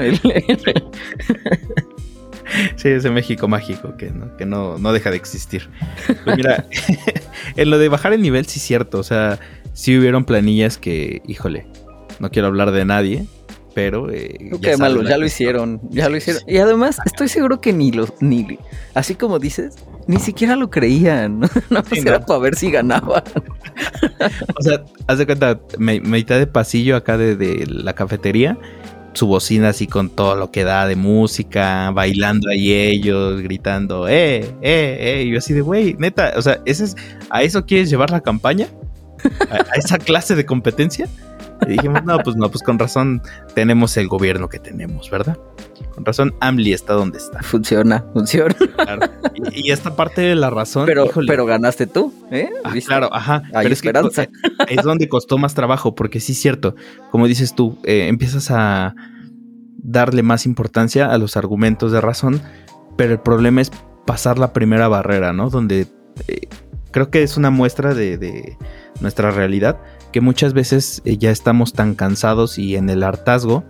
Sí, 2.76 2.90
ese 2.90 3.10
México 3.10 3.48
mágico 3.48 3.98
que 3.98 4.12
no, 4.12 4.36
que 4.38 4.46
no, 4.46 4.78
no 4.78 4.94
deja 4.94 5.10
de 5.10 5.16
existir. 5.16 5.70
Pues 6.24 6.38
mira, 6.38 6.68
en 7.56 7.70
lo 7.70 7.78
de 7.80 7.90
bajar 7.90 8.14
el 8.14 8.22
nivel 8.22 8.46
sí 8.46 8.60
es 8.60 8.66
cierto, 8.66 9.00
o 9.00 9.04
sea, 9.04 9.40
sí 9.74 9.98
hubieron 9.98 10.26
planillas 10.26 10.78
que, 10.78 11.22
híjole, 11.26 11.66
no 12.20 12.30
quiero 12.30 12.48
hablar 12.50 12.72
de 12.72 12.86
nadie, 12.86 13.26
pero 13.74 14.12
eh, 14.12 14.52
ya, 14.60 14.78
malo, 14.78 15.04
ya 15.04 15.18
lo 15.18 15.26
hicieron, 15.26 15.82
ya 15.90 16.10
lo 16.10 16.18
hicieron. 16.18 16.44
Y 16.48 16.58
además 16.58 16.98
estoy 17.06 17.28
seguro 17.28 17.62
que 17.62 17.74
ni 17.74 17.92
los, 17.92 18.14
ni, 18.22 18.60
así 18.94 19.16
como 19.16 19.40
dices, 19.40 19.76
ni 20.08 20.20
siquiera 20.20 20.56
lo 20.56 20.70
creían. 20.70 21.42
No, 21.70 21.84
era 21.92 22.26
para 22.26 22.40
ver 22.40 22.56
si 22.56 22.72
ganaban. 22.72 23.24
o 24.58 24.62
sea, 24.62 24.84
haz 25.08 25.18
de 25.18 25.26
cuenta, 25.26 25.60
me, 25.78 26.00
mitad 26.00 26.38
de 26.38 26.48
pasillo 26.48 26.96
acá 26.96 27.18
de, 27.18 27.66
la 27.68 27.94
cafetería, 27.94 28.58
su 29.14 29.28
bocina 29.28 29.70
así 29.70 29.88
con 29.88 30.10
todo 30.10 30.36
lo 30.36 30.52
que 30.52 30.64
da 30.64 30.88
de 30.88 30.96
música, 30.96 31.92
bailando 31.92 32.50
ahí 32.50 32.72
ellos, 32.74 33.42
gritando, 33.42 34.08
eh, 34.08 34.40
eh, 34.62 34.98
eh. 35.00 35.24
Y 35.26 35.32
yo 35.32 35.38
así 35.40 35.54
de, 35.54 35.62
güey, 35.62 35.96
neta, 35.98 36.34
o 36.36 36.42
sea, 36.42 36.60
¿ese 36.66 36.86
es, 36.86 36.96
¿a 37.30 37.44
eso 37.44 37.66
quieres 37.66 37.90
llevar 37.90 38.12
la 38.12 38.22
campaña? 38.22 38.68
¿A, 39.50 39.78
esa 39.78 39.98
clase 39.98 40.36
de 40.36 40.46
competencia? 40.46 41.08
Y 41.68 41.74
dijimos, 41.74 42.04
no, 42.04 42.20
pues 42.20 42.36
no, 42.36 42.50
pues 42.50 42.64
con 42.64 42.80
razón 42.80 43.22
tenemos 43.56 43.96
el 43.98 44.08
gobierno 44.08 44.50
que 44.50 44.60
tenemos, 44.60 45.10
¿verdad? 45.10 45.38
Con 45.94 46.06
razón, 46.06 46.34
AMLI 46.40 46.74
está 46.74 46.94
donde 46.94 47.18
está. 47.18 47.42
Funciona, 47.42 48.06
funciona. 48.14 48.56
Y, 49.54 49.72
esta 49.72 49.96
parte 49.96 50.22
de 50.22 50.36
la 50.36 50.50
razón. 50.50 50.86
Pero, 50.86 51.10
pero 51.28 51.46
ganaste 51.46 51.88
tú, 51.88 52.14
¿eh? 52.32 52.50
Ah, 52.64 52.74
claro, 52.86 53.10
ajá. 53.14 53.44
Hay 53.54 53.72
esperanza. 53.72 54.28
Es, 54.68 54.84
donde 54.84 55.10
costó 55.10 55.38
más 55.38 55.54
trabajo, 55.54 55.96
porque 55.96 56.20
sí 56.20 56.32
es 56.32 56.40
cierto. 56.40 56.76
Como 57.12 57.28
dices 57.28 57.56
tú, 57.56 57.78
eh, 57.84 58.08
empiezas 58.08 58.52
a 58.52 58.96
darle 59.78 60.24
más 60.24 60.46
importancia 60.46 61.12
a 61.12 61.18
los 61.18 61.38
argumentos 61.38 61.92
de 61.92 62.02
razón, 62.02 62.42
pero 62.98 63.14
el 63.14 63.20
problema 63.20 63.62
es 63.62 63.72
pasar 64.06 64.40
la 64.40 64.54
primera 64.54 64.88
barrera, 64.88 65.34
¿no? 65.34 65.50
Donde 65.50 65.88
eh, 66.28 66.48
creo 66.92 67.10
que 67.10 67.24
es 67.24 67.38
una 67.38 67.50
muestra 67.50 67.94
de, 67.94 68.58
nuestra 69.02 69.32
realidad, 69.32 69.80
que 70.14 70.22
muchas 70.22 70.54
veces 70.54 71.02
eh, 71.04 71.18
ya 71.18 71.32
estamos 71.32 71.74
tan 71.74 71.96
cansados 71.96 72.58
y 72.58 72.78
en 72.78 72.90
el 72.90 73.04
hartazgo 73.04 73.66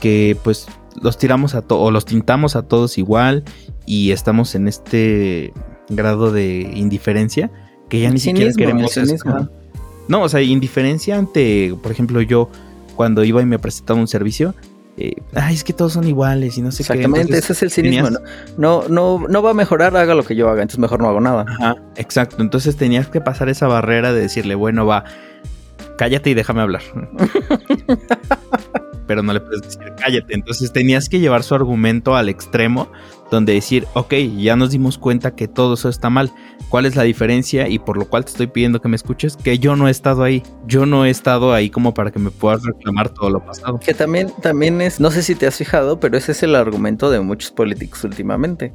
que 0.00 0.36
pues 0.42 0.66
los 1.00 1.18
tiramos 1.18 1.54
a 1.54 1.62
todos 1.62 1.86
o 1.86 1.90
los 1.92 2.04
tintamos 2.04 2.56
a 2.56 2.62
todos 2.62 2.98
igual 2.98 3.44
y 3.86 4.10
estamos 4.10 4.56
en 4.56 4.66
este 4.66 5.52
grado 5.88 6.32
de 6.32 6.72
indiferencia 6.74 7.52
que 7.88 8.00
ya 8.00 8.10
ni 8.10 8.18
siquiera 8.18 8.52
queremos 8.56 8.96
eso. 8.96 9.50
No, 10.08 10.22
o 10.22 10.28
sea, 10.28 10.42
indiferencia 10.42 11.16
ante, 11.16 11.76
por 11.82 11.92
ejemplo, 11.92 12.20
yo 12.22 12.48
cuando 12.96 13.22
iba 13.22 13.40
y 13.40 13.46
me 13.46 13.58
presentaba 13.58 14.00
un 14.00 14.08
servicio, 14.08 14.54
eh, 14.96 15.14
ay, 15.34 15.54
es 15.54 15.62
que 15.62 15.72
todos 15.72 15.92
son 15.92 16.08
iguales 16.08 16.58
y 16.58 16.62
no 16.62 16.72
sé 16.72 16.84
qué. 16.84 16.94
Exactamente, 16.94 17.38
ese 17.38 17.52
es 17.52 17.62
el 17.62 17.70
cinismo. 17.70 18.10
¿no? 18.58 18.84
no, 18.88 19.26
no, 19.28 19.42
va 19.42 19.50
a 19.50 19.54
mejorar, 19.54 19.96
haga 19.96 20.14
lo 20.14 20.24
que 20.24 20.34
yo 20.34 20.48
haga, 20.48 20.62
entonces 20.62 20.80
mejor 20.80 21.00
no 21.00 21.08
hago 21.08 21.20
nada. 21.20 21.44
Ajá, 21.48 21.76
exacto. 21.96 22.42
Entonces 22.42 22.76
tenías 22.76 23.08
que 23.08 23.20
pasar 23.20 23.48
esa 23.48 23.68
barrera 23.68 24.12
de 24.12 24.20
decirle, 24.20 24.54
bueno, 24.54 24.86
va, 24.86 25.04
cállate 25.96 26.30
y 26.30 26.34
déjame 26.34 26.60
hablar. 26.60 26.82
pero 29.06 29.22
no 29.22 29.32
le 29.32 29.40
puedes 29.40 29.62
decir 29.62 29.92
cállate. 29.98 30.34
Entonces 30.34 30.72
tenías 30.72 31.08
que 31.08 31.20
llevar 31.20 31.42
su 31.42 31.54
argumento 31.54 32.16
al 32.16 32.28
extremo 32.28 32.90
donde 33.30 33.54
decir, 33.54 33.86
ok, 33.94 34.14
ya 34.36 34.56
nos 34.56 34.70
dimos 34.70 34.98
cuenta 34.98 35.34
que 35.34 35.48
todo 35.48 35.74
eso 35.74 35.88
está 35.88 36.10
mal. 36.10 36.30
¿Cuál 36.68 36.84
es 36.86 36.96
la 36.96 37.02
diferencia? 37.02 37.66
Y 37.66 37.78
por 37.78 37.96
lo 37.96 38.06
cual 38.06 38.24
te 38.24 38.30
estoy 38.30 38.46
pidiendo 38.46 38.80
que 38.80 38.88
me 38.88 38.96
escuches, 38.96 39.36
que 39.36 39.58
yo 39.58 39.74
no 39.74 39.88
he 39.88 39.90
estado 39.90 40.22
ahí. 40.22 40.42
Yo 40.66 40.84
no 40.84 41.06
he 41.06 41.10
estado 41.10 41.54
ahí 41.54 41.70
como 41.70 41.94
para 41.94 42.10
que 42.10 42.18
me 42.18 42.30
puedas 42.30 42.62
reclamar 42.62 43.08
todo 43.08 43.30
lo 43.30 43.44
pasado. 43.44 43.80
Que 43.80 43.94
también, 43.94 44.30
también 44.42 44.82
es, 44.82 45.00
no 45.00 45.10
sé 45.10 45.22
si 45.22 45.34
te 45.34 45.46
has 45.46 45.56
fijado, 45.56 45.98
pero 45.98 46.18
ese 46.18 46.32
es 46.32 46.42
el 46.42 46.54
argumento 46.54 47.10
de 47.10 47.20
muchos 47.20 47.50
políticos 47.50 48.04
últimamente. 48.04 48.72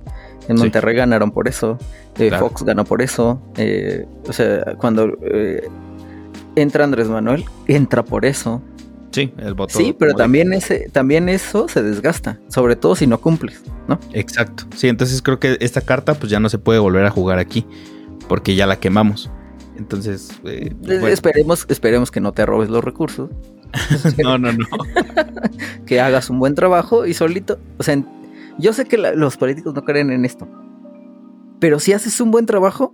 En 0.47 0.57
Monterrey 0.57 0.95
ganaron 0.95 1.32
por 1.32 1.47
eso, 1.47 1.78
eh, 2.18 2.32
Fox 2.38 2.63
ganó 2.63 2.84
por 2.84 3.01
eso. 3.01 3.41
Eh, 3.57 4.05
o 4.28 4.34
sea, 4.34 4.76
cuando 4.78 5.18
eh, 5.22 5.68
entra 6.62 6.84
Andrés 6.84 7.08
Manuel, 7.08 7.45
entra 7.68 8.03
por 8.03 8.26
eso. 8.26 8.62
Sí, 9.12 9.32
el 9.38 9.53
voto. 9.53 9.78
Sí, 9.78 9.95
pero 9.97 10.12
de- 10.12 10.18
también 10.18 10.53
ese, 10.53 10.89
también 10.91 11.30
eso 11.30 11.68
se 11.68 11.82
desgasta, 11.82 12.39
sobre 12.49 12.76
todo 12.76 12.95
si 12.95 13.08
no 13.08 13.20
cumples, 13.20 13.64
¿no? 13.88 13.99
Exacto. 14.14 14.66
Sí, 14.76 14.88
entonces 14.89 15.22
creo 15.22 15.39
que 15.39 15.58
esta 15.62 15.82
carta 15.82 16.14
pues 16.16 16.30
ya 16.32 16.39
no 16.39 16.49
se 16.49 16.60
puede 16.60 16.80
volver 16.80 17.05
a 17.05 17.10
jugar 17.10 17.39
aquí 17.39 17.66
porque 18.28 18.55
ya 18.55 18.68
la 18.68 18.80
quemamos. 18.80 19.32
Entonces, 19.78 20.30
eh, 20.43 20.74
bueno. 20.82 21.08
Esperemos, 21.08 21.66
esperemos 21.70 22.12
que 22.12 22.20
no 22.20 22.32
te 22.34 22.45
robes 22.45 22.70
los 22.70 22.84
recursos, 22.84 23.30
no, 24.24 24.38
no, 24.38 24.51
no. 24.51 24.66
que 25.86 26.01
hagas 26.01 26.30
un 26.30 26.39
buen 26.39 26.55
trabajo 26.55 27.05
y 27.05 27.14
solito, 27.14 27.60
o 27.78 27.84
sea, 27.84 28.03
yo 28.58 28.74
sé 28.74 28.86
que 28.86 28.97
la- 28.97 29.14
los 29.14 29.38
políticos 29.38 29.74
no 29.76 29.84
creen 29.84 30.12
en 30.12 30.26
esto, 30.26 30.47
pero 31.60 31.80
si 31.80 31.93
haces 31.93 32.20
un 32.22 32.32
buen 32.32 32.45
trabajo, 32.45 32.93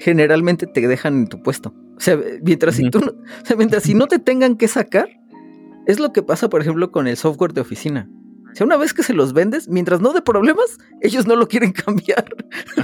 generalmente 0.00 0.66
te 0.66 0.86
dejan 0.86 1.14
en 1.14 1.26
tu 1.28 1.42
puesto. 1.42 1.72
O 1.96 2.00
sea, 2.00 2.18
mientras, 2.42 2.76
si, 2.76 2.90
tú 2.90 2.98
o 2.98 3.46
sea, 3.46 3.56
mientras 3.56 3.84
si 3.84 3.94
no 3.94 4.06
te 4.06 4.18
tengan 4.18 4.56
que 4.56 4.68
sacar, 4.68 5.08
es 5.86 6.00
lo 6.00 6.12
que 6.12 6.22
pasa, 6.22 6.48
por 6.48 6.60
ejemplo, 6.60 6.90
con 6.90 7.06
el 7.06 7.16
software 7.16 7.52
de 7.52 7.60
oficina. 7.60 8.08
O 8.52 8.56
sea, 8.56 8.66
una 8.66 8.76
vez 8.76 8.94
que 8.94 9.02
se 9.02 9.14
los 9.14 9.32
vendes, 9.32 9.68
mientras 9.68 10.00
no 10.00 10.12
de 10.12 10.22
problemas, 10.22 10.78
ellos 11.00 11.26
no 11.26 11.34
lo 11.34 11.48
quieren 11.48 11.72
cambiar. 11.84 12.24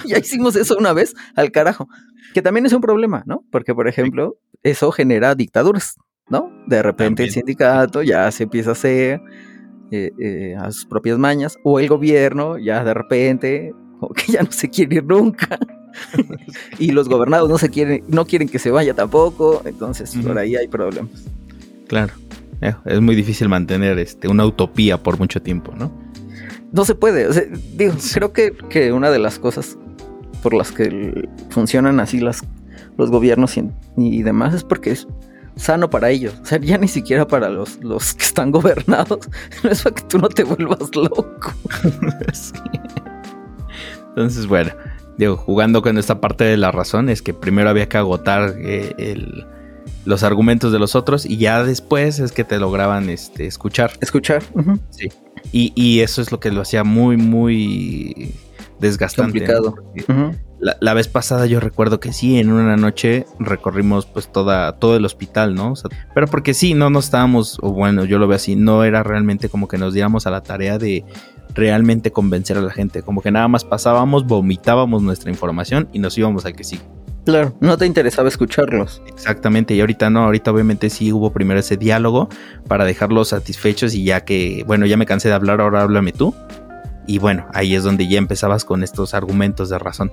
ya 0.05 0.19
hicimos 0.19 0.57
eso 0.57 0.77
una 0.77 0.93
vez 0.93 1.15
al 1.37 1.53
carajo. 1.53 1.89
Que 2.35 2.43
también 2.43 2.67
es 2.67 2.73
un 2.73 2.81
problema, 2.81 3.23
¿no? 3.27 3.45
Porque, 3.51 3.75
por 3.75 3.89
ejemplo, 3.89 4.37
eso 4.63 4.91
genera 4.93 5.35
dictaduras, 5.35 5.97
¿no? 6.29 6.51
De 6.67 6.83
repente 6.83 7.25
el 7.25 7.31
sindicato 7.31 8.03
ya 8.03 8.31
se 8.31 8.45
empieza 8.45 8.71
a 8.71 8.73
hacer 8.73 9.21
eh, 9.91 10.13
eh, 10.21 10.55
a 10.57 10.71
sus 10.71 10.87
propias 10.87 11.19
mañas, 11.19 11.57
o 11.65 11.81
el 11.81 11.89
gobierno 11.89 12.59
ya 12.59 12.85
de 12.85 12.95
repente, 12.95 13.73
como 13.99 14.13
que 14.13 14.33
ya 14.33 14.43
no 14.43 14.53
se 14.53 14.69
quiere 14.71 14.97
ir 14.97 15.05
nunca. 15.05 15.59
Y 16.79 16.93
los 16.93 17.09
gobernados 17.09 17.49
no 17.49 17.59
se 17.59 17.71
quieren, 17.71 18.05
no 18.09 18.27
quieren 18.27 18.49
que 18.49 18.59
se 18.59 18.71
vaya 18.71 18.95
tampoco. 18.95 19.63
Entonces, 19.65 20.17
por 20.23 20.39
ahí 20.39 20.57
hay 20.57 20.69
problemas. 20.69 21.25
Claro. 21.89 22.13
Eh, 22.61 22.75
Es 22.85 23.01
muy 23.01 23.15
difícil 23.15 23.49
mantener 23.49 23.99
este, 23.99 24.29
una 24.29 24.45
utopía 24.45 25.03
por 25.03 25.19
mucho 25.19 25.41
tiempo, 25.43 25.73
¿no? 25.77 25.91
No 26.73 26.85
se 26.85 26.95
puede. 26.95 27.27
o 27.27 27.33
sea, 27.33 27.45
digo, 27.77 27.95
creo 28.15 28.33
que, 28.33 28.53
que 28.69 28.93
una 28.93 29.11
de 29.11 29.19
las 29.19 29.39
cosas 29.39 29.77
por 30.43 30.55
las 30.55 30.73
que 30.73 31.29
funcionan 31.51 32.01
así 32.01 32.21
las, 32.21 32.43
los 32.97 33.11
gobiernos 33.11 33.57
y, 33.57 33.65
y 33.97 34.23
demás 34.23 34.55
es 34.55 34.65
porque 34.65 34.93
es 34.93 35.07
sano 35.57 35.91
para 35.91 36.11
ellos. 36.11 36.35
O 36.43 36.47
sea, 36.47 36.59
ya 36.59 36.79
ni 36.79 36.89
siquiera 36.89 37.27
para 37.27 37.49
los, 37.49 37.83
los 37.83 38.15
que 38.15 38.25
están 38.25 38.51
gobernados. 38.51 39.29
No 39.65 39.71
es 39.71 39.83
para 39.83 39.95
que 39.95 40.03
tú 40.05 40.19
no 40.19 40.29
te 40.29 40.45
vuelvas 40.45 40.95
loco. 40.95 41.53
Sí. 42.33 42.53
Entonces, 44.11 44.47
bueno, 44.47 44.71
digo, 45.21 45.37
jugando 45.37 45.83
con 45.83 45.97
esta 45.99 46.21
parte 46.21 46.45
de 46.45 46.57
la 46.57 46.71
razón, 46.73 47.09
es 47.09 47.23
que 47.23 47.33
primero 47.35 47.71
había 47.71 47.89
que 47.89 47.97
agotar 47.99 48.55
eh, 48.59 48.95
el- 48.99 49.47
los 50.05 50.23
argumentos 50.23 50.73
de 50.73 50.79
los 50.79 50.95
otros 50.95 51.27
y 51.27 51.37
ya 51.37 51.63
después 51.63 52.19
es 52.21 52.33
que 52.33 52.43
te 52.45 52.59
lograban 52.59 53.09
este, 53.11 53.47
escuchar. 53.47 53.93
Escuchar. 54.01 54.43
ujú, 54.55 54.79
Y, 55.53 55.73
y 55.75 56.01
eso 56.01 56.21
es 56.23 56.33
lo 56.33 56.41
que 56.41 56.51
lo 56.51 56.63
hacía 56.63 56.85
muy, 56.85 57.17
muy 57.17 58.35
desgastante. 58.79 59.41
¿no? 59.41 59.47
Complicado. 59.69 60.35
La, 60.59 60.77
la 60.81 60.93
vez 60.95 61.09
pasada 61.09 61.47
yo 61.47 61.59
recuerdo 61.61 62.01
que 62.01 62.13
sí, 62.13 62.39
en 62.39 62.51
una 62.53 62.77
noche 62.77 63.25
recorrimos 63.39 64.05
pues 64.07 64.31
toda, 64.31 64.73
todo 64.79 64.97
el 64.97 65.05
hospital, 65.07 65.55
¿no? 65.55 65.73
O 65.73 65.77
sea, 65.77 65.89
pero 66.15 66.27
porque 66.27 66.53
sí, 66.53 66.75
no 66.75 66.91
nos 66.91 67.07
estábamos, 67.07 67.59
o 67.63 67.73
bueno, 67.73 68.05
yo 68.05 68.19
lo 68.19 68.29
veo 68.29 68.37
así, 68.37 68.57
no 68.57 68.85
era 68.85 69.03
realmente 69.03 69.49
como 69.49 69.69
que 69.69 69.79
nos 69.79 69.95
diéramos 69.95 70.27
a 70.27 70.31
la 70.31 70.43
tarea 70.43 70.77
de 70.79 71.05
realmente 71.55 72.13
convencer 72.13 72.57
a 72.59 72.61
la 72.61 72.73
gente, 72.73 73.03
como 73.03 73.23
que 73.23 73.31
nada 73.31 73.49
más 73.49 73.65
pasábamos, 73.65 74.27
vomitábamos 74.27 75.03
nuestra 75.03 75.31
información 75.31 75.89
y 75.93 75.99
nos 75.99 76.17
íbamos 76.17 76.47
al 76.47 76.55
que 76.55 76.65
sí. 76.65 76.81
Claro, 77.25 77.55
no 77.61 77.77
te 77.77 77.87
interesaba 77.87 78.29
escucharlos. 78.29 79.03
Exactamente, 79.07 79.75
y 79.75 79.81
ahorita 79.81 80.11
no, 80.11 80.25
ahorita 80.25 80.51
obviamente 80.51 80.89
sí 80.91 81.13
hubo 81.13 81.33
primero 81.33 81.61
ese 81.61 81.77
diálogo 81.77 82.29
para 82.67 82.85
dejarlos 82.85 83.29
satisfechos 83.29 83.95
y 83.95 84.05
ya 84.05 84.25
que, 84.25 84.65
bueno, 84.67 84.87
ya 84.87 84.97
me 84.97 85.07
cansé 85.07 85.29
de 85.29 85.35
hablar, 85.35 85.61
ahora 85.61 85.83
háblame 85.83 86.13
tú. 86.13 86.35
Y 87.07 87.19
bueno, 87.19 87.47
ahí 87.53 87.75
es 87.75 87.83
donde 87.83 88.09
ya 88.09 88.19
empezabas 88.19 88.65
con 88.65 88.83
estos 88.83 89.15
argumentos 89.15 89.69
de 89.69 89.79
razón. 89.79 90.13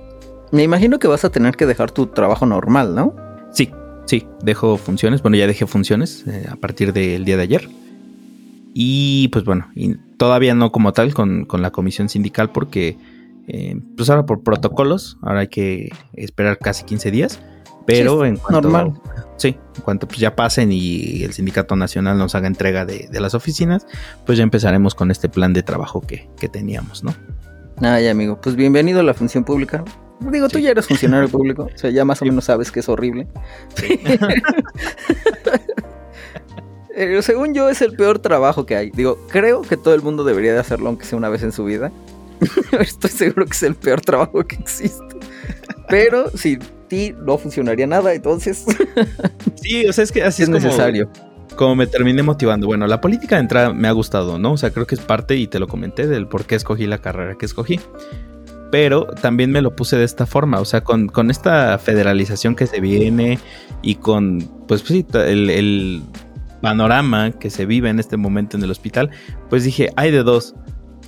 Me 0.50 0.62
imagino 0.62 0.98
que 0.98 1.08
vas 1.08 1.24
a 1.24 1.30
tener 1.30 1.56
que 1.56 1.66
dejar 1.66 1.90
tu 1.90 2.06
trabajo 2.06 2.46
normal, 2.46 2.94
¿no? 2.94 3.14
Sí, 3.52 3.70
sí, 4.06 4.26
dejo 4.42 4.76
funciones. 4.76 5.22
Bueno, 5.22 5.36
ya 5.36 5.46
dejé 5.46 5.66
funciones 5.66 6.24
eh, 6.26 6.46
a 6.50 6.56
partir 6.56 6.92
del 6.92 7.24
día 7.24 7.36
de 7.36 7.42
ayer. 7.42 7.68
Y 8.74 9.28
pues 9.28 9.44
bueno, 9.44 9.68
y 9.74 9.96
todavía 10.18 10.54
no 10.54 10.72
como 10.72 10.92
tal 10.92 11.14
con, 11.14 11.44
con 11.46 11.62
la 11.62 11.70
comisión 11.70 12.08
sindical 12.08 12.50
porque 12.50 12.98
eh, 13.46 13.76
pues 13.96 14.10
ahora 14.10 14.26
por 14.26 14.42
protocolos, 14.42 15.16
ahora 15.22 15.40
hay 15.40 15.48
que 15.48 15.90
esperar 16.14 16.58
casi 16.58 16.84
15 16.84 17.10
días. 17.10 17.40
Pero 17.86 18.20
Sí, 18.20 18.28
en 18.28 18.36
cuanto, 18.36 18.60
normal. 18.68 19.00
Sí, 19.38 19.56
en 19.76 19.82
cuanto 19.82 20.06
pues 20.06 20.18
ya 20.20 20.36
pasen 20.36 20.72
y 20.72 21.22
el 21.22 21.32
sindicato 21.32 21.74
nacional 21.74 22.18
nos 22.18 22.34
haga 22.34 22.46
entrega 22.46 22.84
de, 22.84 23.08
de 23.10 23.20
las 23.20 23.32
oficinas, 23.34 23.86
pues 24.26 24.36
ya 24.36 24.44
empezaremos 24.44 24.94
con 24.94 25.10
este 25.10 25.30
plan 25.30 25.54
de 25.54 25.62
trabajo 25.62 26.02
que, 26.02 26.28
que 26.38 26.48
teníamos, 26.50 27.02
¿no? 27.02 27.14
Ay, 27.80 28.08
amigo, 28.08 28.38
pues 28.42 28.56
bienvenido 28.56 29.00
a 29.00 29.04
la 29.04 29.14
función 29.14 29.42
pública. 29.44 29.84
Digo, 30.20 30.48
tú 30.48 30.58
Sí. 30.58 30.64
ya 30.64 30.70
eres 30.72 30.86
funcionario 30.86 31.28
público, 31.30 31.70
o 31.74 31.78
sea, 31.78 31.88
ya 31.88 32.04
más 32.04 32.20
o 32.20 32.26
menos 32.26 32.44
sabes 32.44 32.70
que 32.70 32.80
es 32.80 32.88
horrible. 32.90 33.26
Pero 36.98 37.22
según 37.22 37.54
yo 37.54 37.68
es 37.68 37.80
el 37.80 37.92
peor 37.92 38.18
trabajo 38.18 38.66
que 38.66 38.74
hay. 38.74 38.90
Digo, 38.90 39.18
creo 39.30 39.62
que 39.62 39.76
todo 39.76 39.94
el 39.94 40.02
mundo 40.02 40.24
debería 40.24 40.52
de 40.52 40.58
hacerlo 40.58 40.88
aunque 40.88 41.04
sea 41.06 41.16
una 41.16 41.28
vez 41.28 41.44
en 41.44 41.52
su 41.52 41.64
vida. 41.64 41.92
Estoy 42.80 43.10
seguro 43.10 43.46
que 43.46 43.52
es 43.52 43.62
el 43.62 43.76
peor 43.76 44.00
trabajo 44.00 44.44
que 44.44 44.56
existe. 44.56 45.16
Pero 45.88 46.28
sin 46.36 46.58
ti 46.88 47.14
no 47.24 47.38
funcionaría 47.38 47.86
nada, 47.86 48.12
entonces 48.14 48.64
Sí, 49.62 49.86
o 49.86 49.92
sea, 49.92 50.02
es 50.04 50.10
que 50.12 50.22
así 50.24 50.42
es 50.42 50.48
es, 50.48 50.54
como- 50.54 50.64
necesario. 50.66 51.08
como 51.56 51.76
me 51.76 51.86
terminé 51.86 52.22
motivando. 52.24 52.66
Bueno, 52.66 52.86
la 52.88 53.00
política 53.00 53.36
de 53.36 53.42
entrada 53.42 53.72
me 53.72 53.86
ha 53.86 53.92
gustado, 53.92 54.38
¿no? 54.40 54.52
O 54.52 54.56
sea, 54.56 54.70
creo 54.70 54.86
que 54.86 54.96
es 54.96 55.00
parte, 55.00 55.36
y 55.36 55.46
te 55.46 55.58
lo 55.60 55.68
comenté, 55.68 56.08
del 56.08 56.26
por 56.26 56.46
qué 56.46 56.56
escogí 56.56 56.86
la 56.88 56.98
carrera 56.98 57.36
que 57.38 57.46
escogí. 57.46 57.78
Pero 58.70 59.06
también 59.06 59.50
me 59.52 59.62
lo 59.62 59.74
puse 59.76 59.96
de 59.96 60.04
esta 60.04 60.26
forma, 60.26 60.60
o 60.60 60.64
sea, 60.64 60.82
con, 60.82 61.06
con 61.08 61.30
esta 61.30 61.78
federalización 61.78 62.54
que 62.56 62.66
se 62.66 62.80
viene 62.80 63.38
y 63.82 63.94
con, 63.94 64.40
pues 64.66 64.82
sí, 64.82 65.06
el, 65.14 65.48
el 65.48 66.02
panorama 66.60 67.30
que 67.32 67.50
se 67.50 67.66
vive 67.66 67.88
en 67.88 67.98
este 67.98 68.16
momento 68.16 68.56
en 68.56 68.62
el 68.62 68.70
hospital, 68.70 69.10
pues 69.48 69.64
dije, 69.64 69.90
hay 69.96 70.10
de 70.10 70.22
dos, 70.22 70.54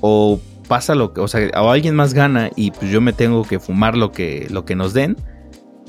o 0.01 0.41
pasa 0.69 0.95
lo 0.95 1.13
que, 1.13 1.21
o 1.21 1.29
sea, 1.29 1.51
o 1.61 1.71
alguien 1.71 1.95
más 1.95 2.15
gana 2.15 2.51
y 2.57 2.71
pues 2.71 2.91
yo 2.91 3.01
me 3.01 3.13
tengo 3.13 3.45
que 3.45 3.59
fumar 3.59 3.97
lo 3.97 4.13
que, 4.13 4.47
lo 4.51 4.65
que 4.65 4.77
nos 4.77 4.93
den, 4.95 5.17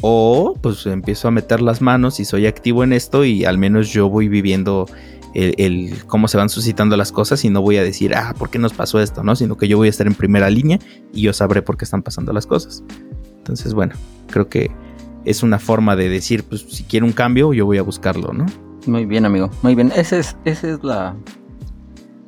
o 0.01 0.55
pues 0.59 0.85
empiezo 0.87 1.27
a 1.27 1.31
meter 1.31 1.61
las 1.61 1.81
manos 1.81 2.19
y 2.19 2.25
soy 2.25 2.47
activo 2.47 2.83
en 2.83 2.93
esto 2.93 3.23
y 3.23 3.45
al 3.45 3.57
menos 3.57 3.89
yo 3.89 4.09
voy 4.09 4.27
viviendo 4.27 4.87
el, 5.35 5.53
el 5.57 6.05
cómo 6.07 6.27
se 6.27 6.37
van 6.37 6.49
suscitando 6.49 6.97
las 6.97 7.11
cosas 7.11 7.45
y 7.45 7.49
no 7.49 7.61
voy 7.61 7.77
a 7.77 7.83
decir, 7.83 8.15
ah, 8.15 8.33
¿por 8.37 8.49
qué 8.49 8.57
nos 8.57 8.73
pasó 8.73 8.99
esto? 8.99 9.23
¿no? 9.23 9.35
Sino 9.35 9.57
que 9.57 9.67
yo 9.67 9.77
voy 9.77 9.87
a 9.87 9.89
estar 9.91 10.07
en 10.07 10.15
primera 10.15 10.49
línea 10.49 10.79
y 11.13 11.21
yo 11.21 11.33
sabré 11.33 11.61
por 11.61 11.77
qué 11.77 11.85
están 11.85 12.01
pasando 12.01 12.33
las 12.33 12.47
cosas. 12.47 12.83
Entonces, 13.37 13.73
bueno, 13.73 13.93
creo 14.29 14.49
que 14.49 14.71
es 15.25 15.43
una 15.43 15.59
forma 15.59 15.95
de 15.95 16.09
decir, 16.09 16.43
pues 16.43 16.61
si 16.61 16.83
quiero 16.83 17.05
un 17.05 17.11
cambio, 17.11 17.53
yo 17.53 17.65
voy 17.65 17.77
a 17.77 17.83
buscarlo, 17.83 18.33
¿no? 18.33 18.45
Muy 18.87 19.05
bien, 19.05 19.25
amigo. 19.25 19.49
Muy 19.61 19.75
bien. 19.75 19.91
Esa 19.95 20.17
es, 20.17 20.37
esa 20.45 20.69
es 20.69 20.83
la. 20.83 21.15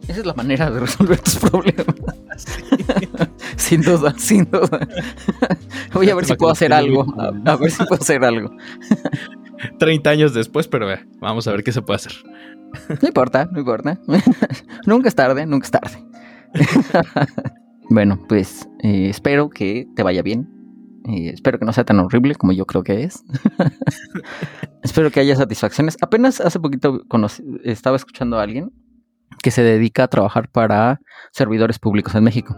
Esa 0.08 0.20
es 0.20 0.26
la 0.26 0.34
manera 0.34 0.70
de 0.70 0.82
resolver 0.82 1.20
tus 1.20 1.38
problemas. 1.38 1.96
sin 3.56 3.82
duda, 3.82 4.14
sin 4.18 4.50
duda. 4.52 4.88
Voy 5.94 6.10
a 6.10 6.16
ver 6.16 6.26
si 6.26 6.36
puedo 6.36 6.52
hacer 6.52 6.74
algo. 6.74 7.06
A, 7.18 7.52
a 7.52 7.56
ver 7.56 7.72
si 7.72 7.86
puedo 7.86 8.02
hacer 8.02 8.24
algo. 8.24 8.52
30 9.80 10.10
años 10.10 10.34
después, 10.34 10.68
pero 10.68 10.92
eh, 10.92 11.06
vamos 11.20 11.48
a 11.48 11.52
ver 11.52 11.64
qué 11.64 11.72
se 11.72 11.82
puede 11.82 11.98
hacer. 11.98 12.14
No 13.02 13.08
importa, 13.08 13.46
no 13.52 13.60
importa. 13.60 14.00
nunca 14.86 15.08
es 15.08 15.16
tarde, 15.16 15.46
nunca 15.46 15.66
es 15.66 15.72
tarde. 15.72 16.04
bueno, 17.90 18.20
pues 18.28 18.68
eh, 18.82 19.10
espero 19.10 19.50
que 19.50 19.88
te 19.96 20.04
vaya 20.04 20.22
bien. 20.22 20.50
Eh, 21.08 21.32
espero 21.34 21.60
que 21.60 21.66
no 21.66 21.74
sea 21.74 21.84
tan 21.84 22.00
horrible 22.00 22.36
como 22.36 22.54
yo 22.54 22.66
creo 22.66 22.84
que 22.84 23.04
es. 23.04 23.24
espero 24.84 25.12
que 25.12 25.20
haya 25.20 25.36
satisfacciones. 25.36 25.98
Apenas 26.02 26.42
hace 26.42 26.60
poquito 26.60 27.02
conocí- 27.08 27.44
estaba 27.64 27.96
escuchando 27.96 28.38
a 28.40 28.44
alguien 28.44 28.72
que 29.42 29.52
se 29.52 29.64
dedica 29.64 30.04
a 30.04 30.08
trabajar 30.08 30.50
para 30.50 31.00
servidores 31.32 31.80
públicos 31.80 32.16
en 32.16 32.24
México. 32.24 32.58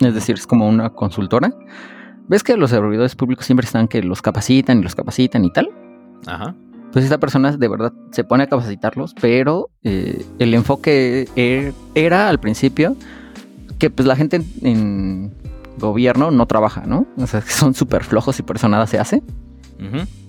Es 0.00 0.14
decir, 0.14 0.36
es 0.36 0.46
como 0.46 0.68
una 0.68 0.90
consultora. 0.90 1.52
¿Ves 2.28 2.42
que 2.42 2.56
los 2.56 2.70
servidores 2.70 3.14
públicos 3.14 3.46
siempre 3.46 3.66
están 3.66 3.88
que 3.88 4.02
los 4.02 4.22
capacitan 4.22 4.78
y 4.78 4.82
los 4.82 4.94
capacitan 4.94 5.44
y 5.44 5.52
tal? 5.52 5.68
Ajá. 6.26 6.56
pues 6.92 7.04
esta 7.04 7.18
persona 7.18 7.54
de 7.56 7.68
verdad 7.68 7.92
se 8.10 8.24
pone 8.24 8.44
a 8.44 8.46
capacitarlos, 8.48 9.14
pero 9.20 9.68
eh, 9.84 10.24
el 10.38 10.54
enfoque 10.54 11.28
er- 11.36 11.74
era 11.94 12.28
al 12.28 12.40
principio 12.40 12.96
que 13.78 13.90
pues 13.90 14.08
la 14.08 14.16
gente 14.16 14.36
en, 14.36 14.46
en 14.62 15.32
gobierno 15.78 16.30
no 16.30 16.46
trabaja, 16.46 16.82
¿no? 16.86 17.06
O 17.18 17.26
sea, 17.26 17.40
son 17.42 17.74
súper 17.74 18.04
flojos 18.04 18.38
y 18.38 18.42
por 18.42 18.56
eso 18.56 18.68
nada 18.68 18.86
se 18.86 18.98
hace. 18.98 19.22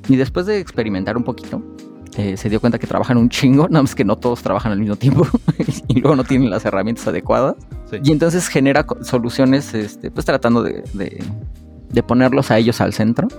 Y 0.09 0.15
después 0.17 0.45
de 0.45 0.59
experimentar 0.59 1.15
un 1.17 1.23
poquito, 1.23 1.61
eh, 2.17 2.35
se 2.37 2.49
dio 2.49 2.59
cuenta 2.59 2.79
que 2.79 2.87
trabajan 2.87 3.17
un 3.17 3.29
chingo, 3.29 3.67
nada 3.69 3.81
más 3.83 3.95
que 3.95 4.03
no 4.05 4.17
todos 4.17 4.41
trabajan 4.43 4.71
al 4.71 4.79
mismo 4.79 4.95
tiempo 4.95 5.27
y 5.87 5.99
luego 6.01 6.15
no 6.15 6.23
tienen 6.23 6.49
las 6.49 6.65
herramientas 6.65 7.07
adecuadas. 7.07 7.55
Sí. 7.89 7.97
Y 8.03 8.11
entonces 8.11 8.47
genera 8.49 8.85
soluciones, 9.01 9.73
este, 9.73 10.11
pues 10.11 10.25
tratando 10.25 10.63
de, 10.63 10.83
de- 10.93 11.23
de 11.89 12.03
ponerlos 12.03 12.51
a 12.51 12.57
ellos 12.57 12.81
al 12.81 12.91
centro. 12.93 13.29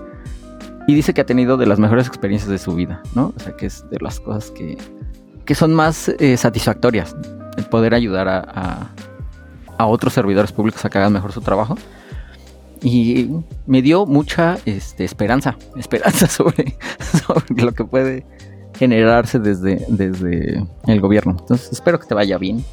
Y 0.87 0.95
dice 0.95 1.13
que 1.13 1.21
ha 1.21 1.27
tenido 1.27 1.59
de 1.59 1.67
las 1.67 1.79
mejores 1.79 2.07
experiencias 2.07 2.51
de 2.51 2.57
su 2.57 2.75
vida, 2.75 3.03
¿no? 3.15 3.35
O 3.37 3.41
sea, 3.41 3.55
que 3.55 3.67
es 3.67 3.85
de 3.91 3.99
las 4.01 4.21
cosas 4.21 4.51
que, 4.51 4.79
que 5.45 5.55
son 5.55 5.75
más 5.75 6.09
eh, 6.09 6.39
satisfactorias. 6.39 7.15
El 7.59 7.67
poder 7.67 7.93
ayudar 7.93 8.27
a, 8.27 8.39
a, 8.39 8.91
a 9.77 9.87
otros 9.87 10.15
servidores 10.15 10.51
públicos 10.51 10.83
a 10.87 10.89
que 10.89 10.97
hagan 10.97 11.13
mejor 11.13 11.33
su 11.33 11.43
trabajo. 11.43 11.77
Y 12.83 13.29
me 13.67 13.83
dio 13.83 14.07
mucha 14.07 14.59
este, 14.65 15.05
esperanza, 15.05 15.57
esperanza 15.77 16.27
sobre, 16.27 16.77
sobre 17.27 17.63
lo 17.63 17.73
que 17.73 17.85
puede 17.85 18.25
generarse 18.79 19.39
desde, 19.39 19.85
desde 19.89 20.65
el 20.87 21.01
gobierno. 21.01 21.37
Entonces 21.39 21.73
espero 21.73 21.99
que 21.99 22.07
te 22.07 22.15
vaya 22.15 22.39
bien, 22.39 22.65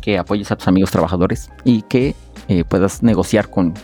que 0.00 0.18
apoyes 0.18 0.50
a 0.52 0.56
tus 0.56 0.68
amigos 0.68 0.90
trabajadores 0.90 1.50
y 1.64 1.82
que 1.82 2.14
eh, 2.48 2.64
puedas 2.64 3.02
negociar 3.02 3.50
con... 3.50 3.74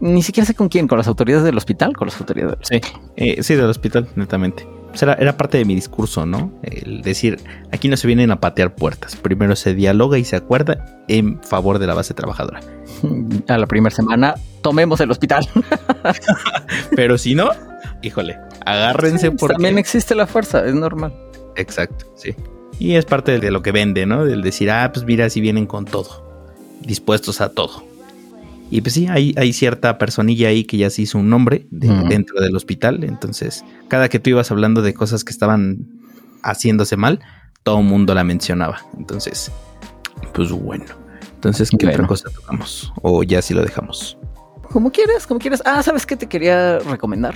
Ni 0.00 0.22
siquiera 0.22 0.44
sé 0.44 0.54
con 0.54 0.68
quién, 0.68 0.88
con 0.88 0.98
las 0.98 1.06
autoridades 1.06 1.44
del 1.44 1.56
hospital, 1.56 1.96
con 1.96 2.08
las 2.08 2.20
autoridades 2.20 2.58
del 2.68 2.82
Sí, 2.82 2.88
eh, 3.16 3.42
sí, 3.42 3.54
del 3.54 3.66
hospital, 3.66 4.08
netamente. 4.16 4.66
Sea, 4.94 5.12
era, 5.12 5.22
era 5.22 5.36
parte 5.36 5.58
de 5.58 5.64
mi 5.64 5.74
discurso, 5.76 6.26
¿no? 6.26 6.52
El 6.62 7.02
decir, 7.02 7.38
aquí 7.70 7.88
no 7.88 7.96
se 7.96 8.08
vienen 8.08 8.32
a 8.32 8.40
patear 8.40 8.74
puertas. 8.74 9.14
Primero 9.14 9.54
se 9.54 9.74
dialoga 9.74 10.18
y 10.18 10.24
se 10.24 10.34
acuerda 10.34 11.04
en 11.06 11.40
favor 11.42 11.78
de 11.78 11.86
la 11.86 11.94
base 11.94 12.14
trabajadora. 12.14 12.60
A 13.48 13.58
la 13.58 13.66
primera 13.66 13.94
semana, 13.94 14.34
tomemos 14.62 15.00
el 15.00 15.10
hospital. 15.10 15.46
Pero 16.96 17.18
si 17.18 17.34
no, 17.34 17.50
híjole, 18.02 18.38
agárrense 18.64 19.30
Sí, 19.30 19.36
porque... 19.38 19.54
También 19.54 19.78
existe 19.78 20.14
la 20.14 20.26
fuerza, 20.26 20.64
es 20.66 20.74
normal. 20.74 21.12
Exacto, 21.56 22.06
sí. 22.16 22.34
Y 22.78 22.94
es 22.94 23.04
parte 23.04 23.38
de 23.38 23.50
lo 23.50 23.62
que 23.62 23.72
vende, 23.72 24.06
¿no? 24.06 24.24
Del 24.24 24.42
decir, 24.42 24.70
ah, 24.70 24.90
pues 24.92 25.04
mira, 25.04 25.28
si 25.30 25.40
vienen 25.40 25.66
con 25.66 25.84
todo. 25.84 26.46
Dispuestos 26.80 27.40
a 27.40 27.50
todo. 27.50 27.84
Y 28.70 28.80
pues 28.80 28.94
sí, 28.94 29.06
hay, 29.08 29.34
hay 29.36 29.52
cierta 29.52 29.98
personilla 29.98 30.48
ahí 30.48 30.64
que 30.64 30.78
ya 30.78 30.88
se 30.88 31.02
hizo 31.02 31.18
un 31.18 31.28
nombre 31.28 31.66
de- 31.70 31.88
dentro 32.08 32.40
del 32.40 32.56
hospital. 32.56 33.04
Entonces, 33.04 33.64
cada 33.88 34.08
que 34.08 34.18
tú 34.18 34.30
ibas 34.30 34.50
hablando 34.50 34.80
de 34.80 34.94
cosas 34.94 35.24
que 35.24 35.30
estaban 35.30 35.86
haciéndose 36.42 36.96
mal, 36.96 37.20
todo 37.62 37.78
el 37.80 37.84
mundo 37.84 38.14
la 38.14 38.24
mencionaba. 38.24 38.80
Entonces, 38.98 39.52
pues 40.32 40.50
bueno. 40.50 40.86
Entonces, 41.34 41.70
¿qué 41.78 41.86
otra 41.88 42.06
cosa 42.06 42.30
tocamos? 42.30 42.92
O 43.02 43.22
ya 43.22 43.42
si 43.42 43.52
lo 43.52 43.62
dejamos. 43.62 44.16
Como 44.72 44.90
quieras, 44.90 45.26
como 45.26 45.38
quieras. 45.40 45.62
Ah, 45.66 45.82
¿sabes 45.82 46.06
qué 46.06 46.16
te 46.16 46.26
quería 46.26 46.78
recomendar? 46.80 47.34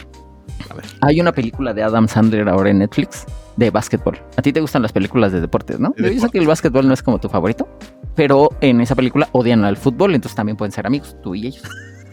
A 0.70 0.74
ver. 0.74 0.84
Hay 1.02 1.20
una 1.20 1.32
película 1.32 1.74
de 1.74 1.82
Adam 1.82 2.08
Sandler 2.08 2.48
ahora 2.48 2.70
en 2.70 2.78
Netflix 2.78 3.24
de 3.56 3.70
básquetbol. 3.70 4.18
A 4.36 4.42
ti 4.42 4.52
te 4.52 4.60
gustan 4.60 4.82
las 4.82 4.92
películas 4.92 5.32
de 5.32 5.40
deportes, 5.40 5.78
¿no? 5.78 5.94
Yo 5.96 6.20
sé 6.20 6.28
que 6.30 6.38
el 6.38 6.46
básquetbol 6.46 6.86
no 6.88 6.94
es 6.94 7.02
como 7.02 7.18
tu 7.18 7.28
favorito, 7.28 7.68
pero 8.14 8.48
en 8.60 8.80
esa 8.80 8.94
película 8.94 9.28
odian 9.32 9.64
al 9.64 9.76
fútbol, 9.76 10.14
entonces 10.14 10.34
también 10.36 10.56
pueden 10.56 10.72
ser 10.72 10.86
amigos, 10.86 11.16
tú 11.22 11.34
y 11.34 11.48
ellos. 11.48 11.62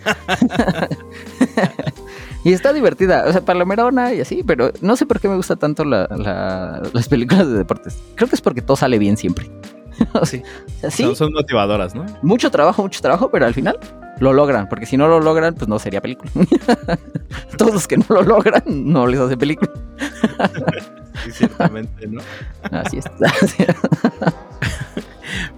y 2.44 2.52
está 2.52 2.74
divertida, 2.74 3.24
o 3.28 3.32
sea, 3.32 3.42
palomerona 3.42 4.14
y 4.14 4.20
así, 4.22 4.44
pero 4.46 4.72
no 4.82 4.96
sé 4.98 5.06
por 5.06 5.20
qué 5.22 5.30
me 5.30 5.36
gusta 5.38 5.56
tanto 5.56 5.86
la- 5.86 6.08
la- 6.18 6.82
las 6.92 7.08
películas 7.08 7.48
de 7.48 7.54
deportes. 7.58 7.98
Creo 8.16 8.28
que 8.28 8.36
es 8.36 8.42
porque 8.42 8.62
todo 8.62 8.76
sale 8.78 8.98
bien 9.00 9.16
siempre. 9.18 9.50
O 10.14 10.26
Sí. 10.26 10.42
sea, 10.82 10.90
sí, 10.92 11.04
Son, 11.04 11.16
son 11.16 11.34
motivadoras, 11.34 11.94
¿no? 11.96 12.06
mucho 12.24 12.50
trabajo, 12.52 12.82
mucho 12.82 13.00
trabajo, 13.00 13.30
pero 13.32 13.46
al 13.46 13.54
final 13.54 13.78
lo 14.20 14.34
logran, 14.34 14.70
porque 14.70 14.86
si 14.86 14.96
no 14.98 15.08
lo 15.08 15.20
logran, 15.20 15.54
pues 15.56 15.68
no 15.68 15.80
sería 15.80 16.02
película. 16.02 16.32
Todos 17.58 17.74
los 17.74 17.88
que 17.88 17.98
no 17.98 18.06
lo 18.10 18.22
logran, 18.24 18.64
no 18.68 19.08
les 19.08 19.20
hace 19.20 19.36
película. 19.38 19.72
Sí, 21.26 21.32
ciertamente, 21.32 22.08
¿no? 22.08 22.22
Así 22.72 22.98
es. 22.98 23.06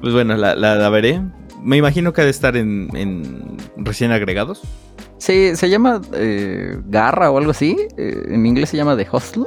Pues 0.01 0.13
bueno, 0.13 0.35
la, 0.37 0.55
la- 0.55 0.75
la 0.75 0.89
veré. 0.89 1.21
Me 1.61 1.77
imagino 1.77 2.13
que 2.13 2.21
ha 2.21 2.25
de 2.25 2.29
estar 2.31 2.55
en, 2.57 2.89
en 2.95 3.57
recién 3.77 4.11
agregados. 4.11 4.61
Sí, 5.17 5.55
se 5.55 5.69
llama 5.69 6.01
eh, 6.13 6.79
Garra 6.85 7.31
o 7.31 7.37
algo 7.37 7.51
así. 7.51 7.75
eh, 7.97 8.23
en 8.29 8.45
inglés 8.45 8.69
se 8.69 8.77
llama 8.77 8.95
The 8.95 9.07
Hostel. 9.11 9.45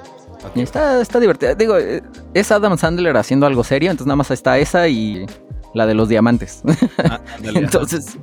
Y 0.54 0.62
está, 0.62 1.00
está 1.00 1.20
divertida. 1.20 1.54
Digo, 1.54 1.76
eh, 1.78 2.02
es 2.34 2.50
Adam 2.50 2.76
Sandler 2.78 3.16
haciendo 3.16 3.46
algo 3.46 3.62
serio, 3.64 3.90
entonces 3.90 4.06
nada 4.08 4.16
más 4.16 4.30
está 4.30 4.58
esa 4.58 4.88
y 4.88 5.26
la 5.74 5.86
de 5.86 5.94
los 5.94 6.08
diamantes. 6.08 6.62
Ah, 6.98 7.20
entonces, 7.54 8.18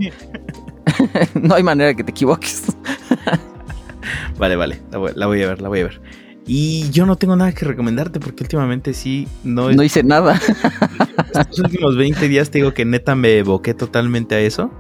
no 1.34 1.56
hay 1.56 1.64
manera 1.64 1.94
que 1.94 2.04
te 2.04 2.12
equivoques. 2.12 2.64
Vale, 4.38 4.56
vale. 4.56 4.82
La 4.92 4.98
voy, 4.98 5.12
la 5.16 5.28
voy 5.28 5.42
a 5.42 5.48
ver, 5.48 5.62
la 5.62 5.70
voy 5.70 5.80
a 5.80 5.84
ver. 5.86 6.02
Y 6.46 6.90
yo 6.92 7.06
no 7.06 7.16
tengo 7.16 7.36
nada 7.36 7.52
que 7.54 7.66
recomendarte 7.66 8.20
porque 8.20 8.44
últimamente 8.44 8.94
sí 8.94 9.28
no. 9.44 9.72
No 9.72 9.82
hice 9.82 10.04
nada. 10.04 10.40
Estos 11.34 11.60
últimos 11.60 11.98
20 11.98 12.28
días 12.28 12.50
te 12.52 12.60
digo 12.60 12.74
que 12.74 12.86
neta 12.86 13.16
me 13.16 13.38
evoqué 13.38 13.74
totalmente 13.74 14.36
a 14.36 14.40
eso 14.40 14.72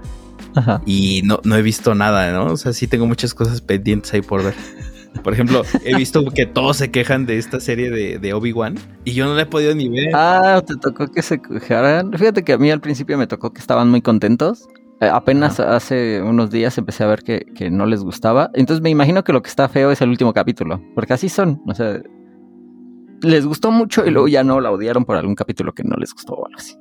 Ajá. 0.55 0.81
y 0.85 1.21
no, 1.23 1.39
no 1.43 1.55
he 1.55 1.61
visto 1.61 1.95
nada, 1.95 2.31
¿no? 2.31 2.53
O 2.53 2.57
sea, 2.57 2.73
sí 2.73 2.87
tengo 2.87 3.07
muchas 3.07 3.33
cosas 3.33 3.61
pendientes 3.61 4.13
ahí 4.13 4.21
por 4.21 4.43
ver. 4.43 4.53
Por 5.23 5.33
ejemplo, 5.33 5.63
he 5.85 5.95
visto 5.95 6.23
que 6.25 6.45
todos 6.45 6.77
se 6.77 6.91
quejan 6.91 7.25
de 7.25 7.37
esta 7.37 7.59
serie 7.59 7.89
de, 7.89 8.19
de 8.19 8.33
Obi-Wan 8.33 8.75
y 9.05 9.13
yo 9.13 9.25
no 9.25 9.33
la 9.33 9.43
he 9.43 9.45
podido 9.45 9.73
ni 9.73 9.87
ver. 9.87 10.09
Ah, 10.13 10.61
te 10.65 10.75
tocó 10.75 11.07
que 11.07 11.21
se 11.21 11.41
quejaran. 11.41 12.11
Fíjate 12.13 12.43
que 12.43 12.53
a 12.53 12.57
mí 12.57 12.69
al 12.69 12.81
principio 12.81 13.17
me 13.17 13.25
tocó 13.25 13.53
que 13.53 13.61
estaban 13.61 13.89
muy 13.89 14.01
contentos. 14.01 14.67
Eh, 15.01 15.09
apenas 15.11 15.59
hace 15.59 16.21
unos 16.21 16.51
días 16.51 16.77
empecé 16.77 17.03
a 17.03 17.07
ver 17.07 17.23
que, 17.23 17.45
que 17.55 17.69
no 17.69 17.85
les 17.85 18.01
gustaba. 18.01 18.49
Entonces 18.53 18.81
me 18.81 18.89
imagino 18.89 19.23
que 19.23 19.33
lo 19.33 19.41
que 19.41 19.49
está 19.49 19.67
feo 19.67 19.91
es 19.91 20.01
el 20.01 20.09
último 20.09 20.33
capítulo. 20.33 20.81
Porque 20.93 21.13
así 21.13 21.29
son. 21.29 21.61
O 21.67 21.73
sea, 21.73 22.01
les 23.21 23.45
gustó 23.45 23.71
mucho 23.71 24.05
y 24.05 24.11
luego 24.11 24.27
ya 24.27 24.43
no 24.43 24.61
la 24.61 24.71
odiaron 24.71 25.05
por 25.05 25.17
algún 25.17 25.35
capítulo 25.35 25.73
que 25.73 25.83
no 25.83 25.95
les 25.97 26.13
gustó 26.13 26.33
o 26.33 26.45
algo 26.45 26.57
así. 26.57 26.77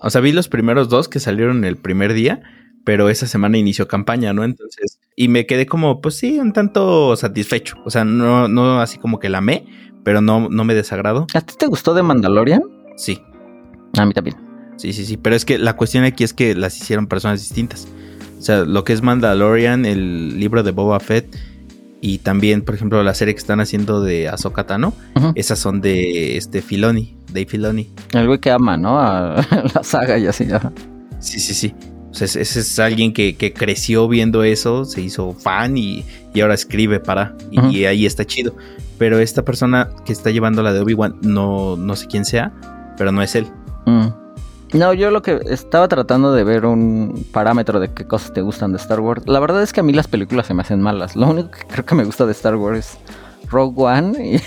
O 0.00 0.10
sea, 0.10 0.20
vi 0.20 0.32
los 0.32 0.48
primeros 0.48 0.88
dos 0.88 1.08
que 1.08 1.20
salieron 1.20 1.64
el 1.64 1.76
primer 1.76 2.12
día, 2.12 2.42
pero 2.84 3.08
esa 3.08 3.26
semana 3.26 3.58
inició 3.58 3.88
campaña, 3.88 4.32
¿no? 4.32 4.44
Entonces, 4.44 5.00
y 5.16 5.28
me 5.28 5.46
quedé 5.46 5.66
como, 5.66 6.00
pues 6.00 6.16
sí, 6.16 6.38
un 6.38 6.52
tanto 6.52 7.16
satisfecho. 7.16 7.76
O 7.84 7.90
sea, 7.90 8.04
no, 8.04 8.48
no 8.48 8.80
así 8.80 8.98
como 8.98 9.18
que 9.18 9.28
la 9.28 9.38
amé, 9.38 9.66
pero 10.04 10.20
no, 10.20 10.48
no 10.48 10.64
me 10.64 10.74
desagrado. 10.74 11.26
¿A 11.34 11.40
ti 11.40 11.54
te 11.58 11.66
gustó 11.66 11.94
de 11.94 12.02
Mandalorian? 12.02 12.62
Sí, 12.96 13.20
A 13.96 14.06
mí 14.06 14.12
también. 14.12 14.47
Sí, 14.78 14.94
sí, 14.94 15.04
sí. 15.04 15.16
Pero 15.18 15.36
es 15.36 15.44
que 15.44 15.58
la 15.58 15.76
cuestión 15.76 16.04
aquí 16.04 16.24
es 16.24 16.32
que 16.32 16.54
las 16.54 16.80
hicieron 16.80 17.06
personas 17.06 17.40
distintas. 17.40 17.86
O 18.38 18.42
sea, 18.42 18.64
lo 18.64 18.84
que 18.84 18.92
es 18.92 19.02
Mandalorian, 19.02 19.84
el 19.84 20.38
libro 20.40 20.62
de 20.62 20.70
Boba 20.70 21.00
Fett 21.00 21.36
y 22.00 22.18
también, 22.18 22.62
por 22.62 22.74
ejemplo, 22.74 23.02
la 23.02 23.14
serie 23.14 23.34
que 23.34 23.40
están 23.40 23.60
haciendo 23.60 24.00
de 24.00 24.28
Ahsoka 24.28 24.66
Tano, 24.66 24.94
esas 25.34 25.58
son 25.58 25.80
de 25.80 26.36
este 26.36 26.62
Filoni, 26.62 27.16
Dave 27.28 27.46
Filoni. 27.46 27.90
El 28.12 28.26
güey 28.28 28.38
que 28.38 28.50
ama, 28.50 28.76
¿no? 28.76 28.98
A 28.98 29.44
la 29.74 29.82
saga 29.82 30.16
y 30.16 30.26
así. 30.26 30.50
ajá. 30.50 30.72
Sí, 31.18 31.40
sí, 31.40 31.54
sí. 31.54 31.74
O 32.10 32.14
sea, 32.14 32.26
ese 32.26 32.60
es 32.60 32.78
alguien 32.78 33.12
que, 33.12 33.36
que 33.36 33.52
creció 33.52 34.08
viendo 34.08 34.44
eso, 34.44 34.84
se 34.84 35.00
hizo 35.00 35.34
fan 35.34 35.76
y, 35.76 36.04
y 36.32 36.40
ahora 36.40 36.54
escribe 36.54 37.00
para. 37.00 37.36
Y 37.50 37.84
ahí 37.84 38.06
está 38.06 38.24
chido. 38.24 38.54
Pero 38.96 39.18
esta 39.18 39.44
persona 39.44 39.90
que 40.04 40.12
está 40.12 40.30
llevando 40.30 40.62
la 40.62 40.72
de 40.72 40.80
Obi-Wan, 40.80 41.18
no, 41.22 41.76
no 41.76 41.96
sé 41.96 42.06
quién 42.06 42.24
sea, 42.24 42.52
pero 42.96 43.12
no 43.12 43.22
es 43.22 43.34
él. 43.34 43.46
Mm. 43.86 44.08
No, 44.74 44.92
yo 44.92 45.10
lo 45.10 45.22
que 45.22 45.40
estaba 45.48 45.88
tratando 45.88 46.32
de 46.32 46.44
ver 46.44 46.66
un 46.66 47.26
parámetro 47.32 47.80
de 47.80 47.92
qué 47.92 48.06
cosas 48.06 48.32
te 48.32 48.42
gustan 48.42 48.72
de 48.72 48.78
Star 48.78 49.00
Wars. 49.00 49.22
La 49.26 49.40
verdad 49.40 49.62
es 49.62 49.72
que 49.72 49.80
a 49.80 49.82
mí 49.82 49.92
las 49.92 50.08
películas 50.08 50.46
se 50.46 50.54
me 50.54 50.62
hacen 50.62 50.80
malas. 50.82 51.16
Lo 51.16 51.28
único 51.28 51.50
que 51.50 51.66
creo 51.66 51.84
que 51.86 51.94
me 51.94 52.04
gusta 52.04 52.26
de 52.26 52.32
Star 52.32 52.56
Wars 52.56 52.78
es 52.78 52.98
Rogue 53.50 53.82
One 53.82 54.40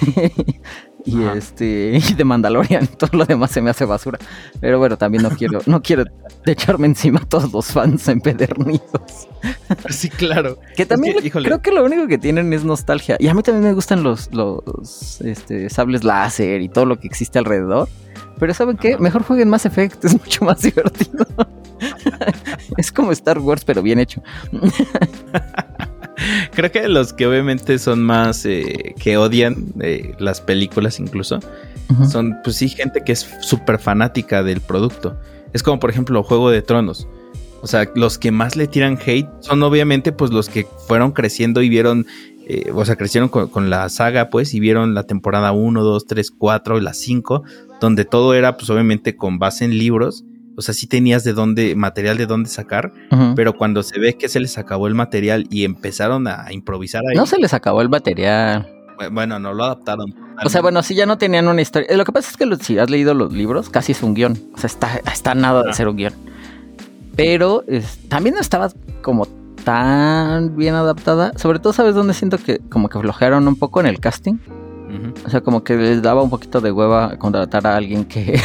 y, 1.05 1.17
este 1.35 1.99
y 2.07 2.13
de 2.13 2.23
Mandalorian. 2.23 2.85
Todo 2.97 3.17
lo 3.17 3.25
demás 3.25 3.49
se 3.49 3.61
me 3.61 3.71
hace 3.71 3.85
basura. 3.85 4.19
Pero 4.59 4.77
bueno, 4.77 4.95
también 4.95 5.23
no 5.23 5.31
quiero, 5.31 5.61
no 5.65 5.81
quiero 5.81 6.03
echarme 6.45 6.85
encima 6.85 7.19
a 7.19 7.25
todos 7.25 7.51
los 7.51 7.67
fans 7.67 8.07
empedernidos. 8.07 8.81
Sí, 9.89 10.09
claro. 10.09 10.59
Que 10.75 10.85
también 10.85 11.17
que, 11.19 11.31
creo 11.31 11.61
que 11.61 11.71
lo 11.71 11.83
único 11.83 12.05
que 12.05 12.17
tienen 12.17 12.53
es 12.53 12.63
nostalgia. 12.63 13.15
Y 13.19 13.27
a 13.27 13.33
mí 13.33 13.41
también 13.41 13.63
me 13.63 13.73
gustan 13.73 14.03
los, 14.03 14.31
los 14.31 15.21
este, 15.21 15.69
sables 15.69 16.03
láser 16.03 16.61
y 16.61 16.69
todo 16.69 16.85
lo 16.85 16.99
que 16.99 17.07
existe 17.07 17.39
alrededor. 17.39 17.87
Pero 18.41 18.55
¿saben 18.55 18.75
qué? 18.75 18.97
Mejor 18.97 19.21
jueguen 19.21 19.49
Mass 19.49 19.67
Effect, 19.67 20.03
es 20.05 20.13
mucho 20.13 20.43
más 20.43 20.63
divertido. 20.63 21.27
es 22.75 22.91
como 22.91 23.11
Star 23.11 23.37
Wars, 23.37 23.63
pero 23.63 23.83
bien 23.83 23.99
hecho. 23.99 24.23
Creo 26.51 26.71
que 26.71 26.87
los 26.87 27.13
que 27.13 27.27
obviamente 27.27 27.77
son 27.77 28.01
más 28.01 28.43
eh, 28.47 28.95
que 28.99 29.17
odian 29.17 29.67
eh, 29.79 30.15
las 30.17 30.41
películas 30.41 30.99
incluso, 30.99 31.39
son 32.09 32.35
pues 32.43 32.55
sí 32.55 32.69
gente 32.69 33.03
que 33.05 33.11
es 33.11 33.29
súper 33.41 33.77
fanática 33.77 34.41
del 34.41 34.59
producto. 34.59 35.19
Es 35.53 35.61
como 35.61 35.79
por 35.79 35.91
ejemplo 35.91 36.23
Juego 36.23 36.49
de 36.49 36.63
Tronos. 36.63 37.07
O 37.61 37.67
sea, 37.67 37.87
los 37.93 38.17
que 38.17 38.31
más 38.31 38.55
le 38.55 38.65
tiran 38.65 38.97
hate 39.05 39.29
son 39.41 39.61
obviamente 39.61 40.11
pues 40.11 40.31
los 40.31 40.49
que 40.49 40.65
fueron 40.87 41.11
creciendo 41.11 41.61
y 41.61 41.69
vieron, 41.69 42.07
eh, 42.53 42.71
o 42.73 42.83
sea, 42.85 42.95
crecieron 42.95 43.29
con, 43.29 43.47
con 43.49 43.69
la 43.69 43.87
saga 43.89 44.29
pues 44.29 44.53
y 44.53 44.59
vieron 44.59 44.93
la 44.93 45.03
temporada 45.03 45.51
1, 45.51 45.83
2, 45.83 46.05
3, 46.07 46.31
4 46.37 46.77
y 46.77 46.81
la 46.81 46.93
5, 46.93 47.43
donde 47.79 48.05
todo 48.05 48.33
era 48.33 48.57
pues 48.57 48.69
obviamente 48.69 49.15
con 49.15 49.39
base 49.39 49.65
en 49.65 49.77
libros. 49.77 50.23
O 50.57 50.61
sea, 50.61 50.73
sí 50.73 50.85
tenías 50.85 51.23
de 51.23 51.31
dónde, 51.33 51.75
material 51.75 52.17
de 52.17 52.25
dónde 52.25 52.49
sacar, 52.49 52.91
pero 53.35 53.53
cuando 53.53 53.83
se 53.83 53.99
ve 53.99 54.15
que 54.15 54.27
se 54.27 54.39
les 54.41 54.57
acabó 54.57 54.87
el 54.87 54.95
material 54.95 55.47
y 55.49 55.63
empezaron 55.63 56.27
a 56.27 56.51
improvisar 56.51 57.01
ahí, 57.09 57.15
No 57.15 57.25
se 57.25 57.37
les 57.39 57.53
acabó 57.53 57.81
el 57.81 57.87
material. 57.89 58.67
bueno, 59.11 59.39
no 59.39 59.53
lo 59.53 59.63
adaptaron. 59.63 60.13
O 60.43 60.49
sea, 60.49 60.61
bueno, 60.61 60.83
si 60.83 60.93
ya 60.93 61.05
no 61.05 61.17
tenían 61.17 61.47
una 61.47 61.61
historia. 61.61 61.87
eh, 61.89 61.95
Lo 61.97 62.03
que 62.03 62.11
pasa 62.11 62.29
es 62.31 62.37
que 62.37 62.63
si 62.63 62.77
has 62.77 62.89
leído 62.89 63.13
los 63.13 63.31
libros, 63.31 63.69
casi 63.69 63.93
es 63.93 64.03
un 64.03 64.13
guion. 64.13 64.37
O 64.53 64.57
sea, 64.57 64.67
está, 64.67 64.97
está 65.11 65.33
nada 65.35 65.63
de 65.63 65.69
Ah. 65.69 65.73
ser 65.73 65.87
un 65.87 65.95
guion. 65.95 66.13
Pero 67.15 67.63
es- 67.67 67.99
también 68.09 68.35
no 68.35 68.41
estaba 68.41 68.69
como 69.01 69.27
tan 69.63 70.55
bien 70.55 70.75
adaptada. 70.75 71.31
Sobre 71.37 71.59
todo, 71.59 71.73
¿sabes 71.73 71.95
dónde 71.95 72.13
siento 72.13 72.37
que 72.37 72.59
como 72.69 72.89
que 72.89 72.99
flojearon 72.99 73.47
un 73.47 73.55
poco 73.55 73.79
en 73.79 73.85
el 73.87 73.99
casting? 73.99 74.37
O 75.25 75.29
sea, 75.29 75.41
como 75.41 75.63
que 75.63 75.75
les 75.77 76.01
daba 76.01 76.21
un 76.21 76.29
poquito 76.29 76.59
de 76.59 76.71
hueva 76.71 77.17
contratar 77.17 77.65
a 77.65 77.77
alguien 77.77 78.03
que, 78.05 78.39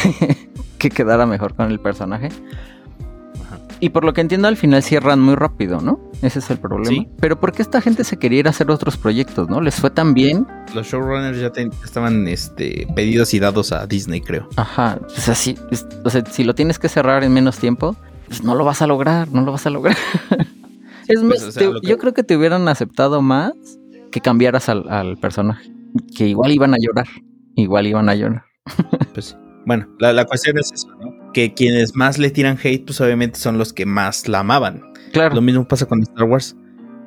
que 0.77 0.89
quedara 0.89 1.25
mejor 1.25 1.53
con 1.55 1.69
el 1.71 1.79
personaje. 1.79 2.29
Y 3.79 3.89
por 3.89 4.03
lo 4.03 4.13
que 4.13 4.21
entiendo, 4.21 4.47
al 4.47 4.57
final 4.57 4.81
cierran 4.81 5.19
muy 5.19 5.35
rápido, 5.35 5.81
¿no? 5.81 5.99
Ese 6.23 6.39
es 6.39 6.49
el 6.49 6.57
problema. 6.57 6.89
Sí. 6.89 7.07
Pero 7.19 7.39
¿por 7.39 7.51
qué 7.51 7.61
esta 7.61 7.79
gente 7.79 8.03
se 8.03 8.17
quería 8.17 8.39
ir 8.39 8.47
a 8.47 8.49
hacer 8.49 8.71
otros 8.71 8.97
proyectos, 8.97 9.49
no? 9.49 9.61
Les 9.61 9.75
fue 9.75 9.91
tan 9.91 10.15
bien. 10.15 10.47
Los 10.73 10.87
showrunners 10.87 11.39
ya 11.39 11.51
te- 11.51 11.69
estaban 11.83 12.27
este, 12.27 12.87
pedidos 12.95 13.33
y 13.35 13.39
dados 13.39 13.71
a 13.71 13.85
Disney, 13.85 14.21
creo. 14.21 14.47
Ajá. 14.55 14.97
O 15.05 15.09
sea, 15.09 15.35
si, 15.35 15.55
o 16.03 16.09
sea, 16.09 16.25
si 16.25 16.43
lo 16.43 16.55
tienes 16.55 16.79
que 16.79 16.89
cerrar 16.89 17.23
en 17.23 17.33
menos 17.33 17.57
tiempo, 17.59 17.95
pues 18.27 18.43
no 18.43 18.55
lo 18.55 18.65
vas 18.65 18.81
a 18.81 18.87
lograr, 18.87 19.27
no 19.31 19.41
lo 19.41 19.51
vas 19.51 19.67
a 19.67 19.69
lograr. 19.69 19.95
es 21.07 21.23
más, 21.23 21.39
pues, 21.39 21.43
o 21.43 21.51
sea, 21.51 21.59
te- 21.67 21.73
lo 21.73 21.81
que- 21.81 21.87
yo 21.87 21.97
creo 21.97 22.13
que 22.13 22.23
te 22.23 22.35
hubieran 22.37 22.67
aceptado 22.67 23.21
más 23.21 23.53
que 24.11 24.21
cambiaras 24.21 24.69
al, 24.69 24.87
al 24.89 25.17
personaje. 25.17 25.71
Que 26.15 26.27
igual 26.27 26.51
iban 26.51 26.73
a 26.73 26.77
llorar. 26.79 27.07
Igual 27.55 27.87
iban 27.87 28.09
a 28.09 28.15
llorar. 28.15 28.43
Pues. 29.13 29.35
Bueno, 29.65 29.87
la, 29.99 30.13
la 30.13 30.25
cuestión 30.25 30.57
es 30.59 30.71
eso, 30.71 30.87
¿no? 31.01 31.31
Que 31.33 31.53
quienes 31.53 31.95
más 31.95 32.17
le 32.19 32.29
tiran 32.29 32.57
hate, 32.63 32.85
pues 32.85 33.01
obviamente 33.01 33.39
son 33.39 33.57
los 33.57 33.73
que 33.73 33.85
más 33.85 34.27
la 34.29 34.39
amaban. 34.39 34.81
Claro. 35.11 35.35
Lo 35.35 35.41
mismo 35.41 35.67
pasa 35.67 35.85
con 35.87 36.01
Star 36.03 36.23
Wars. 36.23 36.55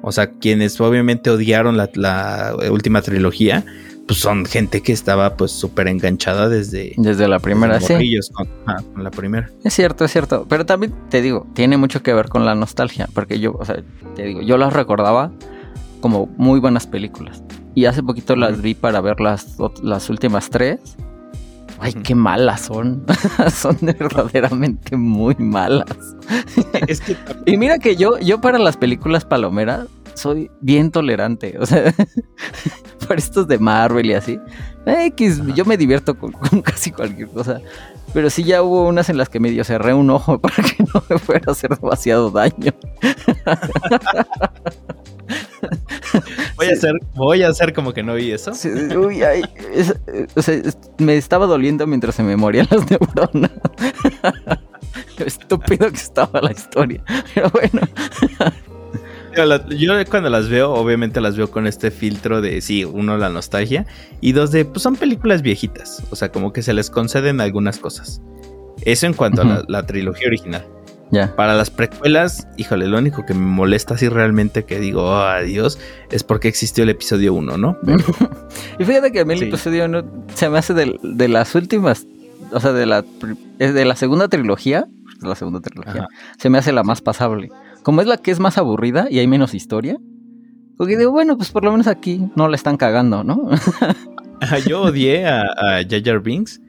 O 0.02 0.12
sea, 0.12 0.31
quienes 0.32 0.78
obviamente 0.81 1.31
odiaron 1.31 1.77
la, 1.77 1.89
la 1.94 2.55
última 2.70 3.01
trilogía, 3.02 3.64
pues 4.11 4.19
son 4.19 4.45
gente 4.45 4.81
que 4.81 4.91
estaba 4.91 5.37
pues 5.37 5.53
súper 5.53 5.87
enganchada 5.87 6.49
desde, 6.49 6.95
Desde 6.97 7.28
la 7.28 7.39
primera, 7.39 7.78
desde 7.78 7.97
sí. 7.97 8.32
con, 8.32 8.49
ajá, 8.66 8.82
con 8.93 9.05
la 9.05 9.12
primera. 9.12 9.49
Es 9.62 9.73
cierto, 9.73 10.05
es 10.05 10.11
cierto. 10.11 10.47
Pero 10.49 10.66
también 10.66 10.93
te 11.11 11.23
digo, 11.23 11.47
tiene 11.55 11.77
mucho 11.77 12.03
que 12.03 12.12
ver 12.12 12.28
con 12.28 12.45
la 12.45 12.57
nostalgia. 12.57 13.09
Porque 13.15 13.39
yo, 13.39 13.53
o 13.53 13.65
sea, 13.65 13.85
te 14.16 14.24
digo, 14.24 14.43
yo 14.43 14.59
las 14.59 14.73
recordaba 14.73 15.31
como 16.01 16.27
muy 16.37 16.59
buenas 16.59 16.89
películas. 16.89 17.45
Y 17.77 17.85
hace 17.85 18.03
poquito 18.03 18.35
las 18.35 18.61
vi 18.61 18.74
para 18.74 19.01
ver 19.01 19.20
las, 19.20 19.57
las 19.81 20.11
últimas 20.11 20.51
tres. 20.51 20.81
Ay, 21.78 21.93
qué 21.93 22.16
malas 22.16 22.62
son. 22.62 23.05
son 23.55 23.78
verdaderamente 23.81 24.97
muy 24.97 25.37
malas. 25.37 26.16
es 26.89 27.01
que 27.01 27.16
Y 27.47 27.57
mira 27.59 27.78
que 27.78 27.95
yo, 27.95 28.19
yo 28.19 28.41
para 28.41 28.59
las 28.59 28.77
películas 28.77 29.24
palomeras 29.24 29.87
soy 30.15 30.51
bien 30.61 30.91
tolerante. 30.91 31.57
O 31.59 31.66
sea, 31.66 31.95
para 33.09 33.19
estos 33.19 33.49
de 33.49 33.59
Marvel 33.59 34.07
y 34.07 34.15
así. 34.15 34.39
X, 34.87 35.41
Ajá. 35.41 35.55
yo 35.55 35.65
me 35.65 35.77
divierto 35.77 36.16
con, 36.19 36.32
con 36.32 36.62
casi 36.62 36.91
cualquier 36.91 37.28
cosa. 37.28 37.61
Pero 38.12 38.28
sí 38.31 38.43
ya 38.45 38.62
hubo 38.62 38.89
unas 38.89 39.09
en 39.09 39.19
las 39.19 39.28
que 39.28 39.41
medio 39.41 39.62
cerré 39.65 39.95
un 39.95 40.11
ojo 40.11 40.39
para 40.41 40.55
que 40.57 40.82
no 40.93 41.03
me 41.09 41.19
fuera 41.19 41.45
a 41.49 41.53
hacer 41.53 41.70
demasiado 41.78 42.31
daño. 42.31 42.73
voy 46.57 46.66
a 46.66 46.73
hacer, 46.73 46.93
voy 47.15 47.43
a 47.43 47.49
hacer 47.49 47.73
como 47.73 47.93
que 47.93 48.03
no 48.03 48.15
vi 48.15 48.32
eso. 48.32 48.55
Sí, 48.55 48.69
uy, 48.69 49.23
ay, 49.23 49.43
es- 49.73 49.95
o 50.35 50.43
sea, 50.43 50.55
es- 50.55 50.78
me 50.99 51.16
estaba 51.16 51.47
doliendo 51.47 51.87
mientras 51.87 52.15
se 52.15 52.23
me 52.23 52.37
morían 52.37 52.66
las 52.70 52.89
neuronas. 52.91 53.51
Lo 55.19 55.27
estúpido 55.27 55.89
que 55.91 55.97
estaba 55.97 56.41
la 56.41 56.53
historia. 56.53 57.03
Pero 57.35 57.51
bueno, 57.51 57.81
Yo, 59.77 59.94
cuando 60.11 60.31
las 60.31 60.48
veo, 60.48 60.73
obviamente 60.73 61.20
las 61.20 61.36
veo 61.36 61.51
con 61.51 61.66
este 61.66 61.90
filtro 61.90 62.40
de, 62.40 62.61
sí, 62.61 62.85
uno, 62.85 63.16
la 63.19 63.28
nostalgia, 63.28 63.86
y 64.20 64.32
dos, 64.32 64.51
de, 64.52 64.65
pues 64.65 64.82
son 64.82 64.97
películas 64.97 65.43
viejitas, 65.43 66.02
o 66.11 66.16
sea, 66.16 66.31
como 66.32 66.52
que 66.52 66.62
se 66.62 66.73
les 66.74 66.90
conceden 66.90 67.40
algunas 67.40 67.78
cosas. 67.78 68.20
Eso 68.82 69.07
en 69.07 69.15
cuanto 69.15 69.43
a 69.43 69.44
la, 69.44 69.65
la 69.69 69.86
trilogía 69.86 70.28
original. 70.28 70.65
ya. 71.11 71.35
Para 71.36 71.55
las 71.55 71.70
precuelas, 71.70 72.47
híjole, 72.57 72.86
lo 72.89 72.98
único 72.98 73.27
que 73.27 73.35
me 73.35 73.44
molesta 73.44 73.94
así 73.94 74.09
realmente 74.09 74.65
que 74.65 74.81
digo, 74.81 75.02
oh, 75.05 75.16
adiós, 75.23 75.78
es 76.11 76.24
porque 76.24 76.48
existió 76.48 76.85
el 76.85 76.90
episodio 76.90 77.35
1, 77.35 77.59
¿no? 77.59 77.77
Pero, 77.85 78.05
Y 78.78 78.85
fíjate 78.85 79.12
que 79.12 79.20
a 79.20 79.24
mí 79.24 79.35
el 79.35 79.40
Sí. 79.40 79.44
episodio 79.47 79.86
no, 79.89 80.02
se 80.35 80.48
me 80.48 80.59
hace 80.59 80.73
de, 80.74 80.98
de 81.02 81.28
las 81.28 81.55
últimas, 81.55 82.07
o 82.52 82.61
sea, 82.61 82.73
de 82.73 82.86
la, 82.86 83.05
de 83.59 83.85
la 83.85 83.97
segunda 83.97 84.28
trilogía, 84.28 84.86
la 85.20 85.35
segunda 85.35 85.61
trilogía, 85.61 86.02
Ajá. 86.02 86.09
se 86.39 86.48
me 86.48 86.57
hace 86.57 86.73
la 86.73 86.82
más 86.82 87.02
pasable. 87.02 87.51
Como 87.82 88.01
es 88.01 88.07
la 88.07 88.19
que 88.19 88.31
es 88.31 88.40
más 88.40 88.59
aburrida 88.59 89.07
y 89.11 89.19
hay 89.19 89.27
menos 89.27 89.55
historia, 89.55 89.98
porque 90.77 90.97
digo, 90.97 91.12
bueno, 91.12 91.36
pues 91.36 91.51
por 91.51 91.65
lo 91.65 91.73
menos 91.73 91.86
aquí 91.86 92.23
no 92.36 92.48
la 92.48 92.57
están 92.57 92.77
cagando, 92.77 93.24
¿no? 93.24 93.51
yo 94.66 94.82
odié 94.82 95.27
a, 95.27 95.43
a 95.43 95.82
Jar 95.89 96.20
Binks 96.20 96.61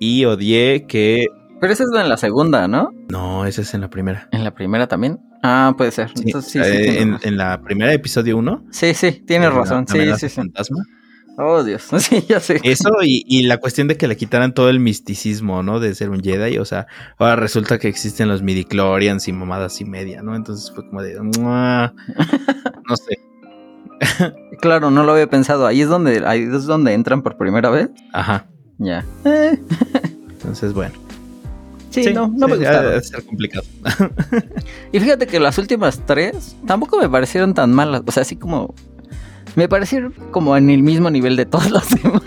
y 0.00 0.24
odié 0.24 0.86
que... 0.86 1.26
Pero 1.60 1.72
esa 1.72 1.84
es 1.84 1.90
en 1.94 2.08
la 2.08 2.16
segunda, 2.16 2.66
¿no? 2.66 2.90
No, 3.08 3.46
ese 3.46 3.62
es 3.62 3.72
en 3.74 3.82
la 3.82 3.90
primera. 3.90 4.28
En 4.32 4.42
la 4.42 4.52
primera 4.52 4.88
también. 4.88 5.20
Ah, 5.42 5.74
puede 5.76 5.90
ser. 5.90 6.10
Sí, 6.14 6.24
Entonces, 6.26 6.52
sí, 6.52 6.58
sí, 6.58 6.98
eh, 6.98 7.18
en, 7.22 7.36
la 7.36 7.60
primera 7.62 7.92
episodio 7.92 8.36
1. 8.36 8.66
sí, 8.70 8.94
sí, 8.94 9.22
tienes 9.26 9.52
razón. 9.52 9.86
Sí, 9.86 10.00
sí, 10.16 10.28
sí. 10.28 10.36
Fantasma. 10.36 10.84
Oh, 11.38 11.62
Dios. 11.64 11.82
Sí, 11.98 12.24
ya 12.28 12.40
sé. 12.40 12.60
Eso 12.62 12.90
y, 13.02 13.24
y 13.26 13.42
la 13.44 13.58
cuestión 13.58 13.88
de 13.88 13.96
que 13.96 14.06
le 14.08 14.16
quitaran 14.16 14.52
todo 14.54 14.68
el 14.68 14.80
misticismo, 14.80 15.62
¿no? 15.62 15.80
De 15.80 15.94
ser 15.94 16.10
un 16.10 16.20
Jedi. 16.22 16.58
O 16.58 16.64
sea, 16.64 16.86
ahora 17.18 17.36
resulta 17.36 17.78
que 17.78 17.88
existen 17.88 18.28
los 18.28 18.42
midichlorians 18.42 19.26
y 19.28 19.32
mamadas 19.32 19.80
y 19.80 19.84
media, 19.84 20.22
¿no? 20.22 20.36
Entonces 20.36 20.70
fue 20.74 20.86
como 20.86 21.02
de... 21.02 21.20
"Mua". 21.20 21.94
No 22.88 22.96
sé. 22.96 23.18
Claro, 24.60 24.90
no 24.90 25.04
lo 25.04 25.12
había 25.12 25.28
pensado. 25.28 25.66
Ahí 25.66 25.80
es 25.80 25.88
donde, 25.88 26.22
ahí 26.26 26.42
es 26.52 26.66
donde 26.66 26.92
entran 26.92 27.22
por 27.22 27.36
primera 27.36 27.70
vez. 27.70 27.88
Ajá. 28.12 28.46
Ya. 28.78 29.04
Eh, 29.24 29.58
Entonces, 30.30 30.72
bueno. 30.74 30.94
sí, 31.90 32.12
no, 32.12 32.26
no 32.28 32.48
me 32.48 32.54
sí, 32.54 32.58
gustaron. 32.60 32.92
de 32.92 33.00
ser 33.02 33.24
complicado. 33.24 33.64
Y 34.90 34.98
fíjate 35.00 35.26
que 35.28 35.38
las 35.38 35.56
últimas 35.58 36.00
tres 36.04 36.56
tampoco 36.66 36.98
me 36.98 37.08
parecieron 37.08 37.54
tan 37.54 37.72
malas. 37.72 38.02
O 38.04 38.10
sea, 38.12 38.22
así 38.22 38.36
como. 38.36 38.74
Me 39.56 39.68
parecieron 39.68 40.12
como 40.30 40.56
en 40.56 40.70
el 40.70 40.82
mismo 40.82 41.10
nivel 41.10 41.36
de 41.36 41.44
todas 41.46 41.70
las 41.70 41.88
demás. 42.02 42.22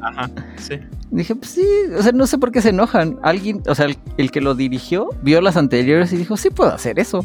Ajá. 0.00 0.30
Sí. 0.58 0.78
Dije, 1.10 1.34
pues 1.36 1.50
sí, 1.52 1.66
o 1.96 2.02
sea, 2.02 2.12
no 2.12 2.26
sé 2.26 2.38
por 2.38 2.50
qué 2.52 2.60
se 2.60 2.70
enojan. 2.70 3.18
Alguien, 3.22 3.62
o 3.66 3.74
sea, 3.74 3.86
el, 3.86 3.96
el 4.18 4.30
que 4.30 4.40
lo 4.40 4.54
dirigió 4.54 5.08
vio 5.22 5.40
las 5.40 5.56
anteriores 5.56 6.12
y 6.12 6.16
dijo, 6.16 6.36
sí 6.36 6.50
puedo 6.50 6.72
hacer 6.72 6.98
eso. 6.98 7.24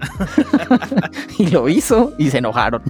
y 1.38 1.46
lo 1.48 1.68
hizo 1.68 2.12
y 2.18 2.30
se 2.30 2.38
enojaron. 2.38 2.82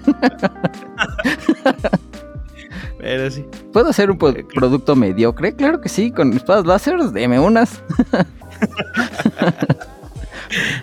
Pero 2.99 3.31
sí. 3.31 3.45
¿Puedo 3.73 3.91
hacer 3.91 4.11
un 4.11 4.19
pro- 4.19 4.35
producto 4.55 4.97
mediocre? 4.97 5.55
Claro 5.55 5.81
que 5.81 5.89
sí, 5.89 6.11
con 6.11 6.33
espadas 6.33 6.65
láser, 6.65 6.99
deme 7.11 7.39
unas. 7.39 7.83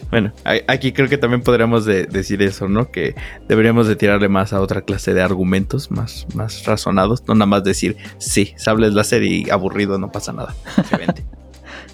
Bueno, 0.09 0.31
aquí 0.67 0.91
creo 0.91 1.07
que 1.07 1.17
también 1.17 1.41
podríamos 1.41 1.85
de- 1.85 2.05
decir 2.05 2.41
eso, 2.41 2.67
¿no? 2.67 2.91
Que 2.91 3.15
deberíamos 3.47 3.87
de 3.87 3.95
tirarle 3.95 4.27
más 4.29 4.53
a 4.53 4.61
otra 4.61 4.81
clase 4.81 5.13
de 5.13 5.21
argumentos 5.21 5.91
más, 5.91 6.25
más 6.35 6.65
razonados, 6.65 7.23
no 7.27 7.33
nada 7.35 7.45
más 7.45 7.63
decir, 7.63 7.97
sí, 8.17 8.53
sables 8.57 8.93
láser 8.93 9.23
y 9.23 9.49
aburrido, 9.49 9.97
no 9.97 10.11
pasa 10.11 10.33
nada. 10.33 10.53
Se 10.89 10.97
vende. 10.97 11.23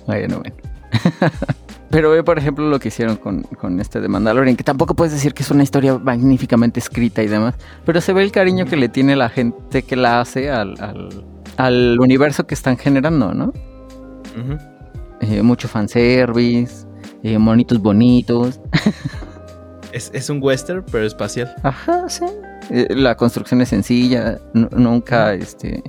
Bueno, 0.07 0.39
bueno. 0.39 0.55
Pero 1.89 2.11
ve, 2.11 2.23
por 2.23 2.37
ejemplo, 2.37 2.69
lo 2.69 2.79
que 2.79 2.87
hicieron 2.87 3.17
con, 3.17 3.43
con 3.43 3.79
este 3.81 3.99
de 4.01 4.07
Mandalorian, 4.07 4.55
que 4.55 4.63
tampoco 4.63 4.93
puedes 4.93 5.13
decir 5.13 5.33
que 5.33 5.43
es 5.43 5.51
una 5.51 5.63
historia 5.63 5.97
magníficamente 5.97 6.79
escrita 6.79 7.23
y 7.23 7.27
demás, 7.27 7.55
pero 7.85 7.99
se 8.01 8.11
ve 8.13 8.23
el 8.23 8.31
cariño 8.31 8.65
que 8.65 8.75
le 8.77 8.87
tiene 8.89 9.15
la 9.17 9.29
gente 9.29 9.83
que 9.83 9.95
la 9.97 10.19
hace 10.21 10.49
al, 10.49 10.75
al, 10.81 11.25
al 11.57 11.97
universo 11.99 12.45
que 12.47 12.55
están 12.55 12.77
generando, 12.77 13.33
¿no? 13.33 13.45
Ujú. 14.37 14.57
Eh, 15.21 15.41
mucho 15.43 15.67
fanservice, 15.67 16.85
eh, 17.23 17.37
monitos 17.37 17.79
bonitos. 17.81 18.59
es, 19.91 20.11
es 20.13 20.29
un 20.29 20.39
western, 20.41 20.83
pero 20.91 21.05
espacial. 21.05 21.53
Ajá, 21.63 22.07
sí. 22.09 22.25
Eh, 22.69 22.87
la 22.95 23.15
construcción 23.15 23.61
es 23.61 23.69
sencilla, 23.69 24.39
nu- 24.53 24.69
nunca, 24.75 25.33
este... 25.33 25.83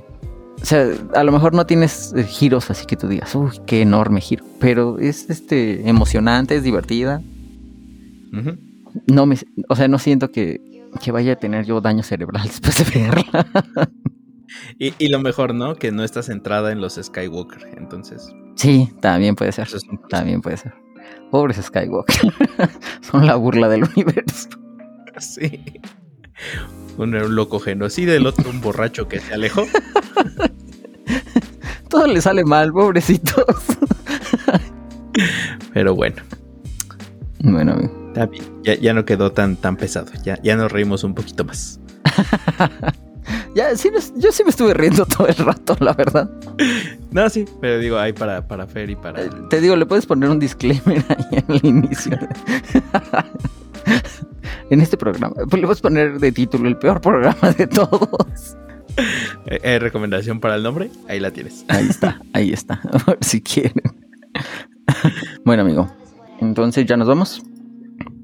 O 0.61 0.65
sea, 0.65 0.87
a 1.15 1.23
lo 1.23 1.31
mejor 1.31 1.53
no 1.53 1.65
tienes 1.65 2.13
eh, 2.17 2.23
giros 2.25 2.69
así 2.69 2.85
que 2.85 2.97
tú 2.97 3.07
digas, 3.07 3.33
uy, 3.33 3.51
qué 3.65 3.81
enorme 3.81 4.19
giro, 4.19 4.43
pero 4.59 4.99
es 4.99 5.29
este 5.29 5.87
emocionante, 5.87 6.55
es 6.57 6.63
divertida. 6.63 7.21
No 9.07 9.25
me, 9.25 9.37
o 9.69 9.75
sea, 9.75 9.87
no 9.87 9.99
siento 9.99 10.31
que, 10.31 10.59
que 11.01 11.11
vaya 11.11 11.33
a 11.33 11.35
tener 11.37 11.65
yo 11.65 11.79
daño 11.81 12.03
cerebral 12.03 12.43
después 12.47 12.77
de 12.77 12.99
verla. 12.99 13.47
Y, 14.77 14.93
y 14.97 15.09
lo 15.09 15.19
mejor, 15.19 15.53
¿no? 15.53 15.75
Que 15.75 15.91
no 15.91 16.03
está 16.03 16.23
centrada 16.23 16.71
en 16.71 16.81
los 16.81 16.95
Skywalker. 17.01 17.75
Entonces, 17.77 18.33
Sí, 18.55 18.89
también 18.99 19.35
puede 19.35 19.51
ser. 19.53 19.67
es. 19.73 19.81
También 20.09 20.41
puede 20.41 20.57
ser. 20.57 20.73
Pobres 21.31 21.57
Skywalker. 21.57 22.33
Son 23.01 23.25
la 23.25 23.35
burla 23.35 23.69
del 23.69 23.83
universo. 23.83 24.49
Sí. 25.19 25.63
Uno 26.97 27.17
era 27.17 27.25
un 27.25 27.35
loco 27.35 27.59
genocida, 27.59 28.13
el 28.15 28.25
otro 28.25 28.49
un 28.49 28.61
borracho 28.61 29.07
que 29.07 29.19
se 29.19 29.33
alejó. 29.33 29.65
Todo 31.89 32.07
le 32.07 32.21
sale 32.21 32.43
mal, 32.45 32.71
pobrecitos. 32.71 33.45
Pero 35.73 35.95
bueno, 35.95 36.17
Bueno, 37.39 37.73
amigo. 38.15 38.61
Ya, 38.63 38.75
ya 38.75 38.93
no 38.93 39.05
quedó 39.05 39.31
tan, 39.31 39.55
tan 39.55 39.75
pesado. 39.77 40.11
Ya, 40.23 40.39
ya 40.41 40.55
nos 40.55 40.71
reímos 40.71 41.03
un 41.03 41.13
poquito 41.15 41.43
más. 41.45 41.79
Ya, 43.55 43.75
sí, 43.75 43.89
yo 44.17 44.31
sí 44.31 44.43
me 44.43 44.51
estuve 44.51 44.73
riendo 44.73 45.05
todo 45.17 45.27
el 45.27 45.35
rato, 45.35 45.75
la 45.79 45.93
verdad. 45.93 46.29
No, 47.11 47.29
sí, 47.29 47.45
pero 47.61 47.79
digo, 47.79 47.97
hay 47.97 48.13
para, 48.13 48.47
para 48.47 48.67
Fer 48.67 48.89
y 48.89 48.95
para. 48.95 49.23
Eh, 49.23 49.29
Te 49.49 49.61
digo, 49.61 49.75
le 49.75 49.85
puedes 49.85 50.05
poner 50.05 50.29
un 50.29 50.39
disclaimer 50.39 51.03
ahí 51.09 51.43
al 51.47 51.59
inicio. 51.63 52.17
en 54.69 54.81
este 54.81 54.97
programa. 54.97 55.35
Pues 55.49 55.61
le 55.61 55.67
puedes 55.67 55.81
poner 55.81 56.19
de 56.19 56.31
título 56.31 56.67
el 56.67 56.77
peor 56.77 57.01
programa 57.01 57.51
de 57.57 57.67
todos. 57.67 58.57
Eh, 59.45 59.59
eh, 59.63 59.79
recomendación 59.79 60.39
para 60.39 60.55
el 60.55 60.63
nombre, 60.63 60.91
ahí 61.07 61.19
la 61.19 61.31
tienes. 61.31 61.65
Ahí 61.67 61.87
está, 61.89 62.21
ahí 62.33 62.51
está. 62.51 62.81
si 63.21 63.41
quieren. 63.41 63.83
bueno, 65.45 65.63
amigo. 65.63 65.89
Entonces, 66.41 66.85
¿ya 66.85 66.97
nos 66.97 67.07
vamos? 67.07 67.41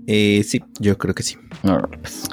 Eh, 0.07 0.43
sí, 0.43 0.64
yo 0.80 0.97
creo 0.97 1.15
que 1.15 1.23
sí. 1.23 1.38
Pues. 1.61 2.30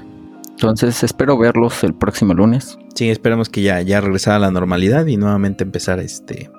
Entonces, 0.63 1.03
espero 1.03 1.37
verlos 1.37 1.83
el 1.83 1.93
próximo 1.93 2.35
lunes. 2.35 2.79
Sí, 2.95 3.11
esperamos 3.11 3.49
que 3.49 3.63
ya, 3.63 3.81
ya 3.83 4.01
regresara 4.01 4.37
a 4.37 4.39
la 4.39 4.51
normalidad 4.53 5.07
y 5.07 5.17
nuevamente 5.17 5.65
empezar 5.65 5.99
este, 5.99 6.51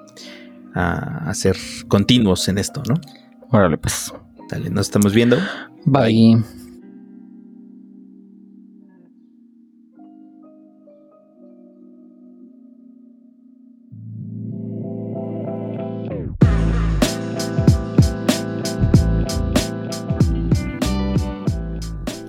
a 0.73 1.29
hacer 1.29 1.55
continuos 1.87 2.49
en 2.49 2.57
esto, 2.57 2.83
¿no? 2.87 2.95
Órale, 3.49 3.77
pues. 3.77 4.13
Dale, 4.49 4.69
nos 4.69 4.87
estamos 4.87 5.13
viendo. 5.13 5.37
Bye. 5.85 6.43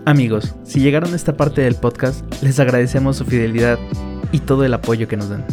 Amigos, 0.06 0.55
si 0.64 0.81
llegaron 0.81 1.14
a 1.14 1.16
esta 1.16 1.35
parte 1.35 1.62
del 1.62 1.76
podcast, 1.76 2.22
les 2.43 2.60
agradecemos 2.60 3.16
su 3.16 3.24
fidelidad 3.24 3.78
y 4.32 4.40
todo 4.40 4.62
el 4.66 4.74
apoyo 4.74 5.09
que 5.09 5.16
nos 5.16 5.31
dan. 5.31 5.47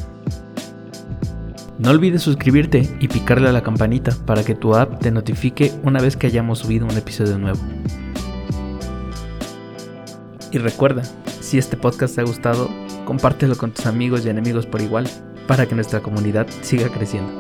No 1.80 1.90
olvides 1.90 2.22
suscribirte 2.22 2.90
y 3.00 3.08
picarle 3.08 3.48
a 3.48 3.54
la 3.54 3.64
campanita 3.64 4.14
para 4.26 4.44
que 4.44 4.54
tu 4.54 4.76
app 4.76 5.00
te 5.00 5.10
notifique 5.10 5.72
una 5.84 6.02
vez 6.02 6.18
que 6.18 6.28
hayamos 6.28 6.60
subido 6.60 6.86
un 6.86 6.98
episodio 6.98 7.38
nuevo. 7.38 7.62
Y 10.52 10.58
recuerda, 10.58 11.04
si 11.40 11.58
este 11.58 11.78
podcast 11.78 12.16
te 12.16 12.22
ha 12.22 12.26
gustado, 12.26 12.70
compártelo 13.06 13.56
con 13.56 13.72
tus 13.72 13.86
amigos 13.86 14.26
y 14.26 14.30
enemigos 14.30 14.66
por 14.66 14.82
igual, 14.82 15.08
para 15.48 15.66
que 15.66 15.76
nuestra 15.76 16.02
comunidad 16.02 16.46
siga 16.60 16.90
creciendo. 16.90 17.32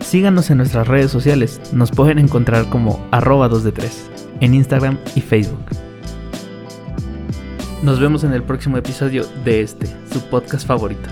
Síganos 0.00 0.50
en 0.50 0.58
nuestras 0.58 0.88
redes 0.88 1.12
sociales, 1.12 1.60
nos 1.72 1.92
pueden 1.92 2.18
encontrar 2.18 2.68
como 2.68 3.06
arroba 3.12 3.48
2 3.48 3.62
de 3.62 3.72
3 3.72 4.12
en 4.40 4.54
Instagram 4.54 4.98
y 5.14 5.20
Facebook. 5.20 5.64
Nos 7.82 7.98
vemos 7.98 8.22
en 8.24 8.32
el 8.32 8.42
próximo 8.42 8.76
episodio 8.76 9.26
de 9.44 9.62
este, 9.62 9.86
su 10.12 10.20
podcast 10.30 10.66
favorito. 10.66 11.08